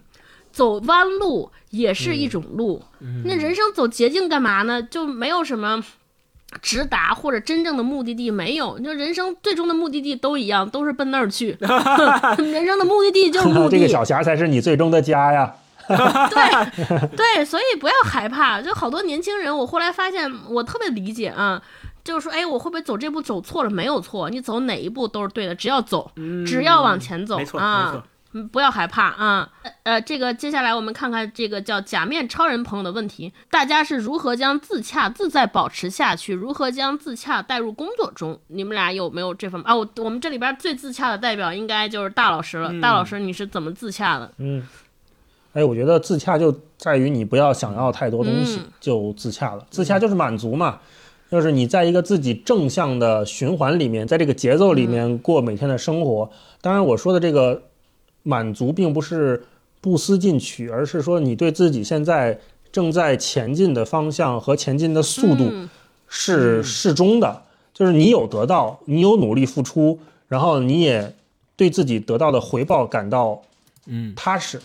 [0.52, 2.82] 走弯路也是一种路。
[3.24, 4.82] 那人生走捷径干嘛呢？
[4.82, 5.82] 就没有什么
[6.62, 8.78] 直达或者真正的目的地，没有。
[8.78, 11.56] 就人生最终的目的地都一样，都是奔那儿去。
[12.38, 13.70] 人生的目的地就是目的。
[13.76, 15.54] 这个小霞才是你最终的家呀。
[15.88, 18.60] 对对，所以不要害怕。
[18.60, 21.62] 就好多年轻人，我后来发现，我特别理解啊。
[22.04, 23.70] 就是说，哎，我会不会走这步走错了？
[23.70, 26.10] 没有错，你走哪一步都是对的，只要走，
[26.46, 28.02] 只要往前走啊，
[28.52, 29.50] 不要害怕啊。
[29.82, 36.34] 呃，这个接下来我们看看这个叫假面超人朋友的问题，大家是如何将自洽自在保持下去？
[36.34, 38.38] 如何将自洽带入工作中？
[38.48, 39.74] 你们俩有没有这方面啊？
[39.74, 42.72] 我我们这里边最自洽的代表应该就是大老师了。
[42.80, 44.32] 大老师，你是怎么自洽的？
[44.38, 44.66] 嗯，
[45.52, 50.80] 哎，我觉得自洽就在于你不要想要太多东西就自洽了，自洽就是满足嘛。
[51.30, 56.30] 就是你在一个自己正向的循环里面，在这个节奏里面过每天的生活。
[56.62, 57.64] 当然，我说的这个
[58.22, 59.44] 满足，并不是
[59.80, 62.38] 不思进取，而是说你对自己现在
[62.72, 65.50] 正在前进的方向和前进的速度
[66.08, 67.42] 是适中的。
[67.72, 71.14] 就是你有得到，你有努力付出，然后你也
[71.56, 73.42] 对自己得到的回报感到
[73.86, 74.60] 嗯踏实。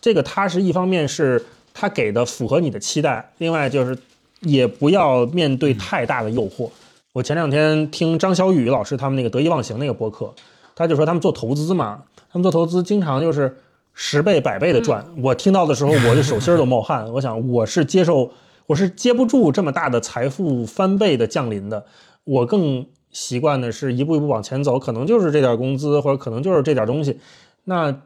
[0.00, 3.96] 这个踏实，一方面是他给的符合你的期待，另外就是。
[4.44, 6.68] 也不要面对太大的诱惑。
[7.12, 10.34] 我前两天听张小雨老师他们那个得意忘形那个播客，
[10.74, 12.02] 他就说他们做投资嘛，
[12.32, 13.58] 他们做投资经常就是
[13.92, 15.04] 十倍、百倍的赚。
[15.22, 17.12] 我听到的时候，我的手心都冒汗。
[17.12, 18.30] 我想我是接受，
[18.66, 21.84] 我是接不住这么大的财富翻倍的降临的。
[22.24, 27.20] 我更习惯的是一步一步往前走，可能就是这点工资，或者可能就是这点东西，
[27.64, 28.02] 那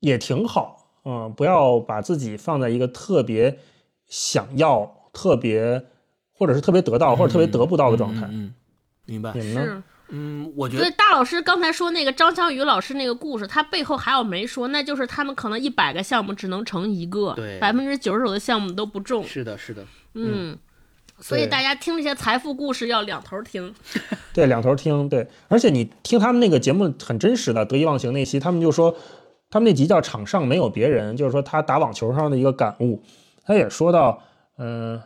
[0.00, 0.86] 也挺好。
[1.04, 3.58] 嗯，不要把自己放在一个特别
[4.06, 4.98] 想要。
[5.14, 5.84] 特别，
[6.32, 8.26] 或者是特别得到，或者特别得不到的状态。
[8.30, 8.54] 嗯，
[9.04, 9.30] 明白。
[9.34, 9.84] 你们呢？
[10.12, 10.82] 嗯，我觉得。
[10.82, 19.24] 所以大老师刚才说那个张小雨老师那个故事，他背后还有没说，那就是他们可能一百个项目只能成一个，对，百分之九十九的项目都不中。
[19.24, 19.84] 是的，是的。
[20.14, 20.56] 嗯，
[21.18, 23.74] 所以大家听这些财富故事要两头听。
[24.34, 25.08] 对，两头听。
[25.08, 28.94] 对，而且你听他们那个节目很真实的，得意忘形那期，他们就说，
[29.50, 33.02] 他们那集叫“场上没有别人”，就是说他打网球上的一个感悟。
[33.44, 34.22] 他也说到。
[34.58, 35.02] 嗯，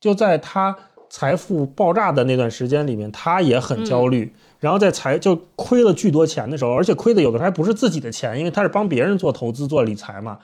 [0.00, 0.76] 就在他
[1.08, 4.32] 财富爆炸的那段时间里面，他也很焦虑。
[4.58, 10.38] 然后在财就亏了巨多钱的时候，而且亏的有的时候还不是自己的钱，因为他是帮别人做投资、做理财嘛。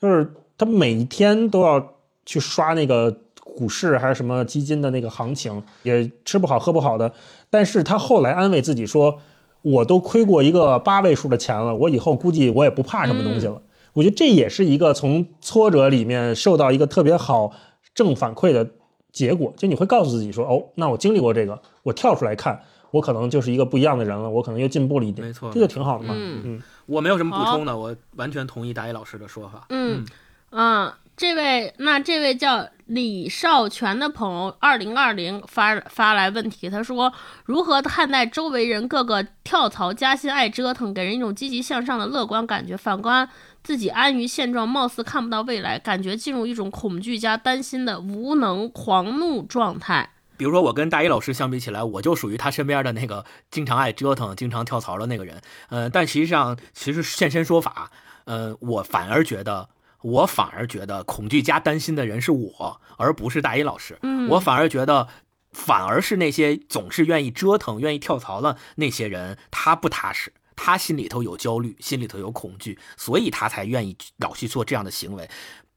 [0.00, 3.14] 就是他每一天都要去刷那个
[3.44, 7.12] 股市还是什么基金的那个行情，也吃不好喝不好的。
[7.50, 9.18] 但是他后来安慰自己说
[9.62, 13.60] ：“我都亏过一个八位数的钱了，我以后估计我也不怕什么东西了。”
[13.92, 17.52] 我觉得这也是一个从挫折里面受到一个特别好
[17.92, 18.66] 正反馈的
[19.12, 26.14] 结果，就你会告诉自己说，哦，那我经历过这个，我跳出来看，我可能就是一个不一样的人了，我可能又进步了一点，没错，这就挺好的嘛。
[26.16, 29.66] 嗯嗯，我没有什么补充的，我完全同意大一老师的说法。
[29.70, 30.04] 嗯
[30.50, 30.92] 嗯。
[31.16, 37.12] 这位，那这位叫李少全的朋友，二零二零发发来问题，他说：
[37.44, 42.74] 如何看待周围人各个跳槽加薪、爱折腾，给人一种积极向上的乐观感觉？
[42.74, 43.28] 反观
[43.62, 50.10] 自己安于现状，貌似看不到未来，感觉进入一种恐惧加担心的无能狂怒状态。
[50.36, 55.40] 比如说，我跟大一老师相比起来，我就属于他身边的那个经常爱折腾、经常跳槽的那个人。
[55.68, 57.90] 呃，但实际上，其实现身说法，
[58.24, 59.68] 呃，我反而觉得。
[60.02, 63.98] 我反而觉得恐惧加担心的人是我，而不是大一老师。
[64.00, 65.08] 嗯，我反而觉得，
[65.52, 70.32] 反而是那些总是愿意折腾、愿意跳槽的那些人，他不踏实，
[70.62, 75.26] 他心里头有焦虑，心里头有恐惧，所以他才愿意老去做这样的行为。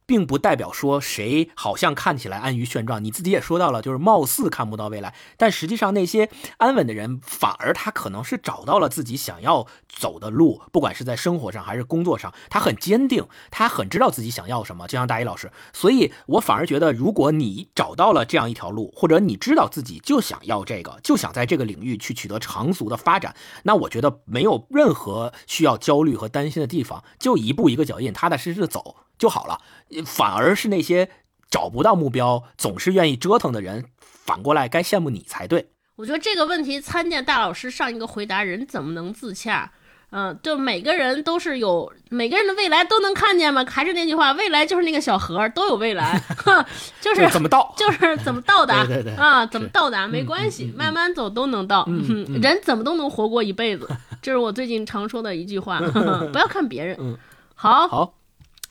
[0.06, 14.88] 并不代表说谁好像看起来安于现状，你自己也说到了，就是貌似看不到未来，但实际上那些安稳的人，反而他可能是找到了自己想要走的路，不管是在生活上还是工作上，他很坚定，他很知道自己想要什么。
[14.88, 28.98] 就像大一老师，所以我反而觉得，如果你找到了这样一条路，或者你知道自己就想要这个，就想在这个领域去取得长足的发展，那我觉得没有任何需要焦虑和担心的地方，就一步一个脚印，踏踏实实的走。
[29.17, 29.59] 就好了。
[30.06, 31.09] 反而是那些
[31.50, 35.69] 找不到目标、总是愿意折腾的人，反过来该羡慕你才对。
[35.95, 39.72] 我觉得这个问题参见大老师上一个回答，人怎么能自洽？
[40.16, 43.66] 嗯，就每个人都是有每个人的未来都能看见吗？
[43.67, 46.22] 还是那句话，未来就是那个小盒，都有未来，
[47.01, 51.83] 就是怎么到，就是怎么到达， 对对对啊，怎么到达没关系，慢慢走都能到。
[51.88, 53.90] 嗯嗯人怎么都能活过一辈子，
[54.22, 55.80] 这是我最近常说的一句话，
[56.32, 56.95] 不要看别人。
[57.00, 57.17] 嗯，
[57.56, 58.14] 好，好，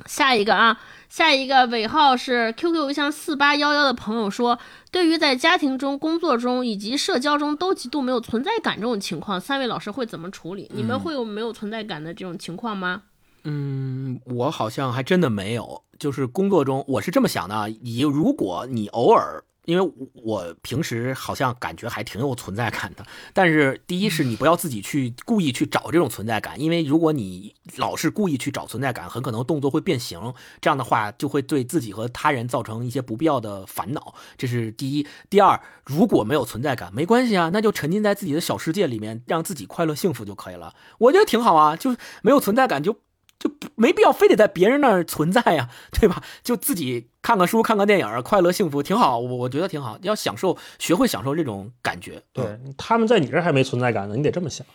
[0.06, 4.58] 下一个啊，下一个尾号是 QQ 邮箱四八幺幺的朋友说，
[4.90, 10.70] 对于在家庭中、工作中以及社交中都极度没有存在感这种情况，三位老师会怎么处理？
[10.74, 13.02] 你们会有没有存在感的这种情况吗？
[13.44, 15.82] 嗯，我好像还真的没有。
[15.98, 34.14] 就是工作中，我是这么想的啊：你如果你偶尔，因为我平时好像感觉还挺有存在感的，但是第一是你不要自己去故意去找这种存在感，因为如果你老是故意去找存在感，很可能动作会变形，这样的话就会对自己和他人造成一些不必要的烦恼。
[34.36, 35.06] 这是第一。
[35.30, 40.74] 第二，如果没有存在感，没关系啊，那就沉浸在自己的小世界里面，让自己快乐幸福就可以了。
[40.98, 42.98] 我觉得挺好啊，就没有存在感就。
[43.38, 46.22] 就没必要非得在别人那儿存在呀，对吧？
[46.44, 49.18] 就自己看个书、看个电影，快乐幸福挺好。
[49.18, 52.20] 我我觉得挺好，要享受，学会享受这种感觉。
[52.32, 54.66] 对，他们在你这儿还没存在感呢，你得这么想。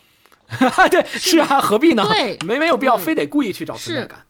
[0.89, 2.07] 对，是啊，何必呢？
[2.07, 4.25] 对，没没有必要非得故意去找存在感。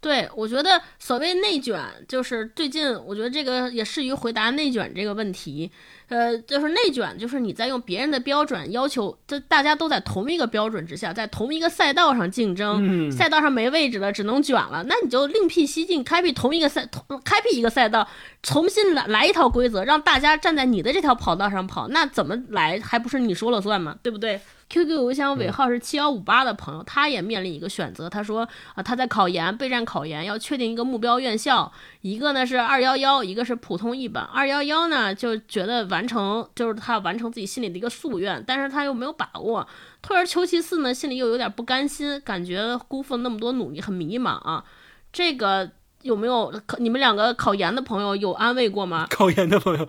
[0.00, 5.70] 对，我觉得所谓内卷，就是最近我觉得这个也适于回答内卷这个问题。
[6.08, 16.88] 呃，就是内卷，就是你在用别人的标准要求，就大家都在同一个标准之下，在同一个赛道上竞争，赛道上没位置了，只能卷了，那你就另辟蹊径，开辟同一个赛，
[17.22, 18.08] 开辟一个赛道，
[18.42, 23.96] 重新来来一套规则，让大家站在你的这条跑道上跑，那怎么来还不是你说了算吗？
[24.02, 24.40] 对不对
[24.70, 36.10] ？QQ 邮箱尾号是七幺五八的朋友，他也面临一个选择，他说啊，他在考研备战考研，要确定一个目标院校，一个呢是二幺幺，一个是普通一本，二幺幺呢就觉得完。
[36.10, 39.64] 成就是他完成自己心里的一个夙愿，但是他又没有把握，
[40.02, 44.64] 退而求其次呢，心里又有点不甘心，感觉辜负了那么多努力，很迷茫啊。
[45.12, 45.70] 这个
[46.02, 49.06] 有没有你们两个考研的朋友有安慰过吗？
[49.08, 49.86] 考研的朋友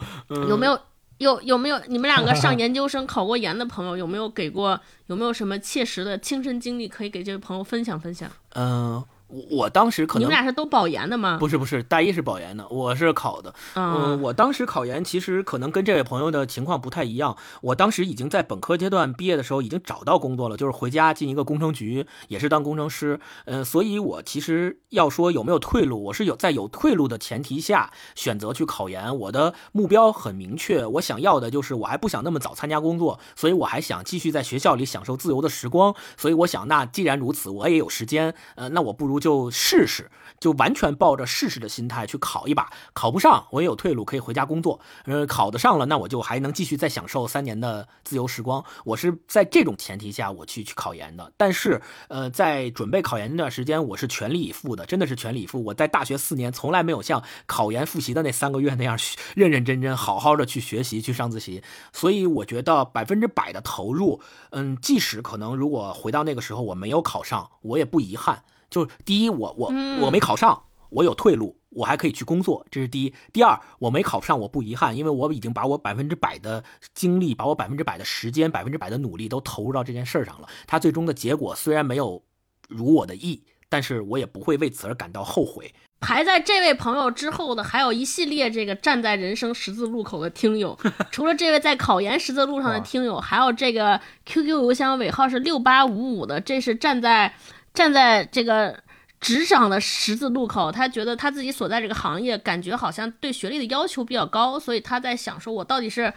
[0.48, 0.80] 有没有
[1.22, 8.30] 有有没有你们两个上 研究生考过研的朋友有没有给过有没有什么切实的亲身经历可以给这位朋友分享分享？
[8.56, 9.04] 嗯。
[9.32, 11.38] 我我当时可能你们俩是都保研的吗？
[11.40, 13.54] 不是不是，大一是保研的，我是考的。
[13.76, 17.38] 嗯，我当时考研其实可能跟这位朋友的情况不太一样。
[17.62, 23.22] 我当时已经在本科阶段毕业的时候已经找到工作了，就是回家进一个工程局，也是当工程师。
[23.46, 29.18] 嗯，所以我其实要说有没有退路，我是有在有退路的前提下选择去考研。
[29.18, 35.96] 我的目标很明确，我想要的就是我还不想那么早参加工作，所以我还想继续在学校里享受自由的时光。
[36.18, 39.21] 所以我想，那既然如此，我也有时间，呃，那我不如。
[39.22, 44.80] 就试试，就完全抱着试试的心态去考一把，考不上我也有退路，可以回家工作。
[45.06, 48.66] 呃，考得上了，那我就还能继续再享受三年的自由时光。
[48.84, 51.32] 我是在这种前提下我去去考研的。
[51.38, 55.64] 但是，呃，在准备考研那段时间，我是全力以赴的，真的是全力以赴。
[55.64, 58.98] 我在大学四年从来没有像考研复习的那三个月那样
[59.36, 61.62] 认认真真、好好的去学习、去上自习。
[61.94, 64.20] 所以，我觉得百分之百的投入，
[64.50, 68.44] 嗯，即使可能如果回到那个时候我没有考上，我也不遗憾。
[68.72, 69.68] 就是第一，我我
[70.00, 73.14] 我没考上，我有退路，我还可以去工作，这是第一。
[73.34, 80.48] 第二，我没考上，我不遗憾，因为我已经把我百分之百的精力，把我百分之百的时间，百分之百的努力都投入到这件事上了。
[80.66, 82.24] 它最终的结果虽然没有
[82.70, 85.74] 如我的意，但是我也不会为此而感到后悔。
[86.00, 90.80] 排在这位朋友之后的，还有一系列这个站在人生十字路口的听友。
[91.12, 97.34] 除了这位在考研十字路上的听友，还有这个 QQ 邮箱尾号是六八五五的，这是站在。
[97.74, 98.78] 站在这个
[99.20, 106.12] 职场的十字路口，他觉得他自己所在这个行业，感觉好像对学历的要求比较高，所以他在想说，我到底是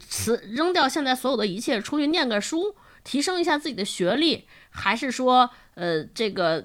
[0.00, 6.64] 辞扔掉现在所有的一切，出去念个书，提升一下自己的学历，还是说，呃，这个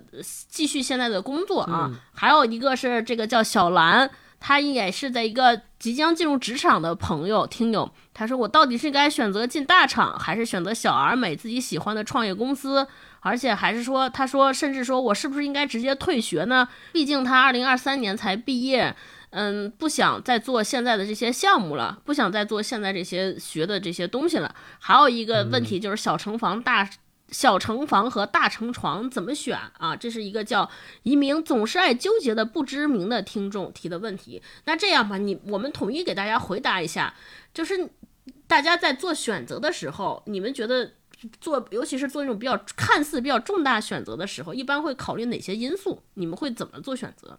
[0.49, 1.91] 继续现在的工作啊？
[2.14, 12.88] 还有一个是这个叫小兰，他也是在一个即将进入职场的朋友听友，他说我到底是该选择进大厂，还是选择小而美自己喜欢的创业公司？
[13.21, 16.67] 而且还是说，他说，甚至说我是不是应该直接退学呢？
[16.93, 18.95] 毕竟他二零二三年才毕业，
[19.31, 24.55] 嗯，不想再做现在的这些项目了，不想再做现在这些学的这些东西了。
[24.79, 26.89] 还有一个问题就是小城房大
[27.29, 29.95] 小城房和大城床怎么选啊？
[29.95, 30.69] 这是一个叫
[31.03, 34.41] 一名总是爱纠结的不知名的听众提的问题。
[34.65, 37.13] 那这样吧，你我们统一给大家回答一下，
[37.53, 37.89] 就是
[38.47, 40.91] 大家在做选择的时候，你们觉得？
[41.41, 45.99] 做，尤其是做那种比较看似比较重大选择的时候，一般会考虑哪些因素？
[46.15, 47.37] 你们会怎么做选择？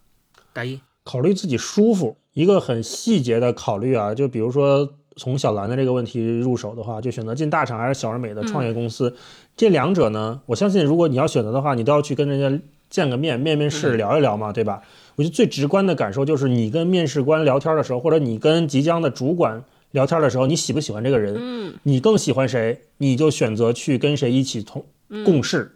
[0.53, 9.15] 大一考虑自己舒服，一个很细节的考虑啊，就比如说从小兰的这个问题入手的话，就选择进大厂还是小而美的创业公司，
[9.55, 14.81] 这两者呢，我相信如果你要选择的话，你都要去跟人家见个面，面面试聊一聊嘛，对吧？
[15.15, 21.35] 我觉得最直观的感受就是你跟面试官聊天的时候，或者你跟即将的主管聊天的时候，你喜不喜欢这个人？
[21.37, 24.85] 嗯，你更喜欢谁，你就选择去跟谁一起同
[25.25, 25.71] 共事，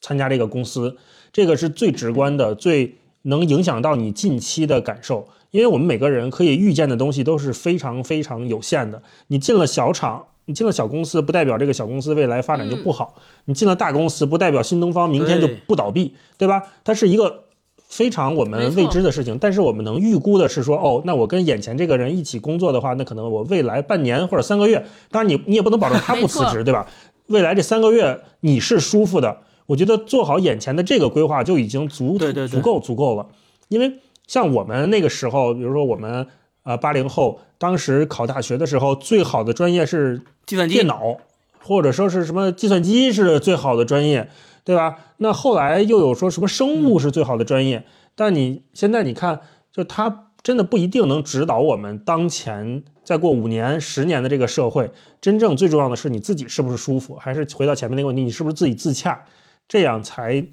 [0.00, 0.96] 参加这个公司，
[1.32, 5.28] 这个是最直观的，最能影响到你近期的感受。
[5.50, 9.02] 因为我们每个人可以预见的东西都是非常非常有限的。
[9.26, 13.14] 你进了小厂，你进了小公司，不代表这个小公司未来发展就不好；
[13.44, 16.62] 你进了大公司，不代表新东方明天就不倒闭，对吧？
[16.84, 17.44] 它是一个。
[17.90, 26.86] 非常我们未知的事情，但是我们能预估的是说，哦，那我跟眼前这个人一起工作的话，那可能我未来半年或者三个月，当然你你也不能保证他不辞职，对吧？
[27.26, 32.16] 未来这三个月你是舒服的，我觉得做好眼前的这个规划就已经足
[32.48, 33.26] 足够足够了。
[33.68, 33.92] 因为
[34.28, 36.24] 像我们那个时候，比如说我们
[36.62, 41.16] 呃八零后，当时考大学的时候，最好的专业是计算机电脑，
[41.60, 44.28] 或者说是什么计算机是最好的专业。
[44.70, 44.98] 对吧？
[45.16, 47.84] 那后来又有说什么生物是最好的专业，
[48.14, 49.40] 但你现在你看，
[49.72, 54.88] 就它真的不一定能指导我们当前再过五年、十年的这个社会。
[55.20, 59.24] 真正最重要的是你自己是不是舒服，还是回到前面那个问题，你是不是自己自洽，
[59.66, 60.46] 这样才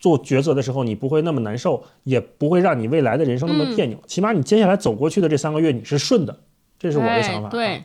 [0.00, 3.98] 做抉择的时候你不会那么难受，也不会让你未来的人生那么别扭。
[4.06, 6.34] 起码你接下来走过去的这三个月你是顺的，
[6.78, 7.50] 这是我的想法。
[7.50, 7.84] 对。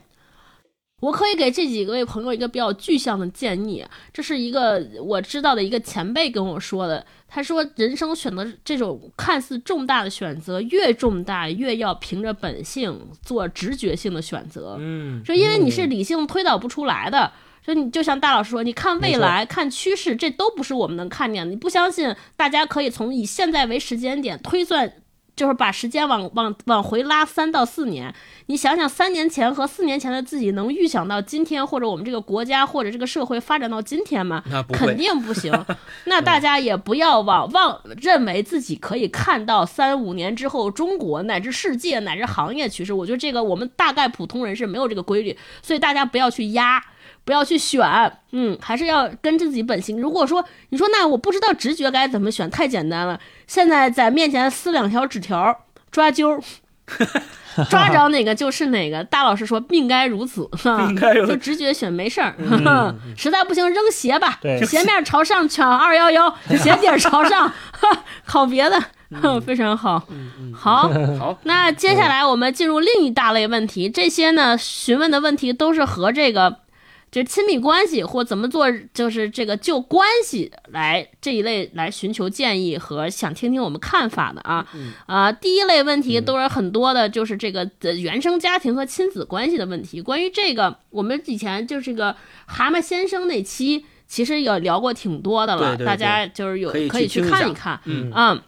[1.00, 7.04] 我可以给这几位朋友一个比较具象的建议，这是一个我知道的一个前辈跟我说的。
[7.28, 14.76] 他说，人生选择这种看似重大的选择，越重大越要凭着本性做直觉性的选择。
[14.80, 17.30] 嗯，说因为你是理性推导不出来的。
[17.64, 21.50] 说你就像大老师说，你看未来、看趋势，这都不是我们能看见的。
[21.50, 24.90] 你不相信，大家可以从以现在为时间点推算。
[25.36, 28.12] 就是把时间往往往回拉三到四年，
[28.50, 34.42] 你想想三年前和四年前的自己能预想到今天或者我们这个国家或者这个社会发展到今天吗？
[34.72, 35.52] 肯定不行。
[36.06, 42.92] 那大家也不要往妄认为自己可以看到三五年之后中国乃至世界乃至行业趋势。
[42.92, 46.82] 我觉得这个我们大概普通人是没有这个规律，所以大家不要去压。
[47.24, 47.82] 不要去选，
[48.32, 50.00] 嗯，还是要跟自己本心。
[50.00, 53.20] 如果说你说那我不知道直觉该怎么选，太简单了。
[53.46, 56.40] 现在在面前撕两条纸条，抓阄，
[57.68, 59.02] 抓着哪个就是哪个。
[59.04, 60.48] 大老师说命该如此，
[61.26, 62.34] 就直觉选没事儿。
[63.16, 67.52] 实在不行扔鞋吧，鞋面朝上抢二幺幺， 鞋底朝上
[68.24, 68.80] 考别的，
[69.40, 70.02] 非常好。
[70.54, 71.38] 好，好。
[71.42, 76.58] 那接下来我们进入另一大类问题，这些呢询问的问题都是和这个。
[77.10, 84.66] 就亲密关系或怎么做，就是这个就关系来这一类来寻求建议和想听听我们看法的啊
[85.06, 90.02] 啊，第一类问题都是很多的，就是这个原生家庭和亲子关系的问题。
[90.02, 92.14] 关于这个，我们以前就是这个
[92.46, 98.42] 蛤蟆先生那期，其实也聊过挺多的了，大家就是有可以去看一看，嗯，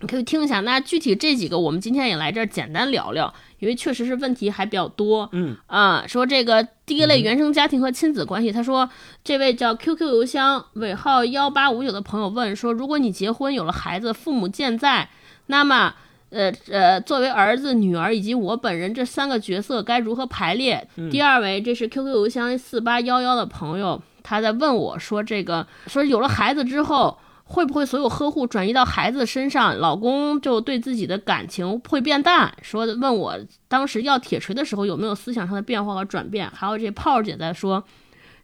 [0.00, 0.60] 你可以听一下。
[0.60, 3.32] 那具体这几个，我们今天也来这儿简单聊聊。
[3.64, 8.86] 因为确实是问题还比较多，嗯啊，说这个第一类原生家庭和亲子关系，他说
[9.24, 15.08] 这位叫 QQ 邮箱尾号幺八五九的朋友问说，如果你结婚有了孩子，父母健在，
[15.46, 15.94] 那么
[16.28, 20.86] 呃呃，作为儿子、女儿以及我本人这三个角色该如何排列？
[21.10, 27.18] 第二位，这是 QQ 邮箱四八幺幺的朋友，他在问我说这个说有了孩子之后。
[27.46, 32.52] 会不会所有呵护转移到孩子身上，老公就对自己的感情会变淡？
[32.62, 36.50] 说问我当时要铁锤的时候有没有思想上的变化和转变？
[36.50, 37.84] 还有这炮儿姐在说，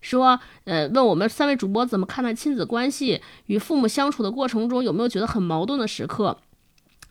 [0.02, 6.36] 说呃问我们三位主播怎么看待亲子关系与父母相处的过程中有没有觉得很矛盾的时刻？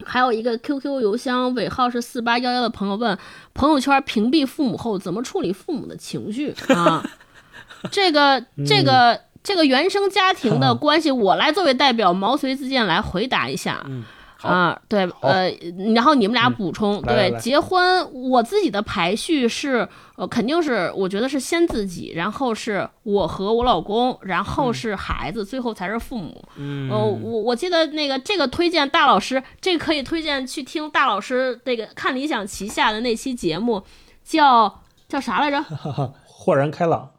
[0.05, 3.17] 还有一个 QQ 邮箱尾号是四八幺幺的朋友问，
[3.55, 7.03] 朋友圈屏蔽父母后怎么处理父母的情绪啊？
[7.89, 9.21] 这个这个。
[9.49, 13.83] 这个原生家庭的 关系，我来作为代表毛遂自荐来回答一下。
[13.87, 14.05] 嗯，
[14.43, 15.49] 啊，对，呃，
[15.95, 17.01] 然后你们俩补充。
[17.01, 26.45] 对，结婚，我自己的排序是，呃，肯定是，我觉得是先自己，然后是我和我老公，然后是孩子，最后才是父母。
[26.57, 33.81] 嗯，呃，我我记得那个这个推荐大老师，这个可以推荐去听大老师那个看理想旗下的那期节目，
[34.23, 35.59] 叫叫啥来着？
[36.23, 37.09] 豁然开朗。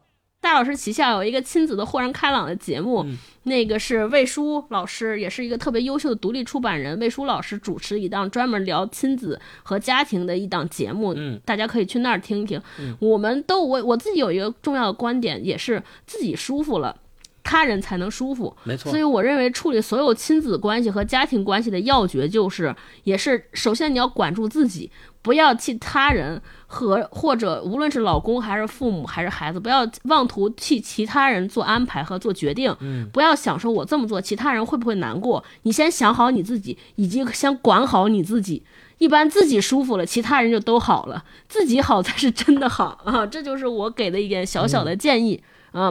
[0.40, 3.04] 大老师旗下有一个亲子的豁然开朗的节目，
[3.42, 6.98] 那个是魏书老师，也是一个特别优秀的独立出版人。
[6.98, 12.60] 魏书老师主持一档专门聊亲子和家庭的一档节目，嗯，大家可以去那儿听一听。
[13.00, 16.96] 我们都我我自己有一个重要的观点，也是自己舒服了。
[17.42, 18.90] 他人才能舒服，没错。
[18.90, 24.90] 所以我认为处理所有亲子关系和家庭关系的要诀就是，也是首先你要管住自己，
[25.22, 32.74] 不要替他人和或者无论是老公还是父母还是孩子，不要妄图替其他人做安排和做决定。
[32.80, 38.62] 嗯，不要想说我这么做其他人会不会难过，你先想好你自己，以及先管好你自己。
[38.98, 41.24] 一般自己舒服了，其他人就都好了。
[41.48, 43.24] 自己好才是真的好啊！
[43.24, 45.42] 这就是我给的一点小小的建议。
[45.42, 45.44] 嗯，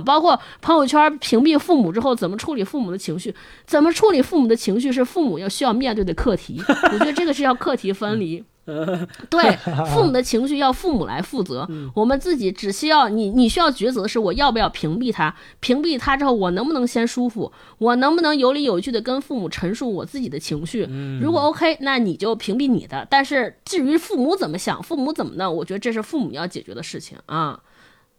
[0.06, 3.34] 包括朋友圈屏蔽父母之后，怎么处理父母的情绪？
[3.66, 6.62] 怎么处理父母的情绪是父母要需要面对的课题。
[6.68, 8.44] 我觉得这个是要课题分离。
[9.32, 9.58] 对，
[9.90, 15.34] 父母的情绪要父母来负责，我们自己只需要你，你需要抉择的是我要不要屏蔽他？
[15.60, 17.52] 屏蔽他之后，我能不能先舒服？
[17.80, 20.88] 我能不能有理有据的跟父母陈述我自己的情绪？
[21.20, 23.08] 如果 OK，那你就屏蔽你的。
[23.10, 27.60] 但是至于父母怎么想，父母怎么弄，我觉得这是父母要解决的事情啊。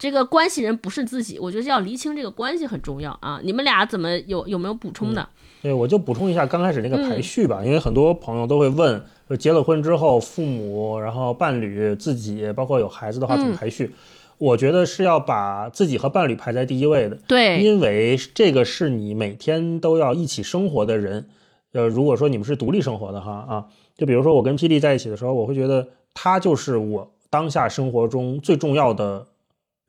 [0.01, 3.39] 这个关系人不是自己，我觉得要厘清这个关系很重要啊！
[3.45, 5.29] 你们俩怎么有有没有补充的？
[5.61, 13.91] 对，我就补充一下刚开始那个排序吧，因为很多朋友都会问，就结了婚之后，父母、然后伴侣、自己，包括有孩子的话怎么排序？
[14.39, 17.19] 我觉得是要把自己和伴侣排在第一位的。
[17.29, 21.27] 对，因为这个是你每天都要一起生活的人。
[21.73, 23.67] 呃，如果说你们是独立生活的哈啊，
[23.99, 29.27] 就比如说我跟霹雳在一起的时候，我会觉得他就是我当下生活中最重要的。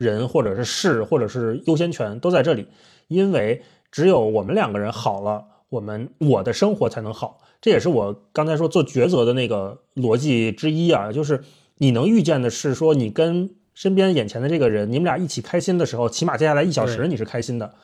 [0.02, 2.66] 人或者是事或者是优先权都在这里，
[3.08, 7.40] 因为只有我们两个人好了，我们我的生活才能好。
[7.62, 11.44] 这也是我刚才说做抉择的那个逻辑之一啊，就是
[11.78, 17.76] 你能预见的是说，你跟身边眼前的这个人，你们俩一起开心的时候，起码接下来一小时你是开心的。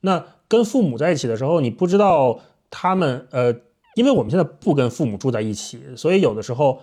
[0.00, 2.40] 那跟父母在一起的时候，你不知道
[2.70, 3.54] 他们呃，
[3.94, 6.80] 因为我们现在不跟父母住在一起，所以有的时候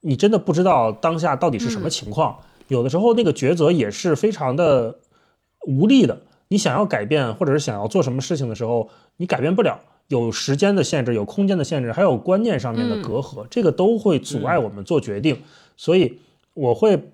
[0.00, 2.38] 你真的不知道当下到底是什么情况。
[2.68, 4.98] 有的时候那个抉择也是非常的
[5.66, 6.20] 无力的。
[6.48, 9.80] 你想要改变，或者是想要做什么事情的时候，你改变不了。
[10.08, 15.40] 有时间的限制，有空间的限制，还有观念上面的隔阂，这个都会阻碍我们做决定。
[15.76, 16.18] 所以
[16.52, 17.10] 我会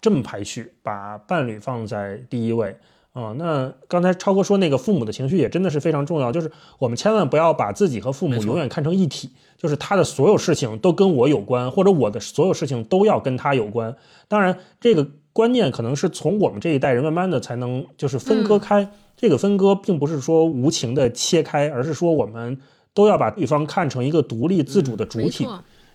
[0.00, 2.76] 这么排序，把伴侣放在第一位。
[3.12, 6.48] 啊，那刚才超哥说那个父母的情绪也真的是非常重要，就是
[6.78, 13.96] 我们千万不要把自己和父母永远看成一体，就是他的所有事情都跟我有关，或者我的所有事情都要跟他有关。
[14.28, 18.88] 当然，这个观念可能是从我们这一代人慢慢的才能就是分割开。
[19.16, 22.60] 这个分割并不是说无情的切开，而是说我们
[22.94, 25.48] 都要把对方看成一个独立自主的主体。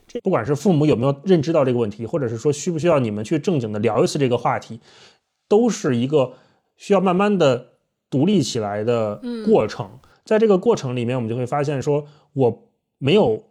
[0.06, 4.82] 这不管是父母有没有认知到这个问题，或者是说需不需要你们去正经的聊一次这个话题，
[5.48, 6.34] 都是一个。
[6.78, 7.68] 需要慢慢的
[8.10, 9.90] 独立起来的过程，
[10.24, 12.64] 在这个过程里面，我们就会发现，说我
[12.98, 13.44] 没有，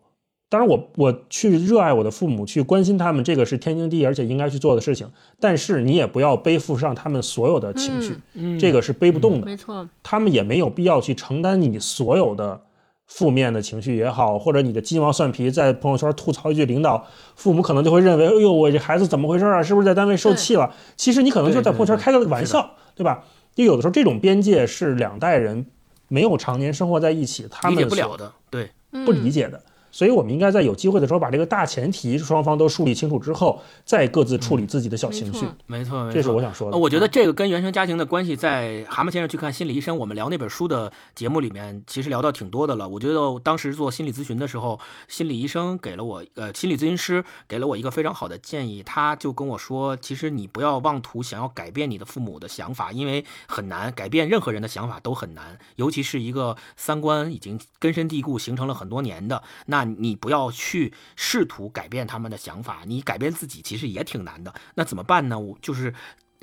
[0.49, 5.11] 当然我我去热爱我的父母，去关心他们，这个是天经地义而且应该去做的事情。
[5.41, 8.17] 但是你也不要背负上他们所有的情绪，
[8.59, 9.47] 这个是背不动的。
[9.47, 12.61] 没错，他们也没有必要去承担你所有的
[13.07, 19.63] 负面的情绪也好，或者你的鸡毛蒜皮，在朋友圈吐槽一句领导，父母可能就会认为，哎呦，我这孩子怎么回事啊？
[19.63, 20.73] 是不是在单位受气了？
[20.97, 22.71] 其实你可能就在朋友圈开个玩笑。
[22.95, 23.25] 对吧？
[23.55, 25.67] 就有的时候，这种边界是两代人
[26.09, 28.71] 没有常年生活在一起，他们理解不了的，对，
[29.05, 29.63] 不理解的。
[29.95, 35.47] 所以，我们应该在有机会的时候，把这个大前提双方都梳理清楚之后，再各自处理自己的小情绪。
[35.67, 36.77] 没错，这是我想说的。
[36.77, 42.89] 我觉得这个跟原生家庭的关系，在蛤蟆先生去看心理医生，我们聊那本书的节目里面，其实聊到挺多的了。
[42.89, 48.83] 我觉得当时做心理咨询的时候，心理医生给了我，呃，心理咨询师给了我一个非常好的建议。
[48.83, 64.55] 他就跟我说，其实你不要妄图想要改变你的父母的想法，因为很难改变任何人的想法都很难，尤其是一个三观已经根深蒂固、形成了很多年的，那你不要去试图改变他们的想法，你改变自己其实也挺难的。
[64.75, 65.39] 那怎么办呢？
[65.39, 65.95] 我就是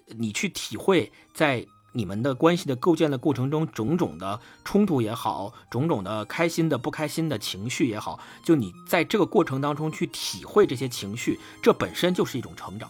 [0.08, 12.90] 你去体会，在你们的关系的构建的过程中，种种的冲突也好，种种的开心的、不开心的情绪也好，就你在这个过程当中去体会这些情绪，这本身就是一种成长。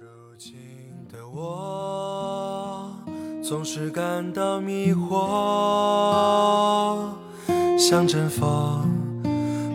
[0.00, 0.54] 如今
[1.10, 2.96] 的我
[3.42, 5.08] 总是感到迷惑，
[7.82, 8.88] 像阵风。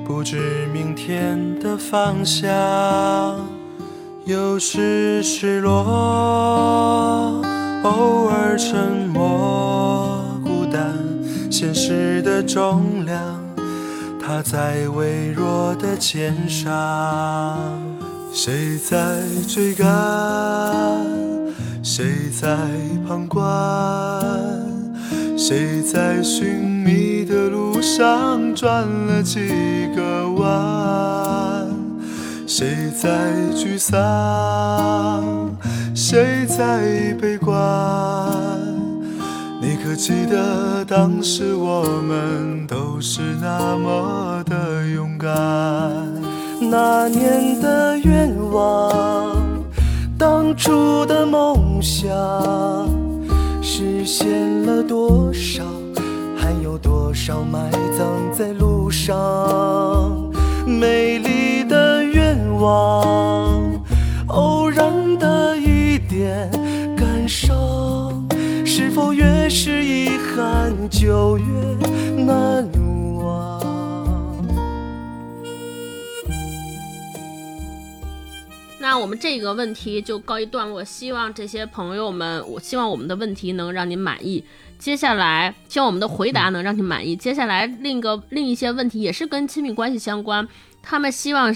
[0.06, 2.50] 不知明天的方向，
[4.26, 7.44] 有时失落，
[7.84, 10.94] 偶尔沉默，孤单，
[11.52, 13.22] 现实的重量，
[14.22, 16.66] 它在微弱的肩上。
[18.32, 19.86] 谁在追赶？
[21.84, 22.58] 谁在
[23.06, 23.46] 旁观？
[25.38, 27.07] 谁在寻觅
[27.88, 29.48] 上转了几
[29.96, 31.66] 个弯？
[32.46, 35.56] 谁在沮丧？
[35.96, 37.58] 谁在悲观？
[39.62, 45.34] 你可记得当时我们都是那么的勇敢？
[46.60, 49.34] 那年的愿望，
[50.18, 52.14] 当初的梦想，
[53.62, 54.28] 实现
[54.66, 55.64] 了多少？
[56.62, 60.32] 有多少埋葬在路上？
[60.66, 63.82] 美丽的愿望，
[64.28, 66.52] 偶然的一点
[66.98, 68.28] 感伤，
[68.66, 71.46] 是否越是遗憾就越
[72.26, 72.70] 难
[73.16, 73.62] 忘？
[78.80, 84.44] 那我们这个问题就告一段落，希望这些朋友们，我希望我们的问题能让您满意。
[84.80, 87.16] 接下来，希望我们的回答能让你满意。
[87.16, 90.48] 接下来，另一个另一些问题也是跟亲密关系相关，
[90.82, 91.54] 他们希望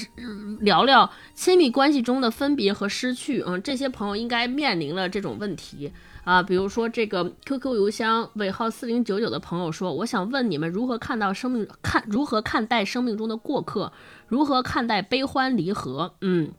[0.60, 3.44] 聊聊亲密关系中的分别和失去。
[3.46, 5.92] 嗯，这些朋友应该面临了这种问题
[6.24, 13.94] 啊，比如说这个 QQ 邮箱尾号四零九九的朋友说：“我想问你们如何看到生命看如何看待生命中的过客，
[14.28, 16.52] 如何看待悲欢离合？”嗯。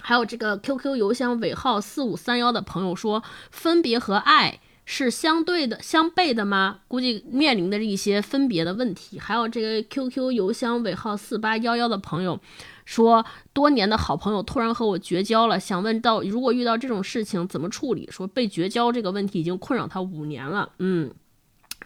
[0.00, 6.80] 还有这个 QQ 邮箱尾号四五三幺的朋友说，分别和爱是相对的、相悖的吗？
[6.88, 9.18] 估计面临的一些分别的问题。
[9.18, 12.38] 还有这个 QQ 邮箱尾号四八幺幺的朋友
[12.84, 18.06] 说，多年的好朋友突然和我绝交了，想问到如果遇到这种事情怎么处理？
[18.10, 20.68] 说被绝交这个问题已经困扰他五年了。
[20.78, 21.10] 嗯，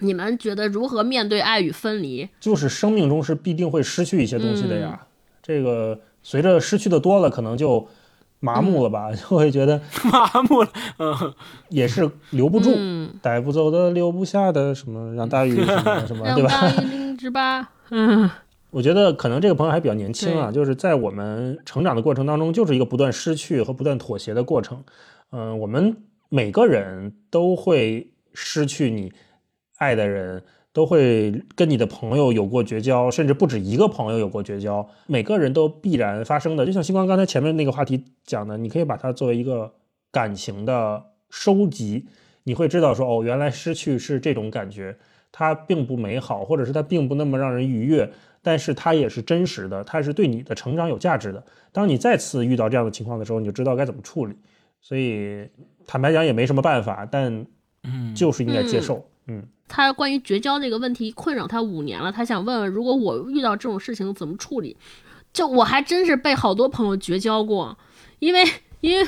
[0.01, 2.29] 你们觉得如何面对爱与分离？
[2.41, 5.07] 就是生命中是必定会失去一些东西的呀。
[5.41, 7.89] 这个随着失去的多了，可能就。
[8.41, 9.81] 麻木了吧， 就会觉得
[10.13, 10.69] 麻木了，
[10.99, 11.35] 嗯，
[11.71, 12.71] 也是留不住，
[13.21, 16.51] 带不走的，留不下的，什么让大雨什么什么，对吧？
[16.51, 17.71] 让大雨淋之吧。
[17.91, 18.29] 嗯，
[18.71, 24.85] 我觉得可能这个朋友还比较年轻啊，就是在我们成长的过程当中，就是一个不断失去和不断妥协的过程。
[25.33, 25.97] 嗯，我们
[26.29, 29.13] 每个人都会失去你
[29.79, 30.43] 爱的人。
[30.73, 34.89] 都会跟你的朋友有过绝交，甚至不止一个朋友有过绝交。
[35.07, 39.73] 每个人都必然发生的，就像星光刚才前面那个话题讲的，你可以把它作为一个
[40.13, 42.07] 感情的收集，
[42.45, 44.97] 你会知道说，哦，原来失去是这种感觉，
[45.33, 48.11] 它并不美好，或者是它并不那么让人愉悦，
[48.43, 51.43] 但是它也是真实的，它是对你的成长有价值的。
[51.73, 54.37] 当你再次遇到这样的情况的时候，你就知道该怎么处理。
[54.81, 55.49] 所以
[55.87, 57.45] 坦白讲也没什么办法，但
[57.83, 59.03] 嗯，就是应该接受，嗯。
[59.69, 64.77] 他关于绝交这个问题困扰他五年了，他想问问，如果我遇到这种事情怎么处理？
[65.33, 67.77] 就我还真是被好多朋友绝交过，
[68.19, 68.43] 因为
[68.81, 69.07] 因为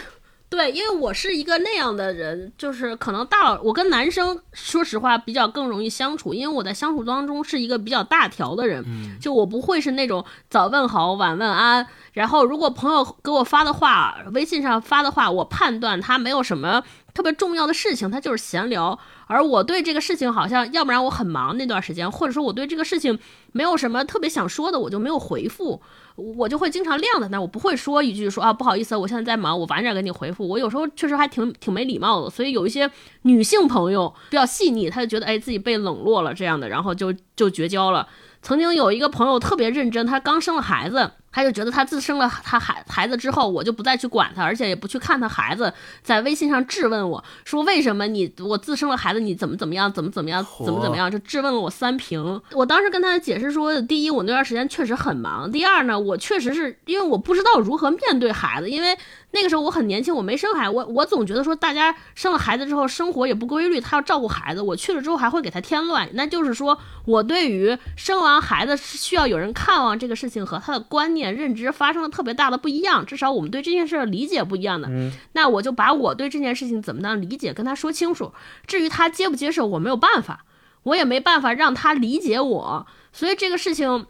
[0.51, 8.85] 对，因为我是一个那样的人，就是可能大我跟男生说实话比较更容易相处，因为我在相处当中是一个比较大条的人，
[9.19, 16.83] 就我不会是那种早问好晚问安，然后如果朋友给我发的话，微信上发的话，我判断他没有什么
[17.15, 18.99] 特别重要的事情，他就是闲聊。
[19.31, 23.17] 而我对这个事情好像，要不然我很忙那段时间，或者说我对这个事情
[23.53, 25.81] 没有什么特别想说的，我就没有回复，
[26.17, 30.49] 我就会经常晾在那，我不会说一句说啊不好意思，我现在在忙，我晚点给你回复。
[30.49, 32.91] 我有时候确实还挺挺没礼貌的，所以有一些
[33.23, 38.09] 女性朋友比较细腻，她就觉得哎自己被冷落了这样的，然后就就绝交了。
[38.43, 52.41] 曾经有一个朋友特别认真，他刚生了孩子，他就觉得他自生了他孩孩子之后，我就不再去管他，而且也不去看他孩子，在微信上质问我说为什么你我自生了孩子你怎么怎么样怎么怎么样怎么怎么样，就质问了我三瓶。
[52.53, 58.97] 我当时跟他解释说，第一我那段时间确实很忙，第二呢我确实是因为我不知道如何面对孩子，因为。
[59.33, 66.09] 那个时候我很年轻，我没生孩子，我我总觉得说大家生了孩子之后生活也不规律，他要照顾孩子，我去了之后还会给他添乱。
[66.15, 74.89] 那就是说我对于生完孩子需要有人看望这个事情和他的观念认知发生了特别大的不一样，至少我们对这件事的理解不一样的。
[75.33, 78.33] 那我就把我对这件事情怎么样理解跟他说清楚。
[78.67, 80.45] 至于他接不接受，我没有办法，
[80.83, 82.87] 我也没办法让他理解我。
[83.13, 84.07] 所以这个事情，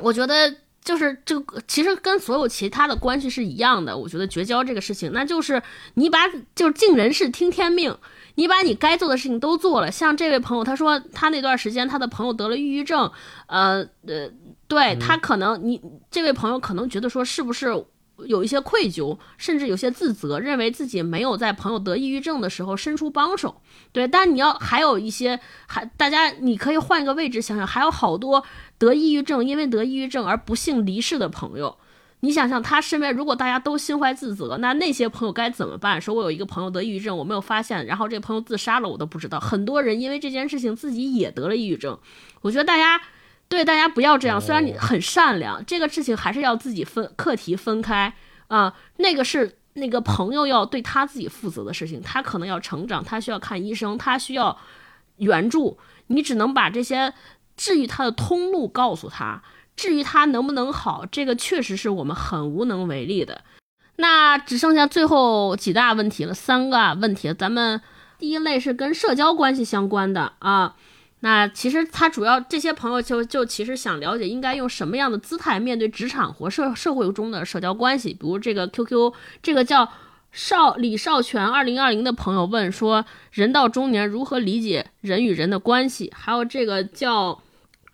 [0.00, 0.56] 我觉得。
[0.84, 3.96] 就是这个，其实跟所有其他的关系是一样的。
[3.96, 5.62] 我觉得绝交这个事情，那就是
[5.94, 6.18] 你把
[6.54, 7.96] 就是尽人事听天命，
[8.34, 9.90] 你把你该做的事情都做了。
[9.90, 13.10] 像这位朋友，他说他那段时间他的朋友得了抑郁症，
[13.46, 14.28] 呃呃，
[14.66, 15.80] 对他可能你
[16.10, 17.84] 这位朋友可能觉得说是不是？
[18.26, 23.60] 有一些愧疚，甚至有些自责，认为自己没有在朋友得抑郁症的时候伸出帮手。
[23.92, 28.44] 对，但你要还有一些，还大家你可以换一个位置想想，还有好多
[28.78, 31.76] 得抑郁症，因为得抑郁症而不幸离世的朋友。
[32.24, 36.00] 你想想，他身边如果大家都心怀自责，那那些朋友该怎么办？
[36.00, 39.40] 说我有一个朋友得抑郁症，我没有发现，然后这个朋友自杀了，我都不知道。
[39.40, 41.98] 很多人因为这件事情自己也得了抑郁症。
[42.42, 43.02] 我觉得大家
[43.52, 48.10] 对大家不要这样，虽然你很善良，这个事情还是要自己分课题分开
[48.48, 48.72] 啊。
[48.96, 54.56] 那个是那个朋友要对他自己负责的事情，他可能要成长，他需要看医生，他需要
[55.18, 55.78] 援助。
[56.06, 57.12] 你只能把这些
[57.54, 59.42] 治愈他的通路告诉他。
[59.76, 63.42] 至于他能不能好，这个确实是我们很无能为力的。
[63.96, 67.34] 那只剩下最后几大问题了，三个问题。
[67.34, 67.82] 咱们
[68.18, 70.74] 第一类是跟社交关系相关的啊。
[71.24, 78.12] 那其实他主要这些朋友就就其实想了解应该用什么样的姿态面对职场或社社会中的社交关系。
[78.12, 79.88] 比如这个 QQ 这个叫
[80.30, 86.12] 少李少全二零二零的朋友问说，人到中年如何理解人与人的关系？
[86.14, 87.42] 还有这个叫。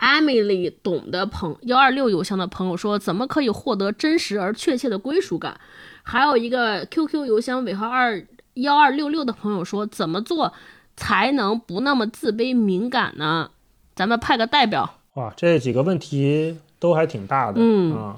[0.00, 5.58] Emily 懂的朋幺二六邮箱的朋友说，怎么可以获得真实而确切的归属感？
[6.04, 8.24] 还有一个 QQ 邮箱尾号二
[8.54, 10.52] 幺二六六的朋友说，怎么做
[10.98, 13.52] 才能不那么自卑敏感呢？
[13.94, 14.98] 咱们派个代表。
[15.14, 17.60] 哇，这几个问题都还挺大的。
[17.60, 18.16] 嗯啊，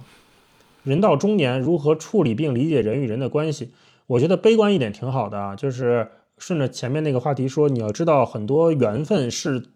[0.82, 3.70] 人到中年如何处理并理解人与人的关系？
[4.06, 9.66] 我觉得悲观一点挺好的啊，就是顺着前面那个话题说，你要知道很多缘分是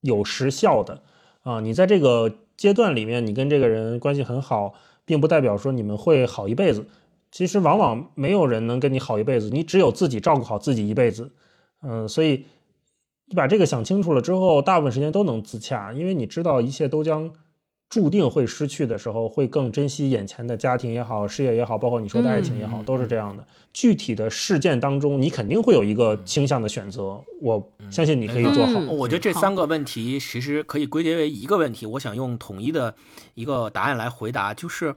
[0.00, 1.02] 有时效的。
[1.42, 6.86] 啊，你在这个阶段里面，你跟这个人关系很好，并不代表说你们会好一辈子。
[7.30, 11.30] 其实往往没有人能跟你好一辈子，你只有自己照顾好自己一辈子。
[11.82, 12.46] 嗯，所以
[13.26, 17.32] 你把这个想清楚了之后，大部分时间都能自洽，因为你知道一切都将。
[17.90, 23.42] 注定会失去的时候，会更珍惜眼前的家庭也好，事业也好，包括你说的爱情也好，都是这样的。
[23.72, 27.18] 具体的事件当中，你肯定会有一个倾向的选择。
[27.40, 28.78] 我相信你可以做好。
[28.80, 32.94] 我觉得这三个问题其实可以归结为一个问题，我想用统一的
[33.32, 34.94] 一个答案来回答，就是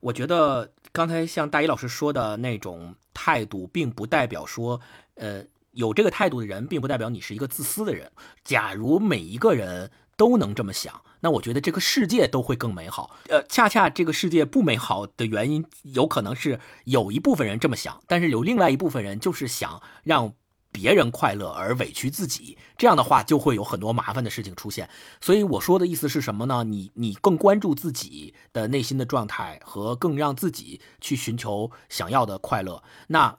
[0.00, 4.78] 我觉得刚才像大一老师说的那种态度，并不代表说，
[5.14, 5.42] 呃，
[5.74, 8.10] 有这个态度的人，并不代表你是一个自私的人。
[8.42, 11.02] 假如每一个人都能这么想。
[11.20, 13.16] 那我觉得这个世界都会更美好。
[13.30, 20.34] 呃，恰恰这个世界不美好的原因，有可能是有一部分人这么想，但是有另外一部分人就是想让
[20.70, 22.58] 别人快乐而委屈自己。
[22.76, 24.90] 这样的话，就会有很多麻烦的事情出现。
[25.22, 26.62] 所以我说的意思是什么呢？
[26.64, 33.38] 你你更关注自己的内心的状态，和更让自己去寻求想要的快乐，那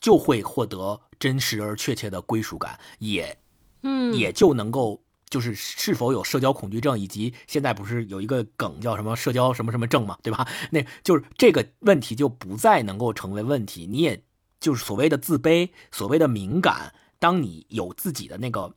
[0.00, 3.38] 就会获得真实而确切的归属感，也
[3.82, 5.00] 嗯，也就能够。
[5.30, 10.46] 就是是否有社交恐惧症，以及现在不是有一个梗叫什么社交什么什么症嘛，对吧？
[10.70, 13.84] 那就是这个问题就不再能够成为问题。
[13.84, 14.22] 你也
[14.60, 18.72] 就是所谓的自卑，所谓的敏感，当你有自己的那个，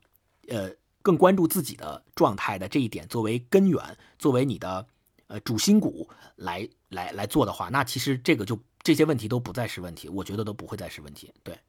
[0.48, 0.72] 呃，
[1.04, 3.80] 更关注自己的状态的这一点作为根源，
[4.18, 4.88] 作为你的
[5.28, 11.30] 呃主心骨来来来做的话，那其实这个就这些问题都不再是问题，我觉得都不会再是问题。
[11.44, 11.60] 对。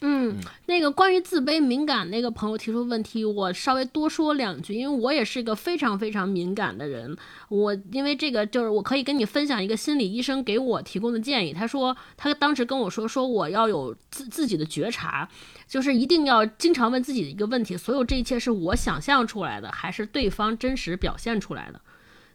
[0.00, 7.14] 嗯，那个关于自卑敏感那个朋友提出问题，我稍微多说两句，因为我也是一个非常非常敏感的人。
[7.50, 11.52] 我因为这个就是我可以跟你分享一个心理医生给我提供的建议。
[11.52, 15.28] 他说他当时跟我说说我要有自自己的觉察，
[15.68, 21.78] 就是一定要经常问自己的一个问题：所有这一切是我想象出来的，还是对方真实表现出来的？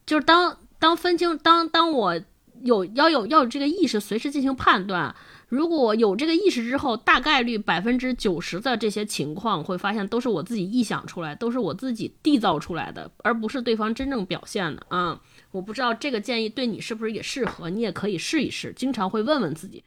[0.05, 2.21] 就是当当分清当当我
[2.63, 5.15] 有要有要有这个意识，随时进行判断。
[5.47, 15.21] 如果有这个意识之后，大概率百分之九十的这些情况会发现都是我自己臆想出来，都是我自己缔造出来的，而不是对方真正表现的啊！
[15.51, 19.83] 我不知道这个建议对你是不是也适合，你也可以试一试，经常会问问自己。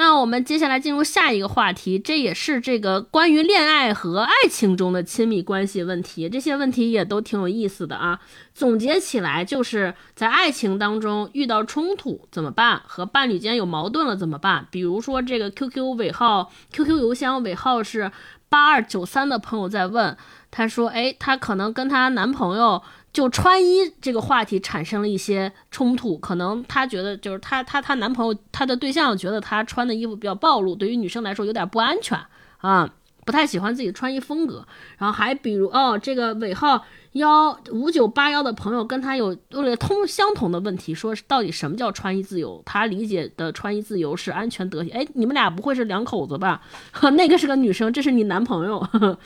[0.00, 8.18] 那我们接下来进入下一个话题，这也是这个关于恋爱和爱情中的亲密关系问题，这些问题也都挺有意思的啊。
[8.54, 12.80] 总结起来，就是在爱情当中遇到冲突怎么办？
[12.86, 14.66] 和伴侣间有矛盾了怎么办？
[14.70, 18.10] 比如说这个 QQ 尾号，QQ 邮箱尾号是
[18.48, 20.16] 八二九三的朋友在问，
[20.50, 22.82] 他说，哎，他可能跟他男朋友。
[23.12, 32.16] 就穿衣这个话题产生了一些冲突，可能她觉得就是她她她男朋友她的对象觉得她穿的衣服比较暴露，对于女生来说有点不安全
[32.58, 32.88] 啊，
[33.26, 34.64] 不太喜欢自己的穿衣风格。
[34.96, 39.34] 然后还比如哦，这个尾号幺五九八幺的朋友跟她有
[39.80, 42.62] 通相同的问题，说到底什么叫穿衣自由？
[42.64, 44.90] 她理解的穿衣自由是安全得体。
[44.90, 46.62] 哎，你们俩不会是两口子吧？
[47.14, 49.18] 那个是个女生，这是你男朋友，呵 呵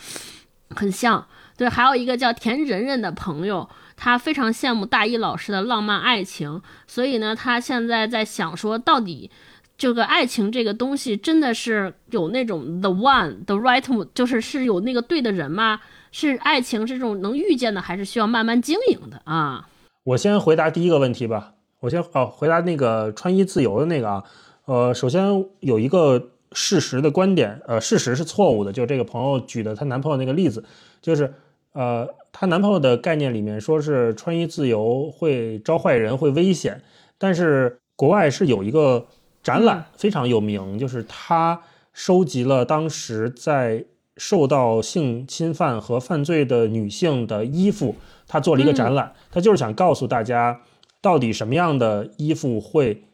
[0.71, 1.27] 很像。
[1.57, 9.31] 对，还有一个叫田仁仁的朋友，他非常羡慕大一老师的浪漫爱情，所以呢，他现在在想说，到底
[9.77, 15.81] 这个爱情这个东西真的是有那种 the one the right，就是是有那个对的人吗？
[16.11, 19.69] 是爱情这种能遇见的，还是需要慢慢经营的啊？
[20.05, 21.55] 我先回答第一个问题吧。
[21.81, 24.25] 我先哦回答那个穿衣自由的那个啊，
[24.67, 30.65] 呃，首先有一个事实的观点，呃，事实是错误的，就这个朋友举的她男朋友那个例子，
[31.03, 31.35] 就是
[31.73, 36.81] 呃，她男朋友的概念里面说是穿衣自由会招坏人，会危险，
[37.19, 39.07] 但是国外是有一个
[39.43, 41.61] 展览非常有名，就是他
[41.93, 43.85] 收集了当时在
[44.17, 50.63] 受到性侵犯和犯罪的女性的衣服，他做了一个展览，他就是想告诉大家。
[51.03, 53.05] 到底什么样的衣服会，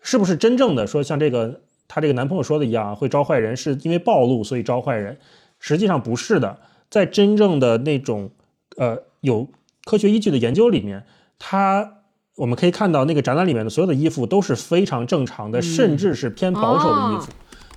[0.00, 1.62] 是不是真正的说像这个
[1.92, 3.56] 她这个男朋友说的一样会招坏人？
[3.56, 5.18] 是因为暴露所以招坏人？
[5.58, 8.30] 实际上不是的，在真正的那种
[8.76, 9.48] 呃有
[9.84, 11.04] 科学依据的研究里面，
[11.36, 11.96] 它
[12.36, 17.32] 我们可以看到那个展览里面的所有的衣服都是非常正常的，甚至是偏保守的衣服。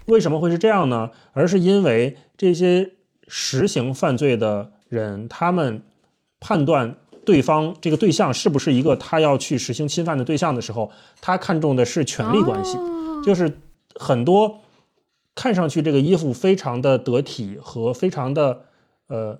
[0.05, 1.09] 为什么会是这样呢？
[1.31, 2.91] 而是因为这些
[3.27, 5.81] 实行犯罪的人，他们
[6.39, 6.95] 判断。
[7.25, 12.77] 对方这个对象是不是一个他要去实行侵犯的对象的时候，他看重的是权力关系，
[13.23, 13.49] 就是
[13.95, 14.61] 很多
[15.35, 18.61] 看上去这个衣服非常的得体和非常的
[19.07, 19.39] 呃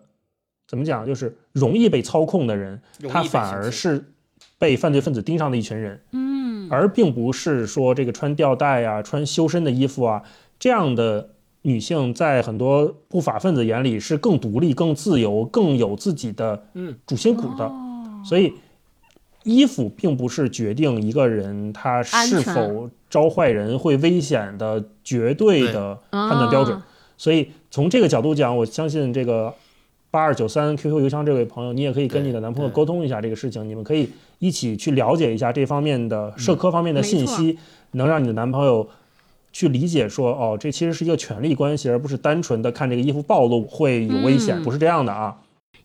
[0.68, 4.14] 怎么讲，就是容易被操控的人，他反而是
[4.58, 10.24] 被犯罪分子盯上的一群人，嗯，而并不是说这个穿吊带啊、穿修身的衣服啊
[10.60, 11.30] 这样的。
[11.66, 16.62] 女性在很多不法分子眼里是更独立、更自由、更有自己的
[17.08, 17.72] 主心骨的，
[18.26, 18.54] 所以
[19.44, 26.82] 衣服并不是决定一个人他是否招坏人、会危险的绝对的判断标准。
[27.18, 29.54] 所以从这个角度讲，我相信这个
[30.10, 37.58] 八二九三 QQ 邮箱这位朋友，你也可以跟你的男朋友沟通一下这个事情，你们可以一起去了解一下这方面的社科方面的信息，
[37.92, 38.90] 能让你的男朋友。
[39.56, 45.38] 去理解说，哦，这其实是一个权力关系，而不是单纯的看这个衣服暴露会有危险，不是这样的啊。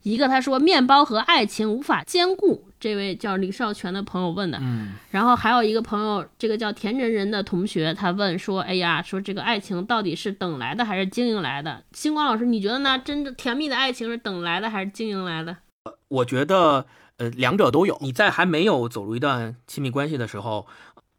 [0.05, 4.59] 一个他说面包和爱情无法兼顾，这位叫李少全的朋友问的。
[4.61, 4.95] 嗯。
[5.11, 11.85] 然后还有一个朋友，这个叫田真人的同学，他问说，哎呀，说这个爱情到底是等来的还是经营来的？
[11.93, 12.99] 星光老师，你觉得呢？
[12.99, 15.57] 真的甜蜜的爱情是等来的还是经营来的？
[16.09, 17.99] 我觉得，呃，两者都有。
[18.01, 20.67] 你在还没有走入一段亲密关系的时候。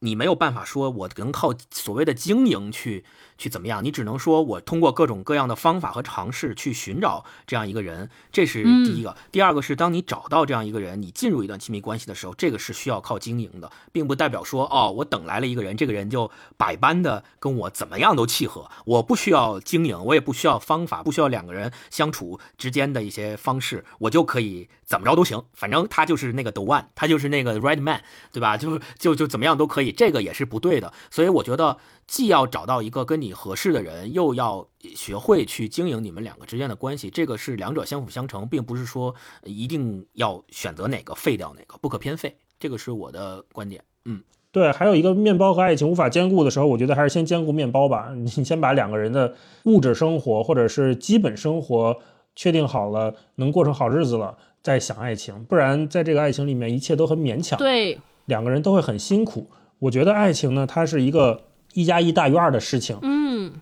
[0.02, 3.04] 你没有办法说，我能靠所谓的经营去
[3.40, 3.84] 去怎么样？
[3.84, 9.16] 你只能说我通过各种各样的方法和尝试去寻找这样一个人，这是第一个。
[9.32, 28.02] 第二个是，当你找到这样一个人，你进入一段亲密关系的时候，这个是需要靠经营的，并不代表说，哦，我等来了一个人，这个人就百般的跟我怎么样都契合，我不需要经营，我也不需要方法，不需要两个人相处之间的一些方式，我就可以怎么着都行，反正他就是那个 the one，他就是那个 right man，
[28.34, 28.58] 对吧？
[28.58, 29.92] 就就就怎么样都可以。
[29.92, 31.78] 这个也是不对的，所以我觉得
[32.08, 42.36] 既要找到一个跟你合适的人，又要学会去经营你们两个之间的关系，这个是两者相辅相成，并不是说一定要选择哪个废掉哪个，不可偏废。
[42.60, 43.84] 这个是我的观点。
[44.06, 44.72] 嗯，对。
[44.72, 48.10] 还有一个面包和爱情无法兼顾的时候，我觉得还是先兼顾面包吧。
[48.16, 49.36] 你先把两个人的
[49.66, 51.96] 物质生活或者是基本生活
[52.36, 55.44] 确定好了，能过上好日子了，再想爱情。
[55.46, 57.58] 不然在这个爱情里面，一切都很勉强。
[57.60, 59.50] 对，两个人都会很辛苦。
[59.80, 61.42] 我觉得爱情呢，它是一个
[61.74, 63.54] 一加一大于二的事情，嗯，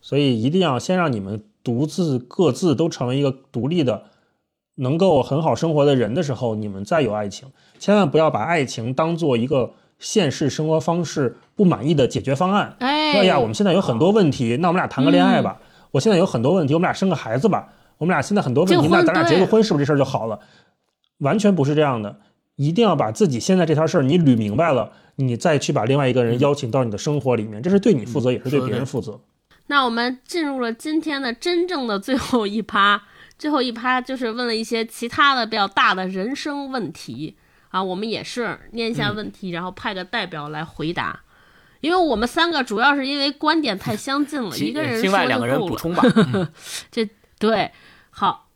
[0.00, 4.04] 所以一定要先让你们独自各自都成为一个独立的、
[4.76, 7.48] 能够很好生活的人的时候，你们再有爱情。
[7.78, 12.76] 千万不要把爱情当做一个现实生活方式不满意的解决方案。
[12.78, 15.60] 哎呀，我们现在有很多问题，那我们俩谈个恋爱吧。
[15.90, 17.68] 我现在有很多问题，我们俩生个孩子吧。
[17.98, 20.40] 我们俩现在很多问题，那咱俩结个婚是不是这事儿就好了？
[21.18, 22.20] 完全不是这样的，
[22.56, 24.92] 一定要把自己现在这条事儿你捋明白了。
[25.16, 29.20] 你再去把另外一个人邀请到你的生活里面，这是对你负责，也是对别人负责。
[29.68, 33.00] 那我们进入了今天的真正的最后一趴，
[33.38, 37.36] 最后一趴就是问了一些其他的比较大的人生问题
[37.68, 37.80] 啊。
[37.80, 41.20] 我们也是念一下问题，然后派个代表来回答。
[41.80, 46.02] 因为我们三个主要是因为观点太相近了，一个人另外两个人补充吧。
[46.90, 47.08] 这
[47.38, 47.70] 对，
[48.16, 48.46] 好，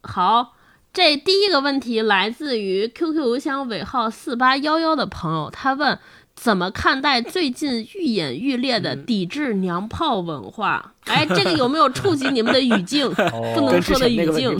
[0.00, 0.54] 好。
[0.94, 5.98] 这第一个问题来自于 QQ 邮箱尾号四八幺幺的朋友，他问
[6.34, 10.94] 怎么看待最近愈演愈烈的抵制娘炮文化？
[11.04, 13.06] 哎，这个有没有触及你们的语境？
[13.54, 14.56] 不能说的语境。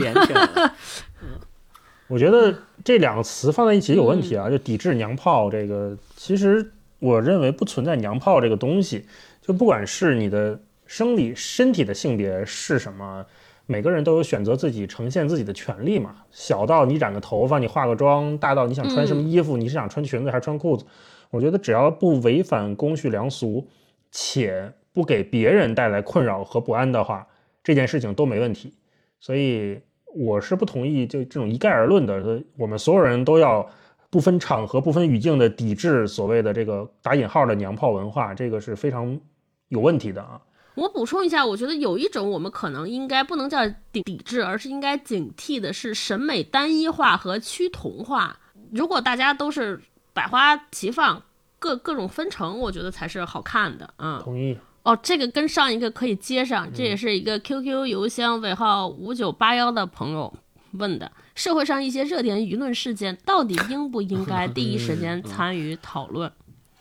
[2.08, 4.50] 我觉得这两个词放在一起有问题啊！
[4.50, 9.06] 就抵制娘炮这个，其实我认为不存在娘炮这个东西。
[9.40, 13.24] 就不管是你的生理身体的性别是什么。
[13.66, 16.16] 每个人都有选择自己呈现自己的权利嘛。
[16.30, 20.84] 小到你染个头发，你化个妆；大到你想穿什么衣服，你是想穿裙子还是穿裤子？
[21.30, 23.66] 我觉得只要不违反公序良俗，
[24.10, 27.26] 且不给别人带来困扰和不安的话，
[27.62, 28.72] 这件事情都没问题。
[29.18, 29.80] 所以
[30.14, 33.68] 我是不同意就这种一概而论的，说我们所有人都要
[34.08, 39.20] 不不分场合、不分语境的抵制所谓的这个打引号的娘炮文化，这个是非常
[39.68, 40.40] 有问题的啊。
[40.76, 48.38] 我补充一下，我觉得有一种我们可能应该不能叫抵抵制，而是应该警惕的是审美单一化和趋同化。
[48.72, 49.80] 如果大家都是
[50.12, 51.22] 百花齐放，
[51.58, 53.88] 各各种分成，我觉得才是好看的。
[53.98, 54.56] 嗯，同意。
[54.82, 60.32] 哦，这个跟上一个可以接上，这也是一个 QQ 邮箱尾号五九八幺的朋友
[60.72, 66.30] 问的：社会上一些热点舆论事件，到底应不应该 第一时间参与讨论？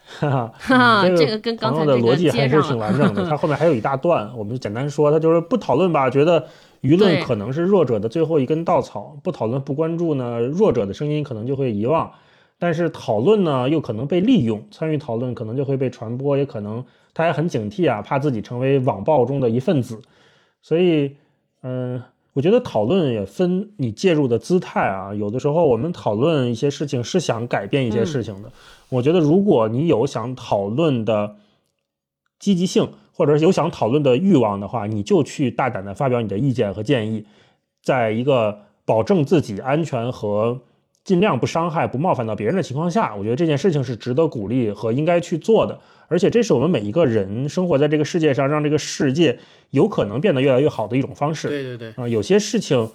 [0.05, 3.25] 哈哈， 这个跟刚才的逻辑还是挺完整的。
[3.29, 6.47] 它后面还有一大段，我们就简单说，它就是不讨论吧，觉得
[6.81, 12.07] 舆论可能是弱者的最后一根稻草；不讨论、不关注呢，弱者的声音可能就会遗忘；
[12.59, 19.99] 但是讨论呢，又可能被利用，参与讨论可能就会被传播，也可能他还很警惕啊，怕自己成为网暴中的一份子。
[20.61, 21.15] 所以，
[21.63, 22.01] 嗯。
[22.35, 28.51] 我觉得讨论也分你介入的姿态啊，有的时候我们讨论一些事情是想改变一些事情的。
[28.89, 31.35] 我觉得如果你有想讨论的
[32.39, 37.25] 积极性，或者是有想讨论的欲望的话，你就去大胆的发表你的意见和建议，
[37.81, 40.61] 在一个保证自己安全和
[41.03, 45.79] 尽量不伤害、不冒犯到别人的情况下，我觉得这件事情是值得鼓励和应该去做的。
[46.07, 49.39] 而且这是我们每一个人生活在这个世界上，让这个世界
[49.71, 51.47] 有可能变得越来越好的一种方式。
[51.47, 52.91] 对对对，啊，有些事情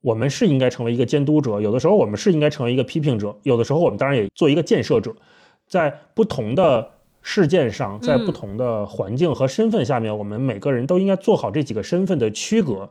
[0.00, 5.14] 我们是应该成为一个监督者，有的时候我们是应该成为一个批评者，有的时候我们当然也做一个建设者。
[5.66, 6.90] 在不同的
[7.22, 12.90] 事件上，在不同的环境和身份下面，我们每个人都应该做好这几个身份的区隔，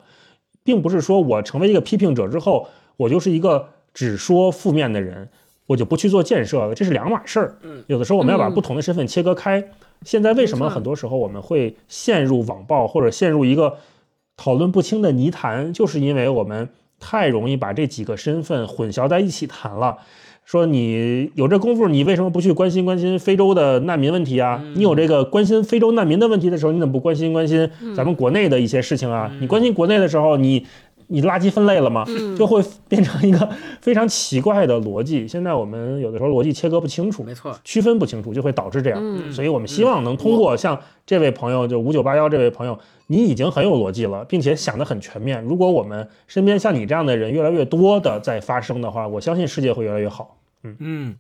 [0.64, 5.30] 并不是说我成为一个批评者之后，我就是一个只说负面的人。
[5.66, 7.56] 我就不去做建设了，这是两码事儿。
[7.62, 9.64] 嗯，有的时候我们要把不同的身份切割开。
[10.04, 13.78] 现在为什么很多时候我们会陷入网暴或者陷入一个
[14.36, 19.98] 讨论不清的泥潭，就是因为我们太容易把这几个身份混淆在一起谈了。
[20.46, 24.60] 说你有这功夫，你为什么不去关心关心非洲的难民问题啊？
[24.76, 29.32] 你有这个关心非洲难民的问题的时候，你怎么不关心关心咱们国内的一些事情啊？
[29.40, 30.66] 你关心国内的时候，你。
[31.10, 32.06] 你垃圾分类了吗？
[32.38, 33.50] 就会变成一个
[33.82, 35.28] 非常奇怪的逻辑。
[35.28, 39.32] 现在我们有的时候逻辑切割不清楚，没错，区分不清楚，就会导致这样。
[39.34, 45.44] 所以我们希望能通过像这位朋友，就五九八幺这位朋友，你已经很有逻辑了，并且想得很全面。
[45.44, 50.38] 如果我们身边像你这样的人越来越多的在发生的话，我相信世界会越来越好。
[50.64, 51.16] 嗯嗯。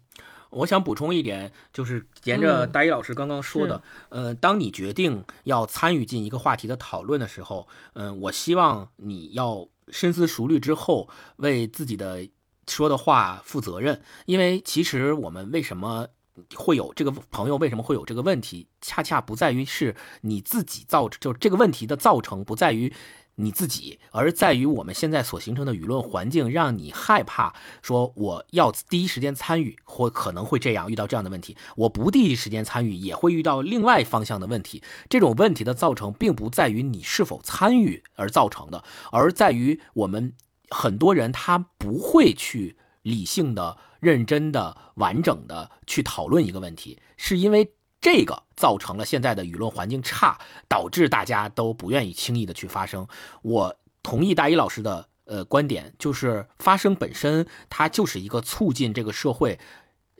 [0.51, 12.27] 我想补充一点，就是沿着大一老师刚刚说的，呃，当你决定要参与进一个话题的讨论的时候，嗯，我希望你要深思熟虑之后，为自己的
[12.67, 14.01] 说的话负责任。
[14.25, 16.07] 因为其实我们为什么
[16.55, 22.93] 会有这个朋友，为什么会有这个问题，恰恰不在于是你自己造，就这个问题的造成不在于。
[23.41, 31.55] 你自己，而在于我们现在所形成的舆论环境，让你害怕说我要第一时间参与，或可能会这样遇到这样的问题。
[31.77, 34.83] 我不第一时间参与，也会遇到另外方向的问题。
[35.09, 40.33] 这种问题的造成，并不在于你是否参与而造成的，而在于我们
[40.69, 47.73] 很多人他不会去理性的、认真的、完整的去讨论一个问题，是因为。
[48.01, 53.05] 这个造成了现在的舆论环境差，导致大家都不愿意轻易的去发声。
[53.41, 59.59] 我同意大一老师的呃观点，就是发声本身它就是一个促进这个社会，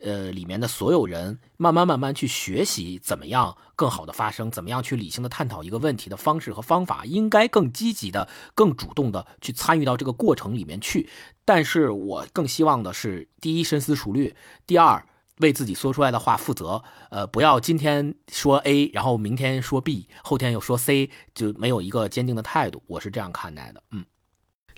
[0.02, 11.08] 呃里面的所有人慢慢慢慢去学习怎么样更好的发声，怎么样去理性的探讨一个问题的方式和方法，应该更积极的、更主动的去参与到这个过程里面去。
[11.46, 14.36] 但是我更希望的是，第一深思熟虑，
[14.66, 15.06] 第二。
[15.40, 22.82] 为自己说出来的话负责，呃，不要今天说 A，然后明天说 B，后天又说 C，就没有一个坚定的态度。
[22.86, 24.04] 我是这样看待的，嗯。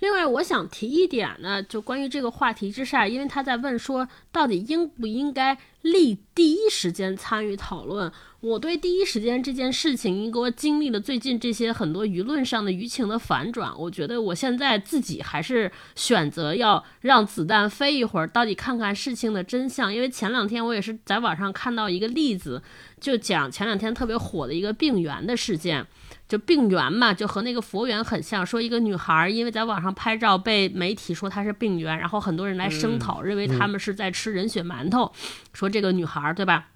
[0.02, 8.10] 另外，我想提一点呢，就关于这个话题之下，因为他在问说，到底应不应该立第一时间参与讨论？
[8.40, 19.94] 我对第一时间这件事情，因为我经历了最近这些很多舆论上的舆情的反转，我觉得我现在自己还是选择要让子弹飞一会儿，到底看看事情的真相。
[19.94, 22.60] 因为前两天我也是在网上看到一个例子，
[23.00, 25.86] 就讲前两天特别火的一个病源的事件。
[26.32, 28.46] 就病源嘛，就和那个佛缘很像。
[28.46, 35.12] 说一个女孩因为在网上拍照被媒体说她是病源，然后很多人来声讨，认为他们是在吃人血馒头。
[35.52, 36.68] 说这个女孩对吧？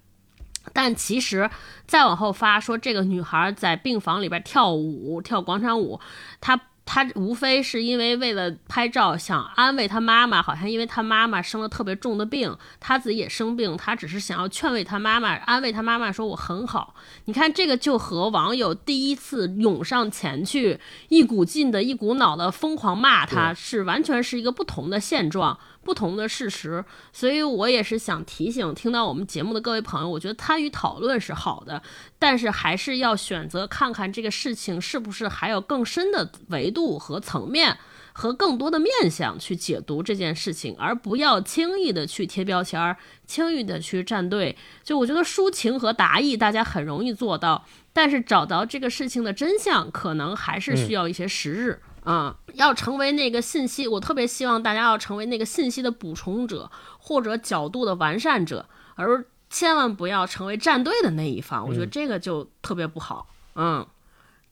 [0.73, 1.49] 但其实
[1.87, 5.99] 再往后发说这个女孩在病房里边跳舞，跳广场舞，
[6.39, 6.61] 她。
[6.89, 16.95] 他无非是因为为了拍照，想安慰他妈妈，好像因为他妈妈生了特别重的病，他自己也生病，他只是想要劝慰他妈妈，安慰他妈妈说我很好。
[17.25, 25.59] 你看这个就和网友第一次涌上前去，一股劲的一股脑的疯狂骂他是完全是一个不同的现状。
[25.87, 26.83] 不同的事实，
[27.13, 31.81] 所以我也是想提醒听到我们节目的各位朋友，我觉得参与讨论是好的，
[32.19, 37.77] 但是还是要选择看看这个事情是不是还有更深的维度和层面。
[38.19, 44.57] 和更多的面向去解读这件事情，而不要轻易的去贴标签儿，轻易的去站队。
[44.83, 51.79] 就我觉得抒情和达意大家很容易做到，但是找到这个事情的真相，可能还是需要一些时日
[52.11, 52.37] 啊。
[52.53, 61.67] 要成为那个信息，我特别希望大家要成为那个信息的补充者或者角度的完善者，而千万不要成为站队的那一方。
[61.67, 63.27] 我觉得这个就特别不好。
[63.55, 63.85] 嗯。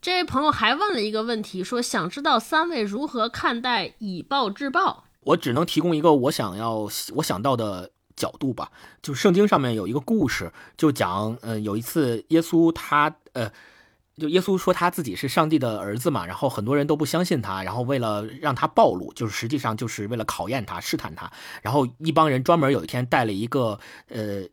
[0.01, 5.06] 这位朋友还问了一个问题，说想知道三位如何看待以暴制暴。
[5.22, 13.51] 我只能提供一个我想要我想到的角度吧，就圣经上面有一个故事，就讲，呃，有一次耶稣他，呃，
[14.18, 24.44] 就耶稣说他自己是上帝的儿子嘛，然后很多人都不相信他，然后为了让他暴露，就是实际上就是为了考验他、试探他，然后一帮人专门有一天带了一个，呃，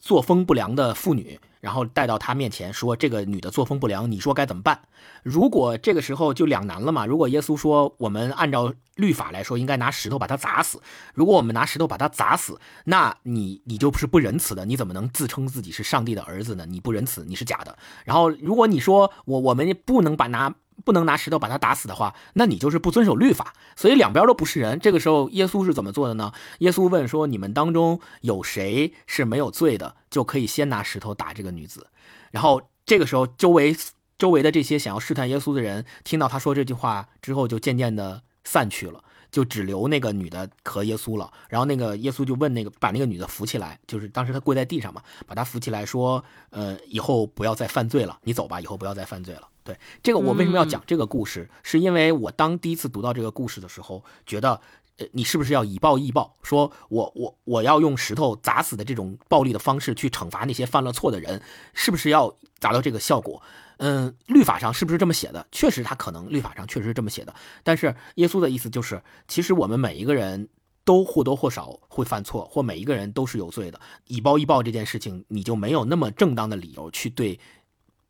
[0.00, 1.38] 作风不良的妇女。
[1.60, 4.80] 然后带到他面前说：“这个女的作风不良，你说该怎么办？”
[5.22, 7.06] 如果这个时候就两难了嘛。
[7.06, 10.80] 如果耶稣说我们按照律法来说应该拿石头把她砸死，
[11.14, 16.66] 如果我们拿石头把她砸死，那你你就是不仁慈的，你怎么能自称自己是上帝的儿子呢？
[16.66, 17.76] 你不仁慈，你是假的。
[18.04, 20.54] 然后如果你说我我们不能把拿。
[20.86, 23.52] 不能拿石头把他打死的话，那你就是不遵守律法。
[23.74, 24.78] 所以两边都不是人。
[24.78, 26.32] 这个时候，耶稣是怎么做的呢？
[26.60, 31.88] 耶稣问说：“你们当中有谁是没有罪的，就可以先拿石头打这个女子。”
[32.30, 33.76] 然后这个时候，周围
[34.16, 41.32] 周围的这些想要试探耶稣的人，听到他说这句话之后，就渐渐的散去了，就只留那个女的和耶稣了。
[41.48, 51.50] 然后那个耶稣就问那个把那个女的扶起来，就是当时他跪在地上嘛，把她扶起来说：“呃，以后不要再犯罪了，你走吧，以后不要再犯罪了。”对这个，我为什么要讲这个故事？
[51.62, 54.60] 是因为我当第一次读到这个故事的时候，觉得，
[54.98, 56.36] 呃，你是不是要以暴易暴？
[56.42, 61.42] 说我我我要用石头砸死的这种暴力的方式去惩罚那些犯了错的人，
[61.74, 63.42] 是不是要达到这个效果？
[63.78, 65.46] 嗯，律法上是不是这么写的？
[65.52, 67.34] 确实，他可能律法上确实是这么写的。
[67.62, 70.48] 但是耶稣的意思就是，其实我们每一个人
[70.82, 73.78] 都或多或少会犯错，或每一个人都是有罪的。
[74.06, 77.38] 以暴易暴这件事情，你就没有那么正当的理由去对。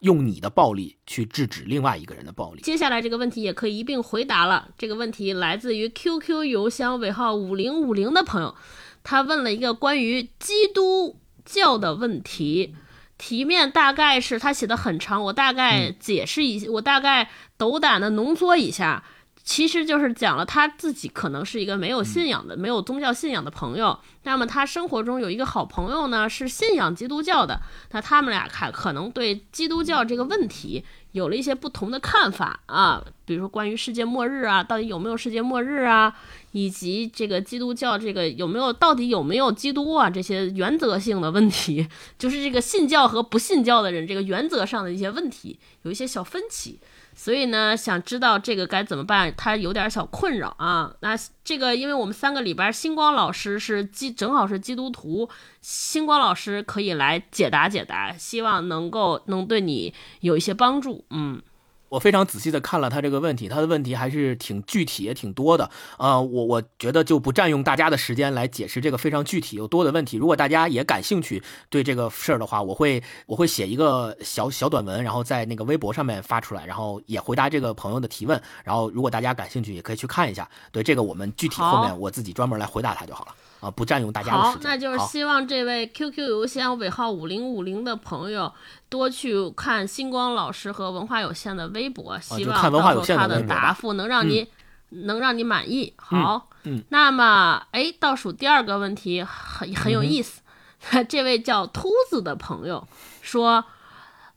[0.00, 2.60] 用你的暴力去制止另外一个人的暴力。
[2.62, 4.68] 接下来这个问题也可以一并回答了。
[4.76, 8.55] 这个问题来自于 QQ 邮箱尾号五零五零的朋友，
[9.02, 12.75] 他问了一个关于基督教的问题，
[13.16, 19.05] 题面大概是他写的很长，我大概解释一下，我大概斗胆的浓缩一下。
[19.47, 23.97] 其实就是讲了他自己可能是一个没有信仰的、没有宗教信仰的朋友。
[24.25, 27.60] 那么他生活中有一个好朋友呢，是信仰基督教的。
[27.92, 36.12] 那他们俩看可能对基督教这个问题有了一些不同的看法啊，比如说关于世界末日啊，到底有没有世界末日啊，
[36.50, 41.86] 以及这个基督教这个有没有到底有没有基督啊这些原则性的问题，
[42.18, 46.81] 就是这个信教和不信教的人这个原则上的一些问题有一些小分歧。
[47.18, 49.34] 所以呢，想知道这个该怎么办？
[49.36, 50.94] 他有点小困扰啊。
[51.00, 55.28] 那这个，因为我们三个里边，星光老师是基，正好是基督徒，
[55.62, 61.04] 星光老师可以来解答解答，希望能够能对你有一些帮助。
[61.10, 61.42] 嗯。
[61.89, 65.70] 我非常仔细的看了他这个问题，他的问题还是挺具体也挺多的。
[65.98, 70.16] 呃，我我觉得就不占用大家的时间来解释这个非常具体又多的问题。
[70.16, 78.40] 如果大家也感兴趣对这个事儿的话，我会我会写一个小小短文，然后在那个微博上面发出来，然后也回答这个朋友的提问。
[78.65, 80.48] 然后如果大家感兴趣，也可以去看一下。
[80.73, 83.34] 对这个，我们具体后面我自己专门来回答他就好了。
[83.60, 84.52] 啊，不占用大家的时间。
[84.52, 88.52] 好，那就是希望这位 QQ 邮箱尾号五零五零的朋友
[88.89, 94.47] 多去看星光老师和文化有限的微博，希望到时候他的答复能让你
[94.91, 95.93] 能让你满意。
[95.97, 100.41] 好，嗯，那么哎，倒数第二个问题很很有意思，
[101.09, 102.86] 这位叫秃子的朋友
[103.20, 103.65] 说。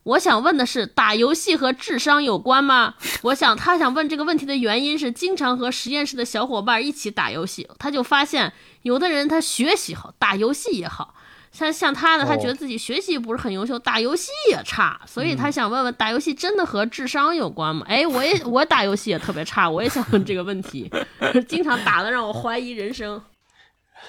[0.03, 2.95] 我想问的是，打游戏和智商有关吗？
[3.23, 8.51] 我想他想问这个问题的原因是，经常和实验室的小伙伴一起打游戏，他就发现
[8.83, 11.13] 有的人他学习好，打游戏也好
[11.51, 17.85] 像像他呢，他觉得自己学习不是很优秀，打游戏也差，所以他想问问，打游戏真的和智商有关吗？
[17.89, 20.89] 哎，我也我打游戏也特别差，我也想问这个问题，
[21.49, 23.21] 经常打的让我怀疑人生。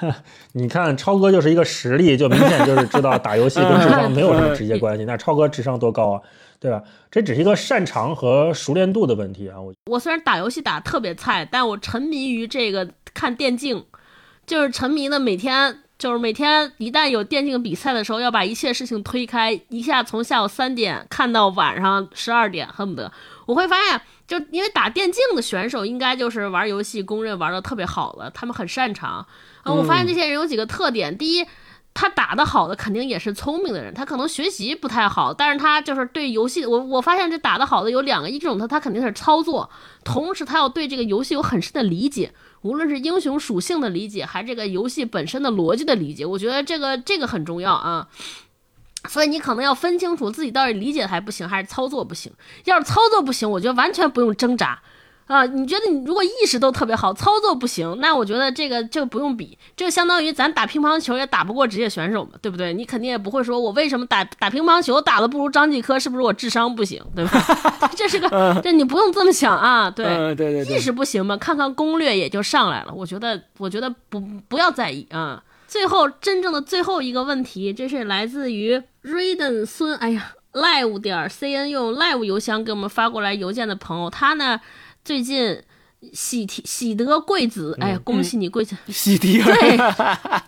[0.52, 5.04] 你看超哥就是一个实例，就明显就是知道打游戏跟智商没有什么直接关系。
[5.04, 6.22] 那超哥智商多高啊，
[6.60, 6.80] 对吧？
[7.10, 9.60] 这只是一个擅长和熟练度的问题啊。
[9.60, 13.84] 我我虽然打游戏打特别菜，但我沉迷于这个看电竞，
[14.50, 23.12] 就是沉迷的每天就是每天一旦有电竞比赛的时候，要把一切事情推开，一下从下午三点看到晚上十二点，恨不得。
[23.46, 29.24] 我会发现，就因为打电竞的选手应该就是玩游戏公认玩的特别好了，他们很擅长
[29.62, 29.72] 啊。
[29.72, 31.46] 我发现这些人有几个特点，第一。
[31.92, 39.68] 他打得好的肯定也是聪明的人，他可能学习不太好，但是他就是对游戏，我我发现这打得好的有两个，一种他他肯定是操作，
[40.04, 42.32] 同时他要对这个游戏有很深的理解，
[42.62, 48.08] 无论是英雄属性的理解，还是这个游戏本身的逻辑的理解，我觉得这个这个很重要啊。
[49.08, 52.30] 所以你可能要分清楚自己到底理解还不行，还是操作不行。
[52.64, 54.82] 要是操作不行，我觉得完全不用挣扎。
[55.30, 62.74] 啊，你觉得你如果意识都特别好，操作不行，那我觉得这个就不用比，这就相当于咱打乒乓球也打不过职业选手嘛，对不对？
[62.74, 67.40] 你肯定也不会说我为什么打打乒乓球打的不如张继科，是不是我智商不行，对吧？
[67.94, 72.92] 这是个，这你不用这么想啊，对对对，意识不行嘛，看看攻略也就上来了。
[72.92, 74.18] 我觉得，我觉得不
[74.48, 75.40] 不要在意啊。
[75.68, 84.60] 最后真正的最后一个问题，这是来自于 Raiden 孙，哎呀，live 点 cn 用 live 邮箱给我们发过来邮件的朋友，他呢？
[85.04, 85.62] 最近
[86.12, 88.74] 喜提喜得贵子，哎呀，恭喜你贵子！
[88.88, 89.78] 喜提对，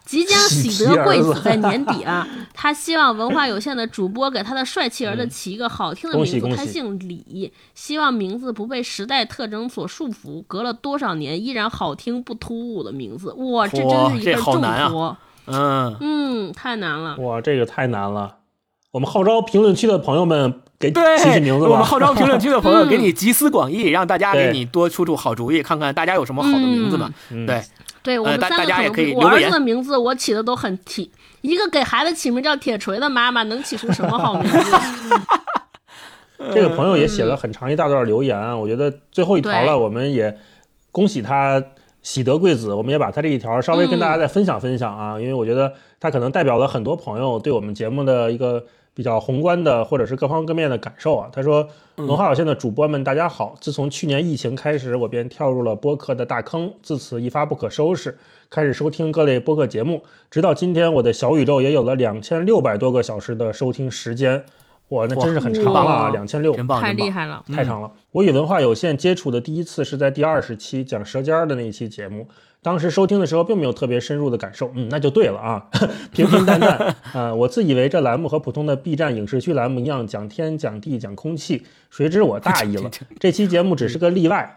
[0.05, 2.27] 即将喜得贵子在年底啊。
[2.55, 6.57] 他希望文化有限的主播给他的帅气儿子起一个好听的名字。
[6.57, 13.33] 他姓李，希望名字不被时代特征所束缚，隔了多少年依然好听不突兀的名字。
[13.33, 15.17] 哇，这真是一个重托。
[15.47, 17.17] 嗯嗯，太难了。
[17.17, 18.37] 哇，这个太难了。
[18.93, 20.63] 我们号召评论区的朋友们。
[20.83, 21.70] 给起起名字吧！
[21.70, 27.09] 我们号召评论区的朋友 给你集思广益，让大家给你多出出好主意，看看大家有什么好的名字嘛？
[27.47, 27.62] 对，
[28.02, 31.09] 对我们三个可以我儿子的名字我起的都很铁，
[31.43, 34.77] 一个给孩子起名叫铁锤的妈妈能起出什么好名字？
[36.52, 40.36] 这个朋友也写了很长一大段留言，我觉得最后一条了，我们也
[40.91, 41.62] 恭喜他
[42.02, 48.65] 喜得贵子，我们也把他这一条稍微跟大家再分享分享啊，因为我觉得他可能代表了很多朋友对我们节目的一个。
[48.95, 51.29] 比较宏观的，或者是各方各面的感受啊。
[51.33, 53.55] 他说：“文化有限的主播们，大家好。
[53.61, 58.19] 自从去年疫情开始，我便跳入了播客的大坑，自此一发不可收拾，
[58.51, 64.45] 开始收听各类播客节目，直到今天，我的小宇宙也有了两千六百多个小时的收听时间。
[64.89, 66.11] 哇，那真是很长啊！
[66.11, 67.91] 两千六，太厉害了，太长了。
[68.11, 72.29] 我与文化有限接触的第一次是在第二十期讲舌尖的那一期节目。”
[72.63, 75.67] 当时收听的时候，并没有特别深入的感受，嗯，那就对了啊，
[76.15, 77.35] 平平淡淡啊。
[77.35, 84.57] 我自以为这栏目和普通的 B 站影视剧栏目一样，讲天讲地讲空气，谁知我大意了， 这期节目只是个例外。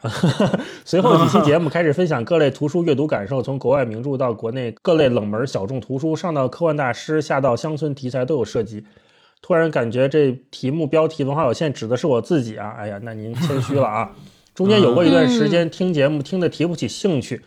[0.85, 8.83] 随后几期节目开始分享各类图书阅读感受，从国外名著到国内各类冷门小众图书，上到科幻大师，下到乡村题材都有涉及。
[9.41, 14.11] 突然感觉这题目标题文化有限指的是我自己啊，哎呀，那您谦虚了啊。
[14.53, 17.41] 中间有过一段时间听节目听得提不起兴趣。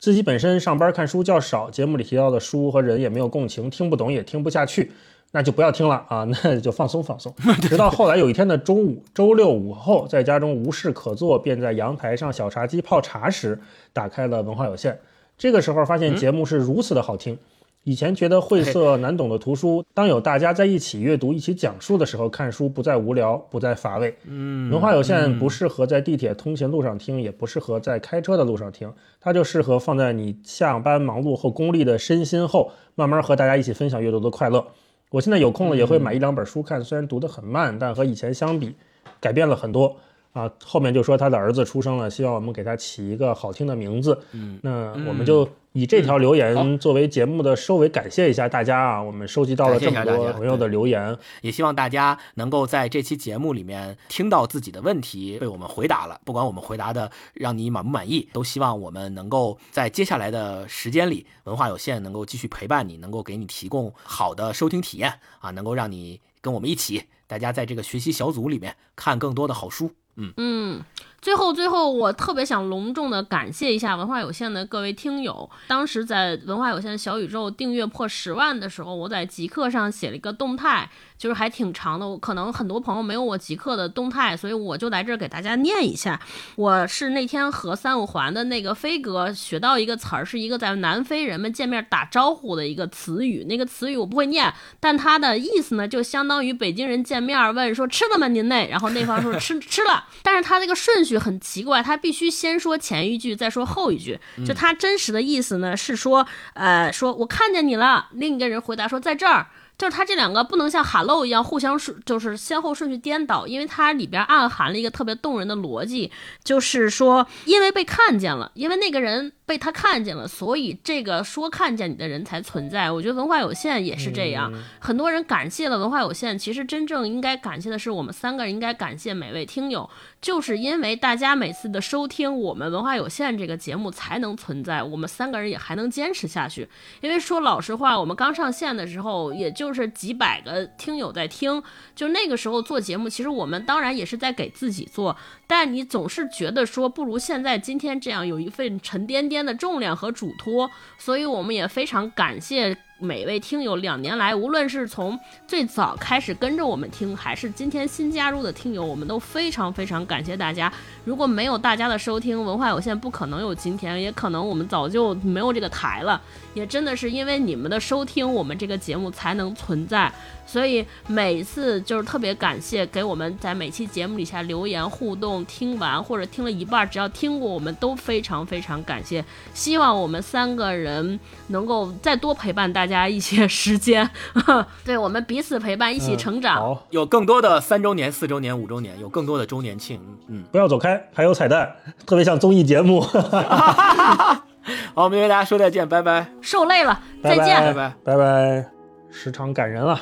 [0.00, 4.90] 自己本身上班看书较少，节目里提到的书和人也没有共情，听不懂也听不下去，
[5.32, 7.30] 那就不要听了啊， 那就放松放松。
[7.68, 13.60] 直到后来有一天的中午，周六午后，在家中无事可做，便在阳台上小茶几泡茶时，
[13.92, 14.98] 打开了文化有限。
[15.36, 17.36] 这个时候发现节目是如此的好听。
[17.84, 24.14] 以前觉得晦涩难懂的图书，当有大家在一起阅读、一起讲述的时候，看书不再无聊，不再乏味。
[24.26, 34.66] 嗯，文化有限不适合在地铁通勤路上听，也不适合在开车的路上听，它就适合放在你下班忙碌后功利的身心后，慢慢和大家一起分享阅读的快乐。
[35.10, 38.74] 我现在有空了也会买一两本书看，虽然读得很慢，但和以前相比，
[39.20, 39.96] 改变了很多。
[40.32, 44.16] 啊，后面就说他的儿子出生了，希望我们给他起一个好听的名字。
[44.30, 49.00] 嗯，那我们就以这条留言作为节目的收尾，感谢一下大家啊！
[49.00, 56.20] 我们收集到了这么多朋友的留言，也希望大家能够在这期节目里面听到自己的问题被我们回答了。
[56.24, 69.92] 不管我们回答的让你满不满意，都希望我们能够在接下来的时间里，文化有限能够继续陪伴你，能够给你提供好的收听体验啊，能够让你跟我们一起，大家在这个学习小组里面看更多的好书。
[70.16, 70.82] 嗯嗯。
[71.22, 75.48] 最后，最后，我特别想隆重的感谢一下文化有限的各位听友。
[75.66, 82.08] 当时在文化有限小宇宙订阅破十万的时候，我在极客上写了一个动态，就是还挺长的。
[82.08, 86.18] 我可能很多朋友没有我极客的动态，所以我就来这儿给大家念一下。
[86.56, 93.44] 我是那天和三五环的那个飞哥学到一个词儿，是一个在南非人们见面打招呼的一个词语。
[93.46, 94.50] 那个词语我不会念，
[94.80, 101.09] 但它的意思呢，就相当于北京人见面问说吃了吗您那，然后那方说吃吃了，但是它这个顺序。
[101.10, 104.18] 句很奇怪，他必须先说前一句，再说后一句。
[104.46, 108.08] 就他真实的意思呢，是说，呃，说我看见你了。
[108.12, 109.46] 另一个人回答说，在这儿。
[109.78, 116.12] 就是他这两个不能像 Hello 一样互相顺，就是先后顺序颠倒，因为它里边暗含了一个特别动人的逻辑，
[116.44, 122.90] 就是说，因为被看见了，因为那个人被他看见了，所以这个说看见你的人才存在。
[122.90, 129.88] 我觉得文化有限也是这样，很多人感谢了文化有限，其实真正应该感谢的是我们三个人，应该感谢每位听友，
[130.20, 136.68] 就是因为大家每次的收听，我们文化有限这个节目才能存在，我们三个人也还能坚持下去。
[137.00, 139.70] 因为说老实话，我们刚上线的时候，也就。
[139.70, 141.62] 就是几百个听友在听，
[141.94, 152.76] 就那个时候做节目，其实我们当然也是在给自己做，但你总是觉得说不如现在今天这样有一份沉甸甸的重量和嘱托，所以我们也非常感谢。
[153.02, 160.70] 每位听友两年来，无论是从最早开始跟着我们听，还是今天新加入的听友，我们都非常非常感谢大家。
[161.02, 166.20] 如果没有大家的收听，文化有限不可能有今天，也可能我们早就没有这个台了。
[166.54, 170.12] 也真的是因为你们的收听，我们这个节目才能存在。
[170.46, 179.24] 所以每次就是特别感谢给我们在每期节目底下留言互动，听完或者听了一半，只要听过，我们都非常非常感谢。
[179.54, 184.10] 希望我们三个人能够再多陪伴大家一些时间，
[184.84, 186.56] 对我们彼此陪伴，一起成长。
[186.56, 190.00] 好，有更多的三周年、四周年、五周年，有更多的周年庆。
[190.26, 193.06] 嗯，不要走开，还有彩蛋，特别像综艺节目。
[194.94, 196.26] 好，我们跟大家说再见，拜拜。
[196.40, 198.66] 受累了，再见，拜拜，拜拜。
[199.10, 200.00] 时长感人啊。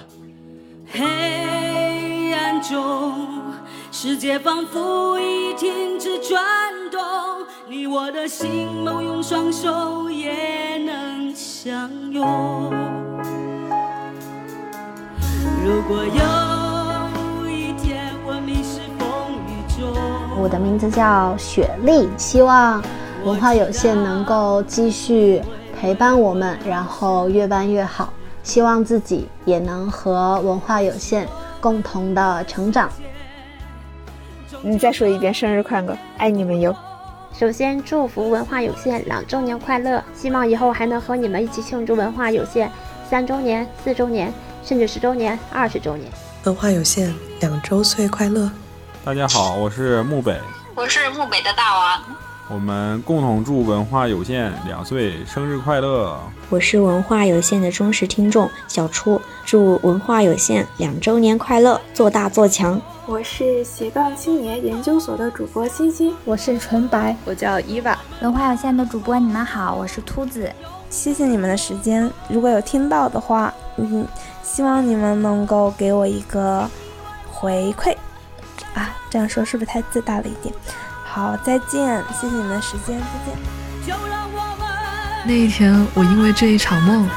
[0.90, 3.14] 黑暗中，
[3.90, 6.42] 世界仿佛已停止转
[6.90, 7.00] 动，
[7.68, 12.72] 你我的心梦用双手也能相拥。
[15.64, 22.82] 如果有一天我迷失风雨中，我的名字叫雪莉，希望
[23.24, 25.42] 文化有限能够继续
[25.78, 28.12] 陪伴我们，然后越办越好。
[28.44, 31.28] 希望自己也能和文化有限
[31.60, 32.88] 共同的成长。
[34.62, 36.74] 你再说一遍，生日快乐，爱你们哟！
[37.36, 42.70] 首先祝福文化有限两周年快乐，希望以后还能和你们一起庆祝文化有限
[43.10, 44.32] 三周年、四周年，
[44.64, 46.10] 甚至十周年、二十周年。
[46.44, 48.50] 文化有限两周岁快乐！
[49.04, 50.40] 大家好，我是木北，
[50.74, 52.02] 我是木北的大王。
[52.50, 56.18] 我们共同祝文化有限两岁生日快乐！
[56.48, 62.80] 我是文化有限的忠实听众小初，祝文化有限两周年快乐，做大做强！
[63.06, 67.98] 我是斜杠青年研究所的主播欣欣，我是纯白，我叫伊娃。
[68.22, 70.50] 文化有限的主播你们好，我是秃子，
[70.88, 74.06] 谢谢你们的时间，如果有听到的话，嗯，
[74.42, 76.66] 希望你们能够给我一个
[77.30, 77.94] 回馈
[78.72, 80.54] 啊，这样说是不是太自大了一点？
[81.18, 83.34] 好，再见，谢谢你们的时间，再见。
[85.26, 87.08] 那一天，我因为这一场梦，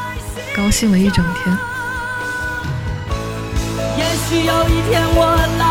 [0.58, 1.56] 高兴了一整天。
[4.00, 5.71] 也许有一天我。